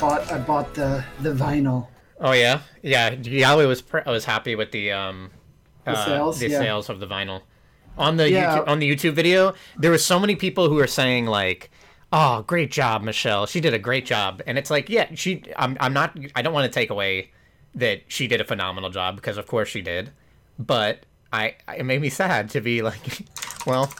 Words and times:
bought 0.00 0.32
I 0.32 0.38
bought 0.38 0.74
the 0.74 1.04
the 1.20 1.32
vinyl. 1.32 1.86
Oh 2.20 2.32
yeah, 2.32 2.60
yeah. 2.82 3.10
Yahweh 3.10 3.64
was 3.66 3.82
pr- 3.82 4.00
I 4.06 4.10
was 4.10 4.24
happy 4.24 4.54
with 4.54 4.72
the 4.72 4.92
um 4.92 5.30
The 5.84 5.92
uh, 5.92 6.04
sales? 6.04 6.38
the 6.38 6.48
Yeah. 6.48 6.58
sales 6.58 6.88
of 6.88 7.00
the 7.00 7.06
vinyl 7.06 7.42
on 7.98 8.16
the 8.16 8.30
Yeah. 8.30 8.58
YouTube, 8.58 8.68
on 8.68 8.78
the 8.78 8.90
YouTube 8.90 9.12
video. 9.14 9.54
There 9.78 9.90
were 9.90 9.98
so 9.98 10.18
many 10.18 10.36
people 10.36 10.68
who 10.68 10.74
were 10.76 10.86
saying 10.86 11.26
like, 11.26 11.70
"Oh, 12.12 12.42
great 12.42 12.70
job, 12.70 13.02
Michelle. 13.02 13.46
She 13.46 13.60
did 13.60 13.74
a 13.74 13.78
great 13.78 14.06
job." 14.06 14.42
And 14.46 14.58
it's 14.58 14.70
like, 14.70 14.88
yeah, 14.88 15.06
she. 15.14 15.42
I'm 15.56 15.76
I'm 15.80 15.92
not. 15.92 16.16
I 16.34 16.42
don't 16.42 16.52
want 16.52 16.70
to 16.70 16.74
take 16.80 16.90
away 16.90 17.30
that 17.74 18.02
she 18.08 18.26
did 18.26 18.40
a 18.40 18.44
phenomenal 18.44 18.90
job 18.90 19.16
because 19.16 19.36
of 19.38 19.46
course 19.46 19.68
she 19.68 19.80
did, 19.82 20.10
but 20.58 21.04
I 21.32 21.54
it 21.76 21.84
made 21.84 22.00
me 22.00 22.08
sad 22.10 22.50
to 22.50 22.60
be 22.60 22.82
like, 22.82 23.22
well, 23.66 23.92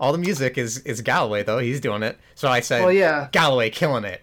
all 0.00 0.12
the 0.12 0.18
music 0.18 0.56
is 0.58 0.78
is 0.78 1.00
Galloway 1.00 1.42
though. 1.42 1.58
He's 1.58 1.80
doing 1.80 2.02
it. 2.02 2.18
So 2.34 2.48
I 2.48 2.60
said, 2.60 2.82
Well, 2.82 2.92
yeah. 2.92 3.28
Galloway 3.32 3.70
killing 3.70 4.04
it 4.04 4.22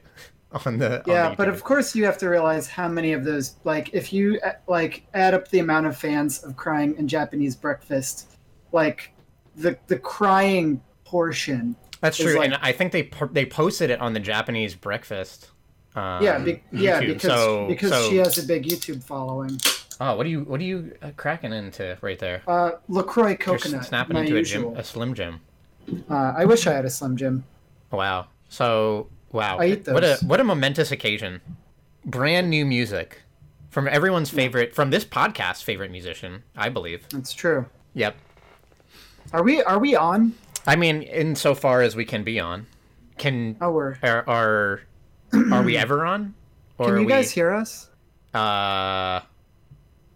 on 0.52 0.77
the 0.77 1.03
Yeah, 1.05 1.30
the 1.30 1.35
but 1.35 1.48
of 1.48 1.63
course 1.63 1.96
you 1.96 2.05
have 2.05 2.18
to 2.20 2.29
realize 2.29 2.68
how 2.68 2.87
many 2.87 3.13
of 3.13 3.23
those 3.23 3.55
like 3.63 3.93
if 3.93 4.12
you 4.12 4.40
uh, 4.43 4.54
like 4.68 5.05
add 5.13 5.34
up 5.34 5.48
the 5.49 5.60
amount 5.60 5.85
of 5.85 5.98
fans 5.98 6.43
of 6.43 6.55
crying 6.55 6.96
in 6.98 7.07
Japanese 7.07 7.55
breakfast, 7.55 8.37
like 8.71 9.13
the 9.55 9.77
the 9.88 9.98
crying 9.99 10.82
portion. 11.05 11.76
That's 12.01 12.18
true, 12.18 12.38
like- 12.38 12.46
and 12.51 12.60
I 12.62 12.71
think 12.71 12.91
they 12.91 13.10
they 13.32 13.46
posted 13.46 13.90
it 13.90 13.99
on 14.01 14.13
the 14.13 14.20
Japanese 14.20 14.76
breakfast. 14.76 15.51
Um, 15.96 16.23
yeah, 16.23 16.38
be, 16.38 16.62
yeah, 16.71 16.99
because 16.99 17.32
so, 17.32 17.68
because 17.68 17.90
so- 17.91 18.10
she 18.10 18.18
has 18.18 18.38
a 18.38 18.43
big 18.48 18.63
YouTube 18.63 19.04
following. 19.04 19.60
Oh, 20.01 20.16
what 20.16 20.26
are 20.26 20.29
you 20.29 20.41
what 20.41 20.62
are 20.62 20.63
you 20.63 20.95
uh, 21.01 21.12
cracking 21.18 21.51
into 21.51 21.98
right 22.01 22.18
there? 22.18 22.41
Uh, 22.48 22.71
Lacroix 22.88 23.29
You're 23.29 23.38
coconut, 23.38 23.85
snapping 23.85 24.13
my 24.13 24.21
into 24.21 24.35
a 24.35 24.40
usual. 24.40 24.71
gym, 24.71 24.79
a 24.79 24.84
Slim 24.84 25.13
Jim. 25.13 25.41
Uh, 26.10 26.34
I 26.38 26.45
wish 26.45 26.66
I 26.68 26.73
had 26.73 26.85
a 26.85 26.90
Slim 26.90 27.18
Jim. 27.18 27.43
Wow. 27.91 28.27
So 28.48 29.10
wow, 29.32 29.58
what 29.58 30.04
a 30.04 30.18
what 30.24 30.40
a 30.40 30.44
momentous 30.44 30.91
occasion. 30.91 31.41
Brand 32.05 32.49
new 32.49 32.66
music 32.66 33.22
from 33.70 33.88
everyone's 33.88 34.30
favorite, 34.30 34.74
from 34.74 34.90
this 34.90 35.05
podcast's 35.05 35.62
favorite 35.62 35.91
musician, 35.91 36.44
I 36.55 36.70
believe. 36.70 37.05
That's 37.10 37.34
true. 37.34 37.66
Yep. 37.94 38.16
Are 39.34 39.44
we 39.44 39.62
are 39.63 39.80
we 39.80 39.96
on? 39.96 40.34
I 40.66 40.76
mean, 40.76 41.02
insofar 41.04 41.82
as 41.82 41.96
we 41.96 42.05
can 42.05 42.24
be 42.24 42.40
on, 42.40 42.68
can 43.18 43.57
Oh, 43.62 43.72
we're. 43.72 43.98
are 44.04 44.24
are, 44.27 44.82
are 45.52 45.63
we 45.63 45.77
ever 45.77 46.05
on? 46.05 46.34
Or 46.77 46.88
Can 46.88 47.00
you 47.00 47.05
we, 47.05 47.12
guys 47.12 47.32
hear 47.32 47.52
us? 47.52 47.90
uh 48.34 49.22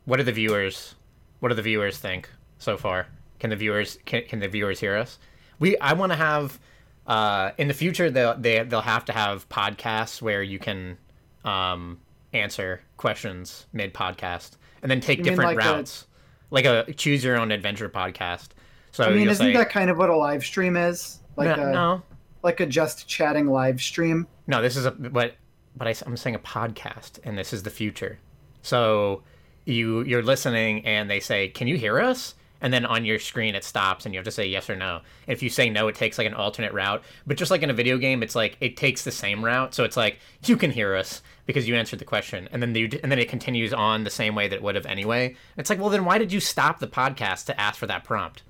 what 0.05 0.17
do 0.17 0.23
the 0.23 0.31
viewers 0.31 0.93
what 1.39 1.49
do 1.49 1.55
the 1.55 1.63
viewers 1.63 1.97
think 1.97 2.29
so 2.59 2.77
far 2.77 3.07
can 3.39 3.49
the 3.49 3.55
viewers 3.55 3.97
can, 4.05 4.23
can 4.25 4.39
the 4.39 4.47
viewers 4.47 4.79
hear 4.79 4.95
us 4.95 5.17
we 5.57 5.75
i 5.79 5.93
want 5.93 6.11
to 6.11 6.15
have 6.15 6.59
uh 7.07 7.51
in 7.57 7.67
the 7.67 7.73
future 7.73 8.09
they'll 8.09 8.37
they, 8.37 8.63
they'll 8.63 8.81
have 8.81 9.05
to 9.05 9.11
have 9.13 9.47
podcasts 9.49 10.21
where 10.21 10.41
you 10.41 10.59
can 10.59 10.97
um 11.43 11.99
answer 12.33 12.81
questions 12.97 13.67
mid 13.73 13.93
podcast 13.93 14.51
and 14.81 14.89
then 14.89 14.99
take 15.01 15.19
You 15.19 15.25
mean 15.25 15.31
different 15.31 15.57
like 15.57 15.65
a- 15.65 15.69
routes 15.69 16.07
like 16.49 16.65
a 16.65 16.93
choose 16.93 17.23
your 17.23 17.37
own 17.37 17.51
adventure 17.51 17.89
podcast 17.89 18.49
so 18.91 19.05
I 19.05 19.09
mean, 19.09 19.23
you'll 19.23 19.31
isn't 19.31 19.47
say 19.47 19.53
that 19.53 19.71
kind 19.71 19.89
of 19.89 19.97
what 19.97 20.11
a 20.11 20.15
live 20.15 20.45
stream 20.45 20.77
is? 20.77 21.19
Like 21.35 21.57
no, 21.57 21.63
a 21.63 21.71
no 21.71 22.03
like 22.43 22.59
a 22.59 22.65
just 22.65 23.07
chatting 23.07 23.47
live 23.47 23.81
stream. 23.81 24.27
No, 24.45 24.61
this 24.61 24.75
is 24.75 24.85
a 24.85 24.91
but 24.91 25.35
but 25.75 25.87
I, 25.87 25.95
am 26.05 26.15
saying 26.15 26.35
a 26.35 26.39
podcast, 26.39 27.19
and 27.23 27.37
this 27.37 27.53
is 27.53 27.63
the 27.63 27.69
future. 27.71 28.19
So 28.61 29.23
you 29.65 30.03
you're 30.03 30.21
listening, 30.21 30.85
and 30.85 31.09
they 31.09 31.19
say, 31.19 31.47
"Can 31.47 31.67
you 31.67 31.77
hear 31.77 31.99
us?" 31.99 32.35
And 32.63 32.73
then 32.73 32.85
on 32.85 33.03
your 33.03 33.19
screen 33.19 33.53
it 33.55 33.63
stops, 33.63 34.05
and 34.05 34.13
you 34.13 34.17
have 34.17 34.25
to 34.25 34.31
say 34.31 34.47
yes 34.47 34.69
or 34.69 34.75
no. 34.75 35.01
If 35.27 35.43
you 35.43 35.49
say 35.49 35.69
no, 35.69 35.89
it 35.89 35.95
takes 35.95 36.17
like 36.17 36.25
an 36.25 36.33
alternate 36.33 36.73
route. 36.73 37.03
But 37.27 37.37
just 37.37 37.51
like 37.51 37.61
in 37.61 37.69
a 37.69 37.73
video 37.73 37.97
game, 37.97 38.23
it's 38.23 38.35
like 38.35 38.57
it 38.61 38.77
takes 38.77 39.03
the 39.03 39.11
same 39.11 39.43
route. 39.43 39.75
So 39.75 39.83
it's 39.83 39.97
like 39.97 40.17
you 40.45 40.55
can 40.57 40.71
hear 40.71 40.95
us 40.95 41.21
because 41.45 41.67
you 41.67 41.75
answered 41.75 41.99
the 41.99 42.05
question, 42.05 42.47
and 42.51 42.61
then 42.61 42.73
you 42.73 42.89
and 43.03 43.11
then 43.11 43.19
it 43.19 43.27
continues 43.27 43.73
on 43.73 44.05
the 44.05 44.09
same 44.09 44.33
way 44.33 44.47
that 44.47 44.55
it 44.55 44.63
would 44.63 44.75
have 44.75 44.85
anyway. 44.85 45.35
It's 45.57 45.69
like, 45.69 45.77
well, 45.77 45.89
then 45.89 46.05
why 46.05 46.17
did 46.17 46.31
you 46.31 46.39
stop 46.39 46.79
the 46.79 46.87
podcast 46.87 47.45
to 47.47 47.59
ask 47.59 47.77
for 47.77 47.87
that 47.87 48.05
prompt? 48.05 48.43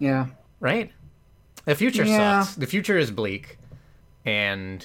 Yeah. 0.00 0.26
Right? 0.58 0.90
The 1.64 1.76
future 1.76 2.04
Yeah. 2.04 2.42
sucks. 2.42 2.56
The 2.56 2.66
future 2.66 2.98
is 2.98 3.12
bleak, 3.12 3.56
and 4.24 4.84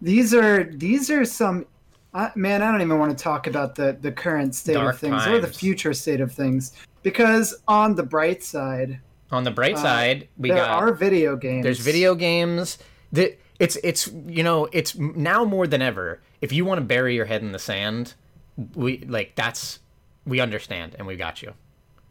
These 0.00 0.32
are 0.34 0.64
these 0.64 1.10
are 1.10 1.24
some 1.24 1.66
I 2.14 2.30
man, 2.34 2.62
I 2.62 2.70
don't 2.70 2.80
even 2.80 2.98
want 2.98 3.16
to 3.16 3.22
talk 3.22 3.46
about 3.46 3.74
the 3.74 3.96
the 4.00 4.12
current 4.12 4.54
state 4.54 4.74
Dark 4.74 4.94
of 4.94 5.00
things 5.00 5.26
or 5.26 5.40
the 5.40 5.46
future 5.48 5.92
state 5.94 6.20
of 6.20 6.32
things 6.32 6.72
because 7.02 7.54
on 7.68 7.94
the 7.94 8.02
bright 8.02 8.42
side, 8.42 9.00
on 9.30 9.44
the 9.44 9.50
bright 9.50 9.76
Uh, 9.76 9.82
side, 9.82 10.28
we 10.38 10.48
there 10.48 10.58
got 10.58 10.70
are 10.82 10.92
video 10.92 11.36
games. 11.36 11.62
There's 11.64 11.80
video 11.80 12.14
games. 12.14 12.78
That 13.12 13.38
it's 13.58 13.76
it's 13.82 14.08
you 14.26 14.42
know 14.42 14.68
it's 14.72 14.94
now 14.96 15.44
more 15.44 15.66
than 15.66 15.82
ever. 15.82 16.20
If 16.40 16.52
you 16.52 16.64
want 16.64 16.78
to 16.78 16.84
bury 16.84 17.14
your 17.14 17.26
head 17.26 17.42
in 17.42 17.52
the 17.52 17.58
sand, 17.58 18.14
we 18.74 18.98
like 19.06 19.34
that's 19.36 19.80
we 20.26 20.40
understand 20.40 20.94
and 20.98 21.06
we 21.06 21.16
got 21.16 21.42
you. 21.42 21.52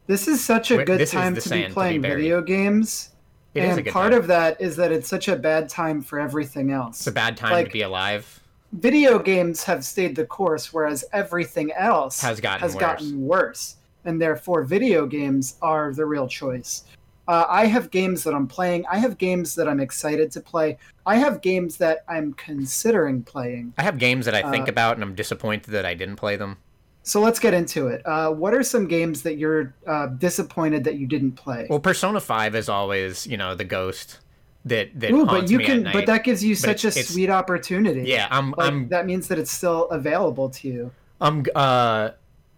This 0.06 0.26
is 0.28 0.42
such 0.44 0.70
a 0.70 0.78
Wait, 0.78 0.86
good 0.86 1.06
time 1.08 1.34
to 1.36 1.48
be 1.50 1.62
to 1.64 1.70
playing 1.70 2.02
be 2.02 2.08
video 2.08 2.42
games. 2.42 3.10
It 3.54 3.64
is 3.64 3.70
and 3.70 3.78
a 3.80 3.82
good 3.82 3.92
part 3.92 4.12
time. 4.12 4.20
of 4.20 4.26
that 4.28 4.60
is 4.60 4.76
that 4.76 4.92
it's 4.92 5.08
such 5.08 5.26
a 5.28 5.36
bad 5.36 5.68
time 5.68 6.02
for 6.02 6.20
everything 6.20 6.70
else. 6.70 6.98
It's 7.00 7.06
a 7.08 7.12
bad 7.12 7.36
time 7.36 7.52
like- 7.52 7.66
to 7.66 7.72
be 7.72 7.82
alive. 7.82 8.40
video 8.72 9.18
games 9.18 9.64
have 9.64 9.84
stayed 9.84 10.14
the 10.14 10.24
course, 10.24 10.72
whereas 10.72 11.04
everything 11.12 11.72
else 11.72 12.20
Has 12.22 12.40
gotten 12.40 12.60
has 12.60 12.74
worse. 12.74 12.80
gotten 12.80 13.20
worse, 13.20 13.76
and 14.04 14.20
therefore 14.20 14.62
video 14.64 15.06
games 15.06 15.56
are 15.62 15.92
the 15.92 16.04
real 16.06 16.28
choice. 16.28 16.84
Uh, 17.28 17.44
I 17.48 17.66
have 17.66 17.90
games 17.90 18.24
that 18.24 18.34
I'm 18.34 18.48
playing. 18.48 18.84
I 18.90 18.98
have 18.98 19.16
games 19.16 19.54
that 19.54 19.68
I'm 19.68 19.78
excited 19.78 20.32
to 20.32 20.40
play. 20.40 20.78
I 21.06 21.16
have 21.16 21.40
games 21.40 21.76
that 21.76 22.04
I'm 22.08 22.32
considering 22.32 23.22
playing. 23.22 23.72
I 23.78 23.82
have 23.82 23.98
games 23.98 24.24
that 24.26 24.34
I 24.34 24.50
think 24.50 24.66
Uh, 24.68 24.72
about 24.72 24.96
and 24.96 25.04
I'm 25.04 25.14
disappointed 25.14 25.70
that 25.70 25.84
I 25.86 25.94
didn't 25.94 26.16
play 26.16 26.36
them. 26.36 26.56
So 27.02 27.20
let's 27.20 27.38
get 27.38 27.54
into 27.54 27.86
it. 27.86 28.02
Uh, 28.04 28.30
what 28.30 28.52
are 28.52 28.62
some 28.62 28.86
games 28.86 29.22
that 29.22 29.36
you're 29.38 29.74
uh, 29.86 30.06
disappointed 30.06 30.84
that 30.84 30.96
you 30.96 31.06
didn't 31.06 31.32
play? 31.32 31.66
Well, 31.70 31.78
Persona 31.78 32.20
Five 32.20 32.54
is 32.54 32.68
always 32.68 33.26
you 33.26 33.36
know 33.36 33.54
the 33.54 33.64
ghost 33.64 34.18
that 34.64 34.98
that 35.00 35.10
Ooh, 35.12 35.24
but 35.24 35.48
you 35.50 35.58
me 35.58 35.64
can. 35.64 35.84
But 35.92 36.06
that 36.06 36.24
gives 36.24 36.42
you 36.44 36.54
such 36.54 36.84
a 36.84 36.88
it's- 36.88 36.96
it's- 36.96 37.12
sweet 37.12 37.30
opportunity. 37.30 38.02
yeah, 38.06 38.26
I'm 38.30 38.50
Like, 38.56 38.68
I'm 38.68 38.88
that 38.88 39.06
means 39.06 39.28
that 39.28 39.38
it's 39.38 39.50
still 39.52 39.88
available 39.90 40.50
to 40.50 40.68
you. 40.68 40.90
I'm 41.20 41.44
uh 41.54 42.10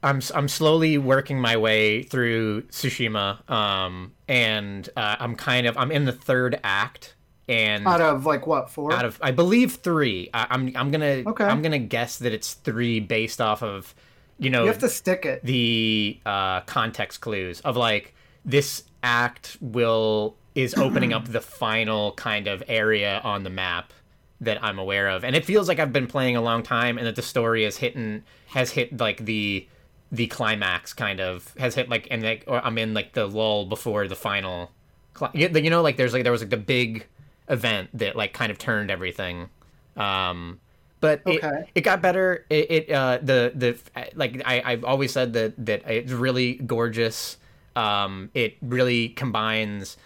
I'm 0.03 0.21
I'm 0.35 0.49
slowly 0.49 0.99
working 0.99 1.41
my 1.41 1.57
way 1.57 2.03
through 2.03 2.63
Tsushima 2.63 3.49
um 3.51 4.13
and 4.29 4.89
uh, 4.97 5.17
I'm 5.21 5.35
kind 5.37 5.67
of 5.67 5.77
I'm 5.79 5.91
in 5.91 6.05
the 6.05 6.13
third 6.13 6.59
act 6.65 7.15
and 7.49 7.87
Out 7.87 8.01
of 8.01 8.25
like 8.27 8.47
what 8.47 8.71
four? 8.71 8.93
out 8.93 9.05
of 9.05 9.19
I 9.23 9.31
believe 9.31 9.75
3 9.77 10.31
I, 10.33 10.47
I'm 10.51 10.73
I'm 10.77 10.91
going 10.91 11.01
to 11.25 11.31
Okay. 11.31 11.45
I'm 11.45 11.63
to 11.63 11.79
guess 11.79 12.19
that 12.19 12.33
it's 12.33 12.55
3 12.55 13.01
based 13.01 13.41
off 13.41 13.63
of 13.63 13.95
you 14.39 14.49
know 14.51 14.63
you 14.63 14.69
have 14.69 14.79
to 14.79 14.89
stick 14.89 15.25
it. 15.27 15.45
the 15.45 16.19
uh 16.25 16.61
context 16.63 17.21
clues 17.21 17.61
of 17.61 17.77
like 17.77 18.15
this 18.45 18.85
act 19.03 19.57
will 19.61 20.37
is 20.55 20.75
opening 20.75 21.13
up 21.13 21.27
the 21.27 21.41
final 21.63 22.13
kind 22.13 22.47
of 22.47 22.63
area 22.69 23.21
on 23.25 23.43
the 23.43 23.51
map 23.51 23.93
that 24.41 24.63
I'm 24.63 24.79
aware 24.79 25.09
of, 25.09 25.23
and 25.25 25.37
it 25.37 25.45
feels 25.45 25.69
like 25.69 25.79
I've 25.79 25.93
been 25.93 26.09
playing 26.09 26.35
a 26.37 26.43
long 26.43 26.65
time, 26.65 26.99
and 26.99 27.07
that 27.07 27.15
the 27.15 27.23
story 27.23 27.63
has 27.65 27.77
hit 27.77 27.97
has 28.49 28.73
hit 28.73 28.99
like 28.99 29.25
the 29.25 29.69
the 30.13 30.29
climax 30.29 30.95
kind 30.95 31.21
of 31.21 31.55
has 31.59 31.75
hit 31.75 31.89
like 31.91 32.09
and 32.13 32.23
like 32.23 32.45
or 32.47 32.65
I'm 32.65 32.79
in 32.79 32.95
like 32.95 33.15
the 33.15 33.27
lull 33.27 33.67
before 33.67 34.09
the 34.09 34.17
final. 34.17 34.73
Cli- 35.15 35.31
you 35.35 35.71
know, 35.71 35.83
like 35.83 35.97
there's 35.97 36.13
like 36.13 36.23
there 36.23 36.33
was 36.33 36.43
like 36.43 36.51
the 36.51 36.59
big 36.59 37.07
event 37.49 37.91
that 37.95 38.17
like 38.17 38.35
kind 38.35 38.53
of 38.53 38.59
turned 38.59 38.91
everything. 38.91 39.49
Um, 39.97 40.61
but 41.01 41.23
it, 41.27 41.45
Okay. 41.45 41.65
it 41.75 41.81
got 41.83 42.03
better. 42.03 42.47
It, 42.51 42.71
it 42.71 42.91
uh 42.93 43.19
the 43.23 43.53
the 43.55 43.79
like 44.15 44.43
I 44.45 44.63
I've 44.65 44.85
always 44.85 45.13
said 45.13 45.33
that 45.35 45.55
that 45.67 45.83
it's 45.91 46.13
really 46.13 46.55
gorgeous. 46.55 47.39
Um, 47.75 48.31
it 48.35 48.57
really 48.63 49.11
combines 49.11 49.97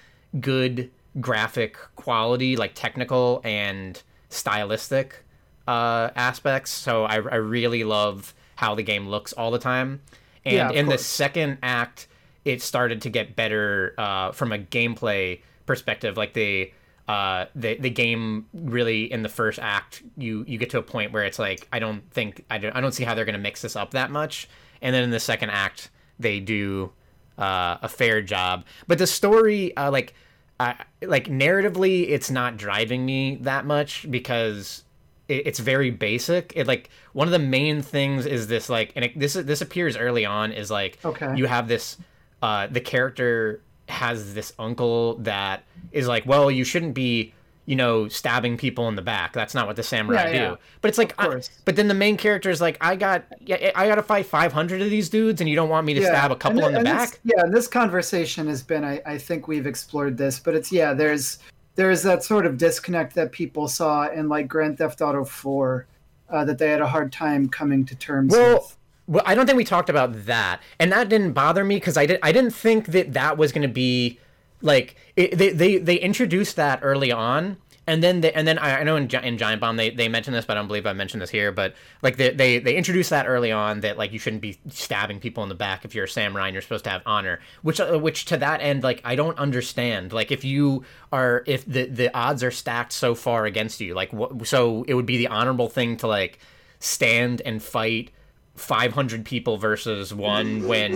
good 0.41 0.91
graphic 1.21 1.77
quality, 1.97 2.57
like 2.57 2.75
technical 2.75 3.41
and 3.45 4.03
stylistic 4.29 5.25
uh, 5.67 6.11
aspects. 6.15 6.71
So 6.71 7.05
I, 7.05 7.15
I 7.17 7.37
really 7.37 7.85
love 7.85 8.35
how 8.57 8.75
the 8.75 8.83
game 8.83 9.09
looks 9.09 9.33
all 9.33 9.51
the 9.51 9.59
time. 9.59 10.03
And 10.45 10.55
Yeah, 10.55 10.71
in 10.71 10.87
the 10.87 10.99
second 10.99 11.59
act, 11.63 12.09
it 12.45 12.63
started 12.63 13.03
to 13.03 13.11
get 13.11 13.37
better 13.37 13.95
uh, 13.99 14.33
from 14.33 14.53
a 14.53 14.59
gameplay 14.59 15.41
perspective. 15.65 16.17
Like 16.17 16.35
the 16.35 16.73
uh, 17.09 17.47
the 17.55 17.77
the 17.77 17.91
game 17.91 18.47
really 18.53 19.11
in 19.11 19.23
the 19.23 19.29
first 19.29 19.59
act, 19.61 20.03
you 20.17 20.45
you 20.47 20.59
get 20.59 20.71
to 20.71 20.79
a 20.79 20.83
point 20.83 21.13
where 21.13 21.25
it's 21.25 21.39
like 21.39 21.69
I 21.73 21.79
don't 21.79 22.03
think 22.11 22.45
I 22.51 22.59
don't 22.59 22.75
I 22.75 22.81
don't 22.81 22.93
see 22.93 23.05
how 23.05 23.15
they're 23.15 23.25
gonna 23.25 23.39
mix 23.39 23.63
this 23.63 23.77
up 23.77 23.93
that 23.93 24.11
much. 24.11 24.49
And 24.83 24.95
then 24.95 25.05
in 25.05 25.11
the 25.11 25.21
second 25.21 25.51
act, 25.51 25.91
they 26.19 26.41
do 26.41 26.93
uh, 27.39 27.79
a 27.83 27.89
fair 27.89 28.23
job. 28.23 28.65
But 28.87 28.99
the 28.99 29.07
story, 29.07 29.77
uh, 29.77 29.91
like, 29.91 30.15
uh, 30.61 30.75
like 31.03 31.29
narratively, 31.29 32.09
it's 32.09 32.31
not 32.31 32.57
driving 32.57 33.05
me 33.05 33.37
that 33.43 33.65
much 33.67 34.11
because 34.11 34.85
it, 35.29 35.47
it's 35.47 35.59
very 35.59 35.91
basic. 35.91 36.53
It 36.57 36.67
like 36.67 36.91
one 37.13 37.29
of 37.29 37.33
the 37.33 37.39
main 37.39 37.83
things 37.83 38.27
is 38.27 38.47
this 38.47 38.69
like, 38.69 38.93
and 38.97 39.05
it, 39.05 39.19
this 39.19 39.35
this 39.35 39.61
appears 39.61 39.97
early 39.97 40.25
on 40.25 40.53
is 40.53 40.71
like, 40.71 40.99
Okay. 41.05 41.37
you 41.37 41.47
have 41.47 41.69
this, 41.69 41.97
uh, 42.43 42.67
the 42.69 42.81
character 42.81 43.63
has 43.89 44.35
this 44.35 44.53
uncle 44.59 45.15
that 45.19 45.63
is 45.93 46.09
like, 46.09 46.27
well, 46.27 46.51
you 46.51 46.65
shouldn't 46.65 46.95
be 46.95 47.33
you 47.67 47.75
know, 47.75 48.07
stabbing 48.07 48.57
people 48.57 48.89
in 48.89 48.95
the 48.95 49.03
back. 49.03 49.33
That's 49.33 49.53
not 49.53 49.67
what 49.67 49.75
the 49.75 49.83
samurai 49.83 50.29
Yeah, 50.29 50.31
yeah. 50.31 50.49
do. 50.51 50.59
But 50.81 50.89
it's 50.89 50.99
like, 50.99 51.15
I, 51.19 51.41
but 51.65 51.75
then 51.75 51.89
the 51.89 51.95
main 51.95 52.17
character 52.17 52.49
is 52.49 52.61
like, 52.61 52.79
I 52.81 52.95
got, 52.95 53.25
yeah, 53.41 53.73
I 53.75 53.89
got 53.89 53.97
to 53.97 54.05
fight 54.05 54.27
500 54.27 54.81
of 54.81 54.89
these 54.89 55.09
dudes, 55.09 55.41
and 55.41 55.51
you 55.51 55.57
don't 55.57 55.69
want 55.69 55.85
me 55.85 55.95
to 55.95 56.03
stab 56.03 56.31
a 56.31 56.37
couple 56.37 56.65
and, 56.65 56.77
in 56.77 56.85
the 56.85 56.89
back. 56.89 57.11
This, 57.11 57.21
yeah, 57.25 57.43
and 57.43 57.53
this 57.53 57.67
conversation 57.67 58.47
has 58.47 58.63
been. 58.63 58.85
I, 58.85 59.03
I 59.05 59.19
think 59.19 59.49
we've 59.49 59.67
explored 59.67 60.17
this, 60.17 60.39
but 60.39 60.55
it's 60.55 60.71
yeah. 60.71 60.95
There's 60.95 61.41
there's 61.77 62.03
that 62.03 62.25
sort 62.25 62.45
of 62.47 62.59
disconnect 62.59 63.15
that 63.15 63.33
people 63.33 63.69
saw 63.69 64.09
in 64.09 64.29
like 64.29 64.49
Grand 64.49 64.79
Theft 64.79 65.01
Auto 65.01 65.25
Four, 65.25 65.87
uh, 66.29 66.45
that 66.45 66.59
they 66.59 66.71
had 66.71 66.81
a 66.81 66.89
hard 66.89 67.13
time 67.13 67.49
coming 67.49 67.85
to 67.87 67.95
terms 67.95 68.33
Well, 68.33 68.55
with. 68.55 68.77
well, 69.07 69.23
I 69.25 69.35
don't 69.35 69.47
think 69.47 69.57
we 69.57 69.65
talked 69.65 69.89
about 69.89 70.27
that, 70.27 70.61
and 70.81 70.91
that 70.91 71.09
didn't 71.09 71.33
bother 71.33 71.65
me 71.65 71.77
because 71.77 71.97
I 71.97 72.07
did. 72.07 72.19
I 72.23 72.33
didn't 72.33 72.55
think 72.55 72.87
that 72.87 73.13
that 73.13 73.39
was 73.39 73.53
going 73.53 73.63
to 73.63 73.73
be 73.73 74.19
like 74.63 74.97
it, 75.17 75.37
they 75.39 75.51
they 75.51 75.77
they 75.79 75.97
introduced 75.97 76.57
that 76.57 76.81
early 76.83 77.13
on, 77.13 77.59
and 77.87 78.03
then 78.03 78.21
they, 78.21 78.33
and 78.33 78.47
then 78.47 78.59
I, 78.59 78.81
I 78.81 78.83
know 78.83 78.97
in, 78.97 79.09
in 79.09 79.39
Giant 79.39 79.61
Bomb 79.61 79.77
they, 79.77 79.91
they 79.91 80.09
mentioned 80.09 80.35
this, 80.35 80.45
but 80.45 80.57
I 80.57 80.61
don't 80.61 80.67
believe 80.67 80.87
I 80.87 80.93
mentioned 80.93 81.23
this 81.23 81.31
here. 81.31 81.53
But 81.53 81.75
like 82.03 82.17
they, 82.17 82.31
they 82.31 82.59
they 82.59 82.77
introduced 82.77 83.11
that 83.11 83.27
early 83.27 83.53
on 83.53 83.81
that 83.81 83.97
like 83.97 84.13
you 84.13 84.19
shouldn't 84.19 84.43
be 84.43 84.59
stabbing 84.69 85.21
people 85.21 85.43
in 85.43 85.49
the 85.49 85.55
back 85.55 85.85
if 85.85 85.95
you're 85.95 86.07
a 86.07 86.09
samurai 86.09 86.49
and 86.49 86.55
you're 86.55 86.63
supposed 86.63 86.85
to 86.85 86.91
have 86.91 87.03
honor. 87.07 87.41
Which 87.63 87.81
uh, 87.81 87.99
which 87.99 88.25
to 88.27 88.37
that 88.39 88.61
end 88.61 88.83
like 88.83 89.01
I 89.05 89.15
don't 89.15 89.39
understand. 89.39 90.13
Like 90.13 90.33
if 90.33 90.45
you 90.45 90.85
are 91.13 91.45
if 91.47 91.65
the 91.65 91.87
the 91.87 92.15
odds 92.17 92.43
are 92.43 92.51
stacked 92.51 92.93
so 92.93 93.15
far 93.15 93.47
against 93.47 93.81
you, 93.81 93.95
like 93.95 94.13
what 94.13 94.47
so 94.47 94.85
it 94.89 94.95
would 94.95 95.07
be 95.07 95.19
the 95.19 95.29
honorable 95.29 95.69
thing 95.69 95.97
to 95.99 96.09
like 96.09 96.41
stand 96.81 97.41
and 97.45 97.63
fight 97.63 98.11
500 98.57 99.25
people 99.25 99.59
versus 99.59 100.13
one 100.13 100.67
when 100.67 100.93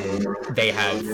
they 0.51 0.73
have 0.73 1.05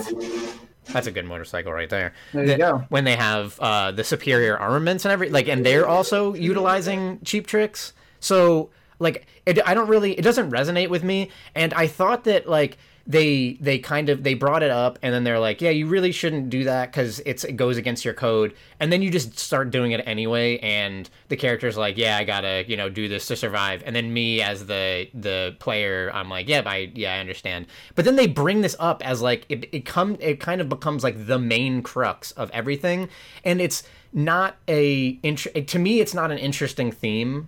that's 0.91 1.07
a 1.07 1.11
good 1.11 1.25
motorcycle 1.25 1.71
right 1.71 1.89
there. 1.89 2.13
There 2.33 2.43
you 2.43 2.51
The- 2.51 2.57
go. 2.57 2.83
When 2.89 3.03
they 3.03 3.15
have 3.15 3.59
uh, 3.59 3.91
the 3.91 4.03
superior 4.03 4.57
armaments 4.57 5.05
and 5.05 5.11
every 5.11 5.29
like, 5.29 5.47
and 5.47 5.65
they're 5.65 5.87
also 5.87 6.33
utilizing 6.33 7.19
cheap 7.23 7.47
tricks. 7.47 7.93
So 8.19 8.69
like, 8.99 9.25
it, 9.45 9.59
I 9.67 9.73
don't 9.73 9.87
really, 9.87 10.13
it 10.13 10.23
doesn't 10.23 10.49
resonate 10.51 10.89
with 10.89 11.03
me. 11.03 11.29
And 11.55 11.73
I 11.73 11.87
thought 11.87 12.23
that 12.25 12.47
like 12.47 12.77
they 13.07 13.57
they 13.61 13.79
kind 13.79 14.09
of 14.09 14.23
they 14.23 14.33
brought 14.33 14.61
it 14.61 14.69
up 14.69 14.99
and 15.01 15.13
then 15.13 15.23
they're 15.23 15.39
like, 15.39 15.61
yeah, 15.61 15.69
you 15.69 15.87
really 15.87 16.11
shouldn't 16.11 16.49
do 16.49 16.65
that 16.65 16.91
because 16.91 17.21
it's 17.25 17.45
it 17.45 17.53
goes 17.53 17.77
against 17.77 18.03
your 18.03 18.13
code. 18.13 18.53
And 18.81 18.91
then 18.91 19.01
you 19.01 19.09
just 19.09 19.39
start 19.39 19.71
doing 19.71 19.93
it 19.93 20.03
anyway. 20.05 20.57
And 20.59 21.09
the 21.29 21.37
character's 21.37 21.77
like, 21.77 21.97
yeah, 21.97 22.17
I 22.17 22.25
gotta 22.25 22.65
you 22.67 22.75
know 22.75 22.89
do 22.89 23.07
this 23.07 23.25
to 23.27 23.37
survive. 23.37 23.81
And 23.85 23.95
then 23.95 24.13
me 24.13 24.41
as 24.41 24.65
the 24.65 25.07
the 25.13 25.55
player, 25.59 26.11
I'm 26.13 26.29
like, 26.29 26.49
yeah, 26.49 26.63
I 26.65 26.91
yeah 26.93 27.13
I 27.15 27.19
understand. 27.19 27.67
But 27.95 28.03
then 28.03 28.17
they 28.17 28.27
bring 28.27 28.61
this 28.61 28.75
up 28.77 29.05
as 29.07 29.21
like 29.21 29.45
it 29.47 29.69
it 29.71 29.85
come 29.85 30.17
it 30.19 30.41
kind 30.41 30.59
of 30.59 30.67
becomes 30.67 31.01
like 31.01 31.27
the 31.27 31.39
main 31.39 31.81
crux 31.81 32.31
of 32.31 32.51
everything, 32.51 33.07
and 33.45 33.61
it's 33.61 33.83
not 34.11 34.57
a 34.67 35.13
to 35.15 35.79
me 35.79 35.99
it's 35.99 36.13
not 36.13 36.31
an 36.31 36.37
interesting 36.37 36.91
theme 36.91 37.47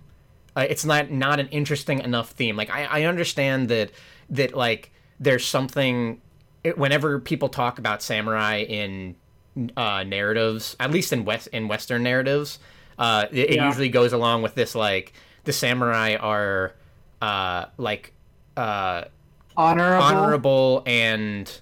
uh, 0.56 0.66
it's 0.68 0.84
not 0.84 1.10
not 1.10 1.40
an 1.40 1.48
interesting 1.48 2.00
enough 2.00 2.30
theme. 2.30 2.56
Like 2.56 2.70
I, 2.70 2.84
I 2.84 3.02
understand 3.04 3.68
that 3.68 3.90
that 4.30 4.54
like 4.54 4.92
there's 5.20 5.46
something 5.46 6.20
it, 6.64 6.76
whenever 6.78 7.18
people 7.20 7.48
talk 7.48 7.78
about 7.78 8.02
samurai 8.02 8.62
in 8.62 9.14
uh, 9.76 10.02
narratives, 10.04 10.76
at 10.80 10.90
least 10.90 11.12
in 11.12 11.24
west 11.24 11.48
in 11.52 11.68
Western 11.68 12.02
narratives, 12.02 12.58
uh, 12.98 13.26
it, 13.30 13.50
it 13.50 13.60
usually 13.62 13.88
goes 13.88 14.12
along 14.12 14.42
with 14.42 14.54
this 14.54 14.74
like 14.74 15.12
the 15.44 15.52
samurai 15.52 16.16
are 16.16 16.74
uh, 17.22 17.66
like 17.76 18.12
uh, 18.56 19.04
Honorable. 19.56 20.02
honorable 20.04 20.82
and 20.86 21.60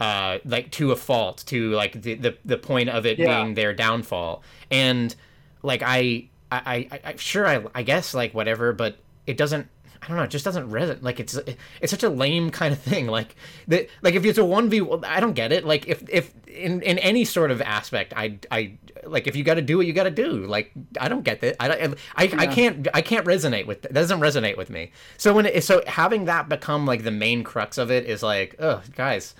uh 0.00 0.38
like 0.44 0.70
to 0.70 0.92
a 0.92 0.96
fault 0.96 1.42
to 1.46 1.70
like 1.72 2.00
the 2.02 2.14
the, 2.14 2.36
the 2.44 2.56
point 2.58 2.88
of 2.88 3.06
it 3.06 3.18
Yeah. 3.18 3.42
being 3.42 3.54
their 3.54 3.72
downfall 3.74 4.42
and 4.70 5.14
like 5.62 5.82
i 5.84 6.28
i 6.52 6.86
i, 6.92 7.00
I 7.04 7.16
sure 7.16 7.46
I, 7.46 7.64
I 7.74 7.82
guess 7.82 8.14
like 8.14 8.32
whatever 8.34 8.72
but 8.72 8.98
it 9.26 9.36
doesn't 9.36 9.66
I 10.02 10.06
don't 10.08 10.16
know. 10.16 10.22
It 10.22 10.30
just 10.30 10.44
doesn't 10.44 10.70
resonate. 10.70 11.02
Like 11.02 11.20
it's 11.20 11.34
it's 11.80 11.90
such 11.90 12.02
a 12.02 12.08
lame 12.08 12.50
kind 12.50 12.72
of 12.72 12.78
thing. 12.80 13.06
Like 13.08 13.34
that. 13.68 13.88
Like 14.02 14.14
if 14.14 14.24
it's 14.24 14.38
a 14.38 14.44
one 14.44 14.68
v, 14.70 14.80
I 15.04 15.20
don't 15.20 15.34
get 15.34 15.52
it. 15.52 15.64
Like 15.64 15.86
if 15.88 16.02
if 16.08 16.32
in 16.46 16.82
in 16.82 16.98
any 16.98 17.24
sort 17.24 17.50
of 17.50 17.60
aspect, 17.62 18.12
I 18.16 18.38
I 18.50 18.78
like 19.04 19.26
if 19.26 19.34
you 19.36 19.44
got 19.44 19.54
to 19.54 19.62
do 19.62 19.76
what 19.76 19.86
you 19.86 19.92
got 19.92 20.04
to 20.04 20.10
do. 20.10 20.46
Like 20.46 20.72
I 21.00 21.08
don't 21.08 21.22
get 21.24 21.40
that. 21.40 21.56
I 21.60 21.68
don't- 21.68 21.94
I 22.16 22.22
I 22.24 22.44
Yeah. 22.44 22.54
can't 22.54 22.88
I 22.94 23.00
can't 23.02 23.26
resonate 23.26 23.66
with 23.66 23.82
that. 23.82 23.92
Doesn't 23.92 24.20
resonate 24.20 24.56
with 24.56 24.70
me. 24.70 24.92
So 25.16 25.32
when 25.34 25.46
it, 25.46 25.64
so 25.64 25.82
having 25.86 26.26
that 26.26 26.48
become 26.48 26.86
like 26.86 27.02
the 27.04 27.10
main 27.10 27.42
crux 27.42 27.76
of 27.78 27.90
it 27.90 28.06
is 28.06 28.22
like, 28.22 28.54
oh 28.60 28.82
guys, 28.94 29.34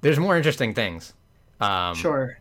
there's 0.00 0.18
more 0.18 0.36
interesting 0.36 0.74
things. 0.74 1.12
Um, 1.60 1.94
Sure. 1.96 2.38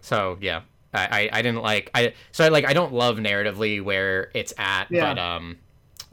So 0.00 0.38
yeah, 0.40 0.62
I, 0.92 1.28
I 1.32 1.38
I 1.38 1.42
didn't 1.42 1.62
like 1.62 1.90
I 1.94 2.14
so 2.32 2.44
I 2.44 2.48
like 2.48 2.64
I 2.64 2.72
don't 2.72 2.92
love 2.92 3.16
narratively 3.18 3.82
where 3.82 4.30
it's 4.34 4.52
at, 4.58 4.86
Yeah. 4.90 5.14
but 5.14 5.20
um. 5.20 5.58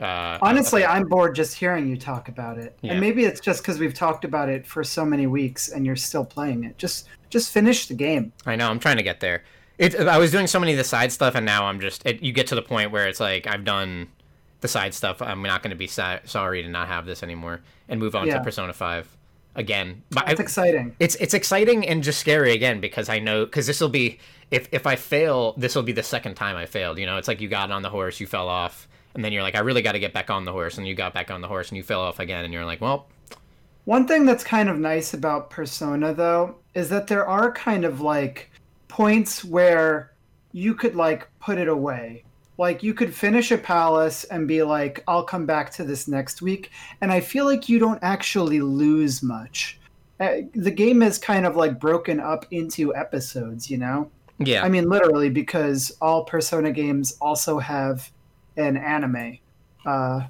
Uh, 0.04 0.38
Honestly, 0.42 0.84
I'm 0.86 1.08
bored 1.08 1.34
just 1.36 1.56
hearing 1.58 1.88
you 1.88 1.98
talk 1.98 2.28
about 2.28 2.58
it. 2.58 2.78
Yeah. 2.82 2.92
And 2.92 3.00
maybe 3.02 3.24
it's 3.26 3.40
just 3.40 3.62
because 3.62 3.80
we've 3.80 3.94
talked 3.94 4.26
about 4.26 4.50
it 4.50 4.68
for 4.68 4.84
so 4.84 5.06
many 5.06 5.28
weeks 5.28 5.70
and 5.70 5.86
you're 5.86 5.96
still 5.96 6.26
playing 6.26 6.64
it. 6.66 6.78
Just 6.78 7.08
just 7.30 7.52
finish 7.52 7.88
the 7.88 7.94
game. 7.96 8.34
I 8.46 8.56
know. 8.56 8.70
I'm 8.70 8.80
trying 8.80 8.98
to 8.98 9.04
get 9.04 9.20
there. 9.20 9.44
It. 9.78 9.96
I 9.96 10.18
was 10.18 10.30
doing 10.32 10.46
so 10.48 10.60
many 10.60 10.74
of 10.74 10.78
the 10.78 10.84
side 10.84 11.12
stuff, 11.12 11.34
and 11.36 11.46
now 11.46 11.66
I'm 11.66 11.80
just. 11.80 12.06
It, 12.06 12.22
you 12.22 12.32
get 12.32 12.48
to 12.48 12.56
the 12.56 12.62
point 12.62 12.92
where 12.92 13.08
it's 13.08 13.20
like 13.20 13.48
I've 13.48 13.64
done 13.66 14.08
the 14.62 14.68
side 14.68 14.94
stuff. 14.94 15.22
I'm 15.22 15.42
not 15.42 15.64
going 15.64 15.72
to 15.72 15.76
be 15.78 15.88
sa- 15.88 16.20
sorry 16.26 16.62
to 16.64 16.70
not 16.70 16.88
have 16.90 17.06
this 17.06 17.24
anymore 17.24 17.62
and 17.90 18.00
move 18.00 18.16
on 18.16 18.28
Yeah. 18.28 18.38
to 18.38 18.44
Persona 18.44 18.74
Five 18.74 19.08
again. 19.56 20.04
But 20.12 20.26
That's 20.28 20.40
I, 20.40 20.44
exciting. 20.44 20.96
it's 21.00 21.16
it's 21.16 21.34
exciting 21.34 21.88
and 21.88 22.04
just 22.04 22.20
scary 22.20 22.54
again 22.54 22.82
because 22.82 23.10
I 23.10 23.20
know 23.20 23.46
because 23.46 23.68
this 23.68 23.80
will 23.82 23.90
be 23.90 24.20
if 24.52 24.68
if 24.72 24.86
I 24.86 24.96
fail, 24.96 25.54
this 25.58 25.76
will 25.76 25.84
be 25.84 25.92
the 25.92 26.04
second 26.04 26.36
time 26.36 26.56
I 26.56 26.66
failed. 26.66 27.00
You 27.00 27.06
know, 27.06 27.18
it's 27.18 27.28
like 27.28 27.42
you 27.42 27.48
got 27.50 27.72
on 27.72 27.82
the 27.82 27.90
horse, 27.90 28.20
you 28.20 28.28
fell 28.28 28.50
off, 28.50 28.88
and 29.16 29.24
then 29.24 29.32
you're 29.32 29.44
like, 29.44 29.56
I 29.56 29.60
really 29.60 29.82
got 29.82 29.94
to 29.94 30.00
get 30.00 30.14
back 30.14 30.30
on 30.30 30.46
the 30.46 30.52
horse, 30.52 30.78
and 30.78 30.88
you 30.88 30.96
got 30.96 31.14
back 31.14 31.32
on 31.32 31.42
the 31.42 31.48
horse, 31.48 31.70
and 31.70 31.78
you 31.78 31.84
fell 31.84 32.02
off 32.02 32.20
again, 32.20 32.46
and 32.46 32.54
you're 32.54 32.66
like, 32.66 32.82
well, 32.82 33.08
One 33.86 34.08
thing 34.08 34.26
that's 34.26 34.44
kind 34.44 34.70
of 34.70 34.80
nice 34.80 35.14
about 35.14 35.50
Persona, 35.50 36.14
though, 36.14 36.56
is 36.74 36.90
that 36.90 37.08
there 37.08 37.28
are 37.28 37.52
kind 37.52 37.86
of 37.86 38.02
like 38.02 38.50
points 38.88 39.44
where 39.44 40.14
you 40.52 40.76
could 40.76 40.96
like 40.96 41.28
put 41.40 41.58
it 41.58 41.68
away. 41.68 42.24
Like 42.58 42.84
you 42.84 42.94
could 42.94 43.14
finish 43.14 43.52
a 43.52 43.58
palace 43.58 44.24
and 44.26 44.48
be 44.48 44.62
like, 44.62 45.04
I'll 45.08 45.24
come 45.24 45.46
back 45.46 45.72
to 45.72 45.84
this 45.84 46.08
next 46.08 46.42
week. 46.42 46.70
And 47.02 47.12
I 47.12 47.20
feel 47.20 47.46
like 47.46 47.68
you 47.68 47.80
don't 47.80 48.00
actually 48.04 48.62
lose 48.62 49.24
much. 49.24 49.80
Uh, 50.20 50.42
the 50.54 50.72
game 50.72 51.02
is 51.02 51.18
kind 51.18 51.46
of 51.46 51.56
like 51.56 51.80
broken 51.80 52.20
up 52.20 52.46
into 52.52 52.96
episodes, 52.96 53.70
you 53.70 53.78
know? 53.78 54.10
yeah, 54.40 54.64
I 54.64 54.70
mean, 54.70 54.88
literally, 54.88 55.30
because 55.30 55.92
all 56.00 56.24
Persona 56.24 56.72
games 56.72 57.18
also 57.20 57.58
have 57.60 58.12
an 58.58 58.78
anime, 58.78 59.38
uh, 59.86 60.22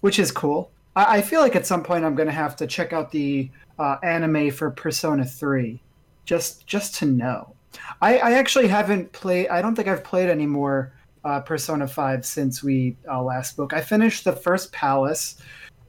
which 0.00 0.18
is 0.18 0.30
cool. 0.30 0.70
I, 0.96 1.18
I 1.18 1.22
feel 1.22 1.40
like 1.40 1.56
at 1.56 1.66
some 1.66 1.82
point 1.82 2.04
I'm 2.04 2.14
going 2.14 2.28
to 2.28 2.32
have 2.32 2.56
to 2.56 2.66
check 2.66 2.92
out 2.92 3.10
the 3.10 3.50
uh, 3.78 3.96
anime 4.02 4.50
for 4.50 4.70
Persona 4.70 5.24
3, 5.24 5.80
just 6.24 6.66
just 6.66 6.94
to 6.96 7.06
know. 7.06 7.54
I, 8.00 8.18
I 8.18 8.32
actually 8.32 8.68
haven't 8.68 9.12
played. 9.12 9.48
I 9.48 9.62
don't 9.62 9.74
think 9.74 9.88
I've 9.88 10.04
played 10.04 10.28
any 10.28 10.46
more 10.46 10.92
uh, 11.24 11.40
Persona 11.40 11.86
5 11.86 12.24
since 12.24 12.62
we 12.62 12.96
uh, 13.10 13.22
last 13.22 13.50
spoke. 13.50 13.72
I 13.72 13.80
finished 13.80 14.24
the 14.24 14.32
first 14.32 14.72
palace. 14.72 15.40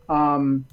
Um, 0.07 0.65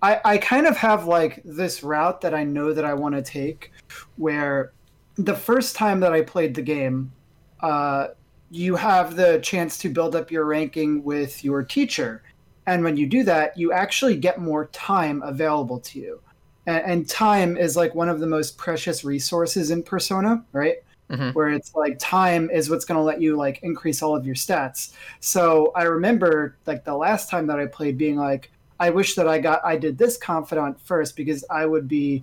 I, 0.00 0.20
I 0.24 0.38
kind 0.38 0.66
of 0.66 0.76
have 0.76 1.06
like 1.06 1.42
this 1.44 1.82
route 1.82 2.20
that 2.20 2.34
I 2.34 2.44
know 2.44 2.72
that 2.72 2.84
I 2.84 2.94
want 2.94 3.14
to 3.14 3.22
take, 3.22 3.72
where 4.16 4.72
the 5.16 5.34
first 5.34 5.76
time 5.76 6.00
that 6.00 6.12
I 6.12 6.22
played 6.22 6.54
the 6.54 6.62
game, 6.62 7.12
uh, 7.60 8.08
you 8.52 8.76
have 8.76 9.16
the 9.16 9.40
chance 9.42 9.78
to 9.78 9.88
build 9.88 10.14
up 10.14 10.30
your 10.30 10.44
ranking 10.44 11.02
with 11.02 11.42
your 11.42 11.62
teacher. 11.62 12.22
And 12.66 12.84
when 12.84 12.98
you 12.98 13.06
do 13.06 13.24
that, 13.24 13.56
you 13.56 13.72
actually 13.72 14.14
get 14.14 14.38
more 14.38 14.66
time 14.66 15.22
available 15.22 15.80
to 15.80 15.98
you. 15.98 16.20
And, 16.66 16.84
and 16.84 17.08
time 17.08 17.56
is 17.56 17.76
like 17.76 17.94
one 17.94 18.10
of 18.10 18.20
the 18.20 18.26
most 18.26 18.58
precious 18.58 19.04
resources 19.04 19.70
in 19.70 19.82
Persona, 19.82 20.44
right? 20.52 20.76
Mhm. 21.10 21.34
Where 21.34 21.48
it's 21.48 21.74
like 21.74 21.98
time 21.98 22.50
is 22.50 22.68
what's 22.68 22.84
going 22.84 22.98
to 22.98 23.02
let 23.02 23.22
you 23.22 23.36
like 23.36 23.60
increase 23.62 24.02
all 24.02 24.14
of 24.14 24.26
your 24.26 24.34
stats. 24.34 24.92
So 25.20 25.72
I 25.74 25.84
remember 25.84 26.58
like 26.66 26.84
the 26.84 26.94
last 26.94 27.30
time 27.30 27.46
that 27.46 27.58
I 27.58 27.64
played 27.66 27.96
being 27.96 28.16
like, 28.16 28.50
I 28.78 28.90
wish 28.90 29.14
that 29.14 29.28
I 29.28 29.38
got, 29.38 29.64
I 29.64 29.76
did 29.76 29.96
this 29.96 30.18
confidant 30.18 30.78
first 30.78 31.16
because 31.16 31.42
I 31.48 31.64
would 31.64 31.88
be 31.88 32.22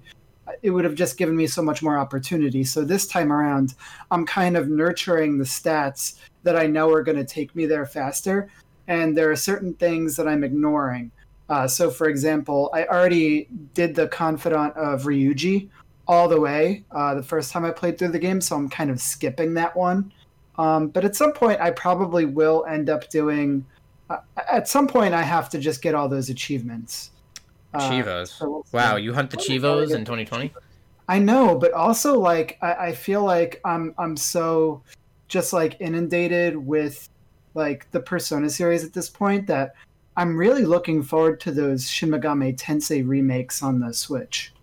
it 0.61 0.69
would 0.69 0.85
have 0.85 0.95
just 0.95 1.17
given 1.17 1.35
me 1.35 1.47
so 1.47 1.61
much 1.61 1.81
more 1.81 1.97
opportunity. 1.97 2.63
So 2.63 2.83
this 2.83 3.07
time 3.07 3.31
around, 3.31 3.75
I'm 4.11 4.25
kind 4.25 4.57
of 4.57 4.69
nurturing 4.69 5.37
the 5.37 5.45
stats 5.45 6.19
that 6.43 6.55
I 6.55 6.67
know 6.67 6.91
are 6.91 7.03
going 7.03 7.17
to 7.17 7.25
take 7.25 7.55
me 7.55 7.65
there 7.65 7.85
faster. 7.85 8.49
And 8.87 9.15
there 9.17 9.31
are 9.31 9.35
certain 9.35 9.73
things 9.75 10.15
that 10.15 10.27
I'm 10.27 10.43
ignoring. 10.43 11.11
Uh, 11.49 11.67
so, 11.67 11.89
for 11.89 12.07
example, 12.07 12.69
I 12.73 12.85
already 12.85 13.47
did 13.73 13.95
the 13.95 14.07
confidant 14.07 14.75
of 14.75 15.03
Ryuji 15.03 15.69
all 16.07 16.27
the 16.27 16.39
way 16.39 16.83
uh, 16.91 17.13
the 17.15 17.23
first 17.23 17.51
time 17.51 17.65
I 17.65 17.71
played 17.71 17.97
through 17.97 18.09
the 18.09 18.19
game. 18.19 18.41
So 18.41 18.55
I'm 18.55 18.69
kind 18.69 18.89
of 18.89 18.99
skipping 18.99 19.53
that 19.55 19.75
one. 19.75 20.11
Um, 20.57 20.87
but 20.87 21.05
at 21.05 21.15
some 21.15 21.33
point, 21.33 21.61
I 21.61 21.71
probably 21.71 22.25
will 22.25 22.65
end 22.67 22.89
up 22.89 23.09
doing. 23.09 23.65
Uh, 24.09 24.17
at 24.51 24.67
some 24.67 24.87
point, 24.87 25.13
I 25.13 25.21
have 25.21 25.49
to 25.49 25.59
just 25.59 25.81
get 25.81 25.95
all 25.95 26.09
those 26.09 26.29
achievements. 26.29 27.11
Uh, 27.73 27.89
Cheevos. 27.89 28.27
so 28.29 28.65
wow, 28.71 28.95
you 28.95 29.13
hunt 29.13 29.29
the 29.29 29.37
Cheevos 29.37 29.93
in 29.93 30.05
2020. 30.05 30.53
I 31.07 31.19
know, 31.19 31.57
but 31.57 31.73
also 31.73 32.19
like 32.19 32.57
I, 32.61 32.73
I 32.73 32.93
feel 32.93 33.23
like 33.23 33.61
I'm 33.65 33.93
I'm 33.97 34.17
so 34.17 34.81
just 35.27 35.53
like 35.53 35.79
inundated 35.79 36.57
with 36.57 37.09
like 37.53 37.89
the 37.91 37.99
Persona 37.99 38.49
series 38.49 38.83
at 38.83 38.93
this 38.93 39.09
point 39.09 39.47
that 39.47 39.75
I'm 40.17 40.35
really 40.35 40.65
looking 40.65 41.01
forward 41.01 41.39
to 41.41 41.51
those 41.51 41.89
Shin 41.89 42.09
Megami 42.09 42.57
Tensei 42.57 43.07
remakes 43.07 43.63
on 43.63 43.79
the 43.79 43.93
Switch. 43.93 44.53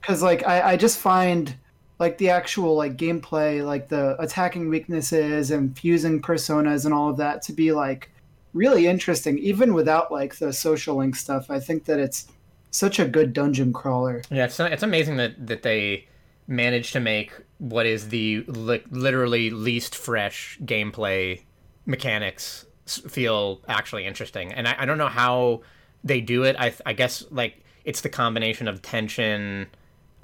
Because 0.00 0.22
like 0.22 0.46
I, 0.46 0.72
I 0.72 0.76
just 0.76 0.98
find 0.98 1.54
like 1.98 2.18
the 2.18 2.30
actual 2.30 2.74
like 2.74 2.96
gameplay, 2.96 3.64
like 3.64 3.88
the 3.88 4.20
attacking 4.20 4.68
weaknesses 4.68 5.50
and 5.50 5.76
fusing 5.78 6.20
personas 6.22 6.84
and 6.84 6.94
all 6.94 7.10
of 7.10 7.16
that 7.18 7.42
to 7.42 7.52
be 7.52 7.72
like 7.72 8.10
really 8.56 8.86
interesting, 8.86 9.38
even 9.38 9.74
without 9.74 10.10
like 10.10 10.36
the 10.36 10.52
social 10.52 10.96
link 10.96 11.14
stuff. 11.14 11.50
I 11.50 11.60
think 11.60 11.84
that 11.84 12.00
it's 12.00 12.26
such 12.70 12.98
a 12.98 13.04
good 13.04 13.32
dungeon 13.32 13.72
crawler. 13.72 14.22
Yeah, 14.30 14.46
it's 14.46 14.58
it's 14.58 14.82
amazing 14.82 15.18
that 15.18 15.46
that 15.46 15.62
they 15.62 16.06
managed 16.48 16.92
to 16.94 17.00
make 17.00 17.32
what 17.58 17.86
is 17.86 18.08
the 18.08 18.44
li- 18.46 18.84
literally 18.90 19.50
least 19.50 19.94
fresh 19.94 20.58
gameplay 20.64 21.42
mechanics 21.86 22.66
feel 22.86 23.60
actually 23.68 24.06
interesting. 24.06 24.52
And 24.52 24.68
I, 24.68 24.76
I 24.80 24.84
don't 24.86 24.98
know 24.98 25.08
how 25.08 25.62
they 26.04 26.20
do 26.20 26.44
it. 26.44 26.56
I 26.58 26.72
I 26.84 26.92
guess 26.92 27.24
like 27.30 27.62
it's 27.84 28.00
the 28.00 28.08
combination 28.08 28.68
of 28.68 28.82
tension, 28.82 29.68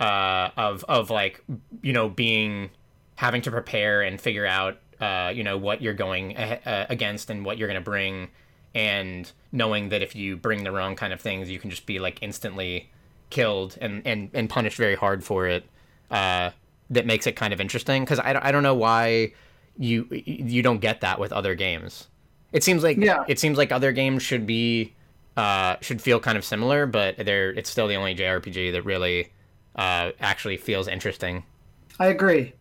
uh, 0.00 0.50
of 0.56 0.84
of 0.88 1.10
like 1.10 1.44
you 1.82 1.92
know 1.92 2.08
being 2.08 2.70
having 3.16 3.42
to 3.42 3.50
prepare 3.50 4.02
and 4.02 4.20
figure 4.20 4.46
out 4.46 4.78
uh, 5.02 5.30
you 5.34 5.42
know 5.44 5.58
what 5.58 5.82
you're 5.82 5.94
going 6.06 6.32
a- 6.36 6.60
uh, 6.64 6.86
against 6.88 7.28
and 7.30 7.44
what 7.44 7.58
you're 7.58 7.68
going 7.68 7.80
to 7.84 7.90
bring 7.94 8.28
and 8.74 9.30
knowing 9.50 9.88
that 9.90 10.00
if 10.02 10.14
you 10.16 10.36
bring 10.36 10.64
the 10.64 10.70
wrong 10.72 10.94
kind 10.96 11.12
of 11.12 11.20
things 11.20 11.50
you 11.50 11.58
can 11.58 11.68
just 11.70 11.84
be 11.86 11.98
like 11.98 12.16
instantly 12.22 12.88
killed 13.30 13.76
and 13.80 14.00
and, 14.06 14.30
and 14.32 14.48
punished 14.48 14.76
very 14.78 14.94
hard 14.94 15.22
for 15.24 15.46
it 15.46 15.64
uh, 16.10 16.50
that 16.90 17.04
makes 17.06 17.26
it 17.26 17.34
kind 17.36 17.52
of 17.52 17.60
interesting 17.60 18.02
because 18.04 18.18
I, 18.20 18.32
don't- 18.32 18.44
I 18.44 18.52
don't 18.52 18.62
know 18.62 18.74
why 18.74 19.32
you 19.78 20.06
you 20.10 20.62
don't 20.62 20.80
get 20.80 21.00
that 21.00 21.18
with 21.18 21.32
other 21.32 21.54
games 21.54 22.08
it 22.52 22.62
seems 22.62 22.82
like 22.82 22.98
Yeah. 22.98 23.24
it 23.28 23.38
seems 23.38 23.56
like 23.58 23.72
other 23.72 23.92
games 23.92 24.22
should 24.22 24.46
be 24.46 24.92
uh, 25.36 25.76
should 25.80 26.00
feel 26.02 26.20
kind 26.20 26.36
of 26.38 26.44
similar 26.44 26.84
but 26.86 27.16
they're 27.16 27.50
it's 27.52 27.70
still 27.70 27.88
the 27.88 27.94
only 27.96 28.14
JRPG 28.14 28.72
that 28.72 28.82
really 28.84 29.32
uh, 29.76 30.12
actually 30.20 30.58
feels 30.58 30.86
interesting 30.88 31.42
I 31.98 32.06
agree. 32.08 32.52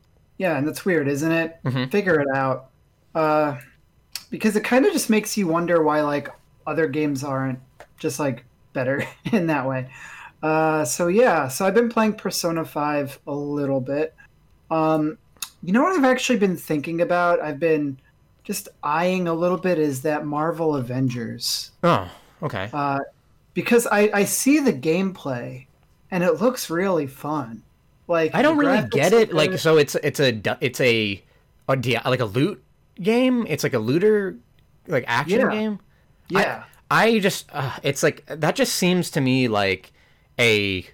Yeah, 0.42 0.58
and 0.58 0.68
that's 0.68 0.84
weird, 0.86 1.08
isn't 1.08 1.32
it? 1.32 1.60
Mhm. 1.64 1.92
Figure 1.92 2.20
it 2.20 2.28
out. 2.34 2.72
Uh, 3.14 3.58
because 4.32 4.56
it 4.56 4.64
kind 4.64 4.86
of 4.88 4.92
just 4.92 5.08
makes 5.08 5.38
you 5.38 5.46
wonder 5.48 5.84
why 5.84 6.02
like 6.02 6.30
other 6.66 6.88
games 6.88 7.24
aren't 7.24 7.60
just 8.00 8.20
like 8.20 8.44
better 8.74 9.04
in 9.32 9.46
that 9.48 9.68
way. 9.68 9.92
Uh, 10.42 10.84
so 10.84 11.10
yeah, 11.10 11.48
so 11.48 11.64
I've 11.68 11.76
been 11.76 11.90
playing 11.90 12.14
Persona 12.14 12.66
5 12.66 13.20
a 13.28 13.32
little 13.36 13.80
bit. 13.82 14.16
Um, 14.72 15.20
you 15.62 15.74
know 15.74 15.84
what 15.84 15.96
I've 15.96 16.06
actually 16.06 16.40
been 16.40 16.58
thinking 16.58 17.02
about? 17.02 17.40
I've 17.40 17.60
been 17.60 18.00
just 18.44 18.68
eyeing 18.82 19.28
a 19.28 19.34
little 19.36 19.60
bit 19.60 19.78
is 19.78 20.02
that 20.02 20.26
Marvel 20.26 20.76
Avengers. 20.76 21.70
oh 21.84 22.10
okay 22.42 22.68
Uh, 22.74 22.98
because 23.54 23.86
I, 23.86 24.10
I 24.12 24.24
see 24.24 24.58
the 24.60 24.74
gameplay 24.74 25.68
and 26.10 26.24
it 26.24 26.42
looks 26.42 26.72
really 26.72 27.06
fun. 27.06 27.62
Like 28.12 28.36
I 28.36 28.42
don't 28.42 28.58
really 28.58 28.88
get 28.90 29.14
it. 29.14 29.34
Like, 29.34 29.58
so 29.58 29.78
it's 29.78 29.96
it's 29.96 30.20
a 30.20 30.42
it's 30.60 30.80
a, 30.82 31.24
a 31.70 31.74
like 31.74 32.20
a 32.20 32.26
loot 32.26 32.64
game. 33.02 33.46
It's 33.48 33.64
like 33.64 33.74
a 33.74 33.80
looter, 33.80 34.38
like 34.88 35.06
action 35.08 35.40
Yeah. 35.40 35.50
game. 35.52 35.80
yeah. 36.30 36.64
I 36.92 37.20
just 37.20 37.50
uh, 37.54 37.78
it's 37.84 38.04
like 38.04 38.26
that 38.28 38.56
just 38.56 38.76
seems 38.76 39.10
to 39.12 39.22
me 39.22 39.48
like 39.48 39.94
a 40.38 40.86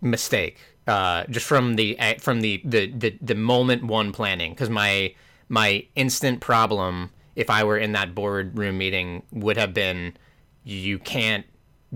mistake. 0.00 0.58
Uh, 0.86 1.24
just 1.30 1.46
from 1.46 1.76
the 1.76 1.96
from 2.18 2.40
the 2.40 2.60
the 2.64 2.90
the, 2.90 3.16
the 3.22 3.34
moment 3.34 3.84
one 3.84 4.12
planning 4.12 4.52
because 4.52 4.68
my 4.68 5.14
my 5.48 5.86
instant 5.94 6.40
problem 6.40 7.10
if 7.36 7.48
I 7.48 7.64
were 7.64 7.78
in 7.78 7.92
that 7.92 8.14
boardroom 8.14 8.78
meeting 8.78 9.22
would 9.32 9.56
have 9.56 9.72
been 9.72 10.14
you 10.64 10.98
can't 10.98 11.46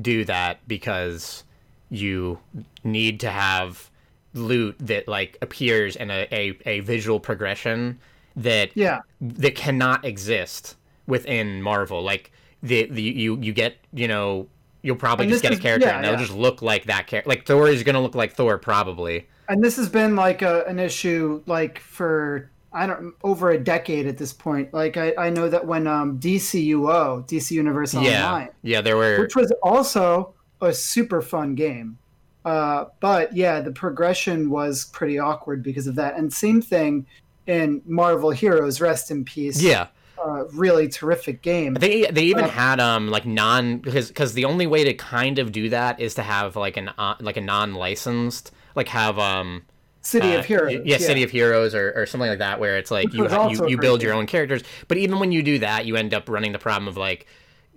do 0.01 0.25
that 0.25 0.67
because 0.69 1.45
you 1.91 2.39
need 2.85 3.21
to 3.21 3.31
have 3.31 3.91
loot 4.35 4.77
that 4.81 5.09
like 5.09 5.37
appears 5.43 5.97
in 5.97 6.11
a, 6.11 6.27
a, 6.31 6.59
a 6.67 6.81
visual 6.81 7.19
progression 7.21 7.99
that 8.37 8.71
Yeah. 8.77 9.01
that 9.21 9.55
cannot 9.55 10.05
exist 10.05 10.77
within 11.07 11.63
Marvel. 11.63 12.03
Like 12.03 12.31
the, 12.63 12.87
the 12.91 13.03
you 13.03 13.39
you 13.41 13.53
get 13.53 13.77
you 13.93 14.09
know 14.09 14.47
you'll 14.83 14.97
probably 14.97 15.25
And 15.25 15.33
just 15.33 15.43
get 15.43 15.53
a 15.53 15.57
character 15.57 15.89
yeah, 15.89 15.97
and 15.97 16.05
they'll 16.05 16.13
yeah. 16.13 16.19
just 16.21 16.35
look 16.35 16.63
like 16.63 16.85
that 16.85 17.07
character. 17.07 17.29
Like 17.29 17.47
Thor 17.47 17.69
is 17.69 17.83
gonna 17.83 18.01
look 18.03 18.15
like 18.15 18.35
Thor 18.35 18.59
probably. 18.59 19.27
and 19.49 19.63
this 19.65 19.77
has 19.77 19.89
been 19.89 20.15
like 20.15 20.43
a, 20.43 20.65
an 20.67 20.79
issue 20.79 21.43
like 21.47 21.79
for 21.81 22.51
I 22.73 22.87
don't 22.87 23.15
over 23.25 23.51
a 23.51 23.59
decade 23.59 24.07
at 24.07 24.19
this 24.19 24.33
point. 24.33 24.75
Like 24.75 24.97
I, 24.99 25.15
I 25.19 25.31
know 25.31 25.49
that 25.49 25.67
when 25.67 25.87
um, 25.87 26.21
DCUO, 26.21 27.27
DC 27.29 27.51
Universe 27.53 27.95
Online, 27.95 28.11
Yeah, 28.13 28.47
yeah. 28.63 28.81
There 28.83 28.97
were 28.97 29.19
which 29.21 29.35
was 29.35 29.53
also 29.63 30.35
a 30.61 30.73
super 30.73 31.23
fun 31.23 31.55
game. 31.55 31.99
Uh, 32.45 32.87
but 33.01 33.35
yeah, 33.37 33.61
the 33.61 33.73
progression 33.73 34.49
was 34.51 34.87
pretty 34.87 35.19
awkward 35.19 35.63
because 35.63 35.87
of 35.87 35.95
that. 35.97 36.17
And 36.17 36.33
same 36.33 36.63
thing 36.63 37.07
in 37.47 37.83
Marvel 37.87 38.31
Heroes, 38.31 38.81
Rest 38.81 39.11
in 39.11 39.25
Peace. 39.25 39.61
yeah. 39.63 39.89
uh, 40.25 40.45
really 40.53 40.89
terrific 40.89 41.43
game. 41.43 41.75
They 41.75 42.07
they 42.07 42.25
even 42.25 42.45
Uh, 42.45 42.49
had 42.49 42.81
um 42.81 43.09
like 43.09 43.25
non 43.27 43.79
because 43.79 44.09
because 44.09 44.33
the 44.35 44.45
only 44.47 44.67
way 44.67 44.85
to 44.85 44.95
kind 44.95 45.39
of 45.39 45.53
do 45.53 45.69
that 45.71 46.01
is 46.01 46.15
to 46.15 46.23
have 46.23 46.57
like 46.57 46.77
an 46.77 46.89
uh, 46.99 47.15
like 47.21 47.37
a 47.37 47.41
non 47.41 47.75
licensed 47.75 48.51
like 48.75 48.89
have 48.89 49.19
um 49.19 49.63
City 50.03 50.35
uh, 50.35 50.39
of 50.39 50.45
Heroes. 50.47 50.81
yeah, 50.85 50.99
City 50.99 51.23
of 51.23 51.31
Heroes 51.31 51.75
or, 51.75 51.93
or 51.97 52.07
something 52.07 52.29
like 52.31 52.39
that 52.39 52.59
where 52.61 52.79
it's 52.79 52.91
like 52.91 53.13
you 53.13 53.29
you, 53.29 53.69
you 53.69 53.79
build 53.79 54.03
your 54.03 54.15
own 54.15 54.27
characters 54.27 54.63
but 54.89 54.97
even 54.97 55.19
when 55.21 55.33
you 55.33 55.43
do 55.43 55.59
that 55.61 55.87
you 55.87 55.97
end 55.97 56.15
up 56.15 56.29
running 56.29 56.53
the 56.53 56.59
problem 56.59 56.89
of 56.89 56.97
like 56.97 57.27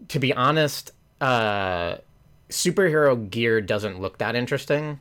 to 0.10 0.20
be 0.20 0.34
honest 0.34 0.92
uh 1.20 1.98
superhero 2.52 3.30
gear 3.30 3.62
doesn't 3.62 4.00
look 4.00 4.18
that 4.20 4.36
interesting 4.36 5.00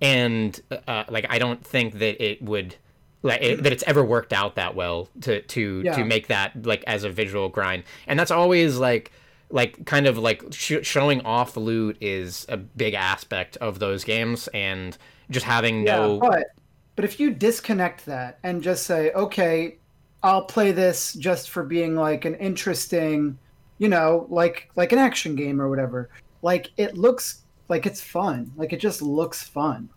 and 0.00 0.60
uh, 0.88 1.04
like 1.08 1.26
I 1.30 1.38
don't 1.38 1.64
think 1.64 1.94
that 2.00 2.22
it 2.22 2.42
would 2.42 2.76
like 3.22 3.40
it, 3.42 3.62
that 3.62 3.72
it's 3.72 3.84
ever 3.86 4.04
worked 4.04 4.32
out 4.32 4.56
that 4.56 4.74
well 4.74 5.08
to 5.22 5.40
to 5.42 5.82
Yeah. 5.84 5.92
to 5.96 6.04
make 6.04 6.26
that 6.28 6.66
like 6.66 6.84
as 6.86 7.04
a 7.04 7.10
visual 7.10 7.48
grind 7.48 7.84
and 8.06 8.18
that's 8.18 8.30
always 8.30 8.76
like 8.78 9.12
like 9.50 9.86
kind 9.86 10.06
of 10.06 10.18
like 10.18 10.42
sh- 10.50 10.82
showing 10.82 11.20
off 11.22 11.56
loot 11.56 11.96
is 12.00 12.44
a 12.48 12.56
big 12.56 12.94
aspect 12.94 13.56
of 13.58 13.78
those 13.78 14.04
games 14.04 14.48
and 14.48 14.98
just 15.30 15.46
having 15.46 15.86
Yeah, 15.86 15.96
no 15.96 16.18
but 16.18 16.46
but 16.96 17.04
if 17.04 17.20
you 17.20 17.30
disconnect 17.30 18.06
that 18.06 18.38
and 18.42 18.62
just 18.62 18.86
say, 18.86 19.12
okay, 19.12 19.76
I'll 20.22 20.44
play 20.46 20.72
this 20.72 21.12
just 21.12 21.50
for 21.50 21.62
being 21.62 21.94
like 21.94 22.24
an 22.24 22.34
interesting, 22.36 23.38
you 23.78 23.88
know, 23.88 24.26
like 24.30 24.70
like 24.76 24.92
an 24.92 24.98
action 24.98 25.36
game 25.36 25.60
or 25.60 25.68
whatever. 25.68 26.08
Like 26.42 26.70
it 26.76 26.96
looks 26.96 27.42
like 27.68 27.86
it's 27.86 28.00
fun. 28.00 28.52
Like 28.56 28.72
it 28.72 28.80
just 28.80 29.02
looks 29.02 29.42
fun. 29.42 29.88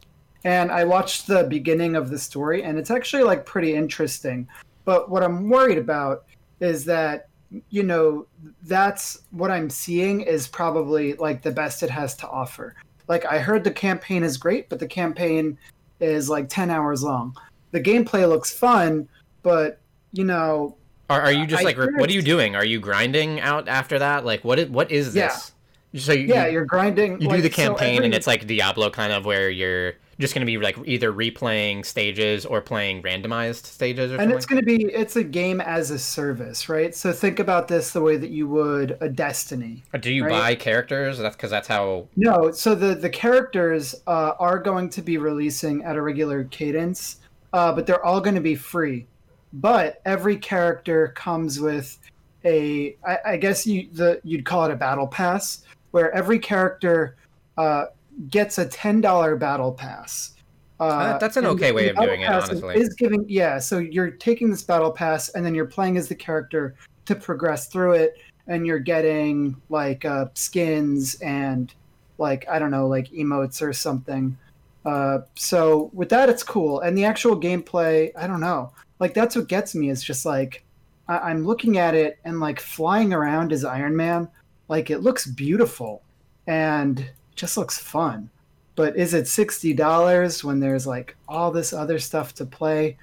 And 0.44 0.72
I 0.72 0.86
watched 0.86 1.28
the 1.28 1.44
beginning 1.44 1.96
of 1.96 2.10
the 2.10 2.18
story 2.18 2.64
and 2.64 2.78
it's 2.78 2.92
actually 2.92 3.24
like 3.24 3.46
pretty 3.46 3.76
interesting. 3.76 4.48
But 4.86 5.10
what 5.10 5.24
I'm 5.24 5.50
worried 5.50 5.78
about 5.78 6.26
is 6.60 6.86
that 6.86 7.28
you 7.70 7.84
know 7.84 8.28
that's 8.64 9.24
what 9.32 9.52
I'm 9.52 9.70
seeing 9.70 10.22
is 10.22 10.48
probably 10.48 11.14
like 11.14 11.42
the 11.42 11.52
best 11.52 11.84
it 11.84 11.90
has 11.90 12.16
to 12.18 12.30
offer. 12.30 12.76
Like 13.08 13.26
I 13.26 13.40
heard 13.40 13.64
the 13.64 13.72
campaign 13.72 14.24
is 14.24 14.38
great, 14.38 14.70
but 14.70 14.80
the 14.80 14.88
campaign 14.88 15.58
is 16.00 16.30
like 16.30 16.48
10 16.48 16.70
hours 16.70 17.04
long. 17.04 17.36
The 17.72 17.82
gameplay 17.82 18.28
looks 18.28 18.54
fun, 18.54 19.10
but 19.44 19.80
you 20.12 20.24
know, 20.24 20.78
Are, 21.10 21.22
are 21.22 21.32
you 21.32 21.46
just 21.46 21.62
I 21.62 21.66
like 21.66 21.76
hear 21.76 21.98
what 21.98 22.10
are 22.10 22.14
you 22.14 22.22
doing? 22.22 22.56
Are 22.56 22.66
you 22.66 22.80
grinding 22.80 23.42
out 23.42 23.68
after 23.68 24.00
that? 24.00 24.26
Like 24.26 24.44
what 24.44 24.60
is 24.60 24.70
what 24.70 24.92
is 24.92 25.14
this? 25.14 25.54
So 25.96 26.14
you, 26.14 26.28
yeah, 26.28 26.46
you, 26.46 26.54
you're 26.54 26.66
grinding. 26.66 27.14
you 27.14 27.28
do 27.28 27.28
like, 27.28 27.44
the 27.44 27.50
so 27.50 27.56
campaign 27.56 27.96
every- 27.96 28.06
and 28.06 28.14
it's 28.14 28.28
like 28.28 28.46
Diablo 28.46 28.90
kind 28.90 29.12
of 29.12 29.26
where 29.26 29.50
you're 29.50 29.94
just 30.20 30.34
going 30.34 30.42
to 30.42 30.46
be 30.46 30.58
like 30.58 30.78
either 30.86 31.14
replaying 31.14 31.86
stages 31.86 32.46
or 32.46 32.60
playing 32.60 33.02
randomized 33.02 33.66
stages 33.66 34.12
or 34.12 34.16
and 34.16 34.24
something. 34.24 34.38
it's 34.38 34.46
going 34.46 34.60
to 34.60 34.66
be 34.66 34.84
it's 34.94 35.16
a 35.16 35.24
game 35.24 35.62
as 35.62 35.92
a 35.92 35.98
service, 35.98 36.68
right? 36.68 36.94
So 36.94 37.14
think 37.14 37.40
about 37.40 37.68
this 37.68 37.92
the 37.92 38.02
way 38.02 38.18
that 38.18 38.30
you 38.30 38.48
would 38.50 38.98
a 39.02 39.10
Destiny. 39.10 39.84
Or 39.94 40.00
do 40.00 40.14
you 40.14 40.26
right? 40.26 40.32
buy 40.32 40.56
characters? 40.56 41.18
That's 41.18 41.36
because 41.36 41.50
that's 41.50 41.68
how. 41.68 42.08
No, 42.18 42.52
so 42.52 42.76
the 42.76 42.96
the 42.96 43.10
characters 43.10 43.96
uh, 44.08 44.34
are 44.40 44.60
going 44.60 44.90
to 44.90 45.02
be 45.02 45.18
releasing 45.18 45.84
at 45.86 45.96
a 45.96 46.02
regular 46.02 46.44
cadence, 46.46 47.22
uh, 47.54 47.72
but 47.72 47.88
they're 47.88 48.06
all 48.06 48.22
going 48.22 48.36
to 48.36 48.42
be 48.42 48.56
free. 48.56 49.08
But 49.54 50.02
every 50.06 50.38
character 50.38 51.14
comes 51.16 51.60
with 51.60 51.98
a, 52.46 52.96
I, 53.06 53.18
I 53.26 53.38
guess 53.38 53.66
you 53.66 53.90
the 53.92 54.22
you'd 54.24 54.46
call 54.46 54.66
it 54.66 54.72
a 54.72 54.76
battle 54.76 55.08
pass, 55.08 55.64
where 55.92 56.12
every 56.14 56.40
character 56.40 57.18
uh, 57.58 57.86
gets 58.30 58.58
a 58.58 58.66
ten 58.66 59.02
dollar 59.02 59.36
battle 59.36 59.72
pass. 59.72 60.36
Uh, 60.80 61.18
that's 61.18 61.36
an 61.36 61.46
okay 61.46 61.70
the 61.70 61.74
way 61.74 61.90
of 61.90 61.98
doing 61.98 62.22
it, 62.22 62.30
honestly. 62.30 62.76
Is 62.76 62.94
giving 62.94 63.26
yeah. 63.28 63.60
So 63.60 63.80
you're 63.80 64.12
taking 64.12 64.50
this 64.50 64.64
battle 64.64 64.92
pass, 64.92 65.30
and 65.30 65.46
then 65.46 65.54
you're 65.54 65.66
playing 65.66 65.98
as 65.98 66.08
the 66.08 66.16
character 66.16 66.76
to 67.06 67.16
progress 67.16 67.68
through 67.68 67.94
it, 67.94 68.16
and 68.48 68.66
you're 68.66 68.80
getting 68.80 69.56
like 69.70 70.06
uh, 70.06 70.26
skins 70.36 71.16
and 71.22 71.74
like 72.18 72.48
I 72.50 72.60
don't 72.60 72.72
know, 72.72 72.88
like 72.88 73.10
emotes 73.12 73.62
or 73.62 73.74
something. 73.74 74.38
Uh, 74.86 75.20
so 75.36 75.90
with 75.94 76.08
that, 76.10 76.30
it's 76.30 76.44
cool, 76.44 76.80
and 76.80 76.98
the 76.98 77.04
actual 77.04 77.40
gameplay, 77.40 78.12
I 78.18 78.28
don't 78.28 78.40
know. 78.40 78.72
Like 79.00 79.14
that's 79.14 79.36
what 79.36 79.48
gets 79.48 79.76
me 79.76 79.90
is 79.90 80.02
just 80.02 80.26
like 80.26 80.64
I- 81.10 81.20
I'm 81.20 81.46
looking 81.46 81.78
at 81.78 81.94
it 81.94 82.20
and 82.24 82.40
like 82.40 82.62
flying 82.62 83.12
around 83.12 83.52
as 83.52 83.66
Iron 83.66 83.98
Man, 83.98 84.30
like 84.70 84.90
it 84.90 85.00
looks 85.00 85.26
beautiful 85.26 86.02
and 86.48 87.10
just 87.36 87.58
looks 87.58 87.78
fun. 87.78 88.30
But 88.76 88.96
is 88.96 89.14
it 89.14 89.28
sixty 89.28 89.74
dollars 89.74 90.44
when 90.44 90.62
there's 90.62 90.88
like 90.88 91.18
all 91.28 91.52
this 91.52 91.74
other 91.74 92.00
stuff 92.00 92.34
to 92.36 92.46
play? 92.46 92.98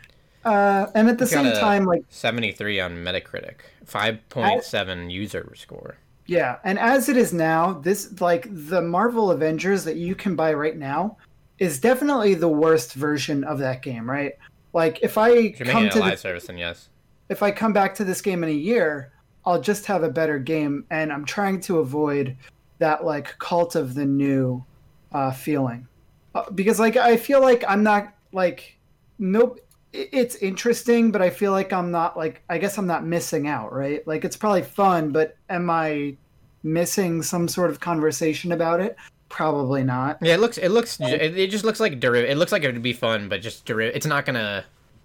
Uh, 0.46 0.90
and 0.94 1.08
at 1.08 1.18
the 1.18 1.26
same 1.26 1.52
time, 1.54 1.84
like 1.84 2.04
73 2.08 2.78
on 2.78 2.92
Metacritic, 2.94 3.56
5.7 3.84 5.10
user 5.10 5.52
score. 5.56 5.96
Yeah, 6.26 6.58
and 6.62 6.78
as 6.78 7.08
it 7.08 7.16
is 7.16 7.32
now, 7.32 7.72
this 7.72 8.20
like 8.20 8.46
the 8.50 8.80
Marvel 8.80 9.32
Avengers 9.32 9.82
that 9.84 9.96
you 9.96 10.14
can 10.14 10.36
buy 10.36 10.54
right 10.54 10.76
now 10.76 11.16
is 11.58 11.80
definitely 11.80 12.34
the 12.34 12.48
worst 12.48 12.94
version 12.94 13.42
of 13.42 13.58
that 13.58 13.82
game, 13.82 14.08
right? 14.08 14.34
Like 14.72 15.00
if 15.02 15.18
I 15.18 15.30
you're 15.30 15.66
come 15.66 15.88
to 15.88 15.98
the, 15.98 16.16
service, 16.16 16.46
then 16.46 16.58
yes. 16.58 16.90
if 17.28 17.42
I 17.42 17.50
come 17.50 17.72
back 17.72 17.94
to 17.96 18.04
this 18.04 18.20
game 18.20 18.44
in 18.44 18.50
a 18.50 18.52
year, 18.52 19.12
I'll 19.46 19.60
just 19.60 19.86
have 19.86 20.02
a 20.02 20.10
better 20.10 20.38
game, 20.38 20.84
and 20.90 21.12
I'm 21.12 21.24
trying 21.24 21.60
to 21.62 21.78
avoid 21.78 22.36
that 22.78 23.04
like 23.04 23.38
cult 23.38 23.76
of 23.76 23.94
the 23.94 24.04
new 24.04 24.64
uh, 25.12 25.30
feeling, 25.30 25.86
uh, 26.34 26.50
because 26.50 26.80
like 26.80 26.96
I 26.96 27.16
feel 27.16 27.40
like 27.40 27.64
I'm 27.66 27.82
not 27.82 28.12
like 28.32 28.76
nope. 29.18 29.60
It's 29.92 30.34
interesting, 30.36 31.10
but 31.10 31.22
I 31.22 31.30
feel 31.30 31.52
like 31.52 31.72
I'm 31.72 31.90
not 31.90 32.16
like 32.18 32.42
I 32.50 32.58
guess 32.58 32.76
I'm 32.76 32.86
not 32.86 33.06
missing 33.06 33.46
out, 33.46 33.72
right? 33.72 34.06
Like 34.06 34.24
it's 34.24 34.36
probably 34.36 34.62
fun, 34.62 35.10
but 35.12 35.36
am 35.48 35.70
I 35.70 36.16
missing 36.62 37.22
some 37.22 37.48
sort 37.48 37.70
of 37.70 37.80
conversation 37.80 38.52
about 38.52 38.80
it? 38.80 38.96
Probably 39.28 39.82
not. 39.84 40.18
Yeah, 40.20 40.34
it 40.34 40.40
looks. 40.40 40.58
It 40.58 40.68
looks. 40.68 41.00
It, 41.00 41.38
it 41.38 41.50
just 41.50 41.64
looks 41.64 41.80
like 41.80 42.00
deriv. 42.00 42.28
It 42.28 42.36
looks 42.36 42.52
like 42.52 42.64
it 42.64 42.72
would 42.72 42.82
be 42.82 42.92
fun, 42.92 43.28
but 43.28 43.40
just 43.40 43.64
deriv. 43.64 43.92
It's 43.94 44.06
not 44.06 44.26
gonna. 44.26 44.64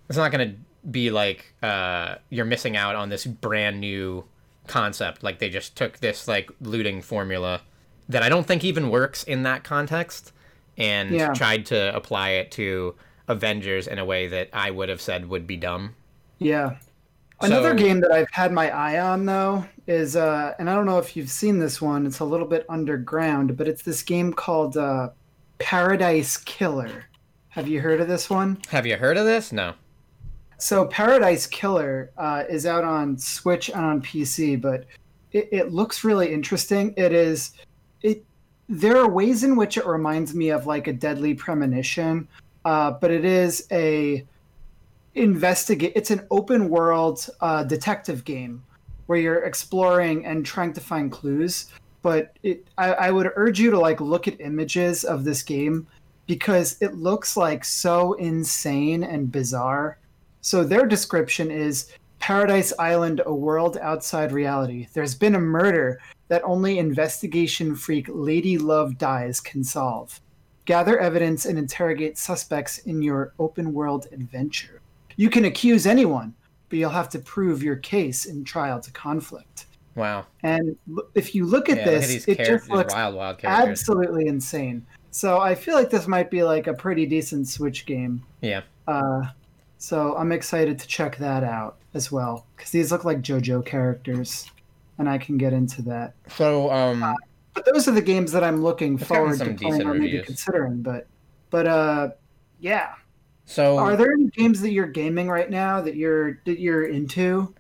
It's 0.09 0.17
not 0.17 0.31
gonna 0.31 0.55
be 0.89 1.11
like 1.11 1.53
uh, 1.61 2.15
you're 2.29 2.45
missing 2.45 2.75
out 2.75 2.95
on 2.95 3.09
this 3.09 3.25
brand 3.25 3.79
new 3.79 4.23
concept. 4.67 5.23
Like 5.23 5.39
they 5.39 5.49
just 5.49 5.75
took 5.75 5.99
this 5.99 6.27
like 6.27 6.49
looting 6.61 7.01
formula 7.01 7.61
that 8.09 8.23
I 8.23 8.29
don't 8.29 8.45
think 8.47 8.63
even 8.63 8.89
works 8.89 9.23
in 9.23 9.43
that 9.43 9.63
context, 9.63 10.33
and 10.77 11.11
Yeah. 11.11 11.33
tried 11.33 11.65
to 11.67 11.95
apply 11.95 12.29
it 12.31 12.51
to 12.51 12.95
Avengers 13.27 13.87
in 13.87 13.99
a 13.99 14.05
way 14.05 14.27
that 14.27 14.49
I 14.53 14.71
would 14.71 14.89
have 14.89 15.01
said 15.01 15.29
would 15.29 15.47
be 15.47 15.55
dumb. 15.57 15.95
Yeah. 16.39 16.77
Another 17.39 17.73
game 17.73 18.01
that 18.01 18.11
I've 18.11 18.29
had 18.31 18.51
my 18.51 18.69
eye 18.69 18.99
on 18.99 19.25
though 19.25 19.65
is 19.87 20.15
uh 20.15 20.53
and 20.59 20.69
I 20.69 20.75
don't 20.75 20.85
know 20.85 20.99
if 20.99 21.15
you've 21.15 21.29
seen 21.29 21.57
this 21.59 21.81
one, 21.81 22.05
it's 22.05 22.19
a 22.19 22.25
little 22.25 22.45
bit 22.45 22.65
underground, 22.69 23.57
but 23.57 23.67
it's 23.67 23.81
this 23.83 24.03
game 24.03 24.31
called 24.33 24.77
uh 24.77 25.09
Paradise 25.57 26.37
Killer. 26.37 27.05
Have 27.49 27.67
you 27.67 27.81
heard 27.81 27.99
of 27.99 28.07
this 28.07 28.29
one? 28.29 28.57
Have 28.69 28.85
you 28.85 28.95
heard 28.97 29.17
of 29.17 29.25
this? 29.25 29.51
No. 29.51 29.73
So 30.61 30.85
Paradise 30.85 31.47
Killer 31.47 32.11
uh, 32.19 32.43
is 32.47 32.67
out 32.67 32.83
on 32.83 33.17
Switch 33.17 33.69
and 33.69 33.83
on 33.83 33.99
PC, 33.99 34.61
but 34.61 34.85
it, 35.31 35.49
it 35.51 35.73
looks 35.73 36.03
really 36.03 36.31
interesting. 36.31 36.93
It 36.97 37.13
is 37.13 37.53
it. 38.03 38.23
There 38.69 38.95
are 38.95 39.09
ways 39.09 39.43
in 39.43 39.55
which 39.55 39.77
it 39.77 39.87
reminds 39.87 40.35
me 40.35 40.49
of 40.49 40.67
like 40.67 40.85
a 40.85 40.93
Deadly 40.93 41.33
Premonition, 41.33 42.27
uh, 42.63 42.91
but 42.91 43.09
it 43.09 43.25
is 43.25 43.67
a 43.71 44.23
investigate. 45.15 45.93
It's 45.95 46.11
an 46.11 46.27
open 46.29 46.69
world 46.69 47.27
uh, 47.41 47.63
detective 47.63 48.23
game 48.23 48.63
where 49.07 49.17
you're 49.17 49.43
exploring 49.45 50.27
and 50.27 50.45
trying 50.45 50.73
to 50.73 50.79
find 50.79 51.11
clues. 51.11 51.71
But 52.03 52.37
it, 52.43 52.67
I, 52.77 52.93
I 52.93 53.11
would 53.11 53.31
urge 53.35 53.59
you 53.59 53.71
to 53.71 53.79
like 53.79 53.99
look 53.99 54.27
at 54.27 54.39
images 54.39 55.05
of 55.05 55.23
this 55.23 55.41
game 55.41 55.87
because 56.27 56.77
it 56.81 56.93
looks 56.93 57.35
like 57.35 57.65
so 57.65 58.13
insane 58.13 59.03
and 59.03 59.31
bizarre. 59.31 59.97
So 60.41 60.63
their 60.63 60.85
description 60.85 61.51
is 61.51 61.91
Paradise 62.19 62.73
Island, 62.77 63.21
a 63.25 63.33
world 63.33 63.77
outside 63.81 64.31
reality. 64.31 64.87
There's 64.93 65.15
been 65.15 65.35
a 65.35 65.39
murder 65.39 65.99
that 66.27 66.43
only 66.43 66.79
investigation 66.79 67.75
freak 67.75 68.07
Lady 68.09 68.57
Love 68.57 68.97
Dies 68.97 69.39
can 69.39 69.63
solve. 69.63 70.19
Gather 70.65 70.99
evidence 70.99 71.45
and 71.45 71.57
interrogate 71.57 72.17
suspects 72.17 72.79
in 72.79 73.01
your 73.01 73.33
open 73.39 73.73
world 73.73 74.07
adventure. 74.11 74.81
You 75.15 75.29
can 75.29 75.45
accuse 75.45 75.85
anyone, 75.85 76.33
but 76.69 76.79
you'll 76.79 76.91
have 76.91 77.09
to 77.09 77.19
prove 77.19 77.63
your 77.63 77.75
case 77.75 78.25
in 78.25 78.43
trial 78.43 78.79
to 78.79 78.91
conflict. 78.91 79.65
Wow. 79.95 80.25
And 80.43 80.77
if 81.15 81.35
you 81.35 81.45
look 81.45 81.69
at 81.69 81.77
Yeah, 81.77 81.85
this, 81.85 82.27
look 82.27 82.39
at 82.39 82.47
it 82.47 82.49
just 82.49 82.69
looks 82.69 82.93
wild, 82.93 83.15
wild 83.15 83.39
absolutely 83.43 84.27
insane. 84.27 84.85
So 85.11 85.39
I 85.39 85.53
feel 85.55 85.75
like 85.75 85.89
this 85.89 86.07
might 86.07 86.31
be 86.31 86.43
like 86.43 86.67
a 86.67 86.73
pretty 86.73 87.05
decent 87.05 87.47
Switch 87.47 87.85
game. 87.85 88.23
Yeah. 88.41 88.61
Uh, 88.87 89.23
so 89.81 90.15
I'm 90.15 90.31
excited 90.31 90.77
to 90.77 90.87
check 90.87 91.17
that 91.17 91.43
out 91.43 91.77
as 91.95 92.11
well 92.11 92.45
because 92.55 92.69
these 92.69 92.91
look 92.91 93.03
like 93.03 93.21
JoJo 93.21 93.65
characters, 93.65 94.45
and 94.99 95.09
I 95.09 95.17
can 95.17 95.39
get 95.39 95.53
into 95.53 95.81
that. 95.83 96.13
So 96.29 96.71
um. 96.71 97.15
But 97.55 97.65
those 97.65 97.87
are 97.87 97.91
the 97.91 98.01
games 98.01 98.31
that 98.31 98.43
I'm 98.43 98.61
looking 98.61 98.97
forward 98.97 99.39
to 99.39 99.53
playing 99.55 99.87
or 99.87 99.95
maybe 99.95 100.21
considering. 100.21 100.83
But 100.83 101.07
but 101.49 101.65
uh, 101.65 102.09
yeah. 102.59 102.93
So 103.45 103.79
Are 103.79 103.97
there 103.97 104.11
any 104.11 104.27
games 104.27 104.61
that 104.61 104.71
you're 104.71 104.85
gaming 104.85 105.27
right 105.27 105.49
now 105.49 105.81
that 105.81 105.95
you're 105.95 106.39
that 106.45 106.59
you're 106.59 106.85
into? 106.85 107.53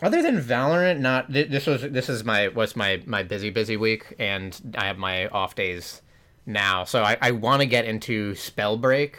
Other 0.00 0.22
than 0.22 0.40
Valorant, 0.40 1.00
not 1.00 1.32
th- 1.32 1.50
this 1.50 1.66
was 1.66 1.82
this 1.82 2.08
is 2.08 2.22
my 2.22 2.48
was 2.48 2.76
my 2.76 3.02
my 3.04 3.24
busy 3.24 3.50
busy 3.50 3.76
week, 3.76 4.14
and 4.20 4.74
I 4.78 4.86
have 4.86 4.96
my 4.96 5.26
off 5.26 5.56
days 5.56 6.02
now. 6.46 6.84
So 6.84 7.02
I, 7.02 7.18
I 7.20 7.32
want 7.32 7.62
to 7.62 7.66
get 7.66 7.84
into 7.84 8.32
Spellbreak 8.34 9.14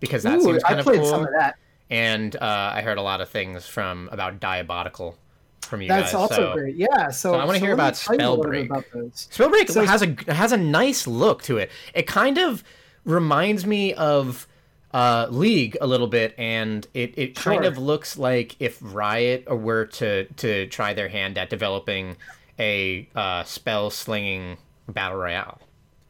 because 0.00 0.22
that 0.24 0.36
Ooh, 0.36 0.42
seems 0.42 0.62
kind 0.62 0.76
I 0.76 0.78
of 0.80 0.84
played 0.84 1.00
cool. 1.00 1.08
some 1.08 1.22
of 1.22 1.30
that. 1.38 1.56
And 1.90 2.34
uh, 2.36 2.72
I 2.74 2.82
heard 2.82 2.98
a 2.98 3.02
lot 3.02 3.20
of 3.20 3.28
things 3.28 3.66
from 3.66 4.08
about 4.10 4.40
Diabotical 4.40 5.14
from 5.62 5.82
you 5.82 5.88
guys. 5.88 6.02
That's 6.02 6.12
guys. 6.12 6.20
also 6.20 6.34
so. 6.36 6.52
great. 6.54 6.76
Yeah. 6.76 7.08
So, 7.10 7.32
So 7.32 7.34
I 7.38 7.44
wanna 7.44 7.58
hear 7.58 7.72
about 7.74 7.94
tell 7.94 8.16
you 8.16 8.20
a 8.20 8.36
Spellbreak. 8.36 8.66
about. 8.66 8.84
Spellbreak 9.12 9.70
So- 9.70 9.84
has 9.84 10.02
a 10.02 10.32
has 10.32 10.52
a 10.52 10.56
nice 10.56 11.06
look 11.06 11.42
to 11.44 11.58
it. 11.58 11.70
It 11.94 12.06
kind 12.06 12.38
of 12.38 12.64
reminds 13.04 13.66
me 13.66 13.92
of 13.94 14.46
uh, 14.92 15.26
League 15.30 15.76
a 15.80 15.86
little 15.86 16.06
bit, 16.06 16.34
and 16.38 16.86
it, 16.94 17.14
it 17.18 17.34
kind 17.34 17.64
of 17.64 17.76
looks 17.78 18.16
like 18.16 18.54
if 18.60 18.78
Riot 18.80 19.44
were 19.50 19.86
to 19.86 20.24
to 20.24 20.66
try 20.68 20.94
their 20.94 21.08
hand 21.08 21.36
at 21.36 21.50
developing 21.50 22.16
a 22.60 23.08
uh, 23.16 23.42
spell 23.44 23.90
slinging 23.90 24.56
battle 24.88 25.18
royale. 25.18 25.58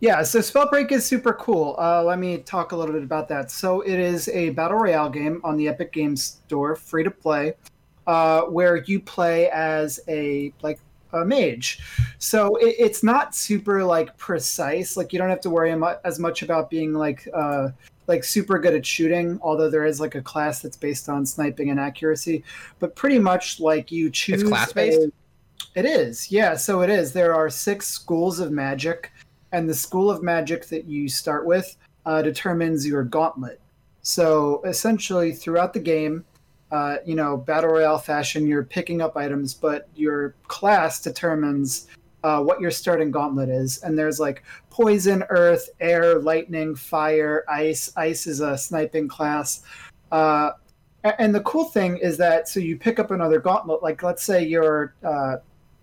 Yeah, 0.04 0.22
so 0.22 0.40
Spellbreak 0.40 0.92
is 0.92 1.02
super 1.06 1.32
cool. 1.32 1.76
Uh, 1.78 2.04
let 2.04 2.18
me 2.18 2.36
talk 2.36 2.72
a 2.72 2.76
little 2.76 2.92
bit 2.92 3.04
about 3.04 3.26
that. 3.28 3.50
So 3.50 3.80
it 3.80 3.98
is 3.98 4.28
a 4.28 4.50
battle 4.50 4.76
royale 4.76 5.08
game 5.08 5.40
on 5.44 5.56
the 5.56 5.66
Epic 5.66 5.94
Games 5.94 6.40
Store, 6.44 6.76
free 6.76 7.04
to 7.04 7.10
play, 7.10 7.54
uh, 8.06 8.42
where 8.42 8.76
you 8.76 9.00
play 9.00 9.48
as 9.48 10.00
a 10.06 10.52
like 10.60 10.78
a 11.14 11.24
mage. 11.24 11.78
So 12.18 12.56
it, 12.56 12.74
it's 12.78 13.02
not 13.02 13.34
super 13.34 13.82
like 13.82 14.14
precise. 14.18 14.94
Like 14.98 15.14
you 15.14 15.18
don't 15.18 15.30
have 15.30 15.40
to 15.40 15.48
worry 15.48 15.74
as 16.04 16.18
much 16.18 16.42
about 16.42 16.68
being 16.68 16.92
like 16.92 17.26
uh, 17.32 17.68
like 18.06 18.24
super 18.24 18.58
good 18.58 18.74
at 18.74 18.84
shooting. 18.84 19.38
Although 19.40 19.70
there 19.70 19.86
is 19.86 20.00
like 20.00 20.16
a 20.16 20.20
class 20.20 20.60
that's 20.60 20.76
based 20.76 21.08
on 21.08 21.24
sniping 21.24 21.70
and 21.70 21.80
accuracy, 21.80 22.44
but 22.78 22.94
pretty 22.94 23.18
much 23.18 23.58
like 23.58 23.90
you 23.90 24.10
choose. 24.10 24.42
It's 24.42 24.50
class-based? 24.50 25.08
It 25.74 25.86
is, 25.86 26.30
yeah. 26.30 26.56
So 26.56 26.82
it 26.82 26.90
is. 26.90 27.14
There 27.14 27.34
are 27.34 27.48
six 27.48 27.86
schools 27.86 28.38
of 28.38 28.52
magic 28.52 29.10
and 29.54 29.70
the 29.70 29.74
school 29.74 30.10
of 30.10 30.20
magic 30.20 30.66
that 30.66 30.84
you 30.84 31.08
start 31.08 31.46
with 31.46 31.76
uh, 32.06 32.20
determines 32.22 32.84
your 32.84 33.04
gauntlet. 33.04 33.60
So 34.02 34.60
essentially, 34.64 35.32
throughout 35.32 35.72
the 35.72 35.78
game, 35.78 36.24
uh, 36.72 36.96
you 37.06 37.14
know, 37.14 37.36
battle 37.36 37.70
royale 37.70 37.98
fashion, 37.98 38.48
you're 38.48 38.64
picking 38.64 39.00
up 39.00 39.16
items, 39.16 39.54
but 39.54 39.88
your 39.94 40.34
class 40.48 41.00
determines 41.00 41.86
uh, 42.24 42.42
what 42.42 42.60
your 42.60 42.72
starting 42.72 43.12
gauntlet 43.12 43.48
is. 43.48 43.78
And 43.84 43.96
there's 43.96 44.18
like 44.18 44.42
poison, 44.70 45.22
earth, 45.28 45.70
air, 45.78 46.18
lightning, 46.18 46.74
fire, 46.74 47.44
ice. 47.48 47.92
Ice 47.96 48.26
is 48.26 48.40
a 48.40 48.58
sniping 48.58 49.06
class. 49.06 49.62
Uh, 50.10 50.50
and 51.04 51.32
the 51.32 51.42
cool 51.42 51.66
thing 51.66 51.98
is 51.98 52.16
that 52.16 52.48
so 52.48 52.58
you 52.58 52.76
pick 52.76 52.98
up 52.98 53.12
another 53.12 53.38
gauntlet. 53.38 53.84
Like 53.84 54.02
let's 54.02 54.24
say 54.24 54.44
you're 54.44 54.94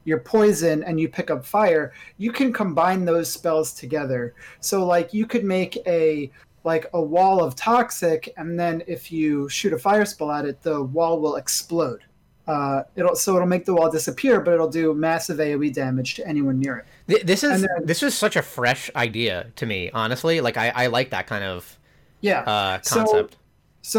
you're 0.04 0.20
poison 0.20 0.84
and 0.84 1.00
you 1.00 1.08
pick 1.08 1.30
up 1.30 1.46
fire 1.46 1.94
you 2.18 2.32
can 2.32 2.52
combine 2.52 3.06
those 3.06 3.32
spells 3.32 3.74
together. 3.74 4.34
So 4.60 4.86
like 4.86 5.14
you 5.14 5.26
could 5.28 5.44
make 5.44 5.78
a 5.88 6.32
like 6.64 6.86
a 6.94 7.02
wall 7.02 7.44
of 7.44 7.56
toxic, 7.56 8.32
and 8.38 8.60
then 8.60 8.84
if 8.86 9.12
you 9.12 9.50
shoot 9.50 9.74
a 9.74 9.80
fire 9.80 10.06
spell 10.06 10.32
at 10.32 10.46
it, 10.46 10.62
the 10.62 10.84
wall 10.84 11.20
will 11.20 11.38
explode. 11.38 12.02
Uh, 12.48 12.84
it'll 12.96 13.16
so 13.16 13.36
it'll 13.36 13.48
make 13.48 13.66
the 13.66 13.74
wall 13.74 13.90
disappear, 13.90 14.42
but 14.42 14.54
it'll 14.54 14.70
do 14.70 14.94
massive 14.94 15.38
AOE 15.38 15.74
damage 15.74 16.16
to 16.16 16.28
anyone 16.28 16.60
near 16.60 16.86
it. 17.08 17.26
This 17.26 17.44
is 17.44 17.62
then- 17.62 17.70
this 17.86 18.04
is 18.04 18.14
such 18.16 18.36
a 18.36 18.42
fresh 18.42 18.92
idea 18.96 19.48
to 19.56 19.66
me, 19.66 19.90
honestly. 19.92 20.40
Like 20.42 20.58
I, 20.58 20.70
I 20.70 20.88
like 20.88 21.10
that 21.12 21.26
kind 21.28 21.44
of 21.44 21.80
Yeah. 22.22 22.42
uh, 22.42 22.80
concept. 22.80 23.34
so 23.34 23.40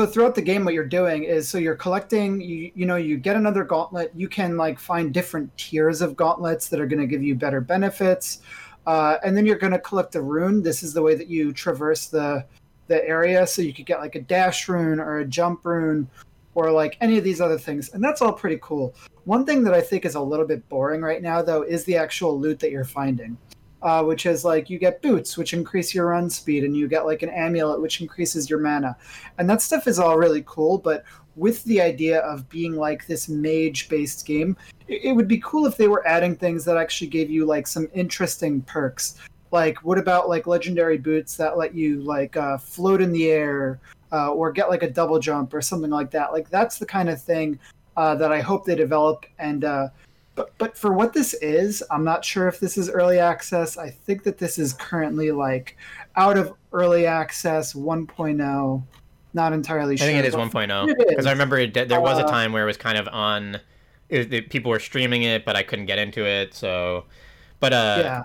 throughout 0.07 0.35
the 0.35 0.43
game 0.43 0.65
what 0.65 0.75
you're 0.75 0.85
doing 0.85 1.25
is 1.25 1.49
so 1.49 1.59
you're 1.59 1.75
collecting 1.75 2.41
you, 2.41 2.71
you 2.75 2.87
know 2.87 2.97
you 2.97 3.17
get 3.17 3.37
another 3.37 3.65
gauntlet. 3.65 4.13
You 4.15 4.29
can 4.29 4.57
like 4.57 4.79
find 4.79 5.13
different 5.13 5.55
tiers 5.57 6.01
of 6.01 6.17
gauntlets 6.17 6.69
that 6.69 6.81
are 6.81 6.87
going 6.87 7.01
to 7.01 7.07
give 7.07 7.23
you 7.23 7.35
better 7.35 7.61
benefits. 7.61 8.41
Uh, 8.87 9.19
and 9.25 9.37
then 9.37 9.47
you're 9.47 9.59
going 9.59 9.73
to 9.73 9.79
collect 9.79 10.15
a 10.17 10.23
rune. 10.23 10.63
This 10.63 10.83
is 10.83 10.93
the 10.93 11.03
way 11.03 11.15
that 11.15 11.29
you 11.29 11.53
traverse 11.53 12.07
the 12.07 12.45
the 12.89 13.07
area, 13.09 13.47
so 13.47 13.63
you 13.63 13.73
could 13.73 13.87
get 13.87 14.01
like 14.01 14.17
a 14.17 14.21
dash 14.21 14.69
rune 14.69 15.01
or 15.01 15.19
a 15.19 15.25
jump 15.25 15.65
rune 15.65 16.09
or 16.55 16.71
like 16.71 16.97
any 17.01 17.17
of 17.17 17.25
these 17.25 17.41
other 17.41 17.59
things, 17.59 17.91
and 17.91 18.03
that's 18.03 18.21
all 18.21 18.33
pretty 18.33 18.59
cool. 18.61 18.95
One 19.25 19.47
thing 19.47 19.63
that 19.65 19.75
I 19.75 19.81
think 19.81 20.05
is 20.05 20.17
a 20.17 20.21
little 20.21 20.47
bit 20.47 20.69
boring 20.69 21.01
right 21.01 21.23
now, 21.23 21.43
though, 21.43 21.63
is 21.63 21.85
the 21.85 21.97
actual 21.97 22.39
loot 22.39 22.59
that 22.59 22.71
you're 22.71 22.85
finding. 22.85 23.39
Uh, 23.83 24.01
which 24.01 24.27
is 24.27 24.45
like 24.45 24.71
you 24.71 24.79
get 24.79 25.03
boots, 25.03 25.37
which 25.37 25.53
increase 25.53 25.93
your 25.93 26.07
run 26.07 26.31
speed, 26.31 26.63
and 26.63 26.77
you 26.77 26.87
get 26.87 27.05
like 27.05 27.25
an 27.25 27.29
amulet, 27.31 27.81
which 27.81 28.01
increases 28.01 28.49
your 28.49 28.61
mana. 28.61 28.97
And 29.39 29.51
that 29.51 29.61
stuff 29.61 29.89
is 29.89 29.99
all 29.99 30.17
really 30.17 30.45
cool, 30.47 30.79
but 30.79 31.05
with 31.37 31.65
the 31.65 31.81
idea 31.81 32.21
of 32.21 32.49
being 32.49 32.77
like 32.77 33.07
this 33.07 33.29
mage 33.29 33.89
based 33.89 34.27
game, 34.27 34.57
it, 34.89 35.15
would 35.15 35.29
be 35.29 35.39
cool 35.39 35.67
if 35.67 35.77
they 35.77 35.89
were 35.89 36.07
adding 36.07 36.37
things 36.37 36.65
that 36.65 36.77
actually 36.77 37.09
gave 37.09 37.31
you 37.31 37.47
like 37.47 37.67
some 37.67 37.89
interesting 37.95 38.63
perks. 38.63 39.17
Like, 39.51 39.83
what 39.85 39.99
about 39.99 40.29
like 40.29 40.47
legendary 40.47 40.99
boots 40.99 41.37
that 41.37 41.57
let 41.57 41.75
you 41.75 42.03
like 42.03 42.37
uh, 42.37 42.59
float 42.59 43.03
in 43.03 43.13
the 43.13 43.31
air 43.31 43.81
uh, 44.13 44.33
or 44.33 44.53
get 44.53 44.69
like 44.69 44.83
a 44.83 44.91
double 44.91 45.19
jump 45.19 45.55
or 45.55 45.61
something 45.61 45.91
like 45.91 46.11
that? 46.11 46.33
Like, 46.33 46.49
that's 46.51 46.79
the 46.79 46.87
kind 46.87 47.09
of 47.09 47.21
thing 47.21 47.59
uh, 47.97 48.15
that 48.17 48.33
I 48.33 48.41
hope 48.41 48.65
they 48.65 48.75
develop. 48.75 49.27
And 49.39 49.65
uh, 49.65 49.89
but 50.35 50.57
but 50.59 50.77
for 50.77 50.93
what 50.93 51.13
this 51.13 51.35
is, 51.35 51.83
I'm 51.91 52.05
not 52.05 52.25
sure 52.25 52.49
if 52.49 52.59
this 52.61 52.79
is 52.79 52.89
early 52.91 53.19
access. 53.19 53.77
I 53.77 53.91
think 53.91 54.23
that 54.25 54.39
this 54.39 54.59
is 54.59 54.73
currently 54.75 55.31
like 55.31 55.77
out 56.17 56.37
of 56.39 56.53
early 56.73 57.07
access 57.07 57.75
1.0. 57.75 58.83
Not 59.35 59.53
entirely 59.55 59.97
sure. 59.97 60.07
I 60.07 60.11
think 60.13 60.25
it 60.25 60.29
is 60.29 60.35
1.0 60.35 60.95
because 61.09 61.25
I 61.27 61.31
remember 61.33 61.59
it, 61.59 61.73
there 61.73 62.01
was 62.01 62.19
a 62.19 62.25
Uh, 62.27 62.31
time 62.31 62.53
where 62.53 62.65
it 62.65 62.67
was 62.67 62.77
kind 62.77 62.99
of 62.99 63.09
on. 63.09 63.59
It, 64.11 64.33
it- 64.33 64.51
people 64.51 64.71
were 64.71 64.79
streaming 64.81 65.23
it, 65.23 65.47
but 65.47 65.57
I 65.57 65.63
couldn't 65.63 65.87
get 65.87 65.99
into 65.99 66.27
it. 66.27 66.53
So, 66.53 67.07
but 67.59 67.73
uh, 67.73 67.97
yeah. 68.05 68.23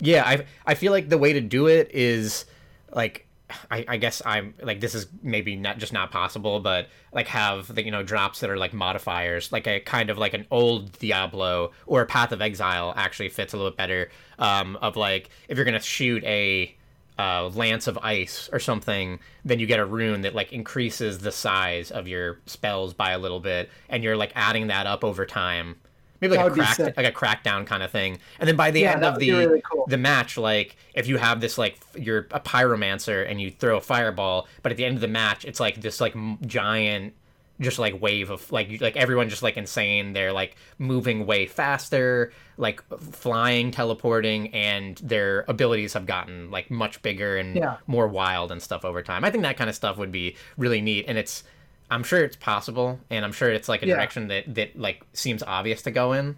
yeah, 0.00 0.24
I 0.26 0.44
I 0.66 0.74
feel 0.74 0.90
like 0.90 1.08
the 1.10 1.18
way 1.18 1.32
to 1.32 1.40
do 1.40 1.68
it 1.68 1.90
is 1.94 2.44
like 2.92 3.27
I, 3.70 3.84
I 3.88 3.96
guess 3.96 4.20
I'm 4.24 4.54
like 4.62 4.80
this 4.80 4.94
is 4.94 5.06
maybe 5.22 5.56
not 5.56 5.78
just 5.78 5.92
not 5.92 6.10
possible, 6.10 6.60
but 6.60 6.88
like 7.12 7.28
have 7.28 7.74
the 7.74 7.84
you 7.84 7.90
know 7.90 8.02
drops 8.02 8.40
that 8.40 8.50
are 8.50 8.56
like 8.56 8.72
modifiers, 8.72 9.52
like 9.52 9.66
a 9.66 9.80
kind 9.80 10.10
of 10.10 10.18
like 10.18 10.34
an 10.34 10.46
old 10.50 10.98
Diablo 10.98 11.72
or 11.86 12.02
a 12.02 12.06
Path 12.06 12.32
of 12.32 12.42
Exile 12.42 12.92
actually 12.96 13.28
fits 13.30 13.54
a 13.54 13.56
little 13.56 13.70
bit 13.70 13.78
better. 13.78 14.10
Um, 14.38 14.76
of 14.76 14.96
like 14.96 15.30
if 15.48 15.56
you're 15.56 15.64
gonna 15.64 15.80
shoot 15.80 16.22
a 16.24 16.74
uh, 17.18 17.48
lance 17.48 17.86
of 17.86 17.98
ice 17.98 18.48
or 18.52 18.60
something, 18.60 19.18
then 19.44 19.58
you 19.58 19.66
get 19.66 19.80
a 19.80 19.84
rune 19.84 20.20
that 20.20 20.34
like 20.34 20.52
increases 20.52 21.18
the 21.18 21.32
size 21.32 21.90
of 21.90 22.06
your 22.06 22.38
spells 22.46 22.94
by 22.94 23.10
a 23.12 23.18
little 23.18 23.40
bit, 23.40 23.70
and 23.88 24.04
you're 24.04 24.16
like 24.16 24.32
adding 24.34 24.68
that 24.68 24.86
up 24.86 25.02
over 25.02 25.26
time. 25.26 25.76
Maybe 26.20 26.36
like 26.36 26.46
a 26.50 26.50
crack, 26.50 26.78
like 26.80 26.96
a 27.06 27.12
crackdown 27.12 27.66
kind 27.66 27.82
of 27.82 27.90
thing, 27.90 28.18
and 28.40 28.48
then 28.48 28.56
by 28.56 28.70
the 28.70 28.80
Yeah, 28.80 28.92
end 28.94 29.04
of 29.04 29.18
the 29.18 29.30
really 29.30 29.62
cool. 29.70 29.84
the 29.86 29.96
match, 29.98 30.36
like 30.36 30.76
if 30.94 31.06
you 31.06 31.16
have 31.18 31.40
this 31.40 31.58
like 31.58 31.78
you're 31.96 32.26
a 32.32 32.40
pyromancer 32.40 33.28
and 33.30 33.40
you 33.40 33.50
throw 33.50 33.76
a 33.76 33.80
fireball, 33.80 34.48
but 34.62 34.72
at 34.72 34.76
the 34.78 34.84
end 34.84 34.96
of 34.96 35.00
the 35.00 35.08
match, 35.08 35.44
it's 35.44 35.60
like 35.60 35.80
this 35.80 36.00
like 36.00 36.14
giant, 36.46 37.14
just 37.60 37.78
like 37.78 38.00
wave 38.00 38.30
of 38.30 38.50
like 38.50 38.80
like 38.80 38.96
everyone 38.96 39.28
just 39.28 39.42
like 39.44 39.56
insane. 39.56 40.12
They're 40.12 40.32
like 40.32 40.56
moving 40.78 41.24
way 41.26 41.46
faster, 41.46 42.32
like 42.56 42.82
flying, 42.98 43.70
teleporting, 43.70 44.52
and 44.54 44.96
their 44.98 45.44
abilities 45.46 45.92
have 45.92 46.06
gotten 46.06 46.50
like 46.50 46.68
much 46.70 47.00
bigger 47.02 47.36
and 47.36 47.56
Yeah. 47.56 47.76
more 47.86 48.08
wild 48.08 48.50
and 48.50 48.60
stuff 48.60 48.84
over 48.84 49.02
time. 49.02 49.24
I 49.24 49.30
think 49.30 49.42
that 49.44 49.56
kind 49.56 49.70
of 49.70 49.76
stuff 49.76 49.96
would 49.98 50.10
be 50.12 50.36
really 50.56 50.80
neat, 50.80 51.04
and 51.06 51.16
it's. 51.16 51.44
I'm 51.90 52.02
sure 52.02 52.22
it's 52.22 52.36
possible, 52.36 53.00
and 53.10 53.24
I'm 53.24 53.32
sure 53.32 53.50
it's 53.50 53.68
like 53.68 53.82
a 53.82 53.86
Yeah. 53.86 53.94
direction 53.94 54.28
that 54.28 54.54
that 54.54 54.78
like 54.78 55.02
seems 55.12 55.42
obvious 55.42 55.82
to 55.82 55.90
go 55.90 56.12
in. 56.12 56.36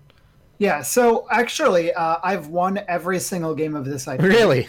Yeah, 0.59 0.83
so 0.83 1.27
actually, 1.31 1.93
uh, 1.95 2.19
I've 2.23 2.49
won 2.49 2.81
every 2.87 3.19
single 3.19 3.55
game 3.55 3.75
of 3.75 3.85
this 3.87 4.07
IP. 4.07 4.21
Really? 4.23 4.69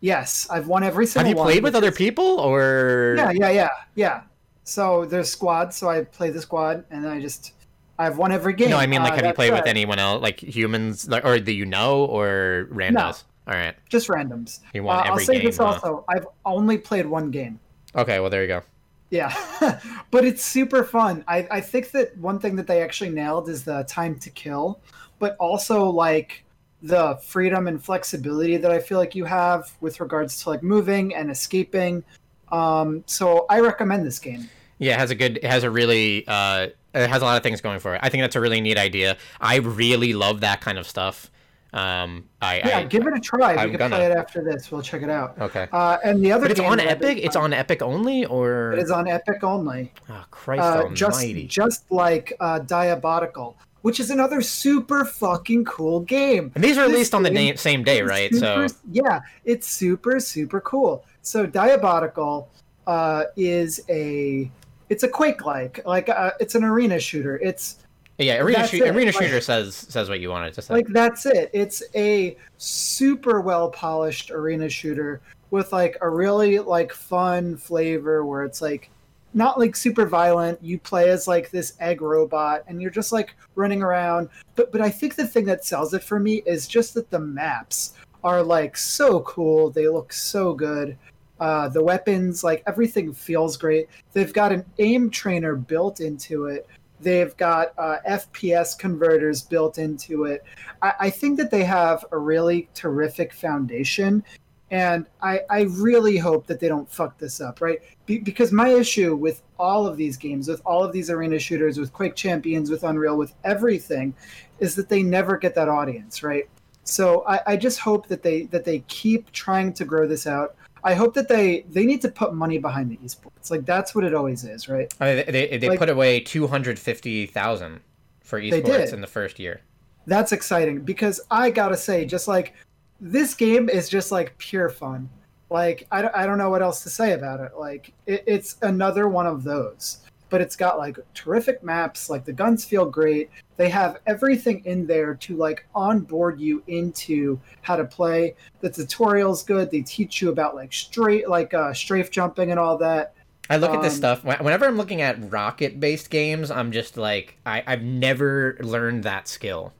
Yes, 0.00 0.46
I've 0.50 0.66
won 0.66 0.82
every 0.82 1.06
single. 1.06 1.20
Have 1.20 1.26
single 1.28 1.30
you 1.30 1.44
one. 1.44 1.52
played 1.52 1.62
with 1.64 1.74
other 1.74 1.88
is- 1.88 1.96
people 1.96 2.40
or? 2.40 3.14
Yeah, 3.18 3.30
yeah, 3.32 3.50
yeah, 3.50 3.68
yeah. 3.94 4.20
So 4.64 5.04
there's 5.06 5.30
squads, 5.30 5.76
so 5.76 5.88
I 5.88 6.04
play 6.04 6.30
the 6.30 6.40
squad, 6.40 6.84
and 6.90 7.04
then 7.04 7.10
I 7.12 7.20
just 7.20 7.52
I've 7.98 8.16
won 8.18 8.32
every 8.32 8.52
game. 8.54 8.70
No, 8.70 8.78
I 8.78 8.86
mean 8.86 9.02
like 9.02 9.12
Uh, 9.12 9.16
have 9.16 9.24
you 9.24 9.28
that 9.30 9.34
played 9.36 9.52
with 9.52 9.66
anyone 9.66 9.98
else, 9.98 10.22
like 10.22 10.40
humans, 10.40 11.08
like, 11.08 11.24
or 11.24 11.38
that 11.38 11.52
you 11.52 11.66
know, 11.66 12.04
or 12.06 12.68
randos? 12.72 13.24
All 13.46 13.54
right. 13.54 13.74
Just 13.88 14.08
randoms. 14.08 14.60
You 14.72 14.84
won 14.84 14.98
Uh, 14.98 15.02
I'll 15.12 15.18
say 15.18 15.34
game, 15.36 15.46
this 15.46 15.56
huh? 15.58 15.64
also: 15.66 16.04
I've 16.08 16.26
only 16.46 16.78
played 16.78 17.04
one 17.06 17.30
game. 17.30 17.58
Okay. 17.96 18.20
Well, 18.20 18.30
there 18.30 18.42
you 18.42 18.48
go. 18.48 18.62
Yeah, 19.10 19.34
but 20.10 20.24
it's 20.24 20.42
super 20.44 20.84
fun. 20.84 21.24
I, 21.26 21.46
I 21.50 21.60
think 21.60 21.90
that 21.90 22.16
one 22.16 22.38
thing 22.38 22.56
that 22.56 22.66
they 22.66 22.82
actually 22.82 23.10
nailed 23.10 23.48
is 23.48 23.64
the 23.64 23.82
time 23.84 24.18
to 24.20 24.30
kill, 24.30 24.80
but 25.18 25.36
also 25.38 25.90
like 25.90 26.44
the 26.82 27.18
freedom 27.22 27.66
and 27.66 27.82
flexibility 27.82 28.56
that 28.56 28.70
I 28.70 28.78
feel 28.78 28.98
like 28.98 29.14
you 29.14 29.24
have 29.24 29.76
with 29.80 30.00
regards 30.00 30.42
to 30.42 30.50
like 30.50 30.62
moving 30.62 31.14
and 31.14 31.30
escaping. 31.30 32.04
Um, 32.52 33.04
so 33.06 33.46
I 33.50 33.60
recommend 33.60 34.06
this 34.06 34.18
game. 34.18 34.48
Yeah, 34.78 34.94
it 34.94 34.98
has 34.98 35.10
a 35.10 35.14
good. 35.14 35.36
It 35.38 35.44
has 35.44 35.62
a 35.62 35.70
really. 35.70 36.24
Uh, 36.26 36.68
it 36.94 37.08
has 37.08 37.22
a 37.22 37.24
lot 37.24 37.36
of 37.36 37.42
things 37.42 37.60
going 37.60 37.78
for 37.78 37.94
it. 37.94 38.00
I 38.02 38.08
think 38.08 38.22
that's 38.22 38.34
a 38.34 38.40
really 38.40 38.60
neat 38.60 38.78
idea. 38.78 39.16
I 39.40 39.56
really 39.56 40.12
love 40.12 40.40
that 40.40 40.60
kind 40.60 40.78
of 40.78 40.86
stuff. 40.86 41.30
Um, 41.72 42.24
I. 42.42 42.58
Yeah, 42.58 42.78
I 42.78 42.84
give 42.84 43.06
it 43.06 43.14
a 43.16 43.20
try. 43.20 43.54
I'm 43.54 43.70
We 43.70 43.76
can 43.76 43.78
gonna. 43.78 43.96
play 43.96 44.06
it 44.06 44.16
after 44.16 44.42
this. 44.42 44.70
We'll 44.72 44.82
check 44.82 45.02
it 45.02 45.10
out. 45.10 45.36
okay. 45.40 45.68
Uh, 45.72 45.98
and 46.04 46.24
the 46.24 46.32
other, 46.32 46.44
But 46.46 46.50
it's 46.52 46.60
on 46.60 46.78
that 46.78 46.88
I've 46.88 46.98
been 46.98 47.10
Epic. 47.12 47.24
It's 47.24 47.36
on 47.36 47.52
Epic 47.52 47.82
only, 47.82 48.24
or 48.26 48.72
It 48.72 48.80
is 48.80 48.90
on 48.90 49.06
Epic 49.08 49.44
only. 49.44 49.92
oh 50.08 50.24
Christ 50.30 50.62
Uh, 50.62 50.88
just 50.92 51.20
Almighty! 51.20 51.46
just 51.46 51.90
like 51.92 52.32
uh, 52.40 52.60
Diabotical, 52.60 53.54
which 53.82 54.00
is 54.00 54.10
another 54.10 54.40
super 54.42 55.04
fucking 55.04 55.64
cool 55.64 56.00
game. 56.00 56.50
and 56.54 56.64
these 56.64 56.76
are 56.76 56.86
released 56.86 57.14
on 57.14 57.22
the 57.22 57.54
same 57.56 57.84
day, 57.84 58.02
right? 58.02 58.34
So 58.34 58.66
yeah, 58.90 59.20
it's 59.44 59.68
super 59.68 60.18
super 60.20 60.60
cool. 60.60 61.04
So 61.22 61.46
Diabotical 61.46 62.48
uh, 62.86 63.24
is 63.36 63.80
a 63.88 64.50
it's 64.88 65.04
a 65.04 65.08
Quake 65.08 65.44
like 65.46 65.84
like 65.86 66.08
uh, 66.08 66.32
it's 66.40 66.56
an 66.56 66.64
arena 66.64 66.98
shooter. 66.98 67.38
It's 67.38 67.76
yeah, 68.24 68.38
arena, 68.38 68.66
shoot, 68.66 68.82
arena 68.82 69.06
like- 69.12 69.14
shooter 69.14 69.40
says 69.40 69.74
says 69.74 70.08
what 70.08 70.20
you 70.20 70.30
wanted 70.30 70.54
to 70.54 70.62
say. 70.62 70.74
like 70.74 70.86
that's 70.88 71.26
it. 71.26 71.50
It's 71.52 71.82
a 71.94 72.36
super 72.58 73.40
well 73.40 73.70
polished 73.70 74.30
arena 74.30 74.68
shooter 74.68 75.20
with 75.50 75.72
like 75.72 75.96
a 76.00 76.08
really 76.08 76.58
like 76.58 76.92
fun 76.92 77.56
flavor 77.56 78.24
where 78.24 78.44
it's 78.44 78.62
like 78.62 78.90
not 79.32 79.58
like 79.58 79.76
super 79.76 80.06
violent. 80.06 80.62
You 80.62 80.78
play 80.78 81.10
as 81.10 81.28
like 81.28 81.50
this 81.50 81.74
egg 81.80 82.02
robot 82.02 82.64
and 82.66 82.82
you're 82.82 82.90
just 82.90 83.12
like 83.12 83.34
running 83.54 83.82
around. 83.82 84.28
But 84.56 84.72
but 84.72 84.80
I 84.80 84.90
think 84.90 85.14
the 85.14 85.26
thing 85.26 85.44
that 85.46 85.64
sells 85.64 85.94
it 85.94 86.02
for 86.02 86.18
me 86.18 86.42
is 86.46 86.66
just 86.66 86.94
that 86.94 87.10
the 87.10 87.20
maps 87.20 87.94
are 88.24 88.42
like 88.42 88.76
so 88.76 89.20
cool. 89.20 89.70
They 89.70 89.88
look 89.88 90.12
so 90.12 90.52
good. 90.52 90.96
Uh, 91.38 91.68
the 91.68 91.82
weapons, 91.82 92.44
like 92.44 92.62
everything 92.66 93.14
feels 93.14 93.56
great. 93.56 93.88
They've 94.12 94.32
got 94.32 94.52
an 94.52 94.62
aim 94.78 95.08
trainer 95.08 95.56
built 95.56 96.00
into 96.00 96.46
it. 96.46 96.66
They've 97.00 97.36
got 97.36 97.72
uh, 97.78 97.96
FPS 98.08 98.78
converters 98.78 99.42
built 99.42 99.78
into 99.78 100.24
it. 100.24 100.44
I, 100.82 100.92
I 101.00 101.10
think 101.10 101.38
that 101.38 101.50
they 101.50 101.64
have 101.64 102.04
a 102.12 102.18
really 102.18 102.68
terrific 102.74 103.32
foundation, 103.32 104.22
and 104.70 105.06
I, 105.20 105.40
I 105.50 105.62
really 105.62 106.16
hope 106.16 106.46
that 106.46 106.60
they 106.60 106.68
don't 106.68 106.90
fuck 106.90 107.18
this 107.18 107.40
up, 107.40 107.60
right? 107.60 107.80
Be, 108.06 108.18
because 108.18 108.52
my 108.52 108.68
issue 108.68 109.16
with 109.16 109.42
all 109.58 109.86
of 109.86 109.96
these 109.96 110.16
games, 110.16 110.48
with 110.48 110.62
all 110.64 110.84
of 110.84 110.92
these 110.92 111.10
arena 111.10 111.38
shooters, 111.38 111.78
with 111.78 111.92
Quake 111.92 112.14
Champions, 112.14 112.70
with 112.70 112.84
Unreal, 112.84 113.16
with 113.16 113.34
everything, 113.44 114.14
is 114.60 114.74
that 114.76 114.88
they 114.88 115.02
never 115.02 115.36
get 115.36 115.54
that 115.56 115.68
audience, 115.68 116.22
right? 116.22 116.48
So 116.84 117.24
I, 117.26 117.40
I 117.46 117.56
just 117.56 117.78
hope 117.78 118.06
that 118.08 118.22
they 118.22 118.44
that 118.44 118.64
they 118.64 118.80
keep 118.88 119.30
trying 119.32 119.72
to 119.74 119.84
grow 119.84 120.06
this 120.06 120.26
out. 120.26 120.54
I 120.84 120.94
hope 120.94 121.14
that 121.14 121.28
they 121.28 121.62
they 121.68 121.84
need 121.84 122.00
to 122.02 122.08
put 122.08 122.34
money 122.34 122.58
behind 122.58 122.90
the 122.90 122.96
esports. 122.98 123.50
Like 123.50 123.64
that's 123.66 123.94
what 123.94 124.04
it 124.04 124.14
always 124.14 124.44
is, 124.44 124.68
right? 124.68 124.92
I 125.00 125.14
mean, 125.14 125.24
they 125.28 125.58
they 125.58 125.68
like- 125.68 125.78
put 125.78 125.88
away 125.88 126.20
two 126.20 126.46
hundred 126.46 126.78
fifty 126.78 127.26
thousand 127.26 127.80
for 128.22 128.40
esports 128.40 128.92
in 128.92 129.00
the 129.00 129.06
first 129.06 129.38
year. 129.38 129.60
That's 130.06 130.32
exciting 130.32 130.80
because 130.80 131.20
I 131.30 131.50
gotta 131.50 131.76
say, 131.76 132.04
just 132.04 132.26
like 132.28 132.54
this 133.00 133.34
game 133.34 133.68
is 133.68 133.88
just 133.88 134.10
like 134.12 134.36
pure 134.38 134.68
fun. 134.68 135.08
Like 135.50 135.86
I, 135.90 136.02
don't- 136.02 136.14
I 136.14 136.26
don't 136.26 136.38
know 136.38 136.48
what 136.50 136.62
else 136.62 136.82
to 136.84 136.90
say 136.90 137.12
about 137.12 137.40
it. 137.40 137.52
Like 137.58 137.92
it, 138.06 138.24
it's 138.26 138.56
another 138.62 139.08
one 139.08 139.26
of 139.26 139.42
those, 139.42 139.98
but 140.30 140.40
it's 140.40 140.56
got 140.56 140.78
like 140.78 140.96
terrific 141.12 141.62
maps. 141.62 142.08
Like 142.08 142.24
the 142.24 142.32
guns 142.32 142.64
feel 142.64 142.86
great. 142.86 143.30
They 143.56 143.68
have 143.68 143.98
everything 144.06 144.64
in 144.64 144.86
there 144.86 145.14
to 145.16 145.36
like 145.36 145.66
onboard 145.74 146.40
you 146.40 146.62
into 146.68 147.38
how 147.62 147.76
to 147.76 147.84
play. 147.84 148.34
The 148.60 148.70
tutorial's 148.70 149.42
good. 149.42 149.70
They 149.70 149.82
teach 149.82 150.22
you 150.22 150.30
about 150.30 150.54
like 150.54 150.72
straight 150.72 151.28
like 151.28 151.52
uh, 151.52 151.74
strafe 151.74 152.10
jumping 152.10 152.50
and 152.50 152.58
all 152.58 152.78
that. 152.78 153.14
I 153.50 153.56
look 153.56 153.72
at 153.72 153.82
this 153.82 153.94
Um, 153.94 153.98
stuff 153.98 154.24
whenever 154.24 154.64
I'm 154.64 154.76
looking 154.76 155.02
at 155.02 155.30
rocket-based 155.30 156.08
games. 156.08 156.52
I'm 156.52 156.70
just 156.70 156.96
like, 156.96 157.36
I, 157.44 157.64
I've 157.66 157.82
never 157.82 158.56
learned 158.60 159.02
that 159.04 159.26
skill. 159.26 159.72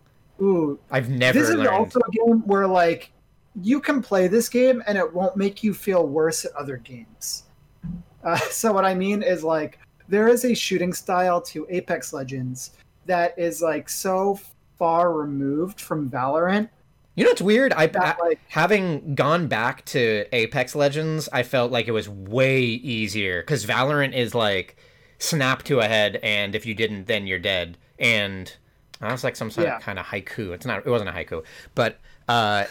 Ooh, 0.42 0.78
I've 0.90 1.08
never 1.08 1.38
this 1.38 1.48
is 1.50 1.54
learned. 1.54 1.68
also 1.68 2.00
a 2.00 2.10
game 2.10 2.40
where 2.46 2.66
like 2.66 3.12
you 3.62 3.80
can 3.80 4.02
play 4.02 4.26
this 4.26 4.48
game 4.48 4.82
and 4.86 4.98
it 4.98 5.14
won't 5.14 5.36
make 5.36 5.62
you 5.62 5.72
feel 5.72 6.06
worse 6.06 6.44
at 6.44 6.52
other 6.52 6.78
games. 6.78 7.44
Uh, 8.24 8.36
so 8.50 8.72
what 8.72 8.84
I 8.84 8.94
mean 8.94 9.22
is 9.22 9.44
like 9.44 9.78
there 10.10 10.28
is 10.28 10.44
a 10.44 10.54
shooting 10.54 10.92
style 10.92 11.40
to 11.42 11.66
Apex 11.70 12.12
Legends 12.12 12.72
that 13.06 13.38
is 13.38 13.62
like 13.62 13.88
so 13.88 14.38
far 14.78 15.12
removed 15.12 15.80
from 15.80 16.10
Valorant. 16.10 16.68
You 17.16 17.24
know 17.24 17.30
what's 17.30 17.42
weird? 17.42 17.72
I, 17.72 17.86
That, 17.86 18.18
I- 18.20 18.26
like- 18.28 18.40
having 18.48 19.14
gone 19.14 19.46
back 19.48 19.84
to 19.86 20.24
Apex 20.32 20.74
Legends, 20.74 21.28
I 21.32 21.42
felt 21.42 21.70
like 21.72 21.88
it 21.88 21.92
was 21.92 22.08
way 22.08 22.60
easier 22.62 23.42
because 23.42 23.64
Valorant 23.66 24.14
is 24.14 24.34
like 24.34 24.76
snap 25.18 25.62
to 25.64 25.80
a 25.80 25.84
head, 25.88 26.18
and 26.22 26.54
if 26.54 26.64
you 26.66 26.74
didn't, 26.74 27.06
then 27.06 27.26
you're 27.26 27.38
dead. 27.38 27.76
And 27.98 28.52
I 29.00 29.12
was 29.12 29.22
like 29.24 29.36
some 29.36 29.50
sort 29.50 29.66
Yeah. 29.66 29.76
of 29.76 29.82
kind 29.82 29.98
of 29.98 30.06
haiku. 30.06 30.52
It's 30.54 30.64
not. 30.66 30.86
It 30.86 30.90
wasn't 30.90 31.10
a 31.10 31.12
haiku, 31.12 31.44
but 31.74 31.98
uh, 32.28 32.64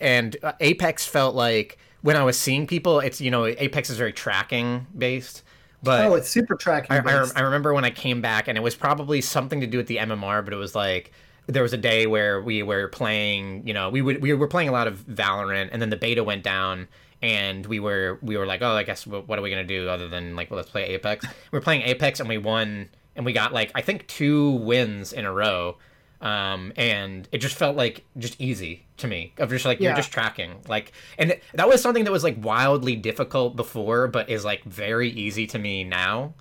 and 0.00 0.36
Apex 0.60 1.06
felt 1.06 1.34
like 1.34 1.78
when 2.02 2.16
I 2.16 2.22
was 2.22 2.38
seeing 2.38 2.66
people, 2.66 3.00
it's 3.00 3.20
you 3.20 3.30
know 3.30 3.46
Apex 3.46 3.90
is 3.90 3.96
very 3.96 4.12
tracking 4.12 4.86
based, 4.96 5.42
but 5.82 6.04
oh, 6.04 6.14
it's 6.14 6.28
super 6.28 6.54
tracking. 6.54 6.92
I, 6.92 6.98
I. 6.98 7.30
I 7.36 7.40
remember 7.40 7.72
when 7.72 7.84
I 7.84 7.90
came 7.90 8.20
back, 8.20 8.48
and 8.48 8.58
it 8.58 8.60
was 8.60 8.74
probably 8.74 9.20
something 9.20 9.60
to 9.60 9.66
do 9.66 9.78
with 9.78 9.86
the 9.86 9.96
MMR, 9.96 10.44
but 10.44 10.52
it 10.52 10.58
was 10.58 10.74
like 10.74 11.12
there 11.46 11.62
was 11.62 11.72
a 11.72 11.78
day 11.78 12.06
where 12.06 12.40
we 12.40 12.62
were 12.62 12.88
playing. 12.88 13.66
You 13.66 13.74
know, 13.74 13.88
we 13.88 14.02
would 14.02 14.22
we 14.22 14.32
were 14.34 14.48
playing 14.48 14.68
a 14.68 14.72
lot 14.72 14.86
of 14.86 15.00
Valorant, 15.06 15.70
and 15.72 15.80
then 15.80 15.90
the 15.90 15.96
beta 15.96 16.22
went 16.22 16.42
down, 16.42 16.88
and 17.22 17.64
we 17.66 17.80
were 17.80 18.18
we 18.22 18.36
were 18.36 18.46
like, 18.46 18.62
oh, 18.62 18.72
I 18.72 18.82
guess 18.82 19.06
what 19.06 19.38
are 19.38 19.42
we 19.42 19.50
gonna 19.50 19.64
do 19.64 19.88
other 19.88 20.08
than 20.08 20.36
like, 20.36 20.50
well, 20.50 20.58
let's 20.58 20.70
play 20.70 20.84
Apex. 20.86 21.24
we 21.52 21.58
are 21.58 21.62
playing 21.62 21.82
Apex, 21.82 22.20
and 22.20 22.28
we 22.28 22.38
won, 22.38 22.88
and 23.16 23.24
we 23.24 23.32
got 23.32 23.52
like 23.52 23.72
I 23.74 23.80
think 23.80 24.06
two 24.06 24.52
wins 24.52 25.12
in 25.12 25.24
a 25.24 25.32
row. 25.32 25.78
Um, 26.20 26.74
and 26.76 27.26
it 27.32 27.38
just 27.38 27.56
felt 27.56 27.76
like 27.76 28.04
just 28.18 28.38
easy 28.38 28.84
to 29.00 29.08
me 29.08 29.32
of 29.38 29.50
just 29.50 29.64
like 29.64 29.80
you're 29.80 29.94
just 29.94 30.12
tracking 30.12 30.54
like 30.68 30.92
and 31.18 31.38
that 31.54 31.68
was 31.68 31.82
something 31.82 32.04
that 32.04 32.12
was 32.12 32.24
like 32.24 32.36
wildly 32.42 32.96
difficult 32.96 33.56
before 33.56 34.06
but 34.08 34.28
is 34.30 34.44
like 34.44 34.62
very 34.64 35.10
easy 35.10 35.46
to 35.46 35.58
me 35.58 35.82
now 35.84 36.32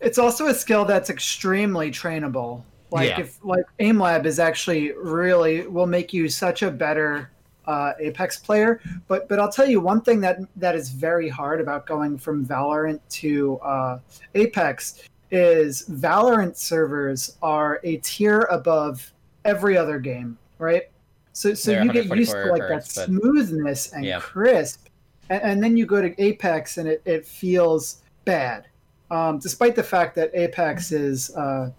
it's 0.00 0.18
also 0.18 0.46
a 0.46 0.54
skill 0.54 0.84
that's 0.84 1.10
extremely 1.10 1.90
trainable. 1.90 2.62
Like 2.90 3.10
Yeah. 3.10 3.20
if 3.20 3.44
like 3.44 3.64
AimLab 3.80 4.24
is 4.24 4.38
actually 4.38 4.92
really 4.92 5.66
will 5.66 5.86
make 5.86 6.12
you 6.12 6.28
such 6.28 6.62
a 6.62 6.70
better 6.70 7.30
uh, 7.66 7.92
Apex 8.00 8.38
player. 8.38 8.80
But 9.08 9.28
but 9.28 9.38
I'll 9.38 9.52
tell 9.52 9.66
you 9.66 9.80
one 9.80 10.00
thing 10.00 10.20
that 10.20 10.38
that 10.56 10.74
is 10.74 10.90
very 10.90 11.28
hard 11.28 11.60
about 11.60 11.86
going 11.86 12.16
from 12.16 12.46
Valorant 12.46 13.00
to 13.10 13.58
uh, 13.58 13.98
Apex 14.34 15.02
is 15.30 15.86
Valorant 15.90 16.56
servers 16.56 17.36
are 17.42 17.80
a 17.84 17.98
tier 17.98 18.42
above 18.50 19.12
every 19.44 19.76
other 19.76 19.98
game, 19.98 20.38
right? 20.58 20.84
So 21.38 21.54
so 21.54 21.70
They're 21.70 21.84
you 21.84 21.92
get 21.92 22.06
used 22.16 22.32
to 22.32 22.38
144 22.38 22.50
like 22.52 22.62
that 22.62 22.74
hertz, 22.74 22.94
but- 22.96 23.06
smoothness 23.06 23.92
and 23.92 24.04
Yeah. 24.04 24.18
crisp, 24.18 24.86
and, 25.30 25.40
and 25.42 25.62
then 25.62 25.76
you 25.76 25.86
go 25.86 26.02
to 26.02 26.20
Apex 26.20 26.78
and 26.78 26.88
it, 26.88 27.00
it 27.04 27.24
feels 27.24 28.02
bad 28.24 28.66
um, 29.12 29.38
despite 29.38 29.76
the 29.76 29.82
fact 29.84 30.14
that 30.16 30.30
Apex 30.34 30.90
is. 30.92 31.30
Uh, 31.36 31.70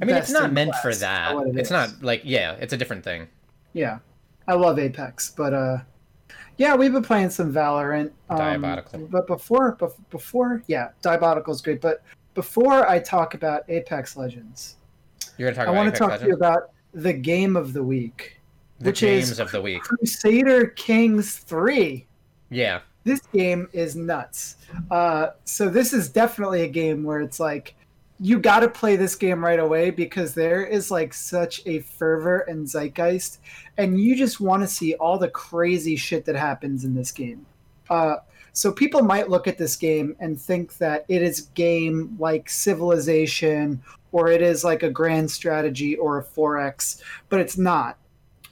i 0.00 0.04
mean 0.06 0.16
it's 0.16 0.30
not 0.30 0.50
meant 0.52 0.74
for 0.76 0.94
that 0.94 1.36
it 1.48 1.58
it's 1.58 1.68
is. 1.68 1.70
not 1.70 1.90
like 2.02 2.22
yeah 2.24 2.52
it's 2.58 2.72
a 2.72 2.76
different 2.76 3.04
thing 3.04 3.26
Yeah, 3.74 3.98
I 4.48 4.54
love 4.54 4.78
Apex, 4.78 5.30
but 5.36 5.52
uh, 5.52 5.78
yeah, 6.56 6.74
we've 6.76 6.92
been 6.92 7.02
playing 7.02 7.30
some 7.30 7.52
Valorant. 7.52 8.10
Um, 8.30 8.38
Diabotical. 8.38 9.10
But 9.10 9.26
before, 9.26 9.76
bef- 9.76 9.94
before, 10.10 10.62
yeah, 10.68 10.88
Diabotical 11.02 11.50
is 11.50 11.60
great. 11.62 11.80
But 11.80 12.02
before 12.34 12.88
I 12.88 12.98
talk 12.98 13.34
about 13.34 13.62
Apex 13.68 14.16
Legends, 14.16 14.76
you're 15.36 15.50
gonna 15.50 15.56
talk 15.56 15.68
I 15.68 15.76
want 15.76 15.92
to 15.92 15.98
talk 15.98 16.18
to 16.20 16.26
you 16.26 16.34
about 16.34 16.70
the 16.94 17.12
game 17.12 17.56
of 17.56 17.72
the 17.72 17.82
week, 17.82 18.39
the 18.80 18.90
which 18.90 19.00
games 19.00 19.30
is 19.30 19.38
of 19.38 19.50
the 19.52 19.60
week 19.60 19.82
Crusader 19.82 20.66
Kings 20.66 21.36
Three. 21.36 22.06
yeah 22.50 22.80
this 23.04 23.20
game 23.32 23.68
is 23.72 23.96
nuts. 23.96 24.56
Uh, 24.90 25.28
so 25.44 25.68
this 25.68 25.92
is 25.92 26.08
definitely 26.08 26.62
a 26.62 26.68
game 26.68 27.02
where 27.02 27.20
it's 27.20 27.40
like 27.40 27.74
you 28.18 28.38
got 28.38 28.60
to 28.60 28.68
play 28.68 28.96
this 28.96 29.16
game 29.16 29.42
right 29.42 29.58
away 29.58 29.90
because 29.90 30.34
there 30.34 30.64
is 30.64 30.90
like 30.90 31.14
such 31.14 31.62
a 31.66 31.80
fervor 31.80 32.40
and 32.40 32.66
zeitgeist, 32.66 33.38
and 33.78 33.98
you 33.98 34.14
just 34.14 34.40
want 34.40 34.62
to 34.62 34.68
see 34.68 34.94
all 34.94 35.18
the 35.18 35.28
crazy 35.28 35.96
shit 35.96 36.26
that 36.26 36.36
happens 36.36 36.84
in 36.84 36.94
this 36.94 37.10
game. 37.10 37.46
Uh, 37.88 38.16
so 38.52 38.70
people 38.70 39.02
might 39.02 39.30
look 39.30 39.46
at 39.46 39.56
this 39.56 39.76
game 39.76 40.14
and 40.20 40.38
think 40.38 40.76
that 40.78 41.04
it 41.08 41.22
is 41.22 41.42
game 41.54 42.14
like 42.18 42.50
Civilization 42.50 43.80
or 44.12 44.28
it 44.28 44.42
is 44.42 44.64
like 44.64 44.82
a 44.82 44.90
grand 44.90 45.30
strategy 45.30 45.96
or 45.96 46.18
a 46.18 46.24
4X, 46.24 47.00
but 47.28 47.40
it's 47.40 47.56
not. 47.56 47.96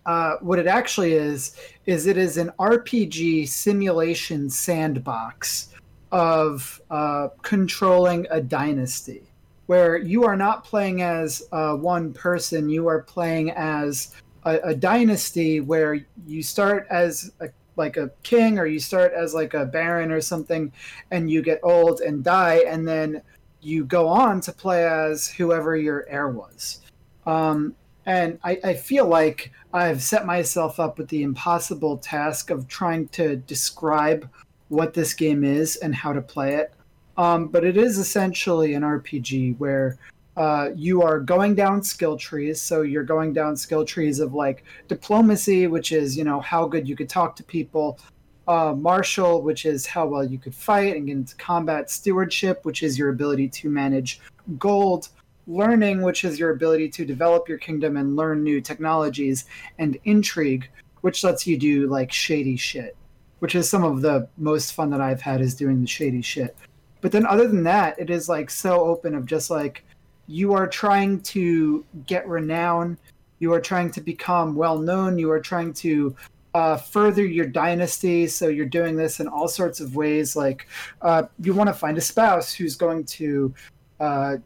Uh, 0.08 0.38
what 0.40 0.58
it 0.58 0.66
actually 0.66 1.12
is 1.12 1.54
is 1.84 2.06
it 2.06 2.16
is 2.16 2.38
an 2.38 2.50
RPG 2.58 3.46
simulation 3.46 4.48
sandbox 4.48 5.74
of 6.12 6.80
uh, 6.90 7.28
controlling 7.42 8.26
a 8.30 8.40
dynasty, 8.40 9.30
where 9.66 9.98
you 9.98 10.24
are 10.24 10.34
not 10.34 10.64
playing 10.64 11.02
as 11.02 11.46
uh, 11.52 11.74
one 11.74 12.14
person, 12.14 12.70
you 12.70 12.86
are 12.86 13.02
playing 13.02 13.50
as 13.50 14.14
a, 14.46 14.58
a 14.60 14.74
dynasty 14.74 15.60
where 15.60 16.00
you 16.26 16.42
start 16.42 16.86
as 16.88 17.30
a, 17.40 17.50
like 17.76 17.98
a 17.98 18.10
king 18.22 18.58
or 18.58 18.64
you 18.64 18.80
start 18.80 19.12
as 19.12 19.34
like 19.34 19.52
a 19.52 19.66
baron 19.66 20.10
or 20.10 20.22
something, 20.22 20.72
and 21.10 21.30
you 21.30 21.42
get 21.42 21.60
old 21.62 22.00
and 22.00 22.24
die, 22.24 22.62
and 22.66 22.88
then 22.88 23.20
you 23.60 23.84
go 23.84 24.08
on 24.08 24.40
to 24.40 24.52
play 24.52 24.88
as 24.88 25.28
whoever 25.28 25.76
your 25.76 26.06
heir 26.08 26.30
was. 26.30 26.80
Um, 27.26 27.74
and 28.08 28.38
I, 28.42 28.58
I 28.64 28.74
feel 28.74 29.06
like 29.06 29.52
I've 29.74 30.02
set 30.02 30.24
myself 30.24 30.80
up 30.80 30.96
with 30.96 31.08
the 31.08 31.22
impossible 31.22 31.98
task 31.98 32.48
of 32.48 32.66
trying 32.66 33.08
to 33.08 33.36
describe 33.36 34.26
what 34.68 34.94
this 34.94 35.12
game 35.12 35.44
is 35.44 35.76
and 35.76 35.94
how 35.94 36.14
to 36.14 36.22
play 36.22 36.54
it. 36.54 36.72
Um, 37.18 37.48
but 37.48 37.64
it 37.64 37.76
is 37.76 37.98
essentially 37.98 38.72
an 38.72 38.82
RPG 38.82 39.58
where 39.58 39.98
uh, 40.38 40.70
you 40.74 41.02
are 41.02 41.20
going 41.20 41.54
down 41.54 41.82
skill 41.82 42.16
trees. 42.16 42.62
So 42.62 42.80
you're 42.80 43.04
going 43.04 43.34
down 43.34 43.58
skill 43.58 43.84
trees 43.84 44.20
of 44.20 44.32
like 44.32 44.64
diplomacy, 44.88 45.66
which 45.66 45.92
is, 45.92 46.16
you 46.16 46.24
know, 46.24 46.40
how 46.40 46.66
good 46.66 46.88
you 46.88 46.96
could 46.96 47.10
talk 47.10 47.36
to 47.36 47.44
people. 47.44 47.98
Uh, 48.46 48.72
martial, 48.72 49.42
which 49.42 49.66
is 49.66 49.84
how 49.84 50.06
well 50.06 50.24
you 50.24 50.38
could 50.38 50.54
fight 50.54 50.96
and 50.96 51.08
get 51.08 51.12
into 51.12 51.36
combat. 51.36 51.90
Stewardship, 51.90 52.64
which 52.64 52.82
is 52.82 52.98
your 52.98 53.10
ability 53.10 53.50
to 53.50 53.68
manage 53.68 54.20
gold 54.58 55.10
learning, 55.48 56.02
which 56.02 56.24
is 56.24 56.38
your 56.38 56.50
ability 56.50 56.88
to 56.90 57.04
develop 57.04 57.48
your 57.48 57.58
kingdom 57.58 57.96
and 57.96 58.14
learn 58.14 58.44
new 58.44 58.60
technologies, 58.60 59.46
and 59.78 59.98
intrigue, 60.04 60.68
which 61.00 61.24
lets 61.24 61.46
you 61.46 61.58
do 61.58 61.88
like 61.88 62.12
shady 62.12 62.56
shit, 62.56 62.96
which 63.40 63.54
is 63.54 63.68
some 63.68 63.82
of 63.82 64.02
the 64.02 64.28
most 64.36 64.74
fun 64.74 64.90
that 64.90 65.00
I've 65.00 65.22
had 65.22 65.40
is 65.40 65.54
doing 65.54 65.80
the 65.80 65.86
shady 65.86 66.22
shit. 66.22 66.56
But 67.00 67.12
then 67.12 67.26
other 67.26 67.48
than 67.48 67.62
that, 67.64 67.98
it 67.98 68.10
is 68.10 68.28
like 68.28 68.50
so 68.50 68.80
open 68.80 69.14
of 69.14 69.24
just 69.24 69.50
like 69.50 69.84
you 70.26 70.52
are 70.52 70.66
trying 70.66 71.20
to 71.22 71.84
get 72.06 72.28
renown, 72.28 72.98
you 73.38 73.52
are 73.54 73.60
trying 73.60 73.90
to 73.92 74.00
become 74.00 74.54
well 74.54 74.78
known, 74.78 75.18
you 75.18 75.30
are 75.30 75.40
trying 75.40 75.72
to 75.74 76.14
uh, 76.54 76.76
further 76.76 77.24
your 77.24 77.46
dynasty. 77.46 78.26
So 78.26 78.48
you're 78.48 78.66
doing 78.66 78.96
this 78.96 79.20
in 79.20 79.28
all 79.28 79.48
sorts 79.48 79.80
of 79.80 79.96
ways. 79.96 80.36
Like 80.36 80.66
uh, 81.00 81.24
you 81.40 81.54
want 81.54 81.68
to 81.68 81.74
find 81.74 81.96
a 81.96 82.02
spouse 82.02 82.52
who's 82.52 82.74
going 82.74 83.04
to 83.04 83.54
uh, 84.00 84.36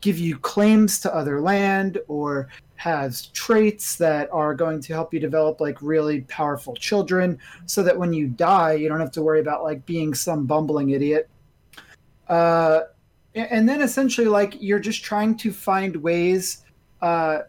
give 0.00 0.18
you 0.18 0.38
claims 0.38 1.00
to 1.00 1.14
other 1.14 1.40
land 1.40 1.98
or 2.08 2.48
has 2.78 3.26
traits 3.28 3.96
that 3.96 4.28
are 4.32 4.54
going 4.54 4.80
to 4.80 4.92
help 4.92 5.12
you 5.12 5.18
develop 5.18 5.60
like 5.60 5.82
really 5.82 6.20
powerful 6.22 6.74
children 6.76 7.36
so 7.66 7.82
that 7.82 7.98
when 7.98 8.12
you 8.12 8.28
die 8.28 8.72
you 8.72 8.88
don't 8.88 9.00
have 9.00 9.10
to 9.10 9.20
worry 9.20 9.40
about 9.40 9.64
like 9.64 9.84
being 9.84 10.14
some 10.14 10.46
bumbling 10.46 10.90
idiot. 10.90 11.28
Uh, 12.28 12.82
and 13.34 13.68
then 13.68 13.82
essentially 13.82 14.28
like 14.28 14.56
you're 14.60 14.78
just 14.78 15.02
trying 15.02 15.36
to 15.36 15.52
find 15.52 15.96
ways 15.96 16.64
uh, 17.02 17.40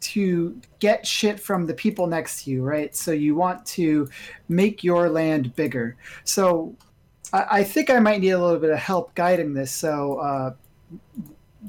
to 0.00 0.60
get 0.78 1.04
shit 1.04 1.40
from 1.40 1.66
the 1.66 1.74
people 1.74 2.06
next 2.06 2.44
to 2.44 2.50
you 2.52 2.62
right? 2.62 2.94
So 2.94 3.10
you 3.10 3.34
want 3.34 3.66
to 3.66 4.08
make 4.48 4.84
your 4.84 5.08
land 5.08 5.54
bigger. 5.56 5.96
So 6.22 6.76
i, 7.32 7.46
I 7.50 7.64
think 7.64 7.90
i 7.90 7.98
might 7.98 8.20
need 8.20 8.30
a 8.30 8.38
little 8.38 8.60
bit 8.60 8.70
of 8.70 8.78
help 8.78 9.14
guiding 9.16 9.52
this. 9.52 9.72
So 9.72 10.18
uh, 10.18 10.54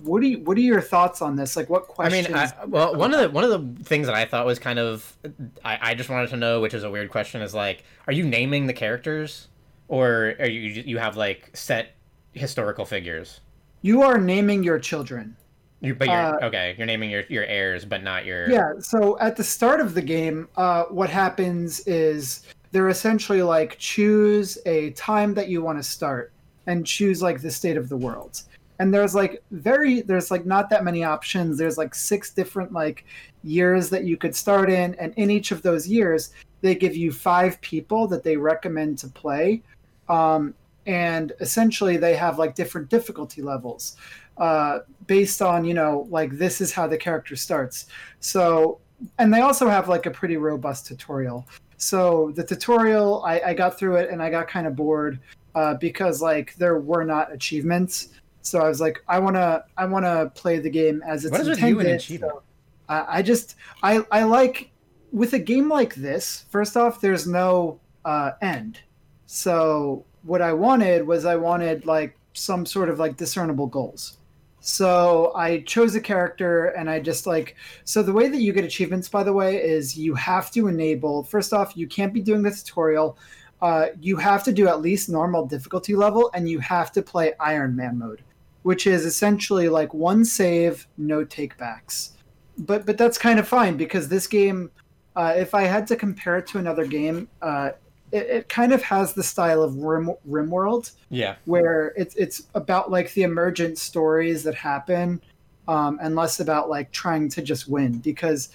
what 0.03 0.21
do 0.21 0.27
you 0.27 0.39
what 0.39 0.57
are 0.57 0.61
your 0.61 0.81
thoughts 0.81 1.21
on 1.21 1.35
this 1.35 1.55
like 1.55 1.69
what 1.69 1.87
questions 1.87 2.27
I 2.27 2.29
mean, 2.29 2.37
I, 2.37 2.65
well, 2.65 2.95
one 2.95 3.13
of 3.13 3.19
the 3.19 3.29
one 3.29 3.43
of 3.43 3.49
the 3.49 3.83
things 3.83 4.07
that 4.07 4.15
I 4.15 4.25
thought 4.25 4.45
was 4.45 4.59
kind 4.59 4.79
of, 4.79 5.15
I, 5.63 5.91
I 5.91 5.95
just 5.95 6.09
wanted 6.09 6.29
to 6.31 6.37
know, 6.37 6.61
which 6.61 6.73
is 6.73 6.83
a 6.83 6.89
weird 6.89 7.09
question, 7.11 7.41
is 7.41 7.53
like, 7.53 7.83
are 8.07 8.13
you 8.13 8.23
naming 8.23 8.67
the 8.67 8.73
characters, 8.73 9.47
or 9.87 10.35
are 10.39 10.47
you 10.47 10.83
you 10.85 10.97
have 10.97 11.17
like 11.17 11.51
set 11.53 11.95
historical 12.33 12.85
figures? 12.85 13.41
you 13.81 14.01
are 14.01 14.17
naming 14.17 14.63
your 14.63 14.79
children 14.79 15.35
You, 15.81 15.93
but 15.93 16.07
you're 16.07 16.17
Uh, 16.17 16.47
okay. 16.47 16.75
You're 16.77 16.87
naming 16.87 17.09
your 17.09 17.23
your 17.29 17.45
heirs, 17.45 17.85
but 17.85 18.03
not 18.03 18.25
your. 18.25 18.49
Yeah, 18.49 18.73
so 18.79 19.17
at 19.19 19.35
the 19.35 19.43
start 19.43 19.79
of 19.79 19.93
the 19.93 20.01
game, 20.01 20.47
uh, 20.57 20.85
what 20.85 21.09
happens 21.09 21.81
is 21.81 22.43
they're 22.71 22.89
essentially 22.89 23.43
like 23.43 23.77
choose 23.77 24.57
a 24.65 24.89
time 24.91 25.33
that 25.35 25.47
you 25.49 25.61
want 25.61 25.77
to 25.77 25.83
start 25.83 26.31
and 26.65 26.85
choose 26.85 27.21
like 27.21 27.41
the 27.41 27.51
state 27.51 27.77
of 27.77 27.89
the 27.89 27.97
world. 27.97 28.41
And 28.79 28.93
there's 28.93 29.15
like 29.15 29.43
very 29.51 30.01
there's 30.01 30.29
like 30.29 30.45
not 30.45 30.69
that 30.69 30.83
many 30.83 31.03
options. 31.03 31.57
There's 31.57 31.77
like 31.77 31.95
six 31.95 32.31
different 32.31 32.71
like 32.71 33.05
years 33.43 33.89
that 33.89 34.03
you 34.03 34.17
could 34.17 34.35
start 34.35 34.69
in, 34.69 34.95
and 34.95 35.13
in 35.15 35.31
each 35.31 35.51
of 35.51 35.61
those 35.61 35.87
years, 35.87 36.31
they 36.61 36.75
give 36.75 36.95
you 36.95 37.11
five 37.11 37.59
people 37.61 38.07
that 38.07 38.23
they 38.23 38.37
recommend 38.37 38.97
to 38.99 39.07
play. 39.07 39.63
Um, 40.09 40.53
and 40.85 41.33
essentially 41.41 41.97
they 41.97 42.15
have 42.15 42.39
like 42.39 42.55
different 42.55 42.89
difficulty 42.89 43.41
levels 43.41 43.97
uh, 44.37 44.79
based 45.05 45.41
on 45.41 45.65
you 45.65 45.73
know 45.73 46.07
like 46.09 46.37
this 46.37 46.61
is 46.61 46.71
how 46.71 46.87
the 46.87 46.97
character 46.97 47.35
starts 47.35 47.87
so 48.21 48.79
and 49.17 49.33
they 49.33 49.41
also 49.41 49.67
have 49.67 49.87
like 49.87 50.05
a 50.05 50.11
pretty 50.11 50.37
robust 50.37 50.87
tutorial. 50.87 51.47
So 51.77 52.31
the 52.35 52.43
tutorial, 52.43 53.23
I, 53.23 53.39
I 53.47 53.53
got 53.53 53.77
through 53.77 53.97
it 53.97 54.09
and 54.09 54.21
I 54.21 54.29
got 54.29 54.47
kind 54.47 54.65
of 54.65 54.75
bored 54.75 55.19
uh, 55.55 55.75
because 55.75 56.21
like 56.21 56.55
there 56.55 56.79
were 56.79 57.03
not 57.03 57.31
achievements. 57.31 58.09
So 58.47 58.59
I 58.59 58.67
was 58.67 58.79
like, 58.81 59.03
I 59.07 59.19
wanna 59.19 59.65
I 59.77 59.85
wanna 59.85 60.31
play 60.35 60.59
the 60.59 60.69
game 60.69 61.03
as 61.05 61.25
it's 61.25 61.31
What 61.31 61.41
is 61.41 61.49
with 61.49 61.57
intended. 61.57 61.75
you 61.75 61.79
and 61.79 61.99
achievement? 61.99 62.33
so, 62.33 62.43
uh, 62.89 63.05
I 63.07 63.21
just 63.21 63.55
I 63.83 64.03
I 64.11 64.23
like 64.23 64.71
with 65.11 65.33
a 65.33 65.39
game 65.39 65.69
like 65.69 65.95
this. 65.95 66.45
First 66.49 66.75
off, 66.77 67.01
there's 67.01 67.27
no 67.27 67.79
uh, 68.05 68.31
end. 68.41 68.79
So 69.25 70.05
what 70.23 70.41
I 70.41 70.53
wanted 70.53 71.05
was 71.07 71.25
I 71.25 71.35
wanted 71.35 71.85
like 71.85 72.17
some 72.33 72.65
sort 72.65 72.89
of 72.89 72.99
like 72.99 73.17
discernible 73.17 73.67
goals. 73.67 74.17
So 74.59 75.31
I 75.35 75.61
chose 75.61 75.95
a 75.95 76.01
character 76.01 76.65
and 76.67 76.89
I 76.89 76.99
just 76.99 77.25
like 77.25 77.55
so 77.83 78.03
the 78.03 78.11
way 78.11 78.27
that 78.27 78.41
you 78.41 78.51
get 78.53 78.65
achievements 78.65 79.07
by 79.07 79.23
the 79.23 79.31
way 79.33 79.55
is 79.63 79.97
you 79.97 80.13
have 80.15 80.51
to 80.51 80.67
enable 80.67 81.23
first 81.23 81.53
off 81.53 81.77
you 81.77 81.87
can't 81.87 82.13
be 82.13 82.21
doing 82.21 82.41
the 82.43 82.51
tutorial 82.51 83.17
uh, 83.61 83.87
you 84.01 84.17
have 84.17 84.43
to 84.43 84.51
do 84.51 84.67
at 84.67 84.81
least 84.81 85.09
normal 85.09 85.45
difficulty 85.45 85.95
level 85.95 86.29
and 86.33 86.49
you 86.49 86.59
have 86.59 86.91
to 86.91 87.01
play 87.01 87.33
Iron 87.39 87.75
Man 87.75 87.97
mode 87.97 88.23
which 88.63 88.87
is 88.87 89.05
essentially 89.05 89.69
like 89.69 89.93
one 89.93 90.23
save 90.25 90.87
no 90.97 91.23
takebacks 91.25 92.11
but 92.59 92.85
but 92.85 92.97
that's 92.97 93.17
kind 93.17 93.39
of 93.39 93.47
fine 93.47 93.77
because 93.77 94.07
this 94.09 94.27
game 94.27 94.71
uh, 95.15 95.33
if 95.35 95.55
I 95.55 95.63
had 95.63 95.87
to 95.87 95.95
compare 95.95 96.37
it 96.37 96.45
to 96.47 96.59
another 96.59 96.85
game 96.85 97.27
uh, 97.41 97.71
it, 98.11 98.27
it 98.27 98.49
kind 98.49 98.71
of 98.71 98.81
has 98.83 99.13
the 99.13 99.23
style 99.23 99.63
of 99.63 99.75
Rim, 99.77 100.11
Rimworld 100.29 100.91
Yeah. 101.09 101.35
where 101.45 101.93
it's 101.97 102.15
it's 102.15 102.43
about 102.55 102.91
like 102.91 103.13
the 103.13 103.23
emergent 103.23 103.77
stories 103.77 104.43
that 104.43 104.55
happen 104.55 105.21
um, 105.67 105.99
and 106.01 106.15
less 106.15 106.39
about 106.39 106.69
like 106.69 106.91
trying 106.91 107.29
to 107.29 107.41
just 107.41 107.67
win 107.67 107.97
because 107.99 108.49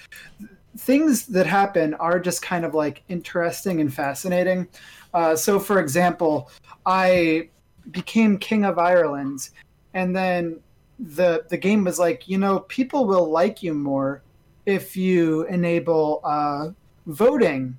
things 0.78 1.26
that 1.26 1.46
happen 1.46 1.92
are 1.94 2.18
just 2.18 2.40
kind 2.40 2.64
of 2.64 2.74
like 2.74 3.02
interesting 3.08 3.80
and 3.80 3.92
fascinating 3.92 4.66
uh, 5.12 5.36
so 5.36 5.60
for 5.60 5.80
example 5.80 6.50
i 6.86 7.46
became 7.90 8.38
king 8.38 8.64
of 8.64 8.78
ireland 8.78 9.50
and 9.94 10.14
then 10.14 10.60
the 10.98 11.44
the 11.48 11.56
game 11.56 11.84
was 11.84 11.98
like 11.98 12.28
you 12.28 12.38
know 12.38 12.60
people 12.60 13.06
will 13.06 13.28
like 13.28 13.62
you 13.62 13.74
more 13.74 14.22
if 14.66 14.96
you 14.96 15.44
enable 15.46 16.20
uh, 16.24 16.70
voting 17.06 17.76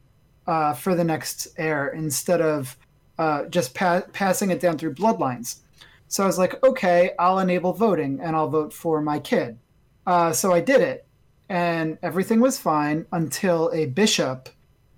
uh, 0.47 0.73
for 0.73 0.95
the 0.95 1.03
next 1.03 1.47
heir 1.57 1.89
instead 1.89 2.41
of 2.41 2.77
uh, 3.17 3.45
just 3.45 3.73
pa- 3.73 4.03
passing 4.11 4.49
it 4.51 4.59
down 4.59 4.77
through 4.77 4.93
bloodlines. 4.93 5.59
So 6.07 6.23
I 6.23 6.27
was 6.27 6.37
like, 6.37 6.63
okay, 6.63 7.11
I'll 7.17 7.39
enable 7.39 7.73
voting 7.73 8.19
and 8.21 8.35
I'll 8.35 8.49
vote 8.49 8.73
for 8.73 9.01
my 9.01 9.19
kid. 9.19 9.57
Uh, 10.05 10.33
so 10.33 10.51
I 10.51 10.59
did 10.59 10.81
it, 10.81 11.05
and 11.49 11.97
everything 12.03 12.41
was 12.41 12.59
fine 12.59 13.05
until 13.13 13.71
a 13.73 13.85
bishop. 13.85 14.49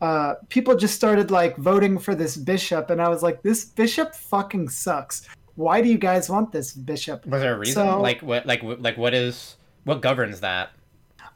Uh, 0.01 0.35
people 0.49 0.75
just 0.75 0.95
started 0.95 1.31
like 1.31 1.55
voting 1.57 1.99
for 1.99 2.15
this 2.15 2.35
bishop, 2.35 2.89
and 2.89 3.01
I 3.01 3.07
was 3.07 3.21
like, 3.21 3.43
this 3.43 3.65
bishop 3.65 4.15
fucking 4.15 4.69
sucks. 4.69 5.27
Why 5.55 5.81
do 5.81 5.89
you 5.89 5.97
guys 5.97 6.29
want 6.29 6.51
this 6.51 6.73
bishop? 6.73 7.25
Was 7.25 7.41
there 7.41 7.55
a 7.55 7.59
reason? 7.59 7.75
So- 7.75 8.01
like 8.01 8.21
what? 8.21 8.45
Like 8.45 8.61
like 8.63 8.97
what 8.97 9.13
is 9.13 9.55
what 9.83 10.01
governs 10.01 10.41
that? 10.41 10.71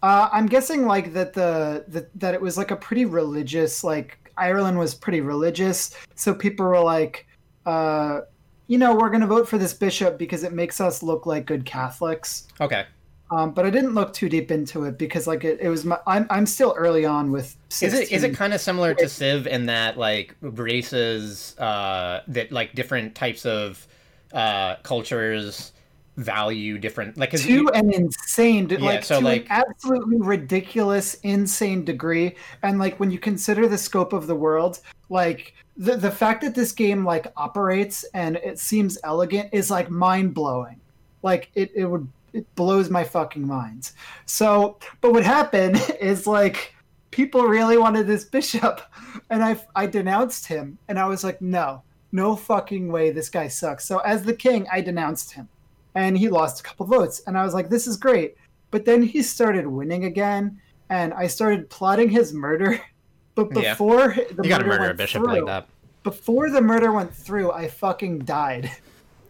Uh, 0.02 0.30
I'm 0.32 0.46
guessing 0.46 0.86
like 0.86 1.14
that 1.14 1.34
the, 1.34 1.84
the 1.88 2.08
that 2.16 2.34
it 2.34 2.42
was 2.42 2.58
like 2.58 2.72
a 2.72 2.76
pretty 2.76 3.06
religious 3.06 3.84
like 3.84 4.18
Ireland 4.38 4.80
was 4.80 4.96
pretty 4.96 5.20
religious, 5.22 5.94
so 6.16 6.34
people 6.34 6.66
were 6.66 6.80
like, 6.80 7.28
uh, 7.66 8.22
you 8.68 8.78
know, 8.78 8.96
we're 8.96 9.10
gonna 9.10 9.28
vote 9.28 9.48
for 9.48 9.58
this 9.58 9.74
bishop 9.74 10.18
because 10.18 10.44
it 10.44 10.54
makes 10.54 10.80
us 10.80 11.04
look 11.04 11.26
like 11.26 11.46
good 11.46 11.66
Catholics. 11.66 12.48
Okay. 12.62 12.86
Um, 13.32 13.52
but 13.52 13.66
I 13.66 13.70
didn't 13.70 13.94
look 13.94 14.14
too 14.14 14.28
deep 14.28 14.50
into 14.50 14.86
it 14.86 14.98
because 14.98 15.28
like 15.28 15.44
it, 15.44 15.60
it 15.60 15.70
was 15.70 15.86
my 15.86 16.00
I'm 16.08 16.26
I'm 16.30 16.46
still 16.46 16.74
early 16.78 17.06
on 17.06 17.32
with. 17.32 17.56
16. 17.70 17.88
Is 17.88 18.10
it 18.10 18.16
is 18.16 18.24
it 18.24 18.36
kind 18.36 18.54
of 18.54 18.62
similar 18.62 18.94
to 18.96 19.10
Civ 19.10 19.46
in 19.46 19.66
that 19.68 19.98
like 19.98 20.36
races 20.42 21.58
uh 21.60 22.22
that 22.28 22.52
like 22.52 22.74
different 22.74 23.16
types 23.16 23.46
of 23.46 23.86
uh 24.34 24.76
cultures 24.84 25.72
value 26.18 26.78
different 26.78 27.18
like 27.18 27.32
to 27.32 27.52
you- 27.52 27.70
an 27.70 27.94
insane 27.94 28.68
Yeah, 28.70 28.78
like 28.80 29.04
so, 29.06 29.20
to 29.20 29.26
like- 29.26 29.46
an 29.50 29.64
absolutely 29.70 30.18
ridiculous 30.20 31.14
insane 31.24 31.86
degree. 31.86 32.36
And 32.62 32.78
like 32.78 33.00
when 33.00 33.10
you 33.10 33.20
consider 33.20 33.68
the 33.70 33.78
scope 33.78 34.12
of 34.12 34.28
the 34.28 34.36
world 34.36 34.80
like 35.10 35.54
the 35.78 35.96
the 35.96 36.12
fact 36.12 36.42
that 36.42 36.54
this 36.56 36.74
game 36.74 37.06
like 37.06 37.28
operates 37.38 38.04
and 38.14 38.36
it 38.38 38.60
seems 38.60 38.98
elegant 39.06 39.50
is 39.54 39.72
like 39.72 39.90
mind-blowing. 39.90 40.80
Like 41.24 41.50
it, 41.56 41.72
it 41.74 41.86
would 41.86 42.08
it 42.34 42.46
blows 42.56 42.90
my 42.90 43.04
fucking 43.06 43.48
mind. 43.48 43.92
So 44.26 44.78
but 45.00 45.14
what 45.14 45.24
happened 45.24 45.78
is 46.02 46.28
like 46.28 46.76
people 47.12 47.44
really 47.46 47.78
wanted 47.78 48.08
this 48.08 48.24
bishop 48.36 48.82
and 49.30 49.44
i 49.44 49.60
i 49.76 49.86
denounced 49.88 50.46
him 50.46 50.78
and 50.88 51.00
i 51.00 51.06
was 51.08 51.24
like 51.24 51.42
no 51.42 51.82
no 52.12 52.36
fucking 52.36 52.92
way 52.92 53.12
this 53.12 53.30
guy 53.30 53.48
sucks 53.48 53.86
so 53.86 54.00
as 54.00 54.24
the 54.24 54.34
king 54.34 54.66
i 54.72 54.82
denounced 54.82 55.32
him 55.32 55.48
and 55.96 56.18
he 56.18 56.28
lost 56.30 56.60
a 56.60 56.64
couple 56.64 56.86
votes 56.86 57.22
and 57.28 57.38
i 57.38 57.44
was 57.44 57.54
like 57.54 57.70
this 57.70 57.86
is 57.88 57.98
great 57.98 58.36
but 58.72 58.86
then 58.86 59.02
he 59.04 59.22
started 59.22 59.66
winning 59.68 60.06
again 60.06 60.60
and 60.90 61.14
i 61.14 61.28
started 61.28 61.70
plotting 61.70 62.10
his 62.10 62.34
murder 62.34 62.80
but 63.36 63.48
Yeah. 63.56 63.74
before 63.74 64.16
the 64.16 64.44
you 64.44 64.50
gotta 64.50 64.64
murder 64.66 64.70
murder 64.80 64.84
a 64.84 64.88
went 64.88 64.98
bishop 64.98 65.24
through, 65.24 65.34
like 65.34 65.46
that. 65.46 65.68
before 66.04 66.50
the 66.50 66.62
murder 66.62 66.92
went 66.92 67.14
through 67.14 67.52
i 67.52 67.68
fucking 67.68 68.20
died 68.20 68.72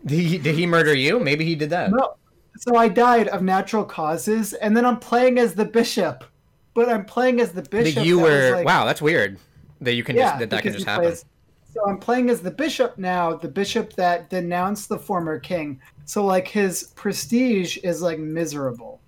Did 0.06 0.20
he, 0.20 0.38
did 0.38 0.56
he 0.56 0.66
murder 0.66 0.94
you? 0.94 1.20
Maybe 1.20 1.44
he 1.44 1.56
did 1.56 1.70
that. 1.72 1.92
no 1.92 2.16
so 2.58 2.76
i 2.78 2.88
died 2.88 3.28
of 3.30 3.42
natural 3.42 3.84
causes 3.84 4.54
and 4.54 4.76
then 4.76 4.86
i'm 4.86 4.98
playing 5.00 5.38
as 5.40 5.54
the 5.54 5.66
bishop 5.66 6.24
but 6.74 6.88
i'm 6.90 7.04
playing 7.06 7.42
as 7.42 7.52
the 7.52 7.62
bishop 7.64 7.96
that 7.96 8.06
you 8.06 8.20
were 8.20 8.52
like- 8.56 8.66
wow, 8.66 8.86
that's 8.86 9.02
weird. 9.02 9.38
That 9.82 9.94
you 9.94 10.04
can 10.04 10.16
yeah, 10.18 10.24
just 10.32 10.40
that 10.40 10.50
that 10.52 10.64
can 10.64 10.74
just 10.74 10.86
happen. 10.86 11.06
plays- 11.06 11.26
so 11.74 11.86
I'm 11.88 12.00
playing 12.00 12.30
as 12.30 12.42
the 12.42 12.52
bishop 12.52 12.98
now, 12.98 13.36
the 13.36 13.48
bishop 13.48 13.94
that 13.94 14.30
denounced 14.30 14.90
the 14.90 14.98
former 14.98 15.40
king. 15.40 15.80
So 16.06 16.26
like 16.26 16.48
his 16.48 16.86
prestige 16.96 17.78
is 17.84 18.02
like 18.02 18.18
miserable, 18.18 19.00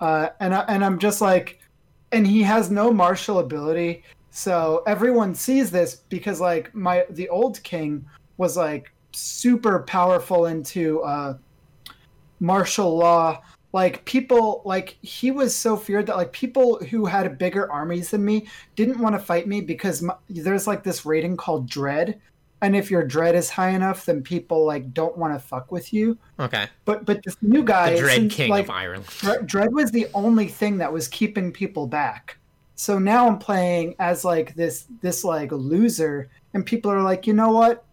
uh, 0.00 0.28
and 0.40 0.54
I, 0.54 0.60
and 0.68 0.84
I'm 0.84 0.98
just 0.98 1.20
like, 1.20 1.60
and 2.12 2.26
he 2.26 2.42
has 2.42 2.70
no 2.70 2.92
martial 2.92 3.40
ability. 3.40 4.02
So 4.30 4.82
everyone 4.86 5.34
sees 5.34 5.70
this 5.70 5.96
because 6.08 6.40
like 6.40 6.74
my 6.74 7.04
the 7.10 7.28
old 7.28 7.62
king 7.62 8.04
was 8.38 8.56
like 8.56 8.90
super 9.12 9.80
powerful 9.80 10.46
into 10.46 11.02
uh, 11.02 11.36
martial 12.40 12.96
law 12.96 13.42
like 13.74 14.04
people 14.04 14.62
like 14.64 14.96
he 15.02 15.32
was 15.32 15.54
so 15.54 15.76
feared 15.76 16.06
that 16.06 16.16
like 16.16 16.32
people 16.32 16.78
who 16.84 17.04
had 17.04 17.36
bigger 17.36 17.70
armies 17.70 18.12
than 18.12 18.24
me 18.24 18.46
didn't 18.76 19.00
want 19.00 19.16
to 19.16 19.18
fight 19.18 19.48
me 19.48 19.60
because 19.60 20.00
my, 20.00 20.14
there's 20.30 20.68
like 20.68 20.84
this 20.84 21.04
rating 21.04 21.36
called 21.36 21.68
dread 21.68 22.20
and 22.62 22.76
if 22.76 22.88
your 22.88 23.02
dread 23.04 23.34
is 23.34 23.50
high 23.50 23.70
enough 23.70 24.06
then 24.06 24.22
people 24.22 24.64
like 24.64 24.94
don't 24.94 25.18
want 25.18 25.34
to 25.34 25.40
fuck 25.40 25.72
with 25.72 25.92
you 25.92 26.16
Okay. 26.38 26.68
but 26.84 27.04
but 27.04 27.20
this 27.24 27.36
new 27.42 27.64
guy 27.64 27.94
The 27.94 27.98
Dread 27.98 28.16
since, 28.16 28.34
King 28.34 28.50
like, 28.50 28.64
of 28.66 28.70
Ireland. 28.70 29.06
Dread 29.44 29.74
was 29.74 29.90
the 29.90 30.06
only 30.14 30.46
thing 30.46 30.78
that 30.78 30.92
was 30.92 31.08
keeping 31.08 31.50
people 31.52 31.88
back. 31.88 32.38
So 32.76 32.98
now 32.98 33.26
I'm 33.26 33.38
playing 33.38 33.96
as 33.98 34.24
like 34.24 34.54
this 34.54 34.86
this 35.00 35.24
like 35.24 35.50
loser, 35.52 36.28
and 36.54 36.64
people 36.66 36.90
are 36.90 37.02
like, 37.02 37.26
you 37.26 37.32
know 37.32 37.50
what? 37.52 37.84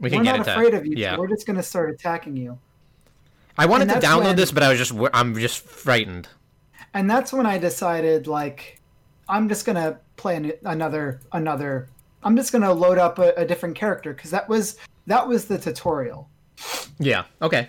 We 0.00 0.10
can 0.10 0.20
We're 0.20 0.24
get 0.24 0.38
not 0.38 0.48
afraid 0.48 0.74
of 0.74 0.86
you. 0.86 0.94
Yeah. 0.96 1.16
We're 1.18 1.28
just 1.28 1.46
gonna 1.46 1.62
start 1.62 1.90
attacking 1.90 2.36
you. 2.36 2.58
I 3.58 3.66
wanted 3.66 3.88
to 3.88 3.94
download 3.96 4.24
when- 4.24 4.36
this, 4.36 4.52
but 4.52 4.62
I 4.62 4.68
was 4.68 4.78
just 4.78 4.92
I'm 5.14 5.34
just 5.38 5.60
frightened. 5.60 6.28
And 6.94 7.10
that's 7.10 7.32
when 7.32 7.46
I 7.46 7.58
decided 7.58 8.26
like, 8.26 8.80
I'm 9.28 9.48
just 9.48 9.66
gonna 9.66 9.98
play 10.16 10.36
an, 10.36 10.52
another 10.64 11.20
another. 11.32 11.88
I'm 12.22 12.36
just 12.36 12.52
gonna 12.52 12.72
load 12.72 12.98
up 12.98 13.18
a, 13.18 13.32
a 13.36 13.44
different 13.44 13.76
character 13.76 14.12
because 14.14 14.30
that 14.30 14.48
was 14.48 14.76
that 15.06 15.26
was 15.26 15.46
the 15.46 15.58
tutorial. 15.58 16.28
Yeah. 16.98 17.24
Okay. 17.42 17.68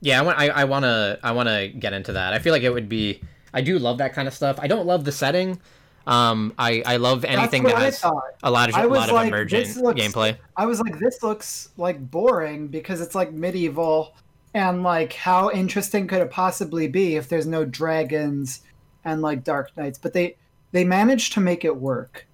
Yeah, 0.00 0.20
I 0.20 0.22
want. 0.22 0.38
I, 0.38 0.48
I 0.48 0.64
want 0.64 0.84
to. 0.84 1.18
I 1.22 1.32
want 1.32 1.48
to 1.48 1.68
get 1.68 1.94
into 1.94 2.12
that. 2.12 2.34
I 2.34 2.38
feel 2.38 2.52
like 2.52 2.62
it 2.62 2.70
would 2.70 2.88
be. 2.88 3.22
I 3.54 3.62
do 3.62 3.78
love 3.78 3.98
that 3.98 4.12
kind 4.12 4.28
of 4.28 4.34
stuff. 4.34 4.58
I 4.60 4.66
don't 4.66 4.86
love 4.86 5.04
the 5.04 5.12
setting. 5.12 5.58
Um, 6.06 6.52
I 6.58 6.82
I 6.84 6.96
love 6.98 7.24
anything 7.24 7.62
that 7.64 7.78
has 7.78 8.04
a 8.04 8.10
lot 8.50 8.68
of 8.68 8.76
a 8.76 8.86
lot 8.86 9.08
of 9.08 9.14
like, 9.14 9.28
emergent 9.28 9.74
looks- 9.78 10.00
gameplay. 10.00 10.36
I 10.56 10.66
was 10.66 10.80
like, 10.80 10.98
this 10.98 11.22
looks 11.22 11.70
like 11.78 12.10
boring 12.10 12.68
because 12.68 13.00
it's 13.00 13.14
like 13.14 13.32
medieval, 13.32 14.14
and 14.56 14.82
like 14.82 15.12
how 15.12 15.50
interesting 15.50 16.06
could 16.08 16.22
it 16.22 16.30
possibly 16.30 16.88
be 16.88 17.16
if 17.16 17.28
there's 17.28 17.46
no 17.46 17.66
dragons 17.66 18.62
and 19.04 19.20
like 19.20 19.44
dark 19.44 19.76
knights? 19.76 19.98
But 19.98 20.14
they 20.14 20.36
they 20.72 20.82
managed 20.82 21.34
to 21.34 21.40
make 21.40 21.62
it 21.62 21.76
work, 21.76 22.26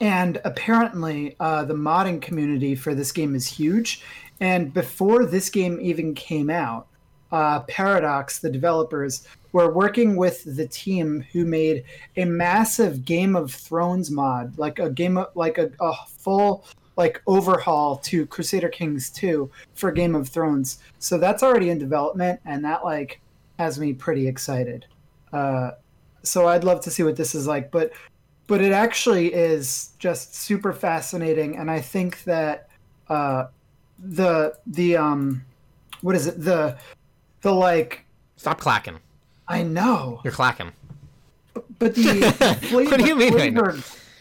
and 0.00 0.40
apparently 0.44 1.34
uh, 1.40 1.64
the 1.64 1.74
modding 1.74 2.22
community 2.22 2.76
for 2.76 2.94
this 2.94 3.10
game 3.10 3.34
is 3.34 3.48
huge. 3.48 4.04
And 4.40 4.72
before 4.72 5.26
this 5.26 5.50
game 5.50 5.80
even 5.82 6.14
came 6.14 6.50
out, 6.50 6.86
uh, 7.32 7.60
Paradox, 7.62 8.38
the 8.38 8.48
developers, 8.48 9.26
were 9.50 9.72
working 9.72 10.14
with 10.14 10.44
the 10.56 10.68
team 10.68 11.24
who 11.32 11.44
made 11.44 11.82
a 12.16 12.26
massive 12.26 13.04
Game 13.04 13.34
of 13.34 13.52
Thrones 13.52 14.08
mod, 14.08 14.56
like 14.56 14.78
a 14.78 14.88
game, 14.88 15.18
of, 15.18 15.26
like 15.34 15.58
a, 15.58 15.72
a 15.80 15.94
full 16.06 16.64
like 16.98 17.22
overhaul 17.26 17.96
to 17.96 18.26
Crusader 18.26 18.68
Kings 18.68 19.08
2 19.10 19.48
for 19.74 19.90
Game 19.92 20.14
of 20.14 20.28
Thrones. 20.28 20.80
So 20.98 21.16
that's 21.16 21.42
already 21.42 21.70
in 21.70 21.78
development, 21.78 22.40
and 22.44 22.62
that 22.64 22.84
like 22.84 23.20
has 23.58 23.78
me 23.78 23.94
pretty 23.94 24.26
excited. 24.28 24.84
Uh, 25.32 25.70
so 26.24 26.48
I'd 26.48 26.64
love 26.64 26.80
to 26.82 26.90
see 26.90 27.04
what 27.04 27.16
this 27.16 27.34
is 27.34 27.46
like. 27.46 27.70
But 27.70 27.92
but 28.48 28.60
it 28.60 28.72
actually 28.72 29.32
is 29.32 29.92
just 29.98 30.34
super 30.34 30.72
fascinating, 30.72 31.56
and 31.56 31.70
I 31.70 31.80
think 31.80 32.24
that 32.24 32.68
uh, 33.08 33.46
the 33.98 34.54
the 34.66 34.96
um 34.96 35.44
what 36.02 36.16
is 36.16 36.26
it 36.26 36.42
the 36.42 36.76
the 37.42 37.52
like 37.52 38.04
Stop 38.36 38.60
clacking. 38.60 38.98
I 39.48 39.62
know, 39.62 40.20
You're 40.24 40.32
clacking. 40.32 40.72
but 41.78 41.94
the 41.94 42.02
flavor, 42.68 42.90
What 42.90 43.00
do 43.00 43.06
you 43.06 43.16
mean 43.16 43.32
flavor, 43.32 43.72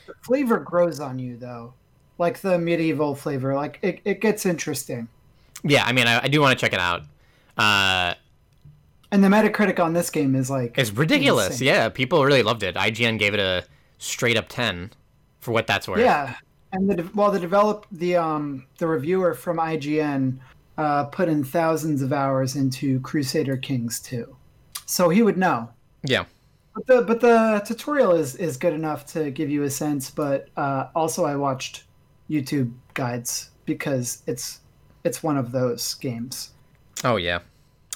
the 0.05 0.13
flavor 0.21 0.57
grows 0.59 0.99
on 0.99 1.19
you 1.19 1.37
though, 1.37 1.73
like 2.17 2.39
the 2.41 2.57
medieval 2.59 3.15
flavor. 3.15 3.55
Like 3.55 3.79
it, 3.81 4.01
it 4.05 4.21
gets 4.21 4.45
interesting. 4.45 5.09
Yeah, 5.63 5.83
I 5.85 5.91
mean, 5.91 6.07
I, 6.07 6.23
I 6.23 6.27
do 6.27 6.41
want 6.41 6.57
to 6.57 6.61
check 6.63 6.73
it 6.73 6.79
out. 6.79 7.03
Uh, 7.57 8.13
And 9.11 9.23
the 9.23 9.27
Metacritic 9.29 9.79
on 9.79 9.93
this 9.93 10.09
game 10.09 10.35
is 10.35 10.49
like 10.49 10.77
it's 10.77 10.91
ridiculous. 10.91 11.61
insane. 11.61 11.67
Yeah, 11.67 11.89
people 11.89 12.23
really 12.25 12.43
loved 12.43 12.63
it. 12.63 12.75
IGN 12.75 13.17
gave 13.19 13.33
it 13.33 13.39
a 13.39 13.65
straight 13.97 14.37
up 14.37 14.47
ten 14.49 14.91
for 15.39 15.51
what 15.51 15.67
that's 15.67 15.87
worth. 15.87 15.99
Yeah, 16.03 16.35
and 16.71 16.89
the 16.89 17.09
well, 17.15 17.31
the 17.31 17.39
develop 17.39 17.85
the 17.91 18.15
um 18.17 18.67
the 18.77 18.87
reviewer 18.87 19.33
from 19.33 19.57
IGN 19.57 20.39
uh, 20.77 21.05
put 21.05 21.29
in 21.29 21.43
thousands 21.43 22.01
of 22.01 22.13
hours 22.13 22.55
into 22.55 22.99
Crusader 23.01 23.57
Kings 23.57 23.99
2, 24.01 24.37
so 24.85 25.09
he 25.09 25.21
would 25.23 25.37
know. 25.37 25.69
Yeah. 26.03 26.25
But 26.75 26.87
the 26.87 27.01
but 27.03 27.19
the 27.21 27.63
tutorial 27.65 28.13
is 28.13 28.35
is 28.35 28.57
good 28.57 28.73
enough 28.73 29.05
to 29.07 29.31
give 29.31 29.49
you 29.49 29.63
a 29.63 29.69
sense. 29.69 30.11
But 30.11 30.49
uh, 30.57 30.89
also, 30.95 31.25
I 31.25 31.35
watched 31.35 31.86
YouTube 32.29 32.73
guides 32.93 33.49
because 33.65 34.23
it's 34.27 34.59
it's 35.03 35.23
one 35.23 35.37
of 35.37 35.51
those 35.51 35.93
games. 35.95 36.51
Oh 37.03 37.15
yeah, 37.17 37.39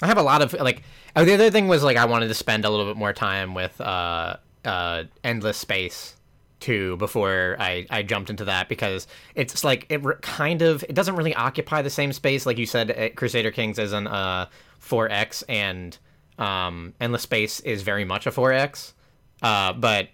I 0.01 0.07
have 0.07 0.17
a 0.17 0.23
lot 0.23 0.41
of 0.41 0.53
like. 0.53 0.84
Oh, 1.13 1.25
the 1.25 1.34
other 1.34 1.51
thing 1.51 1.67
was 1.67 1.84
like 1.84 1.97
I 1.97 2.05
wanted 2.05 2.29
to 2.29 2.34
spend 2.34 2.63
a 2.63 2.69
little 2.69 2.86
bit 2.86 2.95
more 2.95 3.11
time 3.11 3.53
with 3.53 3.79
uh, 3.82 4.38
uh, 4.63 5.03
Endless 5.25 5.57
Space 5.57 6.15
2 6.61 6.95
before 6.97 7.57
I, 7.59 7.86
I 7.89 8.03
jumped 8.03 8.29
into 8.29 8.45
that 8.45 8.69
because 8.69 9.07
it's 9.36 9.63
like 9.63 9.88
it 9.89 10.03
re- 10.05 10.15
kind 10.21 10.61
of 10.61 10.84
it 10.88 10.93
doesn't 10.93 11.15
really 11.15 11.36
occupy 11.36 11.82
the 11.82 11.89
same 11.89 12.13
space 12.13 12.45
like 12.45 12.57
you 12.57 12.65
said 12.65 12.91
uh, 12.91 13.09
Crusader 13.15 13.51
Kings 13.51 13.77
is 13.79 13.93
an 13.93 14.07
uh 14.07 14.45
4x 14.79 15.43
and 15.49 15.97
um 16.38 16.93
Endless 17.01 17.23
Space 17.23 17.59
is 17.61 17.82
very 17.82 18.05
much 18.05 18.27
a 18.27 18.32
4x 18.32 18.93
uh 19.41 19.73
but 19.73 20.09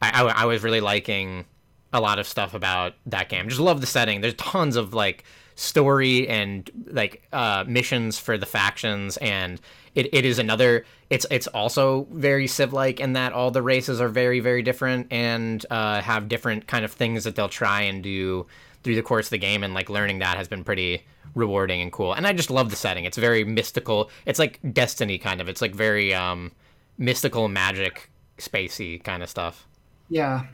I, 0.00 0.22
I, 0.22 0.42
I 0.42 0.44
was 0.46 0.62
really 0.62 0.80
liking 0.80 1.44
a 1.92 2.00
lot 2.00 2.18
of 2.18 2.26
stuff 2.26 2.54
about 2.54 2.94
that 3.06 3.28
game. 3.28 3.48
Just 3.48 3.60
love 3.60 3.80
the 3.80 3.86
setting. 3.86 4.20
There's 4.20 4.34
tons 4.34 4.76
of 4.76 4.94
like 4.94 5.24
story 5.54 6.26
and 6.28 6.70
like 6.86 7.22
uh 7.30 7.62
missions 7.68 8.18
for 8.18 8.38
the 8.38 8.46
factions 8.46 9.18
and 9.18 9.60
it, 9.94 10.12
it 10.14 10.24
is 10.24 10.38
another 10.38 10.86
it's 11.10 11.26
it's 11.30 11.46
also 11.48 12.06
very 12.10 12.46
civ 12.46 12.72
like 12.72 13.00
in 13.00 13.12
that 13.12 13.34
all 13.34 13.50
the 13.50 13.60
races 13.60 14.00
are 14.00 14.08
very 14.08 14.40
very 14.40 14.62
different 14.62 15.06
and 15.12 15.66
uh, 15.68 16.00
have 16.00 16.26
different 16.26 16.66
kind 16.66 16.86
of 16.86 16.92
things 16.92 17.24
that 17.24 17.36
they'll 17.36 17.50
try 17.50 17.82
and 17.82 18.02
do 18.02 18.46
through 18.82 18.94
the 18.94 19.02
course 19.02 19.26
of 19.26 19.30
the 19.30 19.38
game 19.38 19.62
and 19.62 19.74
like 19.74 19.90
learning 19.90 20.20
that 20.20 20.38
has 20.38 20.48
been 20.48 20.64
pretty 20.64 21.04
rewarding 21.34 21.80
and 21.80 21.92
cool. 21.92 22.12
And 22.12 22.26
i 22.26 22.32
just 22.32 22.50
love 22.50 22.70
the 22.70 22.76
setting. 22.76 23.04
It's 23.04 23.16
very 23.16 23.44
mystical. 23.44 24.10
It's 24.26 24.38
like 24.38 24.60
destiny 24.72 25.18
kind 25.18 25.40
of. 25.40 25.48
It's 25.48 25.62
like 25.62 25.74
very 25.74 26.14
um 26.14 26.52
mystical 26.98 27.48
magic 27.48 28.10
spacey 28.38 29.02
kind 29.02 29.22
of 29.22 29.28
stuff. 29.28 29.66
Yeah. 30.08 30.46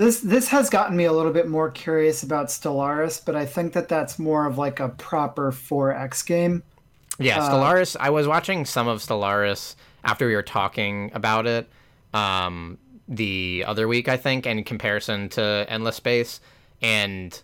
This 0.00 0.20
this 0.20 0.48
has 0.48 0.70
gotten 0.70 0.96
me 0.96 1.04
a 1.04 1.12
little 1.12 1.30
bit 1.30 1.46
more 1.46 1.70
curious 1.70 2.22
about 2.22 2.46
Stellaris, 2.46 3.22
but 3.22 3.36
I 3.36 3.44
think 3.44 3.74
that 3.74 3.86
that's 3.86 4.18
more 4.18 4.46
of 4.46 4.56
like 4.56 4.80
a 4.80 4.88
proper 4.88 5.52
4X 5.52 6.24
game. 6.24 6.62
Yeah, 7.18 7.40
Stellaris. 7.40 7.98
I 8.00 8.08
was 8.08 8.26
watching 8.26 8.64
some 8.64 8.88
of 8.88 9.00
Stellaris 9.00 9.74
after 10.02 10.26
we 10.26 10.34
were 10.34 10.42
talking 10.42 11.10
about 11.12 11.46
it 11.46 11.68
um, 12.14 12.78
the 13.08 13.62
other 13.66 13.86
week, 13.86 14.08
I 14.08 14.16
think, 14.16 14.46
in 14.46 14.64
comparison 14.64 15.28
to 15.30 15.66
Endless 15.68 15.96
Space, 15.96 16.40
and 16.80 17.38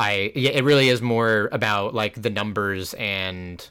I 0.00 0.32
yeah, 0.34 0.50
it 0.50 0.64
really 0.64 0.88
is 0.88 1.00
more 1.00 1.48
about 1.52 1.94
like 1.94 2.20
the 2.20 2.30
numbers 2.30 2.92
and 2.94 3.64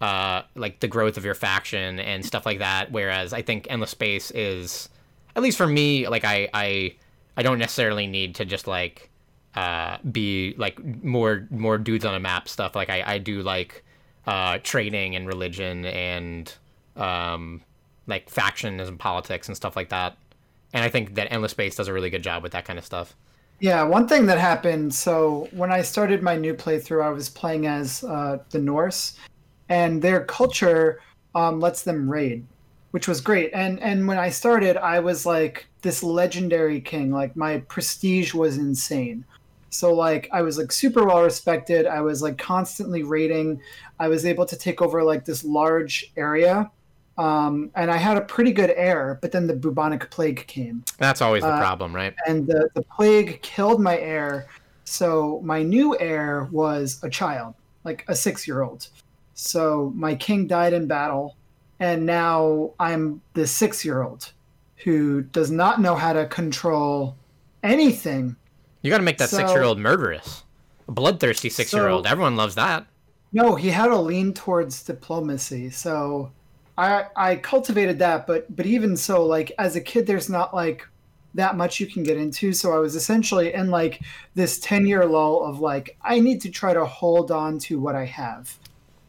uh, 0.00 0.42
like 0.56 0.80
the 0.80 0.88
growth 0.88 1.16
of 1.16 1.24
your 1.24 1.36
faction 1.36 2.00
and 2.00 2.26
stuff 2.26 2.44
like 2.44 2.58
that. 2.58 2.90
Whereas 2.90 3.32
I 3.32 3.42
think 3.42 3.68
Endless 3.70 3.90
Space 3.90 4.32
is, 4.32 4.88
at 5.36 5.44
least 5.44 5.56
for 5.56 5.68
me, 5.68 6.08
like 6.08 6.24
I 6.24 6.48
I 6.52 6.96
I 7.36 7.42
don't 7.42 7.58
necessarily 7.58 8.06
need 8.06 8.34
to 8.36 8.44
just 8.44 8.66
like 8.66 9.10
uh, 9.54 9.98
be 10.10 10.54
like 10.56 10.82
more 11.02 11.46
more 11.50 11.78
dudes 11.78 12.04
on 12.04 12.14
a 12.14 12.20
map 12.20 12.48
stuff. 12.48 12.74
Like 12.74 12.90
I, 12.90 13.14
I 13.14 13.18
do 13.18 13.42
like 13.42 13.84
uh, 14.26 14.58
trading 14.62 15.16
and 15.16 15.26
religion 15.26 15.84
and 15.86 16.52
um, 16.96 17.62
like 18.06 18.28
factions 18.30 18.88
and 18.88 18.98
politics 18.98 19.48
and 19.48 19.56
stuff 19.56 19.76
like 19.76 19.90
that. 19.90 20.16
And 20.72 20.82
I 20.82 20.88
think 20.88 21.14
that 21.14 21.32
Endless 21.32 21.52
Space 21.52 21.76
does 21.76 21.88
a 21.88 21.92
really 21.92 22.10
good 22.10 22.22
job 22.22 22.42
with 22.42 22.52
that 22.52 22.64
kind 22.64 22.78
of 22.78 22.84
stuff. 22.84 23.14
Yeah, 23.60 23.84
one 23.84 24.08
thing 24.08 24.26
that 24.26 24.38
happened. 24.38 24.92
So 24.92 25.48
when 25.52 25.70
I 25.70 25.82
started 25.82 26.22
my 26.22 26.36
new 26.36 26.54
playthrough, 26.54 27.04
I 27.04 27.10
was 27.10 27.28
playing 27.28 27.66
as 27.66 28.02
uh, 28.04 28.38
the 28.50 28.58
Norse, 28.58 29.16
and 29.68 30.02
their 30.02 30.24
culture 30.24 31.00
um, 31.34 31.60
lets 31.60 31.82
them 31.82 32.10
raid, 32.10 32.44
which 32.94 33.08
was 33.08 33.20
great. 33.20 33.50
And 33.52 33.80
and 33.80 34.06
when 34.06 34.18
I 34.18 34.30
started, 34.30 34.76
I 34.76 35.00
was 35.00 35.26
like 35.26 35.66
this 35.82 36.04
legendary 36.04 36.80
king. 36.80 37.10
Like 37.10 37.34
my 37.34 37.58
prestige 37.66 38.32
was 38.32 38.56
insane. 38.56 39.24
So 39.70 39.92
like 39.92 40.28
I 40.32 40.42
was 40.42 40.58
like 40.58 40.70
super 40.70 41.04
well 41.04 41.24
respected. 41.24 41.88
I 41.88 42.00
was 42.02 42.22
like 42.22 42.38
constantly 42.38 43.02
raiding. 43.02 43.60
I 43.98 44.06
was 44.06 44.24
able 44.24 44.46
to 44.46 44.54
take 44.54 44.80
over 44.80 45.02
like 45.02 45.24
this 45.24 45.42
large 45.42 46.12
area. 46.16 46.70
Um, 47.18 47.72
and 47.74 47.90
I 47.90 47.96
had 47.96 48.16
a 48.16 48.20
pretty 48.20 48.52
good 48.52 48.72
heir, 48.76 49.18
but 49.20 49.32
then 49.32 49.48
the 49.48 49.56
bubonic 49.56 50.08
plague 50.10 50.46
came 50.46 50.84
That's 50.98 51.20
always 51.20 51.42
the 51.42 51.48
Uh, 51.48 51.58
problem, 51.58 51.92
right? 51.92 52.14
and 52.28 52.46
the, 52.46 52.68
the 52.74 52.82
plague 52.82 53.42
killed 53.42 53.80
my 53.80 53.98
heir. 53.98 54.46
So 54.84 55.40
my 55.42 55.64
new 55.64 55.98
heir 55.98 56.48
was 56.52 57.00
a 57.02 57.10
child, 57.10 57.54
like 57.82 58.04
a 58.06 58.14
six 58.14 58.46
year 58.46 58.62
old. 58.62 58.86
So 59.34 59.92
my 59.96 60.14
king 60.14 60.46
died 60.46 60.72
in 60.72 60.86
battle, 60.86 61.34
and 61.80 62.06
now 62.06 62.72
I'm 62.78 63.20
the 63.34 63.46
six 63.46 63.84
year 63.84 64.02
old 64.02 64.32
who 64.76 65.22
does 65.22 65.50
not 65.50 65.80
know 65.80 65.94
how 65.94 66.12
to 66.12 66.26
control 66.26 67.16
anything. 67.62 68.36
You 68.82 68.90
got 68.90 68.98
to 68.98 69.02
make 69.02 69.18
that 69.18 69.30
so- 69.30 69.38
six-year-old 69.38 69.78
murderous, 69.78 70.44
a 70.86 70.92
bloodthirsty 70.92 71.48
six-year-old. 71.48 72.06
Everyone 72.06 72.36
loves 72.36 72.54
that. 72.56 72.86
No, 73.32 73.54
he 73.54 73.70
had 73.70 73.90
a 73.90 73.96
lean 73.96 74.32
towards 74.34 74.82
diplomacy. 74.82 75.70
So 75.70 76.30
I 76.76 77.06
I 77.16 77.36
cultivated 77.36 77.98
that, 78.00 78.26
but 78.26 78.54
but 78.54 78.66
even 78.66 78.96
so, 78.96 79.24
like 79.24 79.52
as 79.58 79.74
a 79.74 79.80
kid, 79.80 80.06
there's 80.06 80.28
not 80.28 80.54
like 80.54 80.86
that 81.34 81.56
much 81.56 81.80
you 81.80 81.86
can 81.86 82.02
get 82.02 82.16
into. 82.16 82.52
So 82.52 82.72
I 82.72 82.78
was 82.78 82.94
essentially 82.94 83.52
in 83.52 83.70
like 83.70 84.00
this 84.34 84.58
10 84.60 84.86
year 84.86 85.04
lull 85.04 85.44
of 85.44 85.60
like, 85.60 85.96
I 86.02 86.20
need 86.20 86.40
to 86.42 86.50
try 86.50 86.72
to 86.72 86.84
hold 86.84 87.30
on 87.30 87.58
to 87.60 87.80
what 87.80 87.96
I 87.96 88.04
have. 88.04 88.56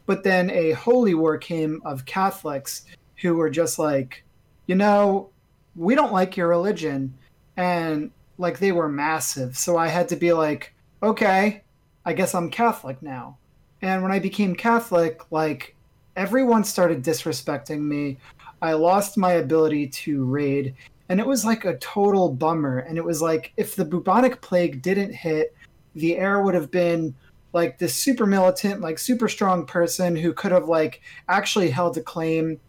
But 0.06 0.22
then 0.22 0.50
a 0.50 0.72
holy 0.72 1.14
war 1.14 1.36
came 1.36 1.82
of 1.84 2.06
Catholics 2.06 2.86
who 3.16 3.34
were 3.34 3.50
just 3.50 3.78
like, 3.78 4.24
you 4.66 4.74
know, 4.74 5.30
we 5.74 5.94
don't 5.94 6.12
like 6.12 6.36
your 6.36 6.48
religion. 6.48 7.12
And 7.56 8.10
like 8.38 8.58
they 8.58 8.72
were 8.72 8.88
massive. 8.88 9.56
So 9.56 9.76
I 9.76 9.88
had 9.88 10.08
to 10.08 10.16
be 10.16 10.32
like, 10.32 10.74
okay, 11.02 11.62
I 12.04 12.12
guess 12.12 12.34
I'm 12.34 12.50
Catholic 12.50 13.02
now. 13.02 13.38
And 13.82 14.02
when 14.02 14.12
I 14.12 14.18
became 14.18 14.54
Catholic, 14.54 15.20
like 15.30 15.74
everyone 16.16 16.64
started 16.64 17.02
disrespecting 17.04 17.80
me. 17.80 18.18
I 18.62 18.72
lost 18.72 19.18
my 19.18 19.32
ability 19.32 19.88
to 19.88 20.24
raid, 20.24 20.74
and 21.08 21.20
it 21.20 21.26
was 21.26 21.44
like 21.44 21.64
a 21.64 21.76
total 21.76 22.30
bummer. 22.30 22.78
And 22.78 22.96
it 22.96 23.04
was 23.04 23.20
like 23.20 23.52
if 23.56 23.76
the 23.76 23.84
bubonic 23.84 24.40
plague 24.40 24.82
didn't 24.82 25.12
hit, 25.12 25.54
the 25.94 26.16
heir 26.16 26.42
would 26.42 26.54
have 26.54 26.70
been 26.70 27.14
like 27.56 27.78
this 27.78 27.94
super 27.94 28.26
militant, 28.26 28.82
like 28.82 28.98
super 28.98 29.28
strong 29.28 29.64
person 29.64 30.14
who 30.14 30.34
could 30.34 30.52
have 30.52 30.68
like 30.68 31.00
actually 31.30 31.70
held 31.70 31.96
a 31.96 32.02
claim 32.02 32.60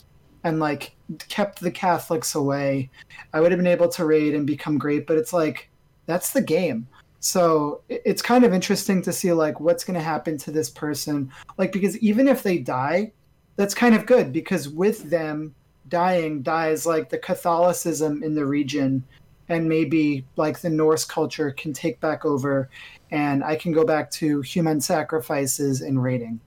and 0.46 0.62
like 0.62 0.96
kept 1.28 1.60
the 1.60 1.70
Catholics 1.70 2.36
away. 2.36 2.90
I 3.34 3.42
would 3.42 3.52
have 3.52 3.60
been 3.60 3.68
able 3.68 3.90
to 3.90 4.06
raid 4.06 4.34
and 4.34 4.48
become 4.48 4.78
great, 4.78 5.06
but 5.06 5.18
it's 5.18 5.34
like 5.34 5.70
that's 6.06 6.32
the 6.32 6.42
game. 6.42 6.88
So 7.20 7.82
it's 7.90 8.22
kind 8.22 8.46
of 8.46 8.54
interesting 8.54 9.02
to 9.02 9.12
see 9.12 9.34
like 9.34 9.60
what's 9.60 9.84
going 9.84 10.00
to 10.00 10.06
happen 10.06 10.38
to 10.38 10.52
this 10.52 10.70
person. 10.70 11.34
Like 11.58 11.74
because 11.74 11.98
even 11.98 12.30
if 12.30 12.42
they 12.42 12.58
die, 12.58 13.12
that's 13.58 13.74
kind 13.74 13.94
of 13.94 14.06
good 14.06 14.32
because 14.32 14.70
with 14.70 15.10
them 15.10 15.54
dying 15.90 16.42
dies 16.44 16.86
like 16.86 17.10
the 17.10 17.18
Catholicism 17.18 18.24
in 18.24 18.36
the 18.36 18.46
region 18.46 19.04
and 19.50 19.68
maybe 19.68 20.26
like 20.38 20.62
the 20.62 20.70
Norse 20.70 21.04
culture 21.04 21.52
can 21.52 21.74
take 21.74 22.00
back 22.00 22.24
over 22.24 22.70
and 23.12 23.44
I 23.44 23.56
can 23.56 23.72
go 23.72 23.86
back 23.86 24.12
to 24.12 24.42
human 24.42 24.82
sacrifices 24.82 25.82
and 25.82 26.02
raiding. 26.02 26.40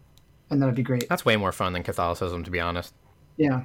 And 0.50 0.60
that'd 0.60 0.74
be 0.74 0.82
great. 0.82 1.08
That's 1.08 1.24
way 1.24 1.36
more 1.36 1.52
fun 1.52 1.72
than 1.72 1.82
Catholicism, 1.82 2.44
to 2.44 2.50
be 2.50 2.60
honest. 2.60 2.92
Yeah. 3.36 3.64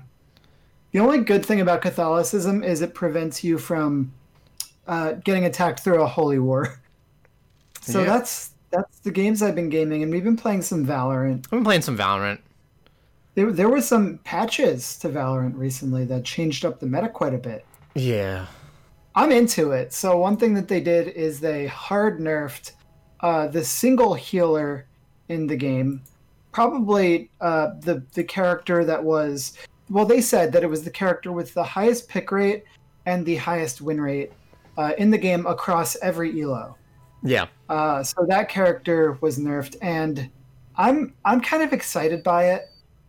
The 0.92 1.00
only 1.00 1.20
good 1.20 1.46
thing 1.46 1.60
about 1.62 1.82
Catholicism 1.82 2.64
is 2.64 2.82
it 2.82 2.94
prevents 2.94 3.44
you 3.44 3.58
from 3.58 4.14
uh, 4.88 5.14
getting 5.14 5.46
attacked 5.46 5.82
through 5.82 6.02
a 6.02 6.08
holy 6.08 6.40
war. 6.40 6.80
So 7.82 8.00
Yeah. 8.00 8.06
that's 8.08 8.52
that's 8.72 8.98
the 9.02 9.12
games 9.12 9.44
I've 9.44 9.54
been 9.54 9.70
gaming, 9.70 10.02
and 10.02 10.12
we've 10.12 10.24
been 10.24 10.36
playing 10.36 10.64
some 10.64 10.88
Valorant. 10.88 11.46
I've 11.46 11.50
been 11.52 11.64
playing 11.64 11.84
some 11.84 11.96
Valorant. 11.96 12.40
There, 13.36 13.52
there 13.52 13.70
were 13.70 13.80
some 13.82 14.18
patches 14.24 14.98
to 15.00 15.10
Valorant 15.10 15.56
recently 15.56 16.04
that 16.06 16.24
changed 16.26 16.66
up 16.66 16.80
the 16.80 16.88
meta 16.88 17.08
quite 17.10 17.36
a 17.36 17.38
bit. 17.38 17.64
Yeah. 17.94 18.48
I'm 19.14 19.32
into 19.32 19.72
it. 19.72 19.94
So 19.94 20.18
one 20.18 20.36
thing 20.36 20.56
that 20.56 20.68
they 20.68 20.82
did 20.82 21.10
is 21.10 21.40
they 21.40 21.68
hard 21.68 22.20
nerfed 22.20 22.72
uh, 23.26 23.48
the 23.48 23.64
single 23.64 24.14
healer 24.14 24.86
in 25.30 25.48
the 25.48 25.56
game. 25.56 26.00
Probably 26.52 27.32
uh, 27.42 27.72
the 27.80 28.04
the 28.14 28.24
character 28.24 28.86
that 28.86 29.04
was 29.04 29.58
well, 29.90 30.06
they 30.06 30.22
said 30.22 30.52
that 30.54 30.64
it 30.64 30.70
was 30.70 30.84
the 30.84 30.92
character 30.92 31.32
with 31.32 31.52
the 31.56 31.64
highest 31.64 32.08
pick 32.08 32.32
rate 32.32 32.66
and 33.08 33.26
the 33.26 33.36
highest 33.36 33.82
win 33.82 34.00
rate 34.00 34.32
uh, 34.78 34.92
in 35.00 35.10
the 35.10 35.18
game 35.18 35.48
across 35.48 35.96
every 36.04 36.40
elo. 36.40 36.78
Yeah. 37.24 37.48
Uh, 37.68 38.04
so 38.04 38.28
that 38.28 38.48
character 38.48 39.18
was 39.22 39.40
nerfed, 39.40 39.76
and 39.82 40.30
I'm 40.76 41.16
I'm 41.26 41.42
kind 41.42 41.64
of 41.64 41.74
excited 41.74 42.22
by 42.22 42.52
it. 42.52 42.66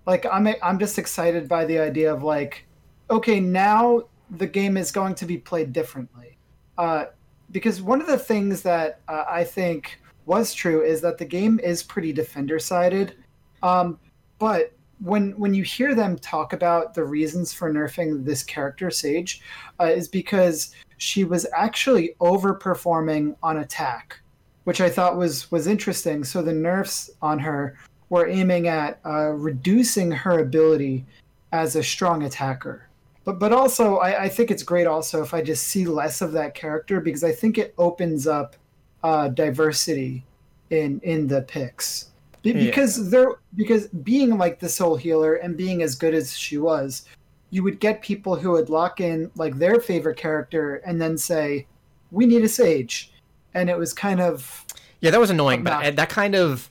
Like 0.07 0.25
I'm 0.33 0.49
I'm 0.63 0.79
just 0.79 0.99
excited 0.99 1.47
by 1.47 1.67
the 1.67 1.79
idea 1.79 2.11
of 2.11 2.23
like, 2.23 2.65
okay, 3.11 3.39
now 3.39 4.05
the 4.31 4.47
game 4.47 4.79
is 4.79 4.91
going 4.91 5.15
to 5.17 5.27
be 5.27 5.37
played 5.37 5.75
differently. 5.75 6.39
Uh, 6.79 7.05
because 7.51 7.83
one 7.83 8.01
of 8.01 8.07
the 8.07 8.19
things 8.19 8.63
that 8.63 9.01
uh, 9.09 9.25
I 9.29 9.45
think 9.45 9.99
was 10.27 10.53
true 10.53 10.83
is 10.83 11.01
that 11.01 11.19
the 11.19 11.25
game 11.25 11.59
is 11.61 11.83
pretty 11.83 12.13
defender 12.13 12.59
sided. 12.59 13.15
Um, 13.63 13.99
but 14.39 14.73
when 15.01 15.33
when 15.33 15.55
you 15.55 15.63
hear 15.63 15.95
them 15.95 16.19
talk 16.19 16.53
about 16.53 16.95
the 16.95 17.05
reasons 17.05 17.53
for 17.53 17.73
nerfing 17.73 18.25
this 18.25 18.43
character 18.43 18.91
Sage, 18.91 19.43
uh, 19.81 19.85
is 19.85 20.09
because 20.09 20.75
she 20.99 21.25
was 21.25 21.47
actually 21.55 22.15
overperforming 22.21 23.37
on 23.43 23.59
attack, 23.59 24.19
which 24.65 24.81
I 24.81 24.89
thought 24.89 25.17
was 25.17 25.51
was 25.51 25.67
interesting. 25.67 26.25
So 26.25 26.43
the 26.43 26.53
nerfs 26.53 27.11
on 27.21 27.39
her 27.39 27.79
were 28.09 28.27
aiming 28.27 28.69
at 28.69 29.01
uh, 29.05 29.31
reducing 29.31 30.11
her 30.11 30.41
ability 30.41 31.05
as 31.53 31.77
a 31.77 31.83
strong 31.83 32.23
attacker. 32.23 32.89
But 33.25 33.39
but 33.39 33.53
also 33.53 33.97
I, 33.97 34.25
I 34.25 34.29
think 34.29 34.51
it's 34.51 34.63
great 34.63 34.87
also 34.87 35.23
if 35.23 35.35
I 35.35 35.43
just 35.43 35.65
see 35.65 35.85
less 35.85 36.23
of 36.23 36.33
that 36.33 36.55
character 36.55 37.01
because 37.01 37.25
I 37.25 37.33
think 37.33 37.59
it 37.59 37.75
opens 37.77 38.27
up 38.27 38.57
uh, 39.03 39.29
diversity 39.29 40.25
in 40.71 41.01
in 41.05 41.27
the 41.27 41.43
picks 41.43 42.11
because 42.43 42.99
yeah. 42.99 43.05
there 43.09 43.29
because 43.55 43.89
being 43.89 44.37
like 44.39 44.59
the 44.59 44.69
sole 44.69 44.97
healer 44.97 45.35
and 45.35 45.57
being 45.57 45.83
as 45.83 45.95
good 45.95 46.15
as 46.15 46.37
she 46.37 46.59
was 46.59 47.07
you 47.51 47.63
would 47.63 47.81
get 47.81 48.03
people 48.03 48.37
who 48.37 48.53
would 48.53 48.69
lock 48.69 49.01
in 49.01 49.31
like 49.37 49.57
their 49.59 49.81
favorite 49.81 50.17
character 50.17 50.77
and 50.77 51.01
then 51.01 51.17
say 51.17 51.67
we 52.11 52.27
need 52.27 52.43
a 52.43 52.49
sage. 52.49 53.13
And 53.55 53.71
it 53.71 53.79
was 53.79 53.93
kind 53.93 54.21
of 54.21 54.65
yeah 55.01 55.11
that 55.11 55.21
was 55.21 55.31
annoying 55.31 55.63
but 55.63 55.97
that 55.97 56.09
kind 56.09 56.35
of 56.35 56.69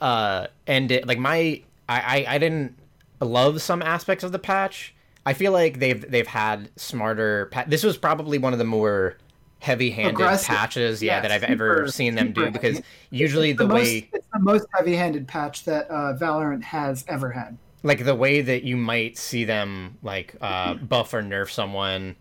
uh 0.00 0.46
ended 0.66 1.06
like 1.06 1.18
my 1.18 1.62
I, 1.88 2.26
I 2.28 2.34
i 2.34 2.38
didn't 2.38 2.76
love 3.20 3.62
some 3.62 3.82
aspects 3.82 4.24
of 4.24 4.32
the 4.32 4.38
patch. 4.38 4.94
I 5.24 5.32
feel 5.32 5.52
like 5.52 5.78
they've 5.78 6.10
they've 6.10 6.26
had 6.26 6.70
smarter 6.76 7.46
pa- 7.46 7.64
this 7.66 7.82
was 7.82 7.96
probably 7.96 8.38
one 8.38 8.52
of 8.52 8.58
the 8.58 8.64
more 8.64 9.16
heavy-handed 9.60 10.14
Aggressive. 10.14 10.48
patches 10.48 11.02
yeah, 11.02 11.16
yeah 11.16 11.20
that 11.20 11.30
i've 11.30 11.40
super, 11.40 11.78
ever 11.80 11.88
seen 11.88 12.14
them 12.14 12.32
do 12.32 12.50
because 12.50 12.80
usually 13.10 13.52
the, 13.52 13.66
the, 13.66 13.74
way 13.74 14.08
it's 14.12 14.26
the 14.32 14.38
most 14.38 14.66
heavy-handed 14.72 15.26
patch 15.26 15.64
that 15.64 15.90
uh, 15.90 16.14
valorant 16.16 16.62
has 16.62 17.04
ever 17.08 17.30
had 17.30 17.58
like 17.82 18.04
the 18.04 18.14
way 18.14 18.40
that 18.40 18.62
you 18.62 18.76
might 18.76 19.16
see 19.16 19.44
them 19.44 19.96
like 20.02 20.34
uh, 20.40 20.74
buff 20.74 21.12
or 21.14 21.22
nerf 21.22 21.50
someone 21.50 22.16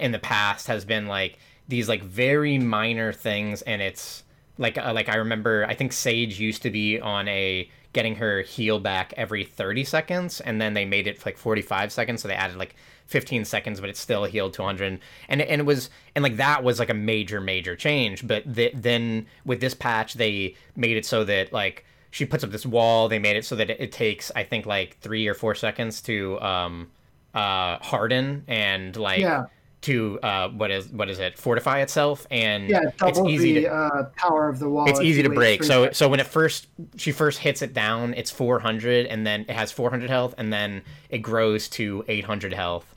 in 0.00 0.12
the 0.12 0.18
past 0.18 0.66
has 0.66 0.84
been 0.84 1.06
like 1.06 1.38
these 1.68 1.88
like 1.88 2.02
very 2.02 2.58
minor 2.58 3.12
things 3.12 3.62
and 3.62 3.80
it's 3.80 4.24
like 4.58 4.76
uh, 4.76 4.92
like 4.92 5.08
I 5.08 5.16
remember 5.16 5.64
I 5.66 5.74
think 5.74 5.92
Sage 5.92 6.38
used 6.38 6.62
to 6.62 6.70
be 6.70 7.00
on 7.00 7.28
a 7.28 7.68
getting 7.92 8.16
her 8.16 8.42
heal 8.42 8.78
back 8.78 9.14
every 9.16 9.44
30 9.44 9.84
seconds 9.84 10.40
and 10.40 10.60
then 10.60 10.74
they 10.74 10.84
made 10.84 11.06
it 11.06 11.24
like 11.24 11.36
45 11.36 11.90
seconds 11.90 12.22
so 12.22 12.28
they 12.28 12.34
added 12.34 12.56
like 12.56 12.76
15 13.10 13.44
seconds 13.44 13.80
but 13.80 13.90
it 13.90 13.96
still 13.96 14.24
healed 14.24 14.54
to 14.54 14.62
100 14.62 15.00
and 15.28 15.42
and 15.42 15.60
it 15.60 15.64
was 15.64 15.90
and 16.14 16.22
like 16.22 16.36
that 16.36 16.64
was 16.64 16.78
like 16.78 16.90
a 16.90 16.94
major 16.94 17.40
major 17.40 17.76
change 17.76 18.26
but 18.26 18.42
the, 18.46 18.70
then 18.74 19.26
with 19.44 19.60
this 19.60 19.74
patch 19.74 20.14
they 20.14 20.54
made 20.76 20.96
it 20.96 21.04
so 21.04 21.24
that 21.24 21.52
like 21.52 21.84
she 22.10 22.24
puts 22.24 22.44
up 22.44 22.50
this 22.50 22.66
wall. 22.66 23.08
They 23.08 23.18
made 23.18 23.36
it 23.36 23.44
so 23.44 23.56
that 23.56 23.70
it, 23.70 23.80
it 23.80 23.92
takes, 23.92 24.30
I 24.34 24.44
think, 24.44 24.66
like 24.66 24.98
three 25.00 25.28
or 25.28 25.34
four 25.34 25.54
seconds 25.54 26.00
to 26.02 26.40
um, 26.40 26.90
uh, 27.34 27.78
harden 27.78 28.44
and 28.48 28.96
like 28.96 29.20
yeah. 29.20 29.46
to 29.82 30.18
uh, 30.20 30.48
what 30.48 30.70
is 30.70 30.88
what 30.88 31.08
is 31.08 31.20
it 31.20 31.38
fortify 31.38 31.80
itself 31.80 32.26
and 32.30 32.68
yeah, 32.68 32.80
it's 33.02 33.20
easy 33.20 33.54
the, 33.54 33.60
to 33.62 33.72
uh, 33.72 34.02
power 34.16 34.48
of 34.48 34.58
the 34.58 34.68
wall. 34.68 34.88
It's 34.88 35.00
easy 35.00 35.22
to 35.22 35.30
break. 35.30 35.62
So 35.62 35.82
seconds. 35.82 35.98
so 35.98 36.08
when 36.08 36.20
it 36.20 36.26
first 36.26 36.66
she 36.96 37.12
first 37.12 37.38
hits 37.38 37.62
it 37.62 37.72
down, 37.72 38.14
it's 38.14 38.30
400 38.30 39.06
and 39.06 39.26
then 39.26 39.42
it 39.42 39.50
has 39.50 39.70
400 39.70 40.10
health 40.10 40.34
and 40.36 40.52
then 40.52 40.82
it 41.08 41.18
grows 41.18 41.68
to 41.70 42.04
800 42.08 42.52
health. 42.52 42.96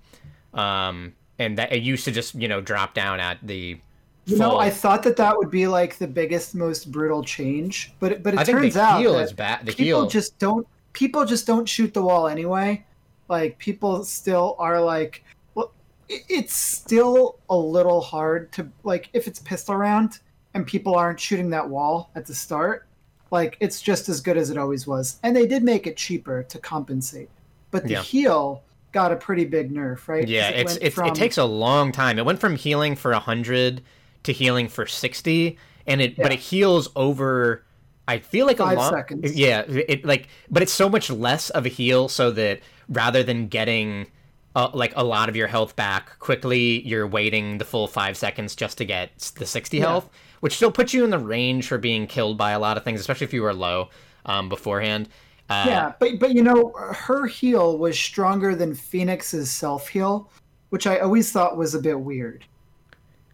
Um, 0.53 1.13
and 1.39 1.57
that 1.57 1.71
it 1.73 1.81
used 1.81 2.05
to 2.05 2.11
just 2.11 2.35
you 2.35 2.47
know 2.47 2.61
drop 2.61 2.93
down 2.93 3.19
at 3.19 3.39
the 3.41 3.79
you 4.25 4.37
know, 4.37 4.57
I 4.57 4.69
thought 4.69 5.03
that 5.03 5.17
that 5.17 5.37
would 5.37 5.51
be 5.51 5.67
like 5.67 5.97
the 5.97 6.07
biggest, 6.07 6.55
most 6.55 6.91
brutal 6.91 7.23
change, 7.23 7.93
but 7.99 8.23
but 8.23 8.33
it 8.33 8.39
I 8.39 8.43
turns 8.45 8.77
out 8.77 9.03
that 9.03 9.35
bad. 9.35 9.65
The 9.65 9.73
people 9.73 10.01
heel. 10.01 10.07
just 10.07 10.39
don't 10.39 10.65
people 10.93 11.25
just 11.25 11.45
don't 11.45 11.67
shoot 11.67 11.93
the 11.93 12.01
wall 12.01 12.27
anyway. 12.27 12.85
Like 13.27 13.57
people 13.57 14.05
still 14.05 14.55
are 14.59 14.79
like, 14.79 15.25
well, 15.55 15.73
it's 16.07 16.55
still 16.55 17.39
a 17.49 17.57
little 17.57 17.99
hard 17.99 18.51
to 18.53 18.69
like 18.83 19.09
if 19.11 19.27
it's 19.27 19.39
pistol 19.39 19.75
round 19.75 20.19
and 20.53 20.65
people 20.65 20.95
aren't 20.95 21.19
shooting 21.19 21.49
that 21.49 21.67
wall 21.67 22.09
at 22.15 22.25
the 22.25 22.33
start. 22.33 22.87
Like 23.29 23.57
it's 23.59 23.81
just 23.81 24.07
as 24.07 24.21
good 24.21 24.37
as 24.37 24.49
it 24.49 24.57
always 24.57 24.87
was, 24.87 25.19
and 25.23 25.35
they 25.35 25.47
did 25.47 25.63
make 25.63 25.85
it 25.85 25.97
cheaper 25.97 26.43
to 26.43 26.59
compensate. 26.59 27.29
But 27.71 27.83
the 27.83 27.93
yeah. 27.93 28.03
heal 28.03 28.63
got 28.93 29.11
a 29.11 29.15
pretty 29.15 29.45
big 29.45 29.73
nerf, 29.73 30.07
right? 30.07 30.27
Yeah, 30.27 30.49
it 30.49 30.61
it's, 30.61 30.77
it's 30.77 30.95
from... 30.95 31.07
it 31.07 31.15
takes 31.15 31.37
a 31.37 31.43
long 31.43 31.91
time. 31.91 32.17
It 32.17 32.25
went 32.25 32.39
from 32.39 32.55
healing 32.55 32.95
for 32.95 33.11
a 33.11 33.19
hundred 33.19 33.81
to 34.23 34.31
healing 34.31 34.69
for 34.69 34.85
60 34.85 35.57
and 35.85 36.01
it 36.01 36.17
yeah. 36.17 36.23
but 36.23 36.31
it 36.31 36.39
heals 36.39 36.89
over 36.95 37.65
I 38.07 38.19
feel 38.19 38.45
like 38.45 38.57
Five 38.57 38.77
a 38.77 38.81
long 38.81 38.93
seconds. 38.93 39.35
Yeah, 39.35 39.63
it 39.67 40.05
like 40.05 40.27
but 40.49 40.61
it's 40.61 40.71
so 40.71 40.89
much 40.89 41.09
less 41.09 41.49
of 41.49 41.65
a 41.65 41.69
heal 41.69 42.07
so 42.07 42.31
that 42.31 42.61
rather 42.89 43.23
than 43.23 43.47
getting 43.47 44.07
uh, 44.55 44.69
like 44.73 44.93
a 44.95 45.03
lot 45.03 45.29
of 45.29 45.35
your 45.35 45.47
health 45.47 45.75
back 45.75 46.19
quickly, 46.19 46.85
you're 46.85 47.07
waiting 47.07 47.57
the 47.57 47.65
full 47.65 47.87
5 47.87 48.15
seconds 48.15 48.55
just 48.55 48.77
to 48.77 48.85
get 48.85 49.17
the 49.35 49.45
60 49.45 49.77
yeah. 49.77 49.83
health, 49.83 50.09
which 50.41 50.55
still 50.55 50.71
puts 50.71 50.93
you 50.93 51.03
in 51.03 51.09
the 51.09 51.17
range 51.17 51.67
for 51.67 51.77
being 51.77 52.05
killed 52.05 52.37
by 52.37 52.51
a 52.51 52.59
lot 52.59 52.77
of 52.77 52.83
things, 52.83 52.99
especially 52.99 53.25
if 53.25 53.33
you 53.33 53.41
were 53.41 53.53
low 53.53 53.89
um, 54.25 54.49
beforehand. 54.49 55.09
Uh, 55.49 55.65
yeah, 55.67 55.93
but 55.99 56.19
but 56.19 56.33
you 56.33 56.41
know 56.41 56.73
her 56.77 57.27
heal 57.27 57.77
was 57.77 57.99
stronger 57.99 58.55
than 58.55 58.73
Phoenix's 58.73 59.51
self 59.51 59.89
heal, 59.89 60.29
which 60.69 60.87
I 60.87 60.99
always 60.99 61.31
thought 61.31 61.57
was 61.57 61.75
a 61.75 61.79
bit 61.79 61.99
weird. 61.99 62.45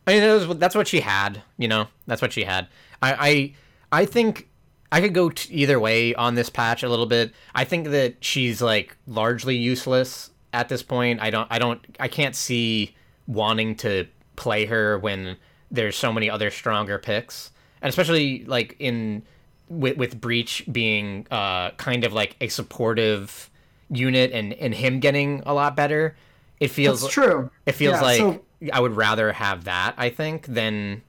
I 0.09 0.19
mean, 0.19 0.47
was, 0.47 0.57
that's 0.57 0.75
what 0.75 0.87
she 0.87 1.01
had. 1.01 1.43
You 1.57 1.67
know, 1.67 1.87
that's 2.07 2.21
what 2.21 2.33
she 2.33 2.43
had. 2.43 2.67
I, 3.01 3.53
I, 3.91 4.01
I 4.01 4.05
think 4.05 4.49
I 4.91 5.01
could 5.01 5.13
go 5.13 5.29
t- 5.29 5.53
either 5.53 5.79
way 5.79 6.15
on 6.15 6.35
this 6.35 6.49
patch 6.49 6.81
a 6.81 6.89
little 6.89 7.05
bit. 7.05 7.33
I 7.53 7.63
think 7.63 7.89
that 7.89 8.23
she's 8.23 8.61
like 8.61 8.97
largely 9.05 9.55
useless 9.55 10.31
at 10.51 10.67
this 10.67 10.81
point. 10.81 11.21
I 11.21 11.29
don't, 11.29 11.47
I 11.51 11.59
don't, 11.59 11.79
I 11.99 12.07
can't 12.07 12.35
see 12.35 12.95
wanting 13.27 13.75
to 13.77 14.07
play 14.35 14.65
her 14.65 14.97
when 14.97 15.37
there's 15.69 15.95
so 15.95 16.11
many 16.11 16.29
other 16.29 16.49
stronger 16.49 16.97
picks, 16.97 17.51
and 17.81 17.89
especially 17.89 18.45
like 18.45 18.75
in 18.79 19.21
with 19.69 19.97
with 19.97 20.19
Breach 20.19 20.65
being 20.71 21.27
uh 21.31 21.71
kind 21.71 22.03
of 22.03 22.13
like 22.13 22.35
a 22.41 22.47
supportive 22.49 23.49
unit 23.89 24.31
and 24.31 24.53
and 24.53 24.73
him 24.73 24.99
getting 24.99 25.41
a 25.45 25.53
lot 25.53 25.75
better. 25.75 26.15
It 26.59 26.69
feels 26.69 27.01
That's 27.01 27.13
true. 27.13 27.49
It 27.65 27.73
feels 27.73 27.95
yeah, 27.95 28.01
like. 28.01 28.19
So- 28.19 28.41
I 28.73 28.81
would 28.81 28.97
rather 28.97 29.31
have 29.31 29.63
that, 29.63 29.93
I 29.97 30.09
think, 30.09 30.45
than 30.45 31.01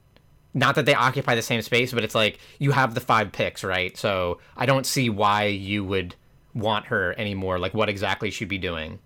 not 0.53 0.75
that 0.75 0.85
they 0.85 0.93
occupy 0.93 1.35
the 1.35 1.41
same 1.41 1.61
space, 1.61 1.93
but 1.93 2.03
it's 2.03 2.15
like 2.15 2.39
you 2.59 2.71
have 2.71 2.93
the 2.93 3.01
five 3.01 3.31
picks, 3.31 3.63
right? 3.63 3.95
So 3.97 4.39
I 4.57 4.65
don't 4.65 4.85
see 4.85 5.09
why 5.09 5.45
you 5.45 5.83
would 5.83 6.15
want 6.53 6.85
her 6.87 7.13
anymore. 7.17 7.59
Like, 7.59 7.73
what 7.73 7.89
exactly 7.89 8.31
she'd 8.31 8.47
be 8.47 8.57
doing? 8.57 8.99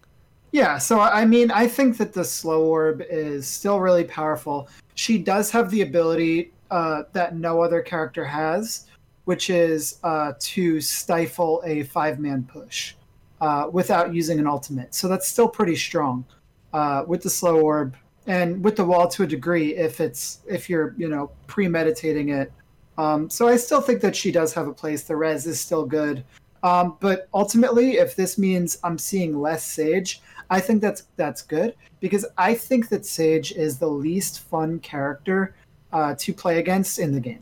Yeah, 0.51 0.77
so 0.77 0.99
I 0.99 1.25
mean, 1.25 1.51
I 1.51 1.67
think 1.67 1.97
that 1.97 2.13
the 2.13 2.23
slow 2.23 2.63
orb 2.63 3.03
is 3.09 3.45
still 3.45 3.79
really 3.79 4.05
powerful. 4.05 4.69
She 4.95 5.17
does 5.17 5.51
have 5.51 5.69
the 5.69 5.81
ability 5.81 6.51
uh, 6.71 7.03
that 7.13 7.35
no 7.35 7.61
other 7.61 7.81
character 7.81 8.23
has, 8.23 8.85
which 9.25 9.49
is 9.49 9.99
uh, 10.03 10.33
to 10.39 10.79
stifle 10.79 11.61
a 11.65 11.83
five 11.83 12.19
man 12.19 12.43
push 12.43 12.95
uh, 13.41 13.67
without 13.71 14.13
using 14.13 14.39
an 14.39 14.47
ultimate. 14.47 14.95
So 14.95 15.07
that's 15.07 15.27
still 15.27 15.47
pretty 15.47 15.75
strong. 15.75 16.25
Uh, 16.73 17.05
with 17.07 17.23
the 17.23 17.29
slow 17.29 17.61
orb, 17.61 17.95
and 18.27 18.63
with 18.63 18.75
the 18.75 18.83
wall 18.83 19.07
to 19.07 19.23
a 19.23 19.27
degree 19.27 19.75
if 19.75 19.99
it's 19.99 20.39
if 20.47 20.69
you're 20.69 20.95
you 20.97 21.07
know 21.07 21.29
premeditating 21.47 22.29
it 22.29 22.51
um, 22.97 23.29
so 23.29 23.47
i 23.47 23.55
still 23.55 23.81
think 23.81 24.01
that 24.01 24.15
she 24.15 24.31
does 24.31 24.53
have 24.53 24.67
a 24.67 24.73
place 24.73 25.03
the 25.03 25.15
res 25.15 25.45
is 25.45 25.59
still 25.59 25.85
good 25.85 26.23
um, 26.63 26.97
but 26.99 27.27
ultimately 27.33 27.97
if 27.97 28.15
this 28.15 28.37
means 28.37 28.77
i'm 28.83 28.97
seeing 28.97 29.39
less 29.39 29.63
sage 29.63 30.21
i 30.49 30.59
think 30.59 30.81
that's 30.81 31.03
that's 31.15 31.41
good 31.41 31.75
because 31.99 32.25
i 32.37 32.53
think 32.53 32.89
that 32.89 33.05
sage 33.05 33.51
is 33.51 33.77
the 33.77 33.87
least 33.87 34.41
fun 34.41 34.79
character 34.79 35.55
uh, 35.93 36.15
to 36.17 36.33
play 36.33 36.59
against 36.59 36.99
in 36.99 37.13
the 37.13 37.19
game 37.19 37.39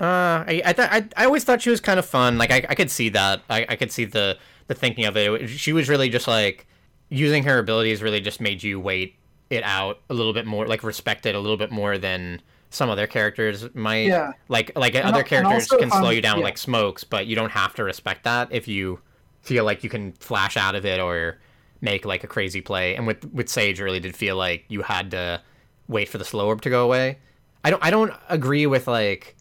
uh, 0.00 0.44
I 0.46 0.62
I, 0.64 0.72
th- 0.72 0.88
I 0.90 1.08
I 1.16 1.24
always 1.24 1.44
thought 1.44 1.62
she 1.62 1.70
was 1.70 1.80
kind 1.80 1.98
of 1.98 2.06
fun. 2.06 2.38
Like 2.38 2.50
I, 2.50 2.66
I 2.68 2.74
could 2.74 2.90
see 2.90 3.08
that. 3.10 3.42
I, 3.48 3.66
I 3.68 3.76
could 3.76 3.92
see 3.92 4.04
the 4.04 4.38
the 4.66 4.74
thinking 4.74 5.04
of 5.04 5.16
it. 5.16 5.48
She 5.48 5.72
was 5.72 5.88
really 5.88 6.08
just 6.08 6.26
like 6.26 6.66
using 7.08 7.44
her 7.44 7.58
abilities. 7.58 8.02
Really 8.02 8.20
just 8.20 8.40
made 8.40 8.62
you 8.62 8.80
wait 8.80 9.16
it 9.50 9.62
out 9.64 10.00
a 10.10 10.14
little 10.14 10.32
bit 10.32 10.46
more, 10.46 10.66
like 10.66 10.82
respect 10.82 11.26
it 11.26 11.34
a 11.34 11.38
little 11.38 11.56
bit 11.56 11.70
more 11.70 11.98
than 11.98 12.40
some 12.70 12.90
other 12.90 13.06
characters 13.06 13.72
might. 13.74 14.06
Yeah. 14.06 14.32
Like 14.48 14.72
like 14.76 14.94
And 14.94 15.06
other 15.06 15.18
al- 15.18 15.24
characters 15.24 15.70
also, 15.70 15.78
can 15.78 15.90
slow 15.90 16.08
um, 16.08 16.12
you 16.14 16.20
down 16.20 16.38
yeah. 16.38 16.44
like 16.44 16.58
smokes, 16.58 17.04
but 17.04 17.26
you 17.26 17.36
don't 17.36 17.52
have 17.52 17.74
to 17.74 17.84
respect 17.84 18.24
that 18.24 18.48
if 18.50 18.66
you 18.68 19.00
feel 19.42 19.64
like 19.64 19.84
you 19.84 19.90
can 19.90 20.12
flash 20.14 20.56
out 20.56 20.74
of 20.74 20.84
it 20.84 21.00
or 21.00 21.38
make 21.80 22.04
like 22.04 22.24
a 22.24 22.26
crazy 22.26 22.60
play. 22.60 22.96
And 22.96 23.06
with 23.06 23.24
with 23.32 23.48
Sage, 23.48 23.80
really 23.80 24.00
did 24.00 24.16
feel 24.16 24.36
like 24.36 24.64
you 24.68 24.82
had 24.82 25.10
to 25.12 25.40
wait 25.86 26.08
for 26.08 26.18
the 26.18 26.24
slow 26.24 26.46
orb 26.46 26.62
to 26.62 26.70
go 26.70 26.84
away. 26.84 27.18
I 27.62 27.70
don't 27.70 27.84
I 27.84 27.90
don't 27.90 28.12
agree 28.28 28.66
with 28.66 28.86
like 28.86 29.33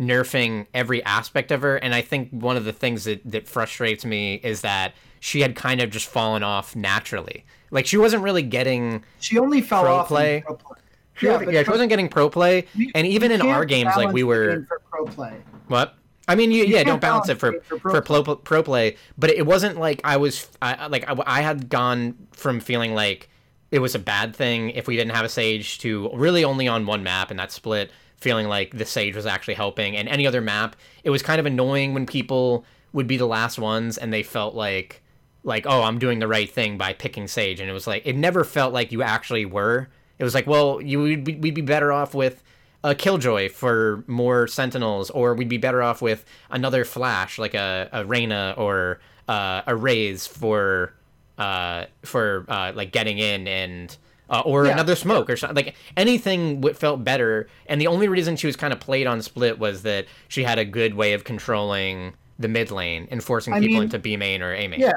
nerfing 0.00 0.66
every 0.74 1.02
aspect 1.04 1.50
of 1.52 1.62
her. 1.62 1.76
And 1.76 1.94
i 1.94 2.00
think 2.02 2.30
one 2.30 2.56
of 2.56 2.64
the 2.64 2.72
things 2.72 3.04
that, 3.04 3.20
that 3.24 3.48
frustrates 3.48 4.04
me 4.04 4.34
is 4.42 4.60
that 4.62 4.94
she 5.20 5.40
had 5.40 5.54
kind 5.56 5.80
of 5.80 5.90
just 5.90 6.06
fallen 6.06 6.42
off 6.42 6.76
naturally. 6.76 7.44
Like 7.70 7.86
she 7.86 7.96
wasn't 7.96 8.22
really 8.22 8.42
getting 8.42 9.04
She 9.20 9.38
only 9.38 9.60
fell 9.60 9.82
Pro 9.82 9.94
off 9.96 10.08
play? 10.08 10.42
pro 10.44 10.56
play. 10.56 10.78
she 11.14 11.26
wasn't, 11.28 11.52
yeah 11.52 11.62
she 11.62 11.70
wasn't 11.70 11.88
getting 11.88 12.08
pro 12.08 12.28
play. 12.28 12.66
you- 12.74 12.90
and 12.94 13.06
even 13.06 13.30
in 13.32 13.40
our 13.42 13.64
games 13.64 13.92
like 13.96 14.12
we 14.12 14.22
were 14.24 14.66
pro 14.90 15.04
play. 15.06 15.36
what? 15.68 15.94
I 16.26 16.34
mean 16.34 16.50
you, 16.50 16.64
yeah 16.64 16.82
don't 16.84 17.00
balance 17.00 17.28
it 17.28 17.38
for 17.38 17.52
balance 17.52 17.66
it 17.66 17.68
for, 17.80 17.90
for 17.90 18.02
pro 18.02 18.22
pro, 18.22 18.36
pro 18.36 18.62
play. 18.62 18.96
But 19.16 19.30
it 19.30 19.46
wasn't 19.46 19.78
like 19.78 20.00
i 20.04 20.16
was 20.16 20.48
I, 20.60 20.86
like 20.88 21.08
I, 21.08 21.14
I 21.26 21.40
had 21.42 21.68
gone 21.68 22.16
from 22.32 22.60
feeling 22.60 22.94
like 22.94 23.28
it 23.70 23.78
was 23.80 23.94
a 23.94 23.98
bad 23.98 24.36
thing 24.36 24.70
if 24.70 24.86
we 24.86 24.96
didn't 24.96 25.14
have 25.14 25.24
a 25.24 25.28
sage 25.28 25.78
to 25.80 26.10
really 26.14 26.44
only 26.44 26.68
on 26.68 26.86
one 26.86 27.02
map 27.02 27.30
and 27.30 27.38
that 27.40 27.50
split 27.52 27.90
feeling 28.24 28.48
like 28.48 28.76
the 28.76 28.86
sage 28.86 29.14
was 29.14 29.26
actually 29.26 29.54
helping. 29.54 29.96
And 29.96 30.08
any 30.08 30.26
other 30.26 30.40
map 30.40 30.74
it 31.04 31.10
was 31.10 31.22
kind 31.22 31.38
of 31.38 31.46
annoying 31.46 31.92
when 31.92 32.06
people 32.06 32.64
would 32.94 33.06
be 33.06 33.18
the 33.18 33.26
last 33.26 33.58
ones 33.58 33.98
and 33.98 34.12
they 34.12 34.22
felt 34.22 34.54
like 34.54 35.02
like 35.42 35.66
oh 35.66 35.82
i'm 35.82 35.98
doing 35.98 36.20
the 36.20 36.26
right 36.26 36.50
thing 36.50 36.78
by 36.78 36.94
picking 36.94 37.28
sage. 37.28 37.60
And 37.60 37.68
it 37.68 37.74
was 37.74 37.86
like 37.86 38.02
it 38.06 38.16
never 38.16 38.42
felt 38.42 38.72
like 38.72 38.90
you 38.90 39.02
actually 39.02 39.44
were. 39.44 39.88
It 40.18 40.24
was 40.24 40.34
like 40.34 40.46
well 40.46 40.80
you 40.80 41.00
would 41.00 41.24
be, 41.24 41.34
we'd 41.36 41.54
be 41.54 41.60
better 41.60 41.92
off 41.92 42.14
with 42.14 42.42
a 42.82 42.94
killjoy 42.94 43.50
for 43.50 44.04
more 44.06 44.46
sentinels 44.46 45.10
or 45.10 45.34
we'd 45.34 45.48
be 45.48 45.58
better 45.58 45.82
off 45.82 46.00
with 46.02 46.24
another 46.50 46.84
flash 46.84 47.38
like 47.38 47.54
a, 47.54 47.88
a 47.92 48.04
Reyna 48.04 48.54
or 48.56 49.00
uh, 49.28 49.62
a 49.66 49.76
Raze 49.76 50.26
for 50.26 50.94
uh, 51.36 51.84
for 52.02 52.46
uh, 52.48 52.72
like 52.74 52.90
getting 52.92 53.18
in 53.18 53.46
and 53.48 53.96
uh, 54.30 54.42
or 54.44 54.66
Yeah, 54.66 54.72
another 54.72 54.96
smoke 54.96 55.28
or 55.28 55.36
something 55.36 55.66
like 55.66 55.74
anything 55.96 56.60
w- 56.60 56.74
felt 56.74 57.04
better 57.04 57.48
and 57.66 57.80
the 57.80 57.86
only 57.86 58.08
reason 58.08 58.36
she 58.36 58.46
was 58.46 58.56
kind 58.56 58.72
of 58.72 58.80
played 58.80 59.06
on 59.06 59.20
split 59.22 59.58
was 59.58 59.82
that 59.82 60.06
she 60.28 60.42
had 60.44 60.58
a 60.58 60.64
good 60.64 60.94
way 60.94 61.12
of 61.12 61.24
controlling 61.24 62.14
the 62.38 62.48
mid 62.48 62.70
lane 62.70 63.08
and 63.10 63.22
forcing 63.22 63.54
I 63.54 63.60
people 63.60 63.74
mean, 63.74 63.82
into 63.84 63.98
B 63.98 64.16
main 64.16 64.42
or 64.42 64.54
A 64.54 64.66
main. 64.68 64.80
Yeah, 64.80 64.92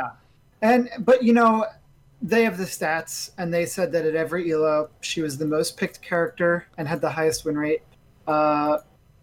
and 0.61 0.89
but 0.99 1.23
you 1.23 1.34
know, 1.34 1.65
they 2.21 2.43
have 2.43 2.57
the 2.57 2.63
stats, 2.63 3.32
and 3.38 3.53
they 3.53 3.65
said 3.65 3.91
that 3.91 4.05
at 4.05 4.15
every 4.15 4.51
elo, 4.51 4.89
she 5.01 5.21
was 5.21 5.38
the 5.38 5.45
most 5.45 5.78
picked 5.78 6.01
character 6.01 6.67
and 6.78 6.88
had 6.88 7.01
the 7.01 7.09
highest 7.09 7.45
win 7.45 7.57
rate. 7.57 7.84
Uh, 8.25 8.80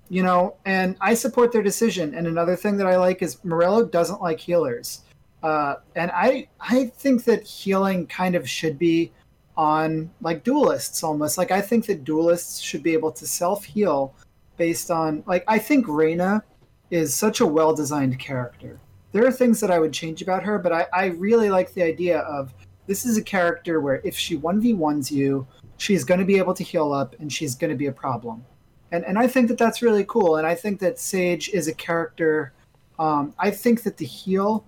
you 0.08 0.22
know, 0.22 0.56
and 0.64 0.96
I 1.00 1.14
support 1.14 1.50
their 1.50 1.62
decision. 1.62 2.14
And 2.14 2.26
another 2.26 2.56
thing 2.56 2.76
that 2.76 2.86
I 2.86 2.96
like 2.96 3.22
is 3.22 3.42
Morello 3.44 3.84
doesn't 3.84 4.22
like 4.22 4.38
healers, 4.38 5.02
uh, 5.42 5.76
and 5.96 6.10
I 6.12 6.48
I 6.60 6.86
think 6.86 7.24
that 7.24 7.42
healing 7.42 8.06
kind 8.06 8.34
of 8.34 8.48
should 8.48 8.78
be 8.78 9.12
on 9.56 10.10
like 10.20 10.44
duelists 10.44 11.02
almost. 11.02 11.38
Like 11.38 11.50
I 11.50 11.60
think 11.60 11.86
that 11.86 12.04
duelists 12.04 12.60
should 12.60 12.82
be 12.82 12.92
able 12.92 13.12
to 13.12 13.26
self 13.26 13.64
heal 13.64 14.14
based 14.56 14.90
on 14.90 15.22
like 15.26 15.44
I 15.48 15.58
think 15.58 15.86
Reyna 15.88 16.42
is 16.90 17.14
such 17.14 17.40
a 17.40 17.46
well 17.46 17.74
designed 17.74 18.18
character 18.18 18.80
there 19.14 19.24
are 19.24 19.30
things 19.30 19.60
that 19.60 19.70
I 19.70 19.78
would 19.78 19.92
change 19.92 20.22
about 20.22 20.42
her, 20.42 20.58
but 20.58 20.72
I, 20.72 20.86
I 20.92 21.04
really 21.06 21.48
like 21.48 21.72
the 21.72 21.84
idea 21.84 22.18
of 22.18 22.52
this 22.88 23.06
is 23.06 23.16
a 23.16 23.22
character 23.22 23.80
where 23.80 24.00
if 24.02 24.18
she 24.18 24.36
1v1s 24.36 25.08
you, 25.08 25.46
she's 25.76 26.02
going 26.02 26.18
to 26.18 26.26
be 26.26 26.36
able 26.36 26.52
to 26.52 26.64
heal 26.64 26.92
up 26.92 27.14
and 27.20 27.32
she's 27.32 27.54
going 27.54 27.70
to 27.70 27.76
be 27.76 27.86
a 27.86 27.92
problem. 27.92 28.44
And, 28.90 29.04
and 29.04 29.16
I 29.16 29.28
think 29.28 29.46
that 29.48 29.56
that's 29.56 29.82
really 29.82 30.04
cool. 30.08 30.36
And 30.36 30.46
I 30.46 30.56
think 30.56 30.80
that 30.80 30.98
Sage 30.98 31.48
is 31.50 31.68
a 31.68 31.74
character. 31.74 32.54
Um, 32.98 33.32
I 33.38 33.52
think 33.52 33.84
that 33.84 33.96
the 33.98 34.04
heal 34.04 34.66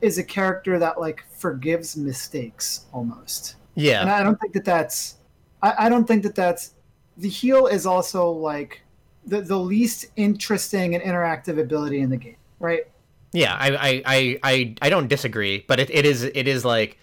is 0.00 0.16
a 0.16 0.24
character 0.24 0.78
that 0.78 0.98
like 0.98 1.22
forgives 1.30 1.94
mistakes 1.94 2.86
almost. 2.94 3.56
Yeah. 3.74 4.02
And 4.02 4.10
I 4.10 4.22
don't 4.22 4.38
think 4.40 4.52
that 4.54 4.64
that's. 4.64 5.16
I, 5.62 5.86
I 5.86 5.88
don't 5.88 6.06
think 6.06 6.22
that 6.24 6.34
that's. 6.34 6.74
The 7.16 7.28
heal 7.28 7.66
is 7.66 7.86
also 7.86 8.30
like 8.30 8.82
the, 9.26 9.40
the 9.40 9.58
least 9.58 10.06
interesting 10.16 10.94
and 10.94 11.02
interactive 11.02 11.60
ability 11.60 12.00
in 12.00 12.10
the 12.10 12.16
game, 12.16 12.36
right? 12.58 12.84
Yeah, 13.32 13.54
I 13.54 13.70
I, 13.70 14.02
I, 14.04 14.38
I, 14.42 14.74
I 14.82 14.90
don't 14.90 15.08
disagree, 15.08 15.64
but 15.66 15.80
it, 15.80 15.90
it 15.90 16.04
is 16.04 16.22
it 16.22 16.46
is 16.46 16.64
like 16.64 16.98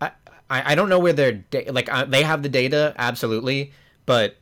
I 0.00 0.10
I 0.48 0.72
I 0.72 0.74
don't 0.74 0.88
know 0.88 0.98
where 0.98 1.12
their 1.12 1.32
da- 1.32 1.70
like 1.70 1.92
uh, 1.92 2.04
they 2.04 2.22
have 2.22 2.42
the 2.42 2.48
data 2.48 2.94
absolutely, 2.96 3.72
but 4.06 4.36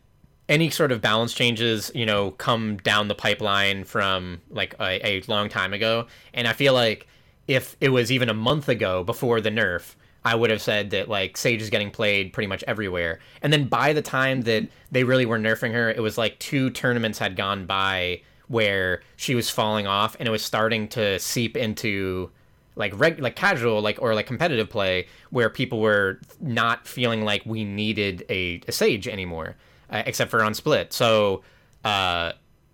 any 0.48 0.70
sort 0.70 0.92
of 0.92 1.00
balance 1.00 1.32
changes 1.32 1.90
you 1.94 2.06
know 2.06 2.32
come 2.32 2.76
down 2.78 3.08
the 3.08 3.14
pipeline 3.14 3.84
from 3.84 4.40
like 4.50 4.74
a, 4.80 5.06
a 5.06 5.22
long 5.26 5.48
time 5.48 5.72
ago, 5.72 6.06
and 6.34 6.46
I 6.46 6.52
feel 6.52 6.72
like 6.72 7.06
if 7.48 7.76
it 7.80 7.88
was 7.88 8.12
even 8.12 8.28
a 8.28 8.34
month 8.34 8.68
ago 8.68 9.02
before 9.02 9.40
the 9.40 9.50
nerf. 9.50 9.94
I 10.28 10.34
would 10.34 10.50
have 10.50 10.60
said 10.60 10.90
that 10.90 11.08
like 11.08 11.36
Sage 11.36 11.62
is 11.62 11.70
getting 11.70 11.90
played 11.90 12.32
pretty 12.34 12.48
much 12.48 12.62
everywhere, 12.66 13.18
and 13.42 13.50
then 13.52 13.66
by 13.66 13.94
the 13.94 14.02
time 14.02 14.42
that 14.42 14.68
they 14.92 15.04
really 15.04 15.24
were 15.24 15.38
nerfing 15.38 15.72
her, 15.72 15.90
it 15.90 16.00
was 16.00 16.18
like 16.18 16.38
two 16.38 16.68
tournaments 16.70 17.18
had 17.18 17.34
gone 17.34 17.64
by 17.64 18.20
where 18.48 19.02
she 19.16 19.34
was 19.34 19.48
falling 19.48 19.86
off 19.86 20.16
and 20.18 20.26
it 20.26 20.30
was 20.30 20.44
starting 20.44 20.88
to 20.88 21.18
seep 21.18 21.56
into 21.56 22.30
like 22.76 22.98
reg- 22.98 23.20
like 23.20 23.36
casual 23.36 23.80
like 23.80 24.00
or 24.00 24.14
like 24.14 24.26
competitive 24.26 24.68
play 24.70 25.06
where 25.30 25.50
people 25.50 25.80
were 25.80 26.18
not 26.40 26.86
feeling 26.86 27.24
like 27.24 27.42
we 27.44 27.64
needed 27.64 28.24
a, 28.30 28.60
a 28.66 28.72
sage 28.72 29.06
anymore 29.06 29.56
uh, 29.90 30.02
except 30.06 30.30
for 30.30 30.42
on 30.42 30.54
split. 30.54 30.92
So 30.92 31.42
uh 31.84 32.32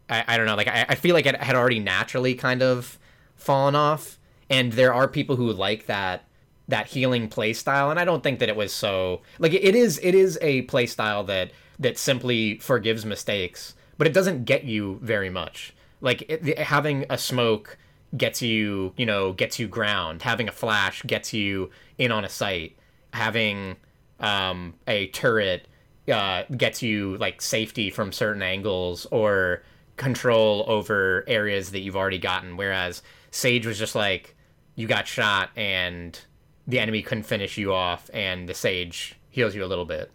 i, 0.09 0.25
I 0.29 0.37
don't 0.37 0.47
know. 0.47 0.57
Like 0.57 0.69
I, 0.69 0.87
I 0.89 0.95
feel 0.95 1.15
like 1.15 1.27
it 1.27 1.37
had 1.37 1.57
already 1.57 1.81
naturally 1.81 2.35
kind 2.35 2.63
of 2.63 2.99
fallen 3.37 3.75
off. 3.75 4.19
And 4.51 4.73
there 4.73 4.95
are 4.95 5.09
people 5.09 5.37
who 5.37 5.53
like 5.53 5.87
that 5.87 6.25
that 6.69 6.87
healing 6.87 7.29
play 7.29 7.53
style 7.53 7.91
and 7.91 8.01
i 8.01 8.05
don't 8.05 8.23
think 8.23 8.39
that 8.39 8.49
it 8.49 8.57
was 8.57 8.73
so 8.73 9.21
like 9.39 9.53
it- 9.53 9.75
is 9.75 9.99
it 10.03 10.15
is 10.15 10.39
a 10.41 10.63
play 10.63 10.87
style 10.87 11.23
that 11.25 11.51
that 11.79 11.99
simply 11.99 12.59
forgives 12.59 13.05
mistakes 13.05 13.75
but 13.97 14.07
it 14.07 14.13
doesn't 14.13 14.45
get 14.45 14.65
you 14.65 14.99
very 15.03 15.31
much. 15.31 15.75
Like 16.01 16.23
it, 16.29 16.59
having 16.59 17.07
a 17.11 17.19
smoke 17.19 17.79
gets 18.17 18.43
you 18.43 18.93
you 18.97 19.07
know 19.07 19.33
gets 19.33 19.59
you 19.59 19.69
ground. 19.69 20.23
Having 20.23 20.49
a 20.49 20.53
flash 20.53 21.03
gets 21.05 21.33
you 21.33 21.71
in 21.99 22.11
on 22.13 22.25
a 22.25 22.29
site. 22.29 22.77
Having 23.13 23.77
um, 24.21 24.75
a 24.87 25.07
turret 25.09 25.69
uh, 26.13 26.43
gets 26.57 26.83
you 26.83 27.17
like 27.19 27.41
safety 27.41 27.91
from 27.91 28.13
certain 28.13 28.43
angles 28.43 29.07
or 29.11 29.63
control 29.97 30.65
over 30.67 31.25
areas 31.27 31.71
that 31.71 31.81
you've 31.81 31.97
already 31.97 32.19
gotten. 32.19 32.57
Whereas 32.57 33.03
sage 33.31 33.67
was 33.67 33.79
just 33.79 33.95
like 33.95 34.35
you 34.75 34.87
got 34.87 35.07
shot 35.07 35.51
and 35.57 36.19
the 36.67 36.79
enemy 36.79 37.03
couldn't 37.03 37.25
finish 37.25 37.59
you 37.59 37.73
off 37.73 38.11
and 38.15 38.49
the 38.49 38.55
sage 38.55 39.17
heals 39.31 39.55
you 39.55 39.65
a 39.65 39.67
little 39.67 39.85
bit. 39.85 40.11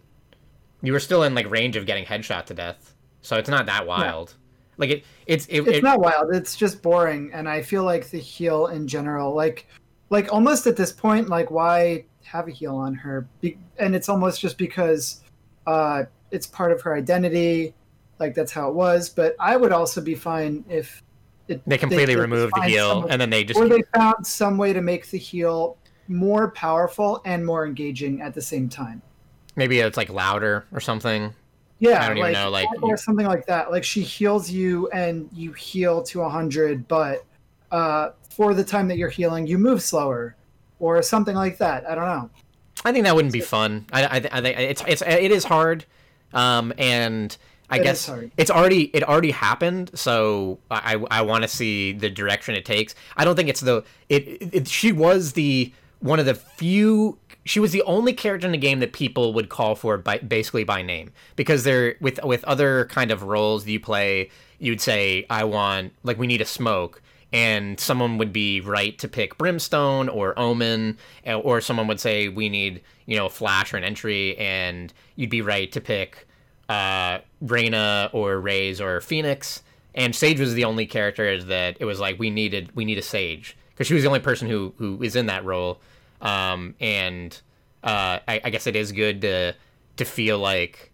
You 0.82 0.92
were 0.92 1.00
still 1.00 1.22
in 1.22 1.34
like 1.34 1.50
range 1.50 1.76
of 1.76 1.86
getting 1.86 2.04
headshot 2.04 2.46
to 2.46 2.54
death 2.54 2.94
so 3.22 3.36
it's 3.36 3.48
not 3.48 3.66
that 3.66 3.86
wild. 3.86 4.34
Like 4.78 4.90
it 4.90 5.04
it's 5.26 5.46
it, 5.46 5.60
it's 5.60 5.78
it- 5.78 5.82
not 5.82 6.00
wild 6.00 6.34
it's 6.34 6.56
just 6.56 6.80
boring 6.80 7.30
and 7.34 7.46
i 7.46 7.60
feel 7.60 7.84
like 7.84 8.08
the 8.08 8.18
heal 8.18 8.68
in 8.68 8.88
general 8.88 9.34
like 9.34 9.66
like 10.08 10.32
almost 10.32 10.66
at 10.66 10.74
this 10.74 10.90
point 10.90 11.28
like 11.28 11.50
why 11.50 12.02
have 12.24 12.48
a 12.48 12.50
heal 12.50 12.76
on 12.76 12.94
her? 12.94 13.28
Be- 13.40 13.58
and 13.78 13.94
it's 13.94 14.08
almost 14.08 14.40
just 14.40 14.56
because 14.56 15.20
uh 15.66 16.04
it's 16.30 16.46
part 16.46 16.72
of 16.72 16.80
her 16.80 16.94
identity 16.94 17.74
like 18.18 18.34
that's 18.34 18.52
how 18.52 18.70
it 18.70 18.74
was 18.74 19.10
but 19.10 19.36
i 19.38 19.54
would 19.54 19.70
also 19.72 20.00
be 20.00 20.14
fine 20.14 20.64
if 20.66 21.02
it, 21.48 21.60
they 21.66 21.76
completely 21.76 22.14
could 22.14 22.22
removed 22.22 22.54
the 22.56 22.62
heal 22.62 23.06
and 23.10 23.20
then 23.20 23.28
they 23.28 23.44
just 23.44 23.60
or 23.60 23.68
they 23.68 23.82
found 23.94 24.26
some 24.26 24.56
way 24.56 24.72
to 24.72 24.80
make 24.80 25.10
the 25.10 25.18
heal 25.18 25.76
more 26.10 26.50
powerful 26.50 27.22
and 27.24 27.46
more 27.46 27.64
engaging 27.66 28.20
at 28.20 28.34
the 28.34 28.42
same 28.42 28.68
time 28.68 29.00
maybe 29.56 29.80
it's 29.80 29.96
like 29.96 30.10
louder 30.10 30.66
or 30.72 30.80
something 30.80 31.32
Yeah, 31.78 32.04
I 32.04 32.08
don't 32.08 32.18
even 32.18 32.32
know, 32.32 32.50
like, 32.50 32.68
or 32.82 32.98
something 32.98 33.26
like 33.26 33.46
that. 33.46 33.70
Like 33.70 33.84
she 33.84 34.02
heals 34.02 34.50
you 34.50 34.88
and 34.90 35.30
you 35.32 35.52
heal 35.52 36.02
to 36.04 36.20
a 36.20 36.28
hundred, 36.28 36.86
but 36.88 37.24
uh, 37.70 38.10
for 38.28 38.52
the 38.52 38.62
time 38.64 38.86
that 38.88 38.98
you're 38.98 39.08
healing, 39.08 39.46
you 39.46 39.56
move 39.56 39.80
slower, 39.80 40.36
or 40.78 41.00
something 41.02 41.34
like 41.34 41.56
that. 41.58 41.88
I 41.88 41.94
don't 41.94 42.04
know. 42.04 42.30
I 42.84 42.92
think 42.92 43.04
that 43.04 43.14
wouldn't 43.14 43.32
be 43.32 43.40
fun. 43.40 43.86
I, 43.92 44.04
I, 44.04 44.16
I 44.16 44.40
think 44.42 44.58
it's 44.58 44.82
it's 44.86 45.02
it 45.02 45.30
is 45.30 45.44
hard, 45.44 45.86
um, 46.34 46.72
and 46.76 47.34
I 47.70 47.78
It 47.78 47.82
guess 47.84 48.10
it's 48.36 48.50
already 48.50 48.84
it 48.94 49.02
already 49.02 49.30
happened. 49.30 49.90
So 49.94 50.58
I 50.70 51.02
I 51.10 51.22
want 51.22 51.42
to 51.42 51.48
see 51.48 51.92
the 51.92 52.10
direction 52.10 52.54
it 52.54 52.64
takes. 52.64 52.94
I 53.16 53.24
don't 53.24 53.36
think 53.36 53.48
it's 53.48 53.60
the 53.60 53.84
it, 54.08 54.54
it. 54.54 54.68
She 54.68 54.92
was 54.92 55.32
the 55.32 55.72
one 56.00 56.18
of 56.18 56.26
the 56.26 56.34
few. 56.34 57.18
She 57.44 57.60
was 57.60 57.72
the 57.72 57.82
only 57.82 58.12
character 58.12 58.46
in 58.46 58.52
the 58.52 58.58
game 58.58 58.80
that 58.80 58.92
people 58.92 59.32
would 59.32 59.48
call 59.48 59.74
for 59.74 59.96
by 59.96 60.18
basically 60.18 60.64
by 60.64 60.82
name 60.82 61.12
because 61.36 61.64
they're 61.64 61.96
with 62.00 62.22
with 62.24 62.44
other 62.44 62.86
kind 62.86 63.10
of 63.10 63.22
roles 63.22 63.66
you 63.66 63.80
play. 63.80 64.30
You'd 64.58 64.80
say 64.80 65.26
I 65.30 65.44
want 65.44 65.92
like 66.02 66.18
we 66.18 66.26
need 66.26 66.40
a 66.40 66.46
smoke 66.46 67.02
and 67.32 67.78
someone 67.78 68.18
would 68.18 68.32
be 68.32 68.60
right 68.60 68.98
to 68.98 69.08
pick 69.08 69.38
Brimstone 69.38 70.08
or 70.08 70.36
Omen, 70.38 70.98
eh, 71.24 71.34
or 71.34 71.60
someone 71.60 71.86
would 71.86 72.00
say 72.00 72.28
we 72.28 72.48
need 72.48 72.82
you 73.06 73.16
know 73.16 73.26
a 73.26 73.30
flash 73.30 73.72
or 73.72 73.76
an 73.76 73.84
entry, 73.84 74.36
and 74.36 74.92
you'd 75.16 75.30
be 75.30 75.42
right 75.42 75.70
to 75.72 75.80
pick 75.80 76.26
uh, 76.68 77.18
Reyna 77.40 78.10
or 78.12 78.40
Raze 78.40 78.80
or 78.80 79.00
Phoenix. 79.00 79.62
And 79.94 80.14
Sage 80.14 80.38
was 80.38 80.54
the 80.54 80.64
only 80.64 80.86
character 80.86 81.42
that 81.42 81.76
it 81.80 81.84
was 81.84 81.98
like 81.98 82.18
we 82.18 82.30
needed 82.30 82.70
we 82.74 82.84
need 82.84 82.98
a 82.98 83.02
Sage 83.02 83.56
because 83.80 83.88
she 83.88 83.94
was 83.94 84.02
the 84.02 84.08
only 84.08 84.20
person 84.20 84.46
who 84.46 84.74
who 84.76 85.02
is 85.02 85.16
in 85.16 85.24
that 85.24 85.42
role. 85.42 85.80
Um, 86.20 86.74
and 86.80 87.32
uh, 87.82 88.18
I, 88.28 88.42
I 88.44 88.50
guess 88.50 88.66
it 88.66 88.76
is 88.76 88.92
good 88.92 89.22
to 89.22 89.54
to 89.96 90.04
feel 90.04 90.38
like 90.38 90.92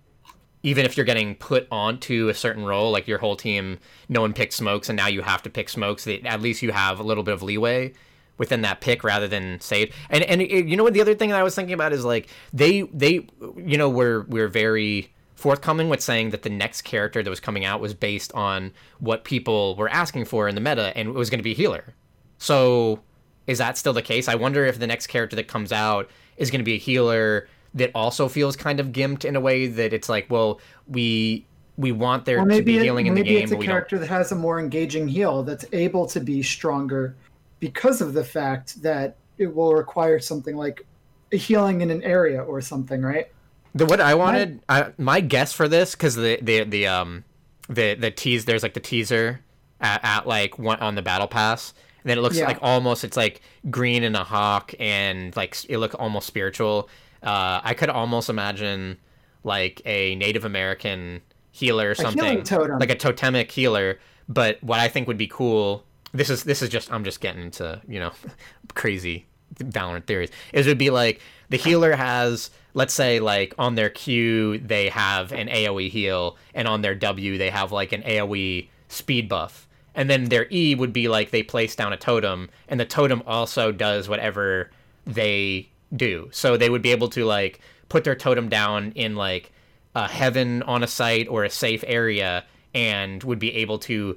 even 0.63 0.87
if 0.87 0.97
you're 0.97 1.05
getting 1.05 1.35
put 1.35 1.67
onto 1.73 2.29
a 2.29 2.35
certain 2.35 2.65
role, 2.65 2.93
like 2.93 3.09
your 3.09 3.19
whole 3.19 3.35
team, 3.35 3.81
no 4.09 4.21
one 4.21 4.33
picked 4.33 4.53
smokes, 4.53 4.89
and 4.89 4.97
now 4.97 5.09
you 5.09 5.23
have 5.23 5.43
to 5.43 5.51
pick 5.51 5.69
smokes. 5.69 6.05
That 6.05 6.25
at 6.25 6.41
least 6.41 6.63
you 6.63 6.71
have 6.71 7.01
a 7.01 7.03
little 7.03 7.25
bit 7.25 7.35
of 7.35 7.43
leeway 7.43 7.93
within 8.39 8.63
that 8.63 8.81
pick 8.81 9.03
rather 9.03 9.27
than 9.27 9.59
Sage. 9.59 9.93
And 10.09 10.23
and 10.23 10.41
it, 10.41 10.67
you 10.67 10.77
know 10.77 10.85
what? 10.85 10.95
The 10.95 11.01
other 11.01 11.17
thing 11.17 11.31
that 11.31 11.41
I 11.41 11.43
was 11.43 11.57
thinking 11.57 11.75
about 11.75 11.93
is 11.93 12.05
like 12.05 12.29
they 12.53 12.83
they 12.83 13.27
you 13.57 13.77
know 13.77 13.91
were 13.91 14.27
we're 14.29 14.47
very 14.47 15.13
forthcoming 15.35 15.89
with 15.89 16.01
saying 16.01 16.31
that 16.31 16.43
the 16.43 16.51
next 16.51 16.83
character 16.83 17.21
that 17.21 17.31
was 17.31 17.41
coming 17.41 17.65
out 17.65 17.81
was 17.81 17.95
based 17.95 18.33
on 18.35 18.71
what 19.01 19.25
people 19.25 19.75
were 19.75 19.89
asking 19.89 20.27
for 20.27 20.47
in 20.47 20.55
the 20.55 20.61
meta, 20.61 20.97
and 20.97 21.09
it 21.09 21.15
was 21.15 21.31
going 21.31 21.41
to 21.41 21.45
be 21.45 21.53
healer. 21.53 21.97
So 22.39 23.01
is 23.47 23.59
that 23.59 23.79
still 23.79 23.93
the 23.93 24.03
case? 24.03 24.29
I 24.29 24.35
wonder 24.35 24.65
if 24.65 24.79
the 24.79 24.87
next 24.87 25.07
character 25.07 25.37
that 25.37 25.49
comes 25.49 25.73
out 25.73 26.11
is 26.37 26.51
going 26.51 26.61
to 26.61 26.65
be 26.65 26.75
a 26.75 26.79
healer 26.79 27.49
that 27.75 27.91
also 27.95 28.29
feels 28.29 28.57
kind 28.57 28.81
of 28.81 28.89
gimped 28.89 29.25
in 29.25 29.37
a 29.37 29.41
way 29.41 29.67
that 29.67 29.93
it's 29.93 30.09
like, 30.09 30.27
well, 30.31 30.61
we 30.89 31.47
we 31.77 31.93
want 31.93 32.25
there 32.25 32.43
to 32.43 32.63
be 32.63 32.79
healing 32.79 33.07
it, 33.07 33.11
in 33.11 33.15
the 33.15 33.23
game. 33.23 33.35
Maybe 33.35 33.43
it's 33.43 33.53
a 33.53 33.59
character 33.59 33.99
that 33.99 34.09
has 34.09 34.33
a 34.33 34.35
more 34.35 34.59
engaging 34.59 35.07
heal 35.07 35.43
that's 35.43 35.67
able 35.73 36.07
to 36.07 36.21
be 36.21 36.43
stronger 36.43 37.15
because 37.61 38.01
of 38.01 38.15
the 38.15 38.25
fact 38.25 38.83
that 38.83 39.17
it 39.37 39.55
will 39.55 39.75
require 39.75 40.19
something 40.19 40.57
like 40.57 40.87
a 41.33 41.37
healing 41.37 41.83
in 41.83 41.91
an 41.91 42.03
area 42.03 42.43
or 42.43 42.63
something, 42.63 43.03
right? 43.03 43.31
The 43.75 43.85
what 43.85 44.01
I 44.01 44.15
wanted, 44.15 44.63
my, 44.69 44.85
I, 44.85 44.93
my 44.97 45.21
guess 45.21 45.53
for 45.53 45.69
this, 45.69 45.95
because 45.95 46.15
the 46.15 46.39
the 46.41 46.65
the 46.65 46.87
um 46.87 47.25
the 47.69 47.95
the 47.95 48.11
tease 48.11 48.47
there's 48.47 48.63
like 48.63 48.75
the 48.75 48.81
teaser 48.81 49.41
at, 49.81 50.01
at 50.03 50.27
like 50.27 50.59
one 50.59 50.79
on 50.79 50.95
the 50.95 51.03
battle 51.03 51.29
pass 51.29 51.75
and 52.07 52.11
then 52.13 52.19
it 52.19 52.21
looks 52.21 52.39
yeah. 52.39 52.47
like 52.47 52.59
almost 52.63 53.03
it's 53.03 53.17
like 53.17 53.41
green 53.69 54.05
and 54.05 54.15
a 54.15 54.23
hawk 54.23 54.73
and 54.79 55.35
like 55.35 55.57
it 55.69 55.79
look 55.79 55.93
almost 55.99 56.29
spiritual. 56.29 56.89
Uh, 57.21 57.61
i 57.65 57.75
could 57.75 57.91
almost 57.91 58.31
imagine 58.31 58.97
like 59.43 59.83
a 59.85 60.15
native 60.15 60.45
american 60.45 61.21
healer 61.51 61.91
or 61.91 61.95
something. 61.97 62.45
like 62.79 62.91
a 62.91 62.95
totemic 62.95 63.51
healer. 63.51 63.99
But 64.29 64.63
what 64.63 64.79
i 64.79 64.87
think 64.87 65.09
would 65.09 65.19
be 65.19 65.27
cool 65.27 65.85
this 66.13 66.31
is 66.31 66.45
this 66.45 66.63
is 66.63 66.69
just 66.69 66.93
i'm 66.93 67.03
just 67.03 67.21
getting 67.21 67.43
into 67.43 67.81
you 67.89 67.99
know 67.99 68.13
crazy 68.75 69.27
valorant 69.57 70.07
theories 70.07 70.31
is 70.53 70.67
it 70.67 70.71
would 70.71 70.79
be 70.79 70.91
like 70.91 71.21
the 71.49 71.57
healer 71.57 71.97
has 71.97 72.51
let's 72.75 72.95
say 72.95 73.19
like 73.19 73.53
on 73.59 73.75
their 73.75 73.91
q 73.91 74.59
they 74.59 74.89
have 74.89 75.33
an 75.33 75.49
aoe 75.49 75.89
heal 75.89 76.37
and 76.55 76.69
on 76.69 76.83
their 76.83 76.95
w 76.95 77.37
they 77.39 77.51
have 77.51 77.73
like 77.73 77.93
an 77.93 78.03
aoe 78.03 78.69
speed 78.89 79.29
buff 79.29 79.66
and 79.97 80.11
then 80.11 80.27
their 80.27 80.47
E 80.53 80.75
would 80.75 80.93
be 80.93 81.09
like 81.09 81.31
they 81.31 81.43
place 81.43 81.75
down 81.75 81.93
a 81.93 81.97
totem, 81.97 82.51
and 82.69 82.79
the 82.79 82.85
totem 82.85 83.23
also 83.27 83.73
does 83.73 84.09
whatever 84.09 84.71
they 85.07 85.69
do. 85.95 86.29
So 86.33 86.57
they 86.57 86.71
would 86.71 86.83
be 86.83 86.93
able 86.93 87.09
to 87.09 87.25
like 87.25 87.61
put 87.89 88.05
their 88.05 88.15
totem 88.15 88.49
down 88.49 88.93
in 88.95 89.17
like 89.17 89.53
a 89.95 90.07
heaven 90.07 90.63
on 90.65 90.83
a 90.83 90.87
site 90.87 91.27
or 91.29 91.45
a 91.45 91.51
safe 91.51 91.83
area, 91.87 92.45
and 92.75 93.25
would 93.25 93.39
be 93.39 93.53
able 93.55 93.79
to 93.81 94.17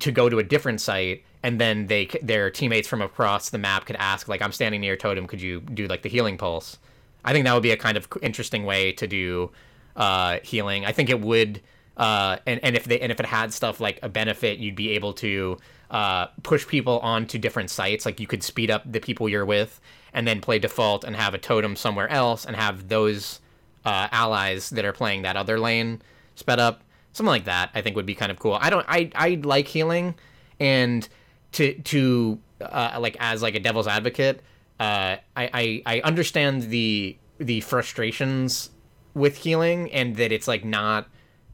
to 0.00 0.10
go 0.10 0.28
to 0.28 0.38
a 0.38 0.42
different 0.42 0.80
site, 0.80 1.22
and 1.42 1.60
then 1.60 1.86
they 1.86 2.06
their 2.22 2.50
teammates 2.50 2.88
from 2.88 3.02
across 3.02 3.50
the 3.50 3.58
map 3.58 3.84
could 3.84 3.96
ask 3.96 4.26
like, 4.26 4.40
"I'm 4.40 4.52
standing 4.52 4.80
near 4.80 4.96
totem, 4.96 5.26
could 5.26 5.42
you 5.42 5.60
do 5.60 5.86
like 5.86 6.02
the 6.02 6.08
healing 6.08 6.38
pulse?" 6.38 6.78
I 7.22 7.34
think 7.34 7.44
that 7.44 7.52
would 7.52 7.62
be 7.62 7.72
a 7.72 7.76
kind 7.76 7.98
of 7.98 8.08
interesting 8.22 8.64
way 8.64 8.92
to 8.92 9.06
do 9.06 9.50
uh, 9.96 10.38
healing. 10.42 10.86
I 10.86 10.92
think 10.92 11.10
it 11.10 11.20
would 11.20 11.60
uh, 11.96 12.38
and 12.46 12.60
and 12.62 12.76
if 12.76 12.84
they 12.84 13.00
and 13.00 13.12
if 13.12 13.20
it 13.20 13.26
had 13.26 13.52
stuff 13.52 13.80
like 13.80 13.98
a 14.02 14.08
benefit, 14.08 14.58
you'd 14.58 14.76
be 14.76 14.90
able 14.90 15.12
to 15.14 15.58
uh, 15.90 16.26
push 16.42 16.66
people 16.66 16.98
onto 17.00 17.38
different 17.38 17.70
sites. 17.70 18.06
Like 18.06 18.20
you 18.20 18.26
could 18.26 18.42
speed 18.42 18.70
up 18.70 18.90
the 18.90 19.00
people 19.00 19.28
you're 19.28 19.44
with, 19.44 19.80
and 20.12 20.26
then 20.26 20.40
play 20.40 20.58
default 20.58 21.04
and 21.04 21.16
have 21.16 21.34
a 21.34 21.38
totem 21.38 21.76
somewhere 21.76 22.08
else, 22.08 22.44
and 22.44 22.56
have 22.56 22.88
those 22.88 23.40
uh, 23.84 24.08
allies 24.12 24.70
that 24.70 24.84
are 24.84 24.92
playing 24.92 25.22
that 25.22 25.36
other 25.36 25.58
lane 25.58 26.00
sped 26.34 26.58
up. 26.60 26.82
Something 27.12 27.30
like 27.30 27.44
that, 27.46 27.70
I 27.74 27.80
think 27.80 27.96
would 27.96 28.06
be 28.06 28.14
kind 28.14 28.30
of 28.30 28.38
cool. 28.38 28.56
I 28.60 28.70
don't, 28.70 28.86
I, 28.88 29.10
I 29.16 29.40
like 29.42 29.66
healing, 29.66 30.14
and 30.60 31.08
to 31.52 31.74
to 31.74 32.38
uh, 32.60 32.98
like 33.00 33.16
as 33.18 33.42
like 33.42 33.56
a 33.56 33.60
devil's 33.60 33.88
advocate, 33.88 34.42
uh, 34.78 35.16
I, 35.36 35.50
I 35.52 35.82
I 35.86 36.00
understand 36.02 36.70
the 36.70 37.16
the 37.38 37.60
frustrations 37.62 38.70
with 39.12 39.38
healing, 39.38 39.90
and 39.90 40.16
that 40.16 40.30
it's 40.30 40.46
like 40.46 40.64
not 40.64 41.08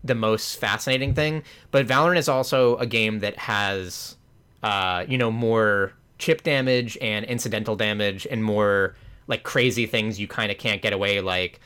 the 0.05 0.15
most 0.15 0.57
fascinating 0.57 1.15
thing. 1.15 1.43
But 1.71 1.87
Valorant 1.87 2.19
is 2.19 2.29
also 2.29 2.77
a 2.77 2.87
game 2.87 3.21
that 3.21 3.37
has, 3.39 4.17
uh, 4.63 5.05
you 5.09 5.19
know, 5.19 5.31
more 5.31 5.93
chip 6.19 6.43
damage 6.43 6.97
and 7.01 7.25
incidental 7.27 7.77
damage 7.77 8.27
and 8.31 8.43
more 8.43 8.97
like 9.27 9.43
crazy 9.43 9.87
things 9.87 10.21
you 10.21 10.29
kind 10.29 10.51
of 10.51 10.59
can't 10.59 10.83
get 10.83 10.93
away, 10.93 11.21
like 11.21 11.61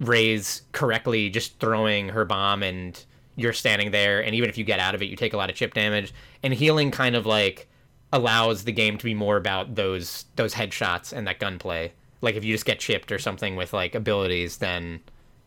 Raze 0.00 0.62
correctly 0.72 1.30
just 1.30 1.58
throwing 1.60 2.08
her 2.08 2.24
bomb 2.24 2.62
and 2.62 3.04
you're 3.36 3.52
standing 3.52 3.90
there, 3.90 4.22
and 4.22 4.34
even 4.34 4.48
if 4.48 4.56
you 4.56 4.64
get 4.64 4.78
out 4.78 4.94
of 4.94 5.02
it, 5.02 5.06
you 5.06 5.16
take 5.16 5.32
a 5.32 5.36
lot 5.36 5.50
of 5.50 5.56
chip 5.56 5.74
damage. 5.74 6.12
And 6.42 6.54
healing 6.54 6.90
kind 6.90 7.16
of 7.16 7.26
like 7.26 7.68
allows 8.12 8.64
the 8.64 8.72
game 8.72 8.96
to 8.98 9.04
be 9.04 9.14
more 9.14 9.36
about 9.36 9.74
those 9.74 10.26
those 10.36 10.54
headshots 10.54 11.12
and 11.12 11.26
that 11.26 11.40
gunplay. 11.40 11.92
Like 12.20 12.36
if 12.36 12.44
you 12.44 12.54
just 12.54 12.64
get 12.64 12.78
chipped 12.78 13.10
or 13.10 13.18
something 13.18 13.56
with 13.56 13.72
like 13.72 13.94
abilities, 13.94 14.58
then 14.58 15.00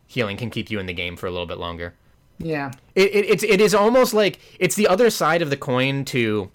healing 0.07 0.38
can 0.38 0.49
keep 0.49 0.69
you 0.69 0.79
in 0.79 0.85
the 0.85 0.93
game 0.93 1.15
for 1.15 1.27
a 1.27 1.31
little 1.31 1.45
bit 1.45 1.57
longer. 1.57 1.93
Yeah. 2.39 2.71
It, 2.95 3.15
it, 3.15 3.25
it's 3.25 3.43
it 3.43 3.61
is 3.61 3.73
almost 3.73 4.13
like 4.13 4.39
it's 4.59 4.75
the 4.75 4.88
other 4.88 5.09
side 5.09 5.41
of 5.41 5.49
the 5.49 5.57
coin 5.57 6.05
to 6.05 6.51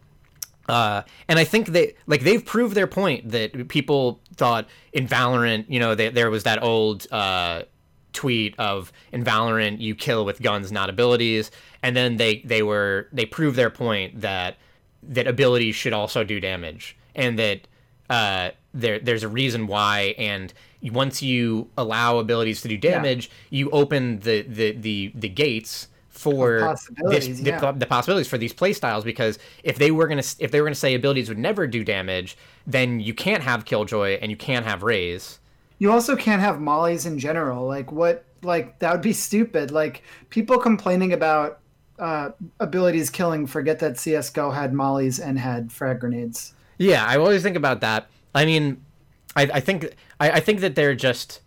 uh, 0.69 1.03
and 1.29 1.39
I 1.39 1.45
think 1.45 1.69
they 1.69 1.95
like 2.07 2.23
they've 2.23 2.45
proved 2.45 2.75
their 2.75 2.87
point 2.87 3.31
that 3.31 3.69
people 3.69 4.21
thought 4.37 4.69
in 4.93 5.07
Valorant, 5.09 5.67
you 5.69 5.81
know, 5.81 5.95
they, 5.95 6.09
there 6.09 6.31
was 6.31 6.45
that 6.45 6.63
old 6.63 7.07
uh, 7.11 7.63
tweet 8.13 8.59
of 8.59 8.93
in 9.11 9.25
Valorant 9.25 9.81
you 9.81 9.95
kill 9.95 10.25
with 10.25 10.41
guns, 10.41 10.71
not 10.71 10.89
abilities, 10.89 11.51
and 11.83 11.97
then 11.97 12.17
they 12.17 12.43
they 12.45 12.63
were 12.63 13.09
they 13.13 13.27
proved 13.27 13.57
their 13.57 13.71
point 13.71 14.21
that 14.21 14.57
that 15.03 15.27
abilities 15.27 15.75
should 15.75 15.93
also 15.93 16.23
do 16.23 16.39
damage, 16.39 16.97
and 17.15 17.39
that 17.39 17.67
uh, 18.09 18.51
there 18.73 19.01
there's 19.01 19.25
a 19.25 19.29
reason 19.29 19.67
why, 19.67 20.15
and 20.17 20.53
once 20.91 21.23
you 21.23 21.69
allow 21.77 22.19
abilities 22.19 22.61
to 22.63 22.69
do 22.69 22.77
damage, 22.77 23.31
yeah. 23.51 23.59
you 23.59 23.71
open 23.71 24.21
the 24.21 24.43
the 24.43 24.73
the, 24.73 25.13
the 25.15 25.29
gates 25.29 25.89
for 26.23 26.77
this, 27.09 27.27
yeah. 27.41 27.59
the, 27.59 27.73
the, 27.73 27.87
possibilities 27.87 28.29
for 28.29 28.39
these 28.39 28.53
playstyles 28.53 29.03
because 29.03 29.39
if 29.65 29.79
they 29.79 29.91
were 29.91 30.07
gonna 30.07 30.23
if 30.39 30.51
they 30.51 30.61
were 30.61 30.67
gonna 30.67 30.75
say 30.75 30.95
abilities 30.95 31.29
would 31.29 31.39
never 31.39 31.67
do 31.67 31.83
damage, 31.83 32.37
then 32.67 33.01
you 33.01 33.13
can't 33.15 33.43
have 33.43 33.65
Killjoy 33.65 34.19
and 34.21 34.31
you 34.31 34.37
can't 34.37 34.65
have 34.65 34.83
Raze. 34.83 35.41
You 35.79 35.91
also 35.91 36.15
can't 36.15 36.41
have 36.41 36.61
mollies 36.61 37.07
in 37.07 37.19
general. 37.19 37.67
Like 37.67 37.91
what? 37.91 38.25
Like 38.43 38.79
that 38.79 38.93
would 38.93 39.03
be 39.03 39.13
stupid. 39.13 39.71
Like 39.71 40.03
people 40.31 40.59
complaining 40.59 41.13
about 41.13 41.61
uh, 41.99 42.31
abilities 42.61 43.11
killing. 43.11 43.47
Forget 43.47 43.79
that 43.81 43.99
CS:GO 43.99 44.51
had 44.51 44.73
mollies 44.73 45.19
and 45.19 45.39
had 45.39 45.73
frag 45.73 46.01
grenades. 46.01 46.55
Yeah, 46.79 47.05
I 47.05 47.17
always 47.17 47.43
think 47.43 47.57
about 47.57 47.81
that. 47.81 48.09
I 48.35 48.45
mean, 48.45 48.85
I, 49.37 49.43
I 49.55 49.61
think 49.61 49.95
I, 50.21 50.33
I 50.33 50.41
think 50.41 50.61
that 50.61 50.75
they're 50.75 50.95
just 50.95 51.41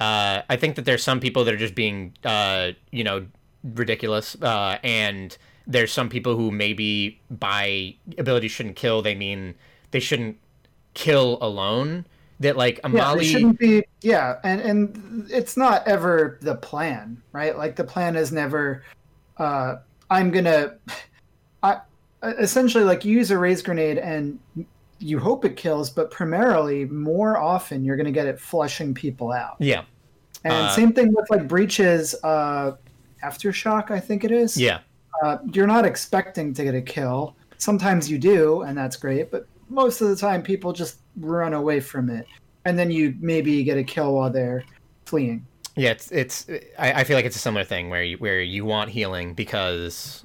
uh, 0.00 0.42
I 0.48 0.56
think 0.56 0.76
that 0.76 0.84
there's 0.84 1.02
some 1.02 1.20
people 1.20 1.44
that 1.44 1.54
are 1.54 1.58
just 1.58 1.74
being 1.74 2.14
uh, 2.24 2.72
you 2.90 3.04
know 3.04 3.26
ridiculous 3.62 4.40
uh, 4.42 4.78
and 4.82 5.36
there's 5.66 5.92
some 5.92 6.08
people 6.08 6.36
who 6.36 6.50
maybe 6.50 7.20
by 7.30 7.94
ability 8.18 8.48
shouldn't 8.48 8.76
kill 8.76 9.02
they 9.02 9.14
mean 9.14 9.54
they 9.90 10.00
shouldn't 10.00 10.38
kill 10.94 11.38
alone. 11.40 12.06
That 12.40 12.58
like 12.58 12.80
a 12.84 12.90
yeah, 12.90 13.16
shouldn't 13.22 13.58
be 13.58 13.82
yeah 14.02 14.38
and 14.44 14.60
and 14.60 15.26
it's 15.30 15.56
not 15.56 15.88
ever 15.88 16.38
the 16.42 16.54
plan 16.56 17.22
right? 17.32 17.56
Like 17.56 17.76
the 17.76 17.84
plan 17.84 18.14
is 18.14 18.30
never 18.30 18.82
uh 19.38 19.76
i'm 20.10 20.30
gonna 20.30 20.74
i 21.62 21.80
essentially 22.22 22.84
like 22.84 23.04
use 23.04 23.30
a 23.30 23.38
Raze 23.38 23.62
grenade 23.62 23.98
and 23.98 24.38
you 24.98 25.18
hope 25.18 25.44
it 25.44 25.56
kills, 25.56 25.90
but 25.90 26.10
primarily, 26.10 26.84
more 26.86 27.38
often, 27.38 27.84
you're 27.84 27.96
going 27.96 28.06
to 28.06 28.12
get 28.12 28.26
it 28.26 28.40
flushing 28.40 28.94
people 28.94 29.32
out. 29.32 29.56
Yeah. 29.58 29.84
And 30.44 30.52
uh, 30.52 30.70
same 30.70 30.92
thing 30.92 31.12
with 31.12 31.28
like 31.30 31.48
Breach's, 31.48 32.14
uh, 32.22 32.76
aftershock. 33.24 33.90
I 33.90 34.00
think 34.00 34.24
it 34.24 34.30
is. 34.30 34.56
Yeah. 34.56 34.80
Uh, 35.22 35.38
you're 35.52 35.66
not 35.66 35.84
expecting 35.84 36.52
to 36.54 36.64
get 36.64 36.74
a 36.74 36.82
kill. 36.82 37.36
Sometimes 37.58 38.10
you 38.10 38.18
do, 38.18 38.62
and 38.62 38.76
that's 38.76 38.96
great. 38.96 39.30
But 39.30 39.46
most 39.68 40.00
of 40.00 40.08
the 40.08 40.16
time, 40.16 40.42
people 40.42 40.72
just 40.72 40.98
run 41.16 41.54
away 41.54 41.80
from 41.80 42.10
it, 42.10 42.26
and 42.64 42.78
then 42.78 42.90
you 42.90 43.14
maybe 43.18 43.64
get 43.64 43.78
a 43.78 43.84
kill 43.84 44.14
while 44.14 44.30
they're 44.30 44.64
fleeing. 45.06 45.46
Yeah, 45.74 45.90
it's 45.90 46.10
it's. 46.12 46.46
I, 46.78 47.00
I 47.00 47.04
feel 47.04 47.16
like 47.16 47.24
it's 47.24 47.36
a 47.36 47.40
similar 47.40 47.64
thing 47.64 47.90
where 47.90 48.02
you 48.02 48.16
where 48.18 48.40
you 48.40 48.64
want 48.64 48.90
healing 48.90 49.34
because 49.34 50.24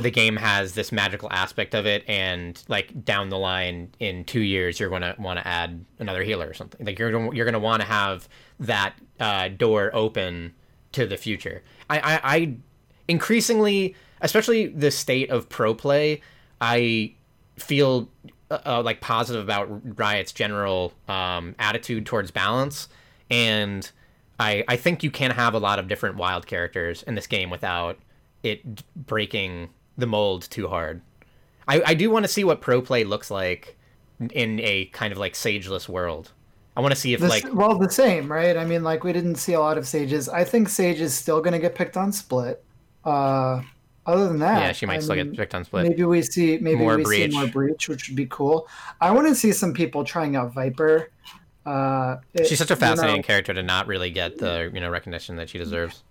the 0.00 0.10
game 0.10 0.36
has 0.36 0.74
this 0.74 0.92
magical 0.92 1.30
aspect 1.32 1.74
of 1.74 1.86
it 1.86 2.04
and 2.08 2.62
like 2.68 3.04
down 3.04 3.28
the 3.28 3.38
line 3.38 3.90
in 3.98 4.24
two 4.24 4.40
years 4.40 4.78
you're 4.78 4.90
going 4.90 5.02
to 5.02 5.14
want 5.18 5.38
to 5.38 5.46
add 5.46 5.84
another 5.98 6.22
healer 6.22 6.48
or 6.48 6.54
something. 6.54 6.84
Like 6.84 6.98
you're, 6.98 7.10
you're 7.34 7.44
going 7.44 7.54
to 7.54 7.58
want 7.58 7.82
to 7.82 7.88
have 7.88 8.28
that 8.60 8.94
uh, 9.20 9.48
door 9.48 9.90
open 9.94 10.54
to 10.92 11.06
the 11.06 11.16
future. 11.16 11.62
I, 11.88 11.98
I, 11.98 12.20
I 12.22 12.56
increasingly 13.08 13.94
especially 14.20 14.66
the 14.66 14.90
state 14.90 15.30
of 15.30 15.48
pro 15.48 15.74
play 15.74 16.20
i 16.60 17.12
feel 17.56 18.08
uh, 18.50 18.58
uh 18.66 18.82
like 18.82 19.00
positive 19.00 19.42
about 19.42 19.68
riot's 19.98 20.32
general 20.32 20.92
um, 21.08 21.54
attitude 21.58 22.06
towards 22.06 22.30
balance 22.30 22.88
and 23.30 23.90
I, 24.38 24.64
I 24.68 24.76
think 24.76 25.02
you 25.02 25.10
can 25.10 25.30
have 25.30 25.54
a 25.54 25.58
lot 25.58 25.78
of 25.78 25.88
different 25.88 26.16
wild 26.16 26.46
characters 26.46 27.02
in 27.04 27.14
this 27.14 27.26
game 27.26 27.50
without 27.50 27.98
it 28.42 28.84
breaking 28.94 29.70
the 29.98 30.06
mold 30.06 30.42
too 30.50 30.68
hard. 30.68 31.00
I, 31.68 31.82
I 31.86 31.94
do 31.94 32.10
want 32.10 32.24
to 32.24 32.28
see 32.28 32.44
what 32.44 32.60
pro 32.60 32.80
play 32.80 33.04
looks 33.04 33.30
like 33.30 33.76
in 34.32 34.60
a 34.60 34.86
kind 34.86 35.12
of 35.12 35.18
like 35.18 35.34
sageless 35.34 35.88
world. 35.88 36.32
I 36.76 36.80
want 36.80 36.94
to 36.94 37.00
see 37.00 37.14
if 37.14 37.20
This- 37.20 37.30
like 37.30 37.54
well, 37.54 37.78
the 37.78 37.90
same, 37.90 38.30
right? 38.30 38.56
I 38.56 38.64
mean, 38.64 38.82
like 38.84 39.02
we 39.04 39.12
didn't 39.12 39.36
see 39.36 39.54
a 39.54 39.60
lot 39.60 39.78
of 39.78 39.86
sages. 39.88 40.28
I 40.28 40.44
think 40.44 40.68
Sage 40.68 41.00
is 41.00 41.14
still 41.14 41.40
going 41.40 41.52
to 41.54 41.58
get 41.58 41.74
picked 41.74 41.96
on 41.96 42.12
split. 42.12 42.62
Uh, 43.04 43.62
other 44.04 44.28
than 44.28 44.38
that, 44.40 44.60
yeah, 44.60 44.72
she 44.72 44.84
might 44.86 44.96
I 44.96 45.00
still 45.00 45.16
mean, 45.16 45.30
get 45.30 45.36
picked 45.38 45.54
on 45.54 45.64
split. 45.64 45.88
Maybe 45.88 46.04
we 46.04 46.22
see 46.22 46.58
maybe 46.58 46.78
More 46.80 46.96
we 46.98 47.02
Breach. 47.04 47.32
see 47.32 47.36
more 47.38 47.46
breach, 47.48 47.88
which 47.88 48.08
would 48.08 48.16
be 48.16 48.26
cool. 48.26 48.68
I 49.00 49.10
want 49.10 49.26
to 49.28 49.34
see 49.34 49.52
some 49.52 49.72
people 49.72 50.04
trying 50.04 50.36
out 50.36 50.52
Viper. 50.54 51.10
Uh, 51.64 52.16
it- 52.34 52.46
She's 52.46 52.58
such 52.58 52.70
a 52.70 52.74
you 52.74 52.80
know, 52.80 52.86
fascinating 52.86 53.22
character 53.22 53.52
to 53.54 53.62
not 53.62 53.86
really 53.88 54.10
get 54.10 54.38
the 54.38 54.70
you 54.72 54.80
know 54.80 54.90
recognition 54.90 55.36
that 55.36 55.48
she 55.48 55.58
deserves. 55.58 56.02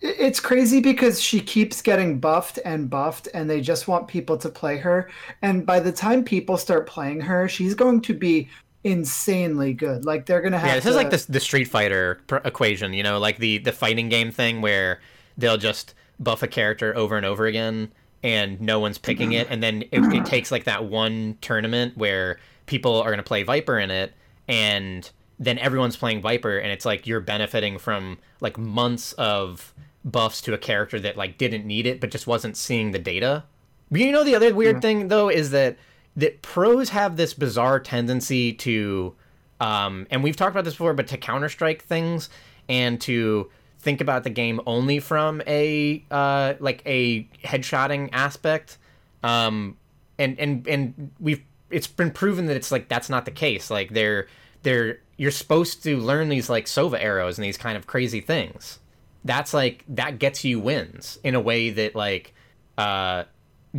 It's 0.00 0.40
crazy 0.40 0.80
because 0.80 1.20
she 1.22 1.40
keeps 1.40 1.80
getting 1.82 2.18
buffed 2.18 2.58
and 2.64 2.90
buffed 2.90 3.28
and 3.34 3.48
they 3.48 3.60
just 3.60 3.86
want 3.88 4.08
people 4.08 4.36
to 4.38 4.48
play 4.48 4.76
her. 4.78 5.08
And 5.42 5.64
by 5.64 5.80
the 5.80 5.92
time 5.92 6.24
people 6.24 6.56
start 6.56 6.86
playing 6.88 7.20
her 7.20 7.48
she's 7.48 7.74
going 7.74 8.00
to 8.02 8.14
be 8.14 8.48
insanely 8.84 9.72
good. 9.72 10.04
Like 10.04 10.26
they're 10.26 10.40
gonna 10.42 10.58
have 10.58 10.68
Yeah, 10.68 10.74
this 10.76 10.86
to, 10.86 10.90
is 10.90 10.96
like 10.96 11.10
this 11.10 11.26
the 11.26 11.40
Street 11.40 11.66
Fighter 11.66 12.20
pr- 12.26 12.36
equation, 12.44 12.92
you 12.92 13.02
know, 13.02 13.18
like 13.18 13.38
the 13.38 13.58
the 13.58 13.72
fighting 13.72 14.08
game 14.08 14.30
thing 14.30 14.60
where 14.62 15.00
they'll 15.36 15.56
just 15.58 15.94
buff 16.18 16.42
a 16.42 16.48
character 16.48 16.96
over 16.96 17.16
and 17.16 17.26
over 17.26 17.46
again 17.46 17.92
and 18.22 18.60
no 18.60 18.80
one's 18.80 18.98
picking 18.98 19.32
it. 19.32 19.48
And 19.50 19.62
then 19.62 19.82
it, 19.92 20.12
it 20.12 20.24
takes 20.24 20.50
like 20.50 20.64
that 20.64 20.84
one 20.86 21.38
tournament 21.40 21.96
where 21.96 22.38
people 22.66 23.00
are 23.00 23.06
going 23.10 23.18
to 23.18 23.22
play 23.22 23.42
Viper 23.42 23.78
in 23.78 23.90
it 23.90 24.14
and 24.48 25.08
then 25.38 25.58
everyone's 25.58 25.96
playing 25.96 26.20
Viper 26.22 26.58
and 26.58 26.72
it's 26.72 26.84
like 26.84 27.06
you're 27.06 27.20
benefiting 27.20 27.78
from 27.78 28.18
like 28.40 28.56
months 28.56 29.12
of 29.14 29.74
buffs 30.04 30.40
to 30.40 30.54
a 30.54 30.58
character 30.58 31.00
that 31.00 31.16
like 31.16 31.36
didn't 31.36 31.66
need 31.66 31.86
it 31.86 32.00
but 32.00 32.10
just 32.10 32.26
wasn't 32.26 32.56
seeing 32.56 32.92
the 32.92 32.98
data. 32.98 33.44
You 33.90 34.12
know 34.12 34.24
the 34.24 34.34
other 34.34 34.54
weird 34.54 34.82
thing 34.82 35.08
though 35.08 35.28
is 35.28 35.50
that 35.50 35.76
that 36.16 36.42
pros 36.42 36.88
have 36.90 37.16
this 37.16 37.34
bizarre 37.34 37.78
tendency 37.78 38.52
to 38.54 39.14
um, 39.60 40.06
and 40.10 40.22
we've 40.22 40.36
talked 40.36 40.52
about 40.52 40.64
this 40.64 40.74
before, 40.74 40.94
but 40.94 41.06
to 41.08 41.16
counter 41.16 41.48
strike 41.48 41.82
things 41.82 42.28
and 42.68 43.00
to 43.02 43.50
think 43.78 44.00
about 44.00 44.24
the 44.24 44.30
game 44.30 44.60
only 44.66 44.98
from 45.00 45.42
a 45.46 46.04
uh, 46.10 46.54
like 46.60 46.82
a 46.86 47.24
headshotting 47.44 48.10
aspect. 48.12 48.78
Um, 49.22 49.76
and 50.18 50.38
and 50.38 50.66
and 50.66 51.10
we've 51.20 51.42
it's 51.70 51.86
been 51.86 52.10
proven 52.10 52.46
that 52.46 52.56
it's 52.56 52.70
like 52.70 52.88
that's 52.88 53.08
not 53.08 53.24
the 53.24 53.30
case. 53.30 53.70
Like 53.70 53.90
they're 53.90 54.28
they're 54.66 54.98
you're 55.16 55.30
supposed 55.30 55.84
to 55.84 55.96
learn 55.98 56.28
these 56.28 56.50
like 56.50 56.66
Sova 56.66 57.00
arrows 57.00 57.38
and 57.38 57.44
these 57.44 57.56
kind 57.56 57.76
of 57.76 57.86
crazy 57.86 58.20
things. 58.20 58.80
That's 59.24 59.54
like 59.54 59.84
that 59.88 60.18
gets 60.18 60.44
you 60.44 60.58
wins 60.58 61.20
in 61.22 61.36
a 61.36 61.40
way 61.40 61.70
that 61.70 61.94
like 61.94 62.34
uh 62.76 63.24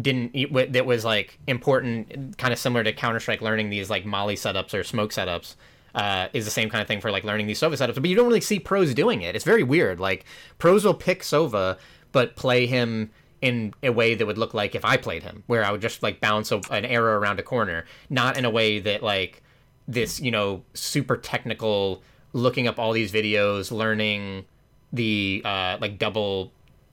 didn't 0.01 0.33
that 0.71 0.85
was 0.85 1.03
like 1.03 1.39
important 1.45 2.37
kind 2.37 2.53
of 2.53 2.59
similar 2.59 2.85
to 2.85 2.93
counter-strike 2.93 3.41
learning 3.41 3.69
these 3.69 3.89
like 3.89 4.05
molly 4.05 4.35
setups 4.35 4.73
or 4.73 4.83
smoke 4.83 5.11
setups 5.11 5.55
uh, 5.95 6.27
is 6.33 6.45
the 6.45 6.51
same 6.51 6.69
kind 6.69 6.83
of 6.83 6.87
thing 6.87 7.01
for 7.01 7.09
like 7.09 7.23
learning 7.23 7.47
these 7.47 7.59
sova 7.59 7.73
setups 7.73 7.95
but 7.95 8.05
you 8.05 8.15
don't 8.15 8.27
really 8.27 8.41
see 8.41 8.59
pros 8.59 8.93
doing 8.93 9.23
it 9.23 9.35
it's 9.35 9.45
very 9.45 9.63
weird 9.63 9.99
like 9.99 10.25
pros 10.59 10.85
will 10.85 10.93
pick 10.93 11.23
sova 11.23 11.77
but 12.11 12.35
play 12.35 12.67
him 12.67 13.09
in 13.41 13.73
a 13.81 13.91
way 13.91 14.13
that 14.13 14.27
would 14.27 14.37
look 14.37 14.53
like 14.53 14.75
if 14.75 14.85
i 14.85 14.97
played 14.97 15.23
him 15.23 15.43
where 15.47 15.65
i 15.65 15.71
would 15.71 15.81
just 15.81 16.03
like 16.03 16.19
bounce 16.19 16.51
a, 16.51 16.61
an 16.69 16.85
arrow 16.85 17.17
around 17.17 17.39
a 17.39 17.43
corner 17.43 17.83
not 18.11 18.37
in 18.37 18.45
a 18.45 18.51
way 18.51 18.79
that 18.79 19.01
like 19.01 19.41
this 19.87 20.19
you 20.19 20.31
know 20.31 20.63
super 20.73 21.15
technical 21.17 22.01
looking 22.33 22.67
up 22.67 22.77
all 22.77 22.91
these 22.91 23.11
videos 23.11 23.71
learning 23.71 24.45
the 24.93 25.41
uh, 25.45 25.77
like 25.79 25.97
double 25.97 26.51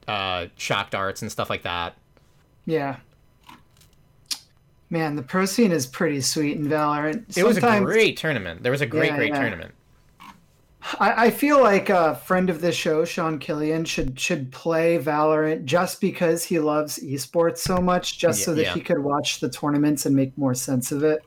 uh, 0.08 0.46
shock 0.56 0.90
darts 0.90 1.22
and 1.22 1.30
stuff 1.30 1.50
like 1.50 1.62
that 1.62 1.94
yeah 2.66 2.96
man 4.90 5.16
the 5.16 5.22
pro 5.22 5.44
scene 5.44 5.72
is 5.72 5.86
pretty 5.86 6.20
sweet 6.20 6.56
in 6.56 6.66
valorant 6.66 7.36
It 7.36 7.44
was 7.44 7.56
a 7.56 7.80
great 7.80 8.16
tournament. 8.16 8.62
There 8.62 8.72
was 8.72 8.80
a 8.80 8.86
great, 8.86 9.10
Yeah, 9.10 9.16
great 9.16 9.32
yeah. 9.32 9.40
tournament. 9.40 9.74
I, 11.00 11.26
I 11.26 11.30
feel 11.30 11.62
like 11.62 11.88
a 11.88 12.14
friend 12.16 12.50
of 12.50 12.60
this 12.60 12.76
show, 12.76 13.04
Sean 13.06 13.38
Killian, 13.38 13.86
should 13.86 14.20
should 14.20 14.52
play 14.52 14.98
Valorant 14.98 15.64
just 15.64 16.00
because 16.00 16.44
he 16.44 16.58
loves 16.58 16.98
esports 16.98 17.58
so 17.58 17.78
much, 17.78 18.18
just 18.18 18.40
Yeah, 18.40 18.44
so 18.44 18.54
that 18.54 18.66
he 18.68 18.80
could 18.80 18.98
watch 18.98 19.40
the 19.40 19.48
tournaments 19.48 20.04
and 20.04 20.14
make 20.14 20.36
more 20.36 20.54
sense 20.54 20.92
of 20.92 21.02
it. 21.02 21.24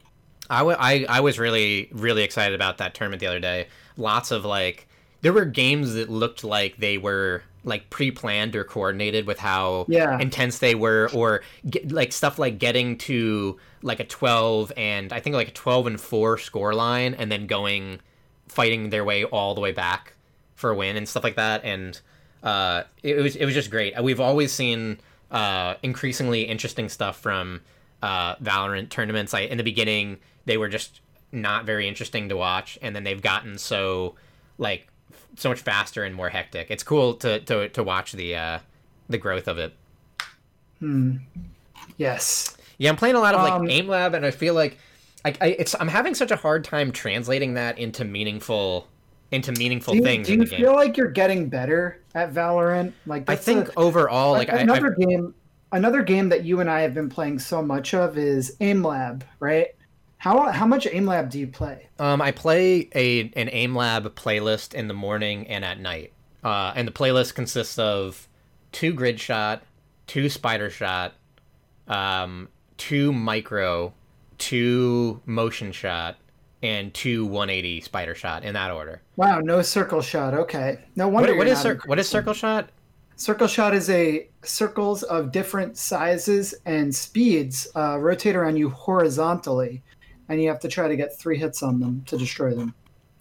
I, 0.49 0.59
w- 0.59 0.77
I, 0.79 1.05
I 1.09 1.19
was 1.21 1.37
really, 1.39 1.89
really 1.91 2.23
excited 2.23 2.55
about 2.55 2.77
that 2.79 2.93
tournament 2.93 3.19
the 3.19 3.27
other 3.27 3.39
day. 3.39 3.67
Lots 3.97 4.31
of 4.31 4.45
like, 4.45 4.87
there 5.21 5.33
were 5.33 5.45
games 5.45 5.93
that 5.93 6.09
looked 6.09 6.43
like 6.43 6.77
they 6.77 6.97
were 6.97 7.43
like 7.63 7.89
pre-planned 7.89 8.55
or 8.55 8.63
coordinated 8.63 9.27
with 9.27 9.39
how 9.39 9.85
Yeah. 9.89 10.17
intense 10.19 10.59
they 10.59 10.73
were, 10.75 11.09
or 11.13 11.41
get, 11.69 11.91
like 11.91 12.13
stuff 12.13 12.39
like 12.39 12.59
getting 12.59 12.97
to 12.99 13.57
like 13.81 13.99
a 13.99 14.05
12 14.05 14.71
and 14.77 15.11
I 15.11 15.19
think 15.19 15.35
like 15.35 15.49
a 15.49 15.51
12 15.51 15.87
and 15.87 15.99
4 16.01 16.37
score 16.37 16.73
line 16.73 17.13
and 17.13 17.31
then 17.31 17.45
going 17.47 17.99
fighting 18.47 18.89
their 18.89 19.03
way 19.03 19.25
all 19.25 19.53
the 19.53 19.61
way 19.61 19.71
back 19.73 20.13
for 20.55 20.71
a 20.71 20.75
win 20.75 20.95
and 20.95 21.07
stuff 21.09 21.23
like 21.23 21.35
that 21.35 21.63
and 21.65 21.99
uh, 22.43 22.83
it 23.03 23.17
was 23.17 23.35
it 23.35 23.45
was 23.45 23.53
just 23.53 23.69
great. 23.69 23.93
We've 24.01 24.19
always 24.21 24.53
seen 24.53 24.99
uh, 25.31 25.73
increasingly 25.83 26.43
interesting 26.43 26.87
stuff 26.87 27.19
from 27.19 27.61
uh, 28.01 28.35
Valorant 28.37 28.89
tournaments. 28.89 29.33
Like 29.33 29.49
in 29.49 29.57
the 29.57 29.63
beginning, 29.63 30.17
they 30.47 30.57
were 30.57 30.69
just 30.69 31.01
not 31.31 31.65
very 31.65 31.87
interesting 31.87 32.29
to 32.29 32.37
watch, 32.37 32.79
and 32.81 32.95
then 32.95 33.03
they've 33.03 33.21
gotten 33.21 33.57
so 33.59 34.15
like 34.57 34.87
so 35.35 35.49
much 35.49 35.59
faster 35.59 36.03
and 36.03 36.15
more 36.15 36.29
hectic. 36.29 36.67
It's 36.71 36.83
cool 36.83 37.13
to 37.15 37.39
to, 37.41 37.69
to 37.69 37.83
watch 37.83 38.13
the 38.13 38.35
uh, 38.35 38.59
the 39.09 39.19
growth 39.19 39.47
of 39.47 39.59
it. 39.59 39.73
Hmm. 40.79 41.17
Yes. 41.97 42.55
Yeah, 42.77 42.89
I'm 42.89 42.95
playing 42.95 43.15
a 43.15 43.19
lot 43.19 43.35
of 43.35 43.41
like 43.41 43.53
Um, 43.53 43.69
aim 43.69 43.87
lab, 43.87 44.13
and 44.15 44.25
I 44.25 44.31
feel 44.31 44.53
like 44.53 44.77
I, 45.25 45.33
I 45.41 45.47
it's 45.59 45.75
I'm 45.79 45.87
having 45.87 46.15
such 46.15 46.31
a 46.31 46.35
hard 46.35 46.63
time 46.63 46.91
translating 46.91 47.55
that 47.55 47.77
into 47.77 48.05
meaningful 48.05 48.87
into 49.31 49.51
meaningful 49.51 49.93
Do 49.93 49.99
you, 49.99 50.03
things 50.03 50.27
do 50.27 50.33
in 50.33 50.39
you 50.39 50.45
the 50.45 50.51
game. 50.51 50.59
feel 50.61 50.75
like 50.75 50.95
you're 50.95 51.11
getting 51.11 51.49
better 51.49 52.01
at 52.15 52.33
Valorant? 52.33 52.93
Like 53.05 53.29
I 53.29 53.35
think 53.35 53.67
a- 53.69 53.79
overall, 53.79 54.31
like 54.31 54.49
I, 54.49 54.59
another 54.59 54.95
I, 54.99 55.05
game. 55.05 55.35
Another 55.73 56.01
game 56.01 56.29
that 56.29 56.45
you 56.45 56.61
and 56.61 56.69
I 56.69 56.79
have 56.81 56.93
been 56.93 57.09
playing 57.09 57.39
so 57.39 57.61
much 57.61 57.93
of 57.93 58.17
is 58.17 58.55
Aim 58.61 58.83
Lab, 58.83 59.25
right? 59.41 59.67
How 60.17 60.51
how 60.51 60.65
much 60.65 60.87
Aim 60.91 61.05
Lab 61.05 61.29
do 61.29 61.39
you 61.39 61.47
play? 61.47 61.87
Um, 61.99 62.21
I 62.21 62.31
play 62.31 62.89
a 62.95 63.31
an 63.35 63.49
aim 63.51 63.75
lab 63.75 64.15
playlist 64.15 64.73
in 64.73 64.87
the 64.87 64.93
morning 64.93 65.47
and 65.47 65.63
at 65.63 65.79
night. 65.79 66.11
Uh, 66.43 66.73
and 66.75 66.87
the 66.87 66.91
playlist 66.91 67.35
consists 67.35 67.77
of 67.77 68.27
two 68.71 68.93
grid 68.93 69.19
shot, 69.19 69.63
two 70.05 70.29
spider 70.29 70.69
shot, 70.69 71.13
um, 71.87 72.47
two 72.77 73.11
micro, 73.11 73.93
two 74.37 75.21
motion 75.25 75.71
shot, 75.71 76.17
and 76.63 76.93
two 76.93 77.25
180 77.25 77.81
spider 77.81 78.15
shot 78.15 78.43
in 78.43 78.53
that 78.53 78.71
order. 78.71 79.01
Wow, 79.15 79.39
no 79.39 79.61
circle 79.61 80.01
shot. 80.01 80.33
Okay, 80.33 80.79
no 80.95 81.07
wonder. 81.07 81.33
What, 81.33 81.39
what 81.39 81.47
is 81.47 81.59
cir- 81.59 81.81
what 81.85 81.99
is 81.99 82.07
circle 82.07 82.33
shot? 82.33 82.69
Circle 83.15 83.47
shot 83.47 83.73
is 83.73 83.89
a 83.89 84.27
circles 84.43 85.03
of 85.03 85.31
different 85.31 85.77
sizes 85.77 86.53
and 86.65 86.93
speeds 86.93 87.67
uh, 87.75 87.97
rotate 87.99 88.35
around 88.35 88.57
you 88.57 88.69
horizontally, 88.69 89.81
and 90.29 90.41
you 90.41 90.49
have 90.49 90.59
to 90.61 90.67
try 90.67 90.87
to 90.87 90.95
get 90.95 91.17
three 91.17 91.37
hits 91.37 91.63
on 91.63 91.79
them 91.79 92.03
to 92.07 92.17
destroy 92.17 92.53
them. 92.53 92.73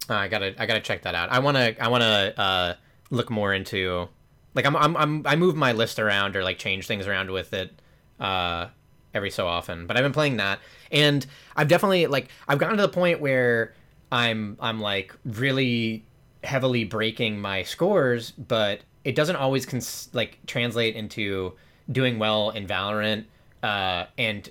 Uh, 0.09 0.15
I 0.15 0.29
gotta 0.29 0.55
I 0.59 0.67
gotta 0.67 0.81
check 0.81 1.03
that 1.03 1.15
out. 1.15 1.31
I 1.31 1.39
wanna 1.39 1.75
I 1.81 1.89
wanna 1.89 2.33
uh, 2.37 2.75
look 3.11 3.31
more 3.31 3.53
into 3.55 4.09
like 4.55 4.67
I'm, 4.67 4.77
I'm 4.77 4.97
I'm 4.97 5.27
I 5.27 5.37
move 5.37 5.57
my 5.57 5.73
list 5.73 5.99
around 5.99 6.37
or 6.37 6.43
like 6.45 6.59
change 6.59 6.87
things 6.87 7.07
around 7.07 7.31
with 7.31 7.53
it 7.53 7.81
uh, 8.21 8.69
every 9.15 9.31
so 9.31 9.47
often. 9.47 9.87
But 9.87 9.97
I've 9.97 10.05
been 10.05 10.13
playing 10.13 10.37
that, 10.39 10.61
and 10.93 11.27
I've 11.57 11.69
definitely 11.69 12.07
like 12.07 12.29
I've 12.49 12.59
gotten 12.59 12.77
to 12.77 12.83
the 12.83 12.89
point 12.89 13.21
where 13.21 13.75
I'm 14.13 14.57
I'm 14.61 14.81
like 14.81 15.13
really 15.25 16.05
heavily 16.45 16.85
breaking 16.85 17.41
my 17.41 17.63
scores, 17.65 18.31
but 18.31 18.81
it 19.05 19.15
doesn't 19.15 19.37
always 19.37 19.67
cons- 19.67 20.09
like 20.13 20.39
translate 20.47 20.95
into 20.97 21.55
doing 21.91 22.19
well 22.19 22.51
in 22.51 22.67
Valorant. 22.67 23.25
Uh, 23.63 24.07
and 24.17 24.49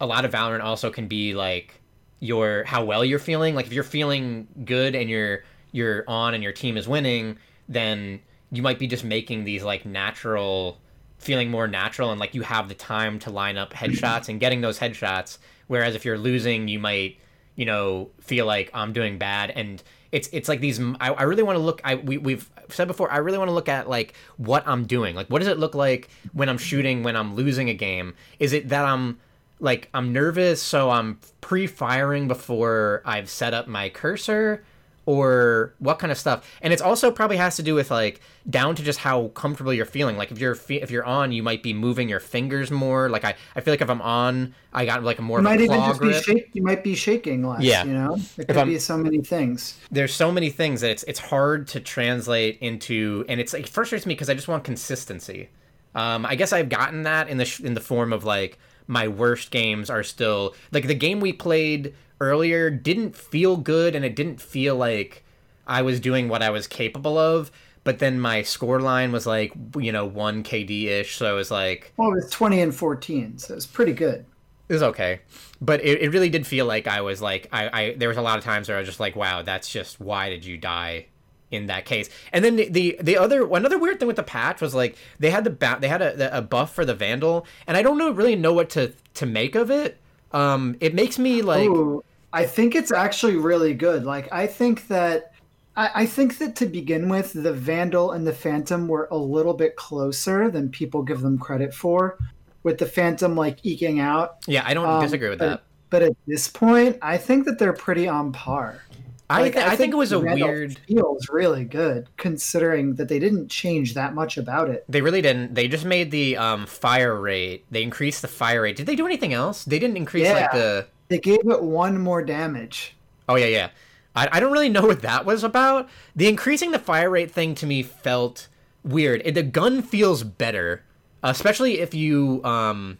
a 0.00 0.06
lot 0.06 0.24
of 0.24 0.32
Valorant 0.32 0.62
also 0.62 0.90
can 0.90 1.08
be 1.08 1.34
like 1.34 1.80
your 2.20 2.64
how 2.64 2.84
well 2.84 3.04
you're 3.04 3.18
feeling. 3.18 3.54
Like 3.54 3.66
if 3.66 3.72
you're 3.72 3.84
feeling 3.84 4.48
good 4.64 4.94
and 4.94 5.08
you're 5.08 5.44
you're 5.72 6.04
on 6.08 6.34
and 6.34 6.42
your 6.42 6.52
team 6.52 6.76
is 6.76 6.88
winning, 6.88 7.38
then 7.68 8.20
you 8.50 8.62
might 8.62 8.78
be 8.78 8.86
just 8.86 9.04
making 9.04 9.44
these 9.44 9.62
like 9.62 9.84
natural 9.84 10.78
feeling 11.18 11.50
more 11.50 11.66
natural 11.66 12.10
and 12.10 12.20
like 12.20 12.34
you 12.34 12.42
have 12.42 12.68
the 12.68 12.74
time 12.74 13.18
to 13.18 13.30
line 13.30 13.56
up 13.56 13.72
headshots 13.72 14.28
and 14.30 14.40
getting 14.40 14.60
those 14.60 14.78
headshots. 14.78 15.38
Whereas 15.66 15.94
if 15.94 16.04
you're 16.04 16.18
losing, 16.18 16.68
you 16.68 16.78
might 16.78 17.18
you 17.58 17.64
know 17.64 18.08
feel 18.20 18.46
like 18.46 18.70
I'm 18.72 18.92
doing 18.92 19.18
bad 19.18 19.50
and 19.50 19.82
it's 20.12 20.28
it's 20.32 20.48
like 20.48 20.60
these 20.60 20.80
I, 21.00 21.10
I 21.12 21.24
really 21.24 21.42
want 21.42 21.56
to 21.56 21.62
look 21.62 21.80
I 21.84 21.96
we, 21.96 22.16
we've 22.16 22.48
said 22.70 22.86
before 22.86 23.10
I 23.10 23.18
really 23.18 23.36
want 23.36 23.48
to 23.48 23.52
look 23.52 23.68
at 23.68 23.88
like 23.88 24.14
what 24.36 24.66
I'm 24.66 24.86
doing 24.86 25.16
like 25.16 25.26
what 25.26 25.40
does 25.40 25.48
it 25.48 25.58
look 25.58 25.74
like 25.74 26.08
when 26.32 26.48
I'm 26.48 26.56
shooting 26.56 27.02
when 27.02 27.16
I'm 27.16 27.34
losing 27.34 27.68
a 27.68 27.74
game 27.74 28.14
is 28.38 28.52
it 28.52 28.68
that 28.68 28.84
I'm 28.84 29.18
like 29.60 29.88
I'm 29.94 30.12
nervous 30.12 30.62
so 30.62 30.90
I'm 30.90 31.18
pre-firing 31.40 32.28
before 32.28 33.02
I've 33.04 33.28
set 33.28 33.54
up 33.54 33.66
my 33.68 33.88
cursor 33.88 34.64
or 35.06 35.72
what 35.78 35.98
kind 35.98 36.12
of 36.12 36.18
stuff 36.18 36.46
and 36.60 36.70
it's 36.70 36.82
also 36.82 37.10
probably 37.10 37.38
has 37.38 37.56
to 37.56 37.62
do 37.62 37.74
with 37.74 37.90
like 37.90 38.20
down 38.50 38.74
to 38.74 38.82
just 38.82 38.98
how 38.98 39.28
comfortable 39.28 39.72
you're 39.72 39.86
feeling 39.86 40.18
like 40.18 40.30
if 40.30 40.38
you're 40.38 40.54
fe- 40.54 40.82
if 40.82 40.90
you're 40.90 41.04
on 41.06 41.32
you 41.32 41.42
might 41.42 41.62
be 41.62 41.72
moving 41.72 42.10
your 42.10 42.20
fingers 42.20 42.70
more 42.70 43.08
like 43.08 43.24
i, 43.24 43.34
I 43.56 43.62
feel 43.62 43.72
like 43.72 43.80
if 43.80 43.88
i'm 43.88 44.02
on 44.02 44.54
i 44.74 44.84
got 44.84 45.02
like 45.02 45.18
a 45.18 45.22
more 45.22 45.38
You 45.40 45.46
of 45.46 45.52
a 45.52 45.56
might 45.56 45.60
even 45.62 45.80
just 45.80 46.00
be 46.02 46.12
shake. 46.12 46.50
You 46.52 46.62
might 46.62 46.84
be 46.84 46.94
shaking 46.94 47.42
less. 47.42 47.62
Yeah. 47.62 47.84
You 47.84 47.92
know, 47.94 48.18
it 48.36 48.48
could 48.48 48.66
be 48.66 48.78
so 48.78 48.98
many 48.98 49.22
things. 49.22 49.78
there's 49.90 50.12
so 50.12 50.30
many 50.30 50.50
things 50.50 50.82
that 50.82 50.90
it's 50.90 51.04
it's 51.04 51.20
hard 51.20 51.68
to 51.68 51.80
translate 51.80 52.58
into 52.60 53.24
and 53.30 53.40
it's 53.40 53.54
it 53.54 53.66
frustrates 53.66 54.04
me 54.04 54.12
because 54.12 54.28
i 54.28 54.34
just 54.34 54.46
want 54.48 54.62
consistency 54.62 55.48
um 55.94 56.26
i 56.26 56.34
guess 56.34 56.52
i've 56.52 56.68
gotten 56.68 57.04
that 57.04 57.30
in 57.30 57.38
the 57.38 57.46
sh- 57.46 57.60
in 57.60 57.72
the 57.72 57.80
form 57.80 58.12
of 58.12 58.24
like 58.24 58.58
my 58.88 59.06
worst 59.08 59.52
games 59.52 59.90
are 59.90 60.02
still 60.02 60.54
like 60.72 60.88
the 60.88 60.94
game 60.94 61.20
we 61.20 61.32
played 61.32 61.94
earlier 62.20 62.70
didn't 62.70 63.14
feel 63.16 63.56
good 63.56 63.94
and 63.94 64.04
it 64.04 64.16
didn't 64.16 64.40
feel 64.40 64.76
like 64.76 65.24
i 65.68 65.82
was 65.82 66.00
doing 66.00 66.28
what 66.28 66.42
i 66.42 66.50
was 66.50 66.66
capable 66.66 67.18
of 67.18 67.52
but 67.84 68.00
then 68.00 68.18
my 68.20 68.42
score 68.42 68.80
line 68.80 69.12
was 69.12 69.26
like 69.26 69.52
you 69.78 69.92
know 69.92 70.04
1 70.06 70.42
kd 70.42 70.86
ish 70.86 71.16
so 71.16 71.32
it 71.32 71.36
was 71.36 71.50
like 71.50 71.94
Well, 71.96 72.10
it 72.12 72.14
was 72.16 72.30
twenty 72.30 72.60
and 72.60 72.74
fourteen, 72.74 73.38
so 73.38 73.54
it's 73.54 73.66
pretty 73.66 73.92
good. 73.92 74.26
it 74.68 74.72
was 74.72 74.82
okay 74.82 75.20
but 75.60 75.80
it, 75.82 76.02
it 76.02 76.10
really 76.12 76.28
did 76.30 76.46
feel 76.46 76.66
like 76.66 76.86
i 76.86 77.00
was 77.00 77.20
like 77.22 77.48
I, 77.52 77.68
I 77.82 77.94
there 77.96 78.08
was 78.08 78.18
a 78.18 78.22
lot 78.22 78.38
of 78.38 78.44
times 78.44 78.68
where 78.68 78.76
i 78.76 78.80
was 78.80 78.88
just 78.88 79.00
like 79.00 79.16
wow 79.16 79.42
that's 79.42 79.70
just 79.70 80.00
why 80.00 80.28
did 80.30 80.44
you 80.44 80.56
die 80.58 81.06
in 81.50 81.66
that 81.66 81.84
case 81.84 82.08
and 82.32 82.44
then 82.44 82.56
the 82.56 82.68
the, 82.68 82.98
the 83.00 83.16
other 83.16 83.46
another 83.54 83.78
weird 83.78 83.98
thing 83.98 84.06
with 84.06 84.16
the 84.16 84.22
patch 84.22 84.60
was 84.60 84.74
like 84.74 84.96
they 85.18 85.30
had 85.30 85.44
the 85.44 85.50
ba- 85.50 85.78
they 85.80 85.88
had 85.88 86.02
a, 86.02 86.36
a 86.38 86.42
buff 86.42 86.74
for 86.74 86.84
the 86.84 86.94
vandal 86.94 87.46
and 87.66 87.76
i 87.76 87.82
don't 87.82 87.96
know 87.98 88.10
really 88.10 88.36
know 88.36 88.52
what 88.52 88.68
to 88.68 88.92
to 89.14 89.24
make 89.26 89.54
of 89.54 89.70
it 89.70 89.98
um 90.32 90.76
it 90.80 90.94
makes 90.94 91.18
me 91.18 91.40
like 91.42 91.68
Ooh, 91.68 92.04
I 92.30 92.44
think 92.44 92.74
it's 92.74 92.92
actually 92.92 93.36
really 93.36 93.72
good. 93.72 94.04
Like 94.04 94.30
I 94.30 94.46
think 94.46 94.88
that 94.88 95.32
I, 95.74 95.90
I 96.02 96.06
think 96.06 96.36
that 96.38 96.56
to 96.56 96.66
begin 96.66 97.08
with, 97.08 97.32
the 97.32 97.54
Vandal 97.54 98.12
and 98.12 98.26
the 98.26 98.34
Phantom 98.34 98.86
were 98.86 99.08
a 99.10 99.16
little 99.16 99.54
bit 99.54 99.76
closer 99.76 100.50
than 100.50 100.68
people 100.68 101.02
give 101.02 101.22
them 101.22 101.38
credit 101.38 101.72
for. 101.72 102.18
With 102.64 102.76
the 102.76 102.84
Phantom 102.84 103.34
like 103.34 103.60
eking 103.64 103.98
out. 104.00 104.36
yeah 104.46 104.62
i 104.66 104.74
don't 104.74 104.86
Um, 104.86 105.00
disagree 105.00 105.30
with 105.30 105.38
but, 105.38 105.48
that 105.48 105.62
But 105.88 106.02
at 106.02 106.12
this 106.26 106.48
point, 106.48 106.98
I 107.00 107.16
think 107.16 107.46
that 107.46 107.58
they're 107.58 107.72
pretty 107.72 108.06
on 108.06 108.30
par. 108.32 108.82
I, 109.30 109.42
Like, 109.42 109.52
th- 109.54 109.66
I, 109.66 109.76
think, 109.76 109.92
it 109.92 109.96
was 109.96 110.12
a 110.12 110.18
weird 110.18 110.78
Feels 110.88 111.28
really 111.28 111.64
good 111.64 112.08
considering 112.16 112.94
that 112.94 113.08
they 113.08 113.18
didn't 113.18 113.48
change 113.48 113.92
that 113.94 114.14
much 114.14 114.38
about 114.38 114.70
it. 114.70 114.84
they 114.88 115.02
really 115.02 115.20
didn't 115.20 115.54
they 115.54 115.68
just 115.68 115.84
made 115.84 116.10
the 116.10 116.36
um 116.38 116.64
fire 116.66 117.14
rate 117.14 117.66
they 117.70 117.82
increased 117.82 118.22
the 118.22 118.28
fire 118.28 118.62
rate 118.62 118.76
did 118.76 118.86
they 118.86 118.96
do 118.96 119.04
anything 119.04 119.34
else 119.34 119.64
they 119.64 119.78
didn't 119.78 119.98
increase 119.98 120.28
like 120.28 120.50
the 120.52 120.86
They 121.08 121.18
gave 121.18 121.40
it 121.48 121.62
one 121.62 121.98
more 122.00 122.22
damage. 122.22 122.94
Oh 123.28 123.36
yeah, 123.36 123.46
yeah. 123.46 123.68
I, 124.16 124.28
I 124.32 124.40
don't 124.40 124.52
really 124.52 124.70
know 124.70 124.86
what 124.86 125.02
that 125.02 125.24
was 125.26 125.44
about. 125.44 125.88
The 126.16 126.28
increasing 126.28 126.70
the 126.70 126.78
fire 126.78 127.10
rate 127.10 127.30
thing 127.30 127.54
to 127.56 127.66
me 127.66 127.82
felt 127.82 128.48
weird. 128.82 129.20
It, 129.24 129.34
the 129.34 129.42
gun 129.42 129.82
feels 129.82 130.24
better, 130.24 130.82
especially 131.22 131.80
if 131.80 131.92
you 131.94 132.42
um 132.44 132.98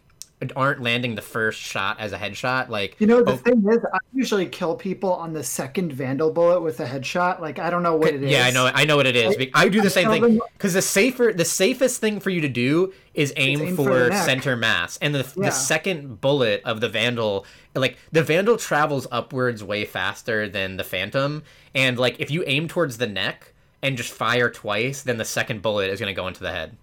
aren't 0.55 0.81
landing 0.81 1.15
the 1.15 1.21
first 1.21 1.59
shot 1.59 1.99
as 1.99 2.13
a 2.13 2.17
headshot. 2.17 2.69
Like 2.69 2.95
You 2.99 3.07
know, 3.07 3.21
the 3.21 3.33
oh, 3.33 3.37
thing 3.37 3.63
is, 3.67 3.79
I 3.93 3.97
usually 4.13 4.45
kill 4.45 4.75
people 4.75 5.13
on 5.13 5.33
the 5.33 5.43
second 5.43 5.91
Vandal 5.91 6.31
bullet 6.31 6.61
with 6.61 6.79
a 6.79 6.85
headshot. 6.85 7.41
Like, 7.41 7.59
I 7.59 7.69
don't 7.69 7.83
know 7.83 7.95
what 7.95 8.13
it 8.13 8.23
is. 8.23 8.31
yeah, 8.31 8.45
I 8.45 8.51
know, 8.51 8.71
I 8.73 8.85
know 8.85 8.95
what 8.95 9.05
it 9.05 9.15
is. 9.15 9.35
I, 9.53 9.67
do 9.67 9.81
the 9.81 9.87
I 9.87 9.89
same 9.89 10.09
thing 10.09 10.39
because 10.53 10.73
the 10.73 10.81
safer, 10.81 11.33
the 11.35 11.45
safest 11.45 11.99
thing 11.99 12.19
for 12.19 12.29
you 12.29 12.41
to 12.41 12.49
do 12.49 12.93
is 13.13 13.33
aim, 13.35 13.61
aim 13.61 13.75
for 13.75 14.09
for, 14.09 14.15
center 14.15 14.55
mass, 14.55 14.97
and 15.01 15.13
the 15.13 15.29
Yeah. 15.35 15.45
the 15.47 15.51
second 15.51 16.21
bullet 16.21 16.61
of 16.63 16.79
the 16.79 16.87
Vandal, 16.87 17.45
like 17.75 17.97
the 18.11 18.23
Vandal 18.23 18.57
travels 18.57 19.07
upwards 19.11 19.63
way 19.63 19.83
faster 19.83 20.47
than 20.47 20.77
the 20.77 20.83
Phantom, 20.83 21.43
and 21.75 21.99
like 21.99 22.19
if 22.19 22.31
you 22.31 22.43
aim 22.47 22.67
towards 22.67 22.97
the 22.97 23.07
neck 23.07 23.53
and 23.81 23.97
just 23.97 24.11
fire 24.11 24.49
twice, 24.49 25.01
then 25.01 25.17
the 25.17 25.25
second 25.25 25.61
bullet 25.61 25.89
is 25.89 25.99
going 25.99 26.13
to 26.13 26.19
go 26.19 26.27
into 26.27 26.41
the 26.41 26.51
head. 26.51 26.77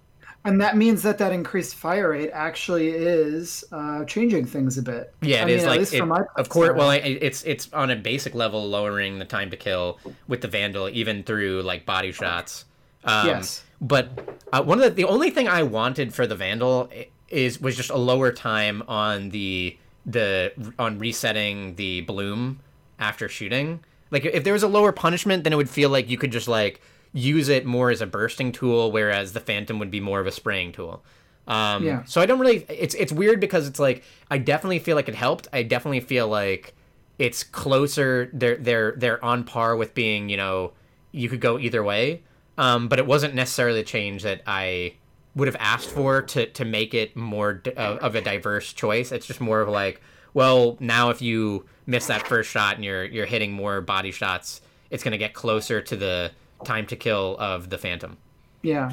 And 0.47 0.61
that 0.61 0.77
means 0.77 1.03
that 1.03 1.19
that 1.19 1.33
increased 1.33 1.75
fire 1.75 2.11
rate 2.11 2.31
actually 2.33 2.89
is 2.91 3.65
uh, 3.73 4.05
changing 4.05 4.47
things 4.47 4.79
a 4.79 4.83
bit. 4.83 5.13
Yeah, 5.21 5.39
I 5.39 5.43
it 5.43 5.51
is 5.51 5.57
mean, 5.63 5.67
at 5.67 5.71
like 5.71 5.79
least 5.81 5.95
it- 5.95 6.03
of 6.37 6.49
course. 6.49 6.77
Well, 6.77 6.91
it- 6.93 7.03
it's 7.05 7.43
it's 7.43 7.71
on 7.73 7.91
a 7.91 7.97
basic 7.97 8.35
level 8.35 8.67
lowering 8.69 9.19
the 9.19 9.25
time 9.25 9.51
to 9.51 9.57
kill 9.57 9.99
with 10.29 10.41
the 10.43 10.49
Vandal, 10.49 10.89
even 10.89 11.25
through 11.25 11.63
like 11.63 11.85
body 11.85 12.13
shots. 12.13 12.65
Um, 13.05 13.27
Yes. 13.27 13.65
But 13.81 14.09
uh, 14.53 14.63
one 14.63 14.79
of 14.79 14.85
the 14.85 14.91
the 15.03 15.05
only 15.05 15.31
thing 15.31 15.49
I 15.49 15.63
wanted 15.65 16.15
for 16.15 16.27
the 16.27 16.37
Vandal 16.37 16.89
is 17.29 17.61
was 17.61 17.77
just 17.77 17.91
a 17.91 17.99
lower 17.99 18.31
time 18.33 18.83
on 18.89 19.31
the 19.31 19.77
the 20.07 20.53
on 20.79 20.99
resetting 21.01 21.75
the 21.75 22.03
bloom 22.03 22.61
after 23.01 23.29
shooting. 23.29 23.81
Like 24.13 24.25
if 24.25 24.45
there 24.45 24.53
was 24.53 24.63
a 24.63 24.69
lower 24.69 24.93
punishment, 24.93 25.43
then 25.45 25.53
it 25.53 25.57
would 25.57 25.69
feel 25.69 25.91
like 25.91 26.09
you 26.09 26.17
could 26.17 26.31
just 26.31 26.47
like 26.49 26.81
use 27.17 27.49
it 27.49 27.65
more 27.65 27.91
as 27.91 28.01
a 28.01 28.07
bursting 28.07 28.53
tool, 28.53 28.93
whereas 28.93 29.33
the 29.33 29.41
Phantom 29.41 29.79
would 29.79 29.91
be 29.91 30.01
more 30.01 30.21
of 30.21 30.27
a 30.27 30.31
spraying 30.31 30.73
tool. 30.73 31.03
Um, 31.49 31.85
Yeah. 31.85 32.05
So 32.05 32.21
I 32.21 32.27
don't 32.27 32.39
really. 32.39 32.67
It's 32.69 32.95
it's 32.95 33.13
weird 33.13 33.41
because 33.41 33.67
it's 33.67 33.79
like 33.79 34.05
I 34.31 34.39
definitely 34.39 34.81
feel 34.81 34.97
like 34.97 35.09
it 35.09 35.15
helped. 35.15 35.49
I 35.53 35.63
definitely 35.63 36.01
feel 36.01 36.29
like 36.29 36.75
it's 37.19 37.43
closer. 37.43 38.31
They're 38.33 38.57
they're 38.57 38.93
they're 38.97 39.25
on 39.25 39.45
par 39.45 39.77
with 39.77 39.95
being 39.95 40.29
you 40.29 40.37
know 40.37 40.73
you 41.13 41.29
could 41.29 41.41
go 41.41 41.59
either 41.59 41.83
way. 41.83 42.23
Um, 42.59 42.89
but 42.89 42.99
it 42.99 43.07
wasn't 43.07 43.35
necessarily 43.35 43.81
a 43.81 43.85
change 43.85 44.23
that 44.23 44.43
I 44.47 44.95
would 45.35 45.47
have 45.49 45.57
asked 45.61 45.91
for 45.91 46.23
to 46.23 46.47
to 46.47 46.65
make 46.65 46.95
it 46.95 47.17
more 47.17 47.55
d- 47.55 47.73
of 47.73 47.99
of 47.99 48.15
a 48.15 48.21
diverse 48.21 48.73
choice. 48.73 49.13
It's 49.13 49.27
just 49.27 49.41
more 49.41 49.61
of 49.61 49.69
like, 49.69 50.01
well, 50.35 50.77
now 50.81 51.11
if 51.11 51.23
you 51.23 51.65
miss 51.87 52.07
that 52.07 52.27
first 52.27 52.51
shot 52.51 52.75
and 52.77 52.85
you're 52.85 53.05
you're 53.05 53.27
hitting 53.27 53.53
more 53.53 53.81
body 53.81 54.11
shots, 54.11 54.61
it's 54.91 55.05
gonna 55.05 55.19
get 55.19 55.33
closer 55.35 55.81
to 55.81 55.97
the 55.97 56.33
time 56.65 56.87
to 56.87 56.97
kill 56.97 57.37
of 57.39 57.71
the 57.71 57.79
Phantom. 57.79 58.17
yeah. 58.63 58.93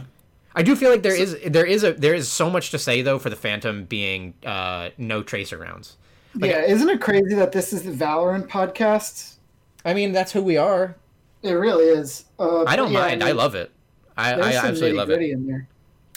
I 0.55 0.61
do 0.61 0.75
feel 0.75 0.91
like 0.91 1.01
there 1.01 1.15
is 1.15 1.35
there 1.47 1.65
is 1.65 1.83
a 1.83 1.93
there 1.93 2.13
is 2.13 2.31
so 2.31 2.47
much 2.47 2.69
to 2.69 2.77
say 2.77 3.01
though 3.01 3.17
for 3.17 3.31
the 3.31 3.35
Phantom 3.35 3.85
being 3.85 4.35
uh, 4.45 4.89
no 4.99 5.23
tracer 5.23 5.57
rounds. 5.57 5.97
yeah, 6.35 6.61
isn't 6.61 6.87
it 6.87 7.01
crazy 7.01 7.33
that 7.33 7.51
this 7.51 7.73
is 7.73 7.81
the 7.81 7.91
Valorant 7.91 8.47
podcast? 8.49 9.37
I 9.83 9.95
mean 9.95 10.11
that's 10.11 10.31
who 10.31 10.43
we 10.43 10.57
are. 10.57 10.95
It 11.41 11.53
really 11.53 11.85
is. 11.85 12.25
Uh, 12.37 12.65
I 12.65 12.75
don't 12.75 12.91
yeah, 12.91 12.99
mind. 12.99 13.23
I 13.23 13.27
mean, 13.27 13.37
love 13.37 13.55
it. 13.55 13.71
I, 14.15 14.33
I 14.33 14.53
absolutely 14.53 14.93
love 14.93 15.09
it. 15.09 15.21
In 15.23 15.47
there. 15.47 15.67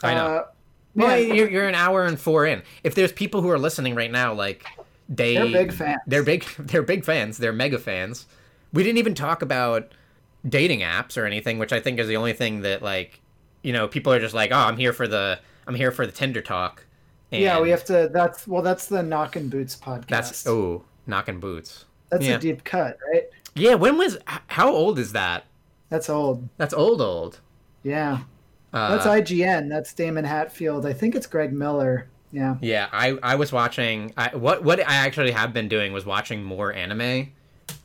I 0.03 0.13
know. 0.15 0.27
Uh, 0.27 0.45
Well, 0.95 1.09
man, 1.09 1.35
you're, 1.35 1.49
you're 1.49 1.69
an 1.69 1.75
hour 1.75 2.05
and 2.05 2.21
four 2.21 2.45
in. 2.45 2.63
If 2.85 2.95
there's 2.95 3.13
people 3.13 3.41
who 3.41 3.49
are 3.51 3.59
listening 3.59 3.95
right 3.95 4.11
now, 4.11 4.35
like 4.35 4.67
they 5.09 5.35
They're 5.35 5.47
big 5.47 5.73
fans. 5.73 6.01
They're 6.07 6.23
big. 6.23 6.45
They're 6.59 6.83
big 6.83 7.05
fans. 7.07 7.39
They're 7.39 7.55
mega 7.55 7.79
fans. 7.79 8.27
We 8.73 8.83
didn't 8.83 8.99
even 8.99 9.15
talk 9.15 9.41
about 9.41 9.93
dating 10.49 10.81
apps 10.81 11.17
or 11.17 11.25
anything, 11.27 11.59
which 11.59 11.73
I 11.73 11.81
think 11.81 11.99
is 11.99 12.09
the 12.09 12.17
only 12.17 12.33
thing 12.33 12.63
that 12.63 12.83
like 12.83 13.21
you 13.63 13.73
know 13.73 13.89
people 13.89 14.13
are 14.13 14.21
just 14.21 14.35
like, 14.35 14.53
oh, 14.53 14.57
I'm 14.57 14.77
here 14.77 14.93
for 14.93 15.09
the 15.09 15.39
I'm 15.67 15.75
here 15.75 15.91
for 15.91 16.07
the 16.07 16.13
Tinder 16.13 16.43
talk. 16.43 16.85
yeah, 17.31 17.61
we 17.61 17.71
have 17.71 17.85
to. 17.87 18.09
That's 18.13 18.47
well, 18.47 18.63
that's 18.63 18.87
the 18.87 19.03
Knock 19.03 19.37
and 19.37 19.51
Boots 19.51 19.77
podcast. 19.77 20.09
That's 20.09 20.47
oh, 20.47 20.85
knocking 21.07 21.41
boots. 21.41 21.85
that's 22.11 22.25
yeah. 22.25 22.37
a 22.37 22.39
deep 22.39 22.65
cut, 22.65 22.99
right? 23.13 23.25
Yeah. 23.55 23.75
When 23.75 23.99
was? 23.99 24.19
How 24.47 24.71
old 24.71 24.99
is 24.99 25.13
that? 25.13 25.45
That's 25.89 26.09
old. 26.09 26.49
That's 26.57 26.75
old. 26.75 27.01
Old. 27.01 27.41
Yeah, 27.83 28.21
Uh, 28.73 28.97
that's 28.97 29.07
IGN. 29.07 29.69
That's 29.69 29.93
Daemon 29.93 30.25
Hatfield. 30.25 30.87
I 30.87 30.93
think 30.93 31.15
it's 31.15 31.27
Greg 31.27 31.53
Miller. 31.53 32.09
Yeah. 32.33 32.57
Yeah, 32.61 32.89
I 32.93 33.17
I 33.23 33.37
was 33.37 33.53
watching. 33.53 34.13
I, 34.17 34.35
what 34.37 34.63
what 34.63 34.81
I 34.81 34.95
actually 34.95 35.31
have 35.31 35.53
been 35.53 35.69
doing 35.69 35.93
was 35.93 36.05
watching 36.05 36.43
more 36.43 36.73
anime 36.73 37.33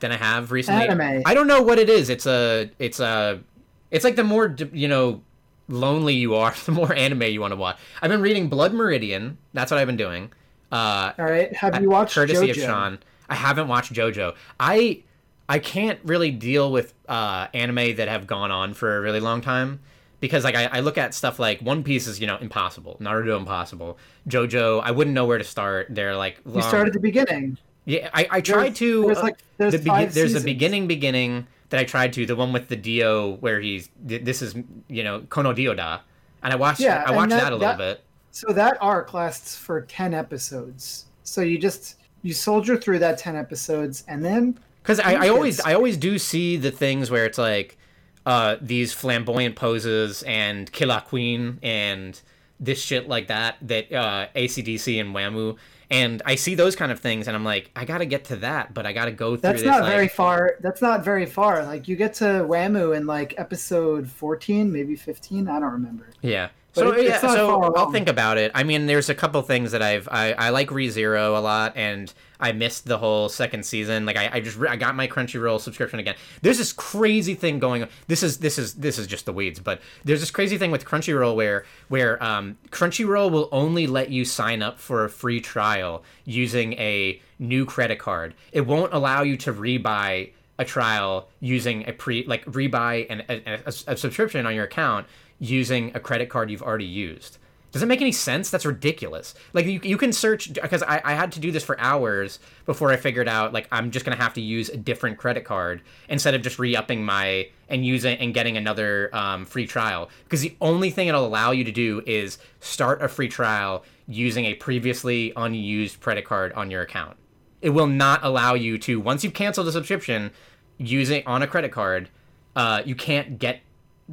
than 0.02 0.12
I 0.12 0.18
have 0.18 0.52
recently. 0.52 0.88
Anime. 0.88 1.24
I 1.26 1.34
don't 1.34 1.48
know 1.48 1.62
what 1.62 1.80
it 1.80 1.90
is. 1.90 2.10
It's 2.10 2.26
a 2.26 2.70
it's 2.78 3.00
a 3.00 3.42
it's 3.90 4.04
like 4.04 4.16
the 4.16 4.24
more 4.24 4.56
you 4.74 4.88
know 4.88 5.22
lonely 5.68 6.16
you 6.16 6.36
are, 6.36 6.54
the 6.66 6.72
more 6.72 6.94
anime 6.94 7.24
you 7.24 7.42
want 7.42 7.52
to 7.52 7.58
watch. 7.58 7.78
I've 8.02 8.12
been 8.12 8.22
reading 8.22 8.50
Blood 8.50 8.74
Meridian. 8.74 9.38
That's 9.54 9.72
what 9.72 9.80
I've 9.80 9.88
been 9.88 9.98
doing. 9.98 10.32
Uh, 10.72 11.14
All 11.18 11.26
right. 11.26 11.54
Have 11.54 11.82
you 11.82 11.90
watched 11.90 12.16
courtesy 12.16 12.48
JoJo? 12.48 12.50
of 12.52 12.56
Sean. 12.58 13.00
I 13.30 13.36
haven't 13.36 13.68
watched 13.68 13.94
JoJo. 13.94 14.36
I 14.60 15.04
I 15.48 15.60
can't 15.60 16.00
really 16.04 16.32
deal 16.32 16.72
with 16.72 16.94
uh, 17.08 17.48
anime 17.54 17.96
that 17.96 18.08
have 18.08 18.28
gone 18.28 18.52
on 18.52 18.74
for 18.74 18.98
a 18.98 19.02
really 19.02 19.20
long 19.20 19.42
time 19.42 19.82
because 20.22 20.44
like 20.44 20.56
I, 20.56 20.66
I 20.66 20.80
look 20.80 20.98
at 20.98 21.14
stuff 21.14 21.40
like 21.40 21.62
One 21.62 21.84
Piece 21.84 22.08
is 22.08 22.22
you 22.22 22.28
know 22.28 22.38
impossible, 22.38 22.98
Naruto 23.02 23.38
impossible, 23.38 23.98
JoJo 24.30 24.82
I 24.84 24.92
wouldn't 24.92 25.14
know 25.14 25.26
where 25.26 25.38
to 25.38 25.44
start. 25.44 25.88
They're 25.90 26.16
like 26.16 26.40
You 26.46 26.62
start 26.62 26.88
at 26.88 26.94
the 26.94 27.00
beginning. 27.00 27.58
Yeah 27.86 28.10
I, 28.14 28.28
I 28.32 28.42
tried 28.42 28.62
There's- 28.76 28.78
to 28.80 29.06
There's 29.06 29.24
like 29.24 29.38
there's 29.58 29.74
the 29.74 29.80
five 29.80 30.14
there's 30.14 30.36
a 30.36 30.42
beginning 30.42 30.88
beginning 30.88 31.48
that 31.70 31.80
I 31.80 31.84
tried 31.84 32.14
to 32.14 32.26
the 32.26 32.36
one 32.36 32.52
with 32.54 32.68
the 32.68 32.76
Dio 32.76 33.36
where 33.38 33.60
he's 33.60 33.90
this 34.04 34.42
is 34.42 34.56
you 34.88 35.04
know 35.04 35.22
Kono 35.22 35.56
Dioda 35.56 36.02
and 36.44 36.54
I 36.54 36.56
watched 36.56 36.80
Yeah, 36.80 37.04
I 37.06 37.12
watched 37.12 37.30
that, 37.32 37.42
that- 37.44 37.54
a 37.54 37.56
little 37.56 37.60
that- 37.60 37.78
bit. 37.78 38.04
So 38.34 38.54
that 38.54 38.78
arc 38.80 39.14
lasts 39.14 39.56
for 39.58 39.82
ten 39.82 40.14
episodes. 40.14 41.06
So 41.24 41.42
you 41.42 41.58
just 41.58 41.98
you 42.22 42.34
soldier 42.34 42.78
through 42.78 43.00
that 43.00 43.18
ten 43.18 43.36
episodes, 43.36 44.04
and 44.08 44.24
then 44.24 44.58
Because 44.82 45.00
I, 45.02 45.14
I 45.26 45.28
always 45.30 45.60
I 45.60 45.74
always 45.74 45.98
do 45.98 46.18
see 46.18 46.56
the 46.56 46.72
things 46.72 47.12
where 47.12 47.26
it's 47.26 47.38
like 47.38 47.78
uh, 48.26 48.56
these 48.62 48.94
flamboyant 48.94 49.56
poses 49.58 50.24
and 50.24 50.72
Killer 50.72 51.02
Queen 51.06 51.60
and 51.62 52.20
this 52.60 52.82
shit 52.82 53.10
like 53.10 53.28
that 53.28 53.56
that 53.64 53.92
uh, 53.92 54.28
ACDC 54.36 55.02
and 55.02 55.14
Wamuu 55.16 55.58
and 55.92 56.22
I 56.26 56.36
see 56.36 56.56
those 56.56 56.76
kind 56.76 56.92
of 56.92 57.00
things 57.00 57.28
and 57.28 57.36
I'm 57.36 57.44
like 57.44 57.70
I 57.76 57.86
gotta 57.86 58.06
get 58.06 58.26
to 58.26 58.38
that 58.38 58.74
but 58.74 58.86
I 58.86 58.94
gotta 58.94 59.12
go 59.12 59.36
through 59.36 59.42
that's 59.42 59.62
this 59.62 59.68
not 59.68 59.82
like, 59.82 59.92
very 59.92 60.08
far. 60.08 60.56
That's 60.62 60.82
not 60.82 61.04
very 61.04 61.26
far. 61.26 61.64
Like 61.64 61.88
you 61.88 61.96
get 61.96 62.14
to 62.16 62.26
Wamuu 62.26 62.96
in 62.96 63.06
like 63.06 63.36
episode 63.38 64.10
fourteen, 64.10 64.72
maybe 64.72 64.96
fifteen. 64.96 65.48
I 65.48 65.60
don't 65.60 65.72
remember. 65.72 66.10
Yeah. 66.22 66.50
But 66.74 66.82
So 66.82 66.92
it- 66.92 67.06
yeah, 67.06 67.20
so 67.20 67.74
I'll 67.76 67.92
think 67.92 68.08
about 68.08 68.38
it. 68.38 68.52
I 68.56 68.64
mean, 68.64 68.86
there's 68.86 69.10
a 69.10 69.16
couple 69.16 69.42
things 69.42 69.72
that 69.74 69.82
I've 69.82 70.08
I, 70.10 70.32
I 70.34 70.50
like 70.50 70.70
ReZero 70.70 71.38
a 71.38 71.42
lot, 71.42 71.74
and 71.76 72.14
I 72.40 72.54
missed 72.54 72.86
the 72.86 72.98
whole 72.98 73.28
second 73.28 73.66
season. 73.66 74.06
Like 74.06 74.16
I, 74.16 74.30
I 74.34 74.40
just 74.40 74.58
I 74.62 74.78
got 74.78 74.96
my 74.96 75.08
Crunchyroll 75.08 75.60
subscription 75.60 76.00
again. 76.00 76.16
There's 76.42 76.58
this 76.58 76.72
crazy 76.72 77.36
thing 77.36 77.60
going 77.60 77.84
on. 77.84 77.90
This 78.08 78.24
is 78.24 78.38
this 78.38 78.58
is 78.58 78.76
this 78.76 78.98
is 78.98 79.06
just 79.06 79.26
the 79.26 79.34
weeds, 79.34 79.60
but 79.60 79.82
there's 80.06 80.22
this 80.22 80.32
crazy 80.32 80.58
thing 80.58 80.72
with 80.72 80.86
Crunchyroll 80.86 81.36
where 81.36 81.66
where 81.90 82.22
um, 82.24 82.58
Crunchyroll 82.70 83.32
will 83.32 83.50
only 83.52 83.86
let 83.86 84.10
you 84.10 84.24
sign 84.24 84.62
up 84.62 84.80
for 84.80 85.04
a 85.04 85.10
free 85.10 85.42
trial 85.42 86.04
using 86.24 86.74
a 86.74 87.22
new 87.38 87.66
credit 87.66 88.00
card. 88.00 88.34
It 88.54 88.62
won't 88.62 88.94
allow 88.94 89.24
you 89.24 89.36
to 89.38 89.54
rebuy 89.54 90.32
a 90.58 90.66
trial 90.66 91.28
using 91.42 91.88
a 91.88 91.92
pre 91.92 92.24
like 92.26 92.46
rebuy 92.46 93.08
an, 93.10 93.24
a, 93.30 93.60
a, 93.66 93.74
a 93.88 93.98
subscription 93.98 94.46
on 94.46 94.56
your 94.56 94.66
account 94.66 95.06
using 95.42 95.92
a 95.96 96.00
credit 96.00 96.30
card 96.30 96.50
you've 96.50 96.62
already 96.62 96.86
used. 96.86 97.40
Does 97.72 97.82
it 97.82 97.86
make 97.86 98.02
any 98.02 98.12
sense? 98.12 98.50
That's 98.50 98.66
ridiculous. 98.66 99.34
Like 99.54 99.66
you, 99.66 99.80
you 99.82 99.98
can 99.98 100.12
search 100.12 100.54
because 100.54 100.84
I, 100.84 101.02
I 101.04 101.14
had 101.14 101.32
to 101.34 101.40
do 101.40 101.52
this 101.52 101.64
for 101.64 101.80
hours 101.80 102.40
before 102.66 102.92
I 102.92 102.98
figured 102.98 103.30
out 103.30 103.54
like 103.54 103.68
I'm 103.72 103.92
just 103.92 104.06
gonna 104.06 104.18
have 104.18 104.34
to 104.36 104.42
use 104.42 104.70
a 104.70 104.78
different 104.78 105.18
credit 105.18 105.46
card 105.46 105.82
instead 106.10 106.36
of 106.36 106.42
just 106.42 106.60
re-upping 106.60 107.04
my 107.04 107.50
and 107.70 107.86
using 107.86 108.18
and 108.18 108.34
getting 108.34 108.58
another 108.58 109.10
um, 109.14 109.46
free 109.46 109.66
trial. 109.66 110.10
Because 110.26 110.42
the 110.42 110.56
only 110.60 110.90
thing 110.90 111.08
it'll 111.08 111.26
allow 111.26 111.52
you 111.52 111.64
to 111.64 111.72
do 111.72 112.04
is 112.06 112.38
start 112.60 113.02
a 113.02 113.08
free 113.08 113.30
trial 113.30 113.86
using 114.06 114.46
a 114.46 114.54
previously 114.56 115.32
unused 115.38 116.02
credit 116.02 116.26
card 116.26 116.52
on 116.54 116.70
your 116.70 116.82
account. 116.82 117.16
It 117.62 117.70
will 117.70 117.88
not 117.88 118.20
allow 118.24 118.54
you 118.54 118.78
to 118.80 119.00
once 119.00 119.24
you've 119.24 119.34
canceled 119.34 119.68
a 119.70 119.72
subscription 119.72 120.32
using 120.78 121.24
on 121.26 121.42
a 121.42 121.48
credit 121.48 121.72
card, 121.72 122.10
uh, 122.58 122.82
you 122.86 122.96
can't 122.96 123.40
get 123.40 123.62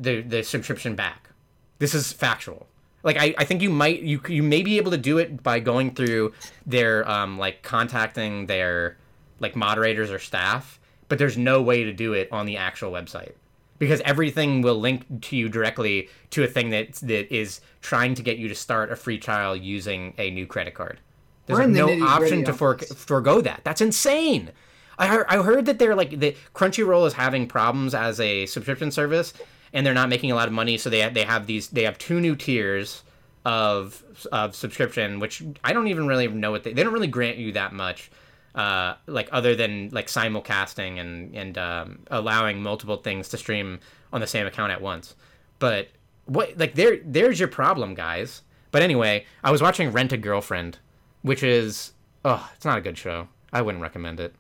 the 0.01 0.23
the 0.23 0.43
subscription 0.43 0.95
back. 0.95 1.31
This 1.79 1.95
is 1.95 2.13
factual. 2.13 2.67
Like 3.03 3.17
I, 3.19 3.35
I 3.39 3.45
think 3.45 3.63
you 3.63 3.71
might 3.71 4.03
you 4.03 4.21
you 4.29 4.43
may 4.43 4.63
be 4.63 4.79
able 4.79 4.91
to 4.91 4.99
do 4.99 5.19
it 5.19 5.43
by 5.43 5.61
going 5.61 5.95
through 5.95 6.33
their 6.67 7.09
um 7.09 7.39
like 7.39 7.63
contacting 7.63 8.47
their 8.47 8.97
like 9.41 9.55
moderators 9.55 10.11
or 10.11 10.19
staff, 10.19 10.81
but 11.09 11.19
there's 11.19 11.37
no 11.37 11.63
way 11.63 11.85
to 11.85 11.93
do 11.93 12.13
it 12.13 12.29
on 12.33 12.47
the 12.47 12.57
actual 12.57 12.91
website 12.91 13.33
because 13.79 14.01
everything 14.01 14.63
will 14.63 14.79
link 14.79 15.05
to 15.23 15.37
you 15.37 15.49
directly 15.49 16.09
to 16.31 16.43
a 16.43 16.47
thing 16.47 16.71
that 16.71 16.95
that 16.95 17.35
is 17.35 17.61
trying 17.81 18.15
to 18.15 18.23
get 18.23 18.39
you 18.39 18.49
to 18.49 18.55
start 18.55 18.91
a 18.91 18.97
free 18.97 19.19
trial 19.19 19.55
using 19.55 20.15
a 20.19 20.31
new 20.31 20.47
credit 20.47 20.75
card. 20.75 21.01
There's 21.47 21.61
the 21.61 21.67
no 21.67 22.07
option 22.07 22.45
to 22.45 22.53
for, 22.53 22.77
forego 22.77 23.41
that. 23.41 23.63
That's 23.65 23.81
insane. 23.81 24.51
I 24.99 25.07
heard, 25.07 25.27
I 25.29 25.37
heard 25.43 25.67
that 25.67 25.79
they're 25.79 25.95
like 25.95 26.19
the 26.19 26.37
Crunchyroll 26.55 27.07
is 27.07 27.15
having 27.15 27.47
problems 27.47 27.95
as 27.95 28.21
a 28.21 28.47
subscription 28.47 28.91
service, 28.91 29.33
and 29.73 29.85
they're 29.85 29.95
not 29.95 30.09
making 30.09 30.31
a 30.31 30.35
lot 30.35 30.49
of 30.49 30.55
money. 30.55 30.79
So 30.79 30.91
they 30.91 31.09
they 31.09 31.25
have 31.25 31.47
these 31.47 31.69
they 31.69 31.85
have 31.85 31.99
two 31.99 32.21
new 32.21 32.37
tiers 32.37 33.03
of 33.45 34.03
of 34.33 34.55
subscription, 34.55 35.21
which 35.21 35.43
I 35.65 35.73
don't 35.73 35.89
even 35.89 36.07
really 36.07 36.29
know 36.29 36.51
what 36.51 36.65
they 36.65 36.73
they 36.73 36.83
don't 36.83 36.93
really 36.93 37.07
grant 37.07 37.39
you 37.39 37.53
that 37.53 37.73
much, 37.73 38.11
uh, 38.55 38.95
like 39.07 39.29
other 39.33 39.55
than 39.55 39.91
like 39.93 40.09
simulcasting 40.09 41.01
and 41.01 41.35
and 41.35 41.59
um, 41.59 42.01
allowing 42.11 42.63
multiple 42.63 42.97
things 42.97 43.29
to 43.31 43.37
stream 43.37 43.81
on 44.13 44.21
the 44.21 44.27
same 44.27 44.47
account 44.47 44.73
at 44.73 44.81
once. 44.81 45.15
But 45.59 45.89
what 46.27 46.59
like 46.59 46.75
there 46.75 46.99
there's 47.05 47.39
your 47.39 47.49
problem, 47.49 47.95
guys. 47.95 48.43
But 48.71 48.83
anyway, 48.83 49.25
I 49.43 49.51
was 49.51 49.63
watching 49.63 49.93
Rent 49.93 50.13
a 50.13 50.19
Girlfriend, 50.19 50.79
which 51.23 51.43
is 51.43 51.93
oh, 52.25 52.51
it's 52.55 52.65
not 52.65 52.79
a 52.79 52.83
good 52.83 52.99
show. 52.99 53.29
I 53.53 53.63
wouldn't 53.63 53.83
recommend 53.83 54.21
it. 54.21 54.35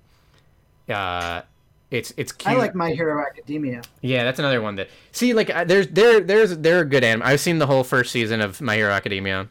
Uh, 0.88 1.42
it's 1.90 2.12
it's 2.16 2.32
cute. 2.32 2.54
I 2.54 2.58
like 2.58 2.74
My 2.74 2.90
Hero 2.90 3.24
Academia. 3.24 3.82
Yeah, 4.02 4.24
that's 4.24 4.38
another 4.38 4.60
one 4.60 4.76
that 4.76 4.88
see 5.12 5.32
like 5.32 5.50
uh, 5.50 5.64
there's 5.64 5.86
there 5.88 6.20
there's 6.20 6.58
there 6.58 6.80
are 6.80 6.84
good 6.84 7.02
anime. 7.04 7.22
I've 7.24 7.40
seen 7.40 7.58
the 7.58 7.66
whole 7.66 7.84
first 7.84 8.12
season 8.12 8.40
of 8.40 8.60
My 8.60 8.76
Hero 8.76 8.90
Academia, 8.92 9.48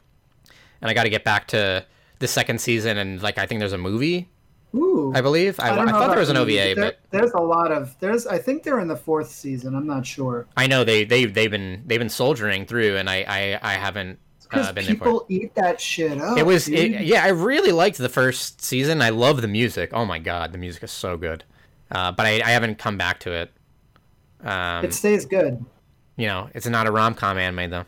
and 0.81 0.89
I 0.89 0.93
got 0.93 1.03
to 1.03 1.09
get 1.09 1.23
back 1.23 1.47
to 1.47 1.85
the 2.19 2.27
second 2.27 2.59
season 2.61 2.97
and 2.97 3.21
like 3.21 3.37
I 3.37 3.45
think 3.45 3.59
there's 3.59 3.73
a 3.73 3.77
movie. 3.77 4.29
Ooh, 4.75 5.13
I 5.15 5.21
believe 5.21 5.59
I, 5.59 5.69
I, 5.69 5.85
know 5.85 5.91
thought 5.91 6.09
there 6.09 6.19
was 6.19 6.29
an 6.29 6.37
OVA, 6.37 6.51
there- 6.51 6.75
but 6.75 6.99
there's 7.09 7.31
a 7.31 7.39
lot 7.39 7.71
of 7.71 7.95
there's. 7.99 8.27
I 8.27 8.37
think 8.37 8.63
they're 8.63 8.81
in 8.81 8.87
the 8.87 8.97
fourth 8.97 9.29
season. 9.31 9.73
I'm 9.75 9.87
not 9.87 10.05
sure 10.05 10.45
I 10.57 10.67
know 10.67 10.83
they 10.83 11.05
they 11.05 11.25
they've 11.25 11.49
been 11.49 11.83
they've 11.87 11.99
been 11.99 12.09
soldiering 12.09 12.65
through, 12.65 12.97
and 12.97 13.09
I 13.09 13.25
I, 13.27 13.59
I 13.61 13.73
haven't 13.75 14.19
because 14.43 14.67
uh, 14.67 14.73
been 14.73 14.85
there 14.85 14.95
people 14.95 15.25
eat 15.29 15.55
that 15.55 15.79
shit 15.79 16.19
up. 16.19 16.37
It 16.37 16.45
was 16.45 16.67
it, 16.67 17.01
yeah, 17.01 17.23
I 17.23 17.29
really 17.29 17.71
liked 17.71 17.97
the 17.97 18.09
first 18.09 18.61
season. 18.61 19.01
I 19.01 19.09
love 19.09 19.41
the 19.41 19.47
music. 19.47 19.91
Oh 19.93 20.05
my 20.05 20.19
god, 20.19 20.51
the 20.51 20.57
music 20.57 20.83
is 20.83 20.91
so 20.91 21.17
good. 21.17 21.43
Uh, 21.91 22.11
but 22.11 22.25
I, 22.25 22.41
I 22.41 22.49
haven't 22.51 22.77
come 22.77 22.97
back 22.97 23.19
to 23.21 23.31
it. 23.31 23.51
Um, 24.43 24.85
it 24.85 24.93
stays 24.93 25.25
good. 25.25 25.63
you 26.15 26.27
know, 26.27 26.49
it's 26.53 26.67
not 26.67 26.85
a 26.87 26.91
rom 26.91 27.13
com 27.13 27.37
anime 27.37 27.69
though. 27.69 27.85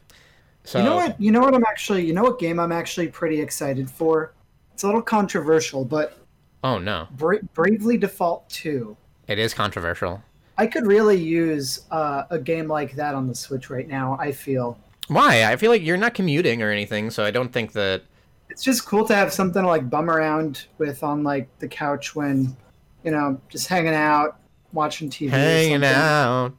So 0.64 0.80
You 0.80 0.86
know 0.86 0.96
what? 0.96 1.22
You 1.22 1.32
know 1.32 1.42
what? 1.42 1.54
I'm 1.56 1.64
actually. 1.68 2.06
You 2.06 2.14
know 2.14 2.24
what 2.24 2.40
game 2.40 2.60
I'm 2.60 2.72
actually 2.72 3.08
pretty 3.08 3.40
excited 3.42 3.90
for? 3.90 4.34
It's 4.74 4.84
a 4.84 4.88
little 4.88 5.02
controversial, 5.02 5.84
but 5.86 6.18
Oh 6.64 6.78
no, 6.78 7.08
Bra- 7.12 7.40
Bravely 7.54 7.98
Default 7.98 8.50
Two. 8.50 8.96
it 9.28 9.40
is 9.40 9.54
controversial. 9.54 10.22
I 10.58 10.68
could 10.68 10.86
really 10.86 11.16
use 11.18 11.86
uh, 11.90 12.24
a 12.30 12.38
game 12.38 12.68
like 12.68 12.94
that 12.96 13.16
on 13.16 13.28
the 13.28 13.36
Switch 13.36 13.70
right 13.70 13.88
now. 13.88 14.18
I 14.20 14.32
feel 14.34 14.78
Why? 15.08 15.46
I 15.46 15.56
feel 15.56 15.72
like 15.72 15.82
you're 15.82 15.96
not 15.98 16.14
commuting 16.14 16.62
or 16.62 16.70
anything, 16.70 17.10
so 17.12 17.24
I 17.24 17.32
don't 17.32 17.52
think 17.54 17.72
that. 17.74 18.02
it's 18.50 18.62
just 18.64 18.86
cool 18.86 19.06
to 19.08 19.16
have 19.16 19.32
something 19.32 19.62
to 19.62 19.68
like 19.68 19.90
bum 19.90 20.10
around 20.10 20.66
with 20.78 21.02
on 21.04 21.24
like 21.24 21.48
the 21.60 21.68
couch 21.70 22.14
when, 22.14 22.58
you 23.04 23.12
know, 23.12 23.40
just 23.50 23.68
hanging 23.68 23.94
out, 23.94 24.38
watching 24.74 25.10
TV. 25.10 25.30
Hanging 25.30 25.84
out. 25.84 26.54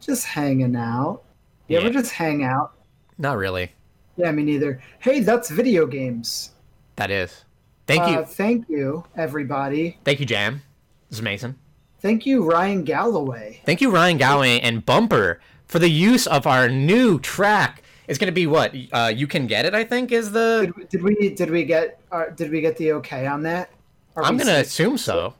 Just 0.00 0.26
hanging 0.26 0.76
out. 0.76 1.22
You 1.68 1.78
Yeah. 1.78 1.84
ever 1.84 1.90
just 1.94 2.12
hang 2.12 2.44
out? 2.44 2.72
Not 3.18 3.36
really. 3.36 3.72
Yeah, 4.16 4.30
me 4.32 4.42
neither. 4.42 4.80
Hey, 5.00 5.20
that's 5.20 5.50
video 5.50 5.86
games. 5.86 6.50
That 6.96 7.10
is. 7.10 7.44
Thank 7.86 8.02
Uh, 8.04 8.06
you. 8.20 8.24
thank 8.24 8.68
you, 8.68 9.04
everybody. 9.16 9.98
Thank 10.04 10.20
you, 10.20 10.26
Jam. 10.26 10.62
This 11.10 11.18
is 11.18 11.22
Mason. 11.22 11.56
Thank 12.00 12.26
you, 12.26 12.42
Ryan 12.42 12.84
Galloway. 12.84 13.60
Thank 13.64 13.80
you, 13.80 13.90
Ryan 13.90 14.18
Galloway 14.18 14.60
and 14.60 14.84
Bumper, 14.84 15.40
for 15.66 15.78
the 15.78 15.88
use 15.88 16.26
of 16.26 16.46
our 16.46 16.68
new 16.68 17.18
track. 17.18 17.82
It's 18.06 18.18
gonna 18.18 18.32
be 18.32 18.46
what? 18.46 18.74
Uh, 18.92 19.10
you 19.14 19.26
can 19.26 19.46
get 19.46 19.64
it. 19.64 19.74
I 19.74 19.84
think 19.84 20.12
is 20.12 20.32
the. 20.32 20.70
Did, 20.76 20.88
did 20.90 21.02
we 21.02 21.30
did 21.30 21.50
we 21.50 21.64
get 21.64 21.98
uh, 22.12 22.26
did 22.36 22.50
we 22.50 22.60
get 22.60 22.76
the 22.76 22.92
okay 22.92 23.26
on 23.26 23.42
that? 23.44 23.70
Are 24.16 24.22
I'm 24.22 24.36
gonna 24.36 24.56
safe? 24.56 24.66
assume 24.66 24.98
so. 24.98 25.34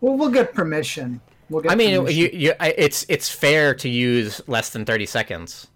Well, 0.00 0.16
we'll 0.16 0.30
get 0.30 0.54
permission. 0.54 1.20
We'll 1.50 1.62
get. 1.62 1.72
I 1.72 1.74
mean, 1.74 2.06
you, 2.06 2.30
you, 2.32 2.54
it's 2.60 3.04
it's 3.08 3.28
fair 3.28 3.74
to 3.74 3.88
use 3.88 4.40
less 4.46 4.70
than 4.70 4.84
30 4.84 5.06
seconds. 5.06 5.66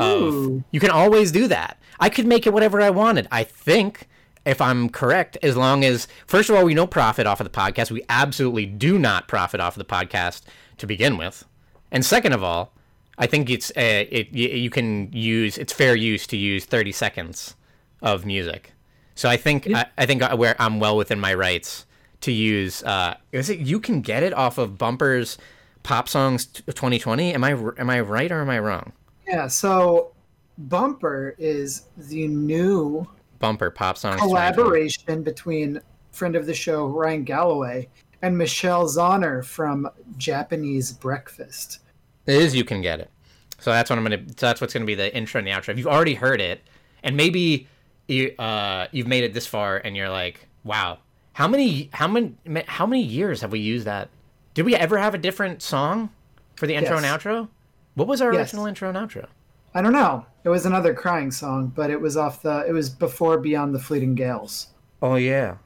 Of, 0.00 0.64
you 0.70 0.80
can 0.80 0.90
always 0.90 1.30
do 1.30 1.46
that. 1.48 1.78
I 2.00 2.08
could 2.08 2.26
make 2.26 2.46
it 2.46 2.52
whatever 2.52 2.80
I 2.80 2.90
wanted. 2.90 3.28
I 3.30 3.44
think, 3.44 4.08
if 4.44 4.60
I'm 4.60 4.88
correct, 4.88 5.38
as 5.42 5.56
long 5.56 5.84
as 5.84 6.08
first 6.26 6.50
of 6.50 6.56
all 6.56 6.64
we 6.64 6.74
don't 6.74 6.90
profit 6.90 7.26
off 7.26 7.40
of 7.40 7.44
the 7.44 7.56
podcast. 7.56 7.90
We 7.90 8.02
absolutely 8.08 8.66
do 8.66 8.98
not 8.98 9.28
profit 9.28 9.60
off 9.60 9.76
of 9.76 9.86
the 9.86 9.92
podcast 9.92 10.42
to 10.78 10.86
begin 10.86 11.16
with, 11.16 11.44
and 11.90 12.04
second 12.04 12.32
of 12.32 12.42
all, 12.42 12.72
I 13.18 13.26
think 13.26 13.50
it's 13.50 13.70
uh, 13.70 14.04
it 14.10 14.32
you, 14.32 14.70
can 14.70 15.12
use 15.12 15.58
it's 15.58 15.72
fair 15.72 15.94
use 15.94 16.26
to 16.28 16.36
use 16.36 16.64
30 16.64 16.92
seconds 16.92 17.54
of 18.02 18.26
music. 18.26 18.72
So 19.14 19.28
I 19.28 19.36
think 19.36 19.70
I, 19.72 19.86
I 19.96 20.06
think 20.06 20.22
where 20.22 20.56
I'm 20.58 20.80
well 20.80 20.96
within 20.96 21.18
my 21.18 21.32
rights 21.34 21.86
to 22.22 22.32
use. 22.32 22.82
Uh, 22.82 23.16
is 23.32 23.50
it 23.50 23.60
you 23.60 23.80
can 23.80 24.00
get 24.00 24.22
it 24.22 24.32
off 24.32 24.58
of 24.58 24.78
Bumper's 24.78 25.38
Pop 25.82 26.08
Songs 26.08 26.46
2020? 26.46 27.34
Am 27.34 27.44
I 27.44 27.50
am 27.78 27.90
I 27.90 28.00
right 28.00 28.30
or 28.30 28.40
am 28.40 28.50
I 28.50 28.58
wrong? 28.58 28.92
Yeah. 29.26 29.46
So, 29.48 30.12
Bumper 30.58 31.34
is 31.38 31.86
the 31.96 32.28
new 32.28 33.06
Bumper 33.38 33.70
Pop 33.70 33.98
Songs 33.98 34.20
collaboration 34.20 35.22
between 35.22 35.80
friend 36.12 36.34
of 36.34 36.46
the 36.46 36.54
show 36.54 36.86
Ryan 36.86 37.24
Galloway 37.24 37.88
and 38.22 38.36
Michelle 38.36 38.86
Zauner 38.86 39.44
from 39.44 39.88
Japanese 40.16 40.92
Breakfast. 40.92 41.80
It 42.26 42.34
is 42.34 42.56
you 42.56 42.64
can 42.64 42.80
get 42.80 43.00
it. 43.00 43.10
So 43.58 43.70
that's 43.70 43.90
what 43.90 43.98
I'm 43.98 44.04
gonna. 44.04 44.22
So 44.36 44.46
that's 44.46 44.60
what's 44.60 44.72
gonna 44.72 44.84
be 44.84 44.94
the 44.94 45.14
intro 45.16 45.38
and 45.38 45.46
the 45.46 45.52
outro. 45.52 45.70
If 45.70 45.78
you've 45.78 45.86
already 45.86 46.14
heard 46.14 46.40
it, 46.40 46.62
and 47.02 47.16
maybe 47.16 47.68
you 48.08 48.34
uh 48.38 48.86
you've 48.92 49.06
made 49.06 49.24
it 49.24 49.32
this 49.32 49.46
far, 49.46 49.78
and 49.78 49.96
you're 49.96 50.10
like, 50.10 50.46
wow, 50.64 50.98
how 51.36 51.46
many 51.46 51.90
how 51.92 52.08
many 52.08 52.34
how 52.66 52.86
many 52.86 53.02
years 53.02 53.42
have 53.42 53.52
we 53.52 53.58
used 53.58 53.86
that? 53.86 54.08
Did 54.54 54.64
we 54.64 54.74
ever 54.74 54.96
have 54.96 55.12
a 55.14 55.18
different 55.18 55.60
song 55.60 56.08
for 56.54 56.66
the 56.66 56.74
intro 56.74 56.96
Yes. 56.98 57.04
and 57.04 57.20
outro? 57.20 57.48
What 57.94 58.08
was 58.08 58.22
our 58.22 58.32
Yes. 58.32 58.40
original 58.54 58.64
intro 58.64 58.88
and 58.88 58.96
outro? 58.96 59.26
I 59.74 59.82
don't 59.82 59.92
know. 59.92 60.24
It 60.44 60.48
was 60.48 60.64
another 60.64 60.94
crying 60.94 61.30
song, 61.30 61.70
but 61.76 61.90
it 61.90 62.00
was 62.00 62.16
off 62.16 62.40
the. 62.40 62.64
It 62.66 62.72
was 62.72 62.88
before 62.88 63.36
Beyond 63.36 63.74
the 63.74 63.78
Fleeting 63.78 64.14
Gales. 64.14 64.68
Oh 65.02 65.16
yeah. 65.16 65.56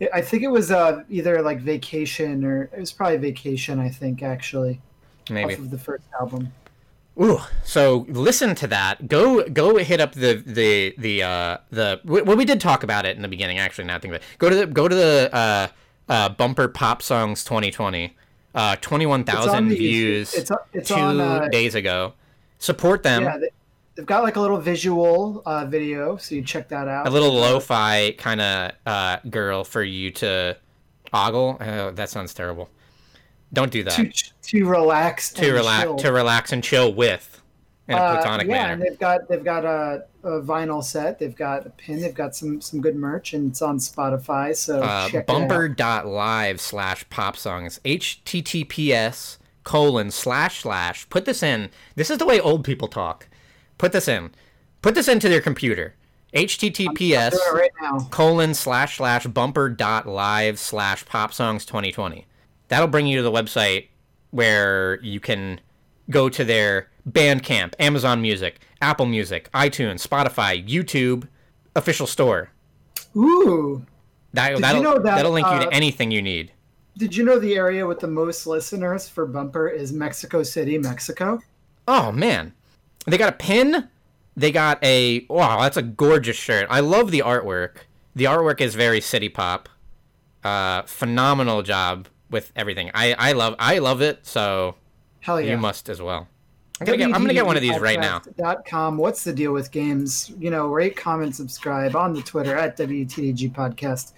It- 0.00 0.10
I 0.12 0.20
think 0.20 0.42
it 0.42 0.48
was 0.50 0.72
uh, 0.72 1.04
either 1.08 1.40
like 1.42 1.60
Vacation 1.60 2.44
or 2.44 2.64
it 2.64 2.80
was 2.80 2.90
probably 2.90 3.18
Vacation. 3.18 3.78
I 3.78 3.88
think 3.88 4.24
actually 4.24 4.80
Maybe. 5.30 5.52
off 5.54 5.60
of 5.60 5.70
the 5.70 5.78
first 5.78 6.06
album. 6.20 6.52
Ooh, 7.20 7.40
so 7.64 8.06
listen 8.08 8.54
to 8.56 8.66
that. 8.68 9.06
Go 9.08 9.46
go 9.48 9.76
hit 9.76 10.00
up 10.00 10.12
the 10.12 10.42
the 10.46 10.94
the 10.96 11.22
uh 11.22 11.58
the 11.70 12.00
well 12.04 12.36
we 12.36 12.44
did 12.44 12.60
talk 12.60 12.82
about 12.82 13.04
it 13.04 13.14
in 13.16 13.22
the 13.22 13.28
beginning 13.28 13.58
actually 13.58 13.84
now 13.84 13.96
I 13.96 13.98
think 13.98 14.14
of 14.14 14.22
it. 14.22 14.26
Go 14.38 14.48
to 14.48 14.56
the 14.56 14.66
go 14.66 14.88
to 14.88 14.94
the 14.94 15.30
uh 15.32 15.68
uh 16.08 16.28
bumper 16.30 16.68
pop 16.68 17.02
songs 17.02 17.44
2020. 17.44 18.16
Uh 18.54 18.74
21,000 18.80 19.68
views 19.68 20.34
It's 20.34 20.50
it's 20.72 20.88
2 20.88 20.94
on. 20.94 21.20
Uh, 21.20 21.48
days 21.48 21.74
ago. 21.74 22.14
Support 22.58 23.02
them. 23.02 23.22
yeah, 23.22 23.38
they, 23.38 23.48
they've 23.94 24.06
got 24.06 24.22
like 24.22 24.36
a 24.36 24.40
little 24.40 24.58
visual 24.58 25.42
uh, 25.46 25.64
video, 25.66 26.16
so 26.16 26.34
you 26.34 26.42
check 26.42 26.68
that 26.68 26.88
out. 26.88 27.06
a 27.06 27.10
little 27.10 27.32
lo-fi 27.32 28.12
kind 28.12 28.40
of 28.40 28.72
uh 28.86 29.18
girl 29.28 29.62
for 29.64 29.82
you 29.82 30.10
to 30.12 30.56
ogle. 31.12 31.58
Oh, 31.60 31.90
that 31.90 32.08
sounds 32.08 32.32
terrible. 32.34 32.70
Don't 33.52 33.70
do 33.72 33.82
that. 33.84 33.92
to 33.94 34.12
to 34.42 34.64
relax 34.68 35.32
to 35.34 35.52
relax 35.52 36.02
to 36.02 36.12
relax 36.12 36.52
and 36.52 36.62
chill 36.62 36.92
with 36.94 37.40
in 37.88 37.96
a 37.96 38.00
Uh, 38.00 38.20
yeah, 38.22 38.44
manner. 38.44 38.72
and 38.74 38.82
they've 38.82 38.98
got 38.98 39.28
they've 39.28 39.44
got 39.44 39.64
a, 39.64 40.04
a 40.22 40.40
vinyl 40.40 40.82
set. 40.84 41.18
They've 41.18 41.34
got 41.34 41.66
a 41.66 41.70
pin. 41.70 42.00
They've 42.00 42.14
got 42.14 42.36
some 42.36 42.60
some 42.60 42.80
good 42.80 42.94
merch, 42.96 43.32
and 43.34 43.50
it's 43.50 43.60
on 43.62 43.78
Spotify. 43.78 44.54
So 44.54 44.80
uh, 44.82 45.06
check 45.08 45.14
it 45.14 45.30
out. 45.30 45.48
bumper.live 45.48 46.60
slash 46.60 47.08
pop 47.10 47.36
songs 47.36 47.80
https 47.84 49.38
colon 49.64 50.10
slash 50.10 50.62
slash 50.62 51.08
put 51.10 51.24
this 51.26 51.42
in 51.42 51.70
this 51.94 52.10
is 52.10 52.18
the 52.18 52.24
way 52.26 52.40
old 52.40 52.64
people 52.64 52.88
talk 52.88 53.28
put 53.78 53.92
this 53.92 54.08
in 54.08 54.30
put 54.80 54.94
this 54.94 55.06
into 55.06 55.28
their 55.28 55.40
computer 55.40 55.94
https 56.32 57.34
right 57.52 57.70
colon 58.10 58.54
slash 58.54 58.96
slash 58.96 59.26
bumper 59.26 59.68
dot 59.68 60.06
live 60.06 60.58
slash 60.58 61.04
pop 61.04 61.32
songs 61.34 61.66
2020 61.66 62.26
that'll 62.70 62.88
bring 62.88 63.06
you 63.06 63.18
to 63.18 63.22
the 63.22 63.30
website 63.30 63.88
where 64.30 64.98
you 65.02 65.20
can 65.20 65.60
go 66.08 66.28
to 66.28 66.44
their 66.44 66.88
bandcamp 67.08 67.74
amazon 67.78 68.22
music 68.22 68.58
apple 68.80 69.06
music 69.06 69.50
itunes 69.52 70.06
spotify 70.06 70.66
youtube 70.66 71.28
official 71.76 72.06
store 72.06 72.50
Ooh, 73.16 73.84
that, 74.32 74.52
you 74.52 74.60
that'll, 74.60 74.82
know 74.82 74.94
that, 74.94 75.16
that'll 75.16 75.32
link 75.32 75.46
you 75.46 75.52
uh, 75.52 75.64
to 75.66 75.74
anything 75.74 76.10
you 76.10 76.22
need 76.22 76.52
did 77.00 77.16
you 77.16 77.24
know 77.24 77.38
the 77.38 77.56
area 77.56 77.86
with 77.86 78.00
the 78.00 78.08
most 78.08 78.46
listeners 78.46 79.08
for 79.08 79.24
Bumper 79.24 79.68
is 79.68 79.90
Mexico 79.90 80.42
City, 80.42 80.76
Mexico? 80.76 81.40
Oh 81.88 82.12
man, 82.12 82.52
they 83.06 83.16
got 83.16 83.30
a 83.30 83.36
pin. 83.36 83.88
They 84.36 84.52
got 84.52 84.84
a 84.84 85.24
wow. 85.30 85.62
That's 85.62 85.78
a 85.78 85.82
gorgeous 85.82 86.36
shirt. 86.36 86.66
I 86.68 86.80
love 86.80 87.10
the 87.10 87.20
artwork. 87.20 87.84
The 88.14 88.24
artwork 88.24 88.60
is 88.60 88.74
very 88.74 89.00
city 89.00 89.30
pop. 89.30 89.70
Uh, 90.44 90.82
phenomenal 90.82 91.62
job 91.62 92.08
with 92.30 92.52
everything. 92.56 92.90
I 92.94 93.14
I 93.14 93.32
love 93.32 93.56
I 93.58 93.78
love 93.78 94.00
it. 94.02 94.26
So 94.26 94.76
Hell 95.20 95.40
yeah! 95.40 95.52
you 95.52 95.58
must 95.58 95.88
as 95.88 96.00
well. 96.00 96.28
I'm 96.80 96.86
gonna 96.86 96.96
get 96.96 97.06
I'm 97.06 97.20
gonna 97.20 97.34
get 97.34 97.44
one 97.44 97.56
of 97.56 97.62
these 97.62 97.78
right 97.78 98.00
now. 98.00 98.22
Dot 98.38 98.64
com. 98.64 98.96
What's 98.96 99.22
the 99.22 99.34
deal 99.34 99.52
with 99.52 99.70
games? 99.70 100.32
You 100.38 100.50
know, 100.50 100.68
rate, 100.68 100.96
comment, 100.96 101.36
subscribe 101.36 101.94
on 101.94 102.14
the 102.14 102.22
Twitter 102.22 102.56
at 102.56 102.78
WTDG 102.78 103.52
Podcast, 103.52 104.14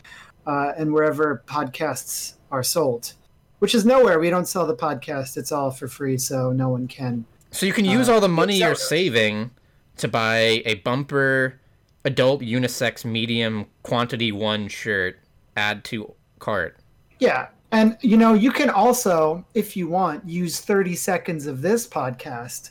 uh, 0.47 0.73
and 0.77 0.93
wherever 0.93 1.43
podcasts 1.47 2.35
are 2.53 2.63
sold, 2.63 3.15
which 3.59 3.75
is 3.75 3.85
nowhere. 3.85 4.21
We 4.21 4.31
don't 4.31 4.47
sell 4.47 4.65
the 4.65 4.77
podcast; 4.77 5.37
it's 5.37 5.51
all 5.51 5.73
for 5.73 5.89
free, 5.89 6.17
so 6.19 6.53
no 6.53 6.69
one 6.69 6.87
can. 6.87 7.25
So 7.51 7.67
you 7.67 7.73
can 7.73 7.85
use 7.85 8.09
all 8.09 8.21
the 8.21 8.29
money 8.29 8.59
you're 8.59 8.77
saving 8.77 9.51
to 9.97 10.07
buy 10.09 10.63
a 10.65 10.77
bumper 10.77 11.61
adult 12.05 12.43
unisex 12.43 13.05
medium 13.05 13.67
quantity 13.83 14.31
one 14.31 14.69
shirt. 14.69 15.19
Add 15.57 15.85
to 15.87 16.15
cart. 16.39 16.79
Yeah. 17.19 17.49
And 17.73 17.97
you 18.03 18.17
know, 18.19 18.35
you 18.35 18.53
can 18.53 18.71
also, 18.71 19.45
if 19.55 19.77
you 19.77 19.89
want, 19.89 20.29
use 20.29 20.61
30 20.61 20.95
seconds 20.95 21.47
of 21.47 21.63
this 21.63 21.87
podcast 21.89 22.71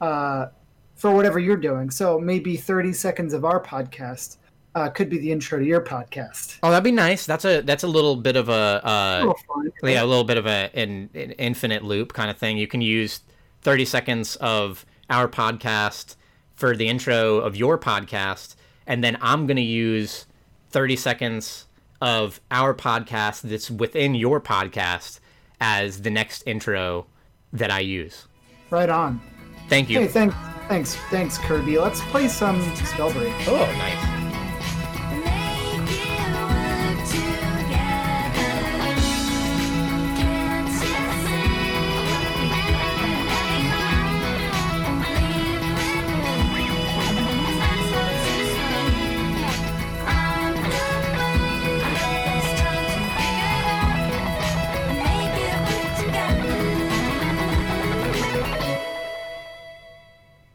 uh, 0.00 0.46
for 0.96 1.12
whatever 1.12 1.38
you're 1.38 1.56
doing. 1.56 1.88
So 1.90 2.18
maybe 2.18 2.56
30 2.56 2.92
seconds 2.92 3.32
of 3.32 3.44
our 3.44 3.62
podcast 3.62 4.38
uh, 4.74 4.88
could 4.88 5.08
be 5.08 5.18
the 5.18 5.30
intro 5.32 5.58
to 5.58 5.64
your 5.64 5.80
podcast. 5.80 6.58
Oh, 6.62 6.70
that'd 6.70 6.84
be 6.84 6.92
nice. 6.92 7.26
That's 7.26 7.44
a 7.44 7.60
that's 7.62 7.84
a 7.84 7.88
little 7.88 8.16
bit 8.16 8.36
of 8.36 8.48
a 8.48 8.52
uh, 8.84 9.18
A 9.18 9.20
little 9.20 9.38
fun. 9.46 9.72
yeah, 9.82 10.02
a 10.02 10.04
little 10.04 10.24
bit 10.24 10.36
of 10.38 10.46
a 10.46 10.70
an, 10.74 11.10
an 11.14 11.30
infinite 11.32 11.84
loop 11.84 12.12
kind 12.12 12.30
of 12.30 12.36
thing. 12.36 12.58
You 12.58 12.66
can 12.66 12.80
use 12.80 13.20
30 13.62 13.84
seconds 13.84 14.36
of 14.36 14.84
our 15.08 15.28
podcast 15.28 16.16
for 16.54 16.76
the 16.76 16.88
intro 16.88 17.38
of 17.38 17.56
your 17.56 17.78
podcast, 17.78 18.54
and 18.86 19.02
then 19.02 19.16
I'm 19.20 19.46
going 19.46 19.56
to 19.56 19.62
use 19.62 20.26
30 20.70 20.96
seconds 20.96 21.66
of 22.00 22.40
our 22.50 22.74
podcast 22.74 23.42
that's 23.42 23.70
within 23.70 24.14
your 24.14 24.40
podcast 24.40 25.20
as 25.60 26.02
the 26.02 26.10
next 26.10 26.42
intro 26.46 27.06
that 27.52 27.70
I 27.70 27.80
use. 27.80 28.26
Right 28.70 28.88
on. 28.88 29.20
Thank 29.68 29.90
you. 29.90 30.00
Hey, 30.00 30.08
thanks, 30.08 30.34
thanks, 30.68 30.94
thanks, 31.10 31.38
Kirby. 31.38 31.78
Let's 31.78 32.00
play 32.06 32.28
some 32.28 32.60
Spellbreak. 32.60 33.34
Oh, 33.46 33.66
nice. 33.78 34.19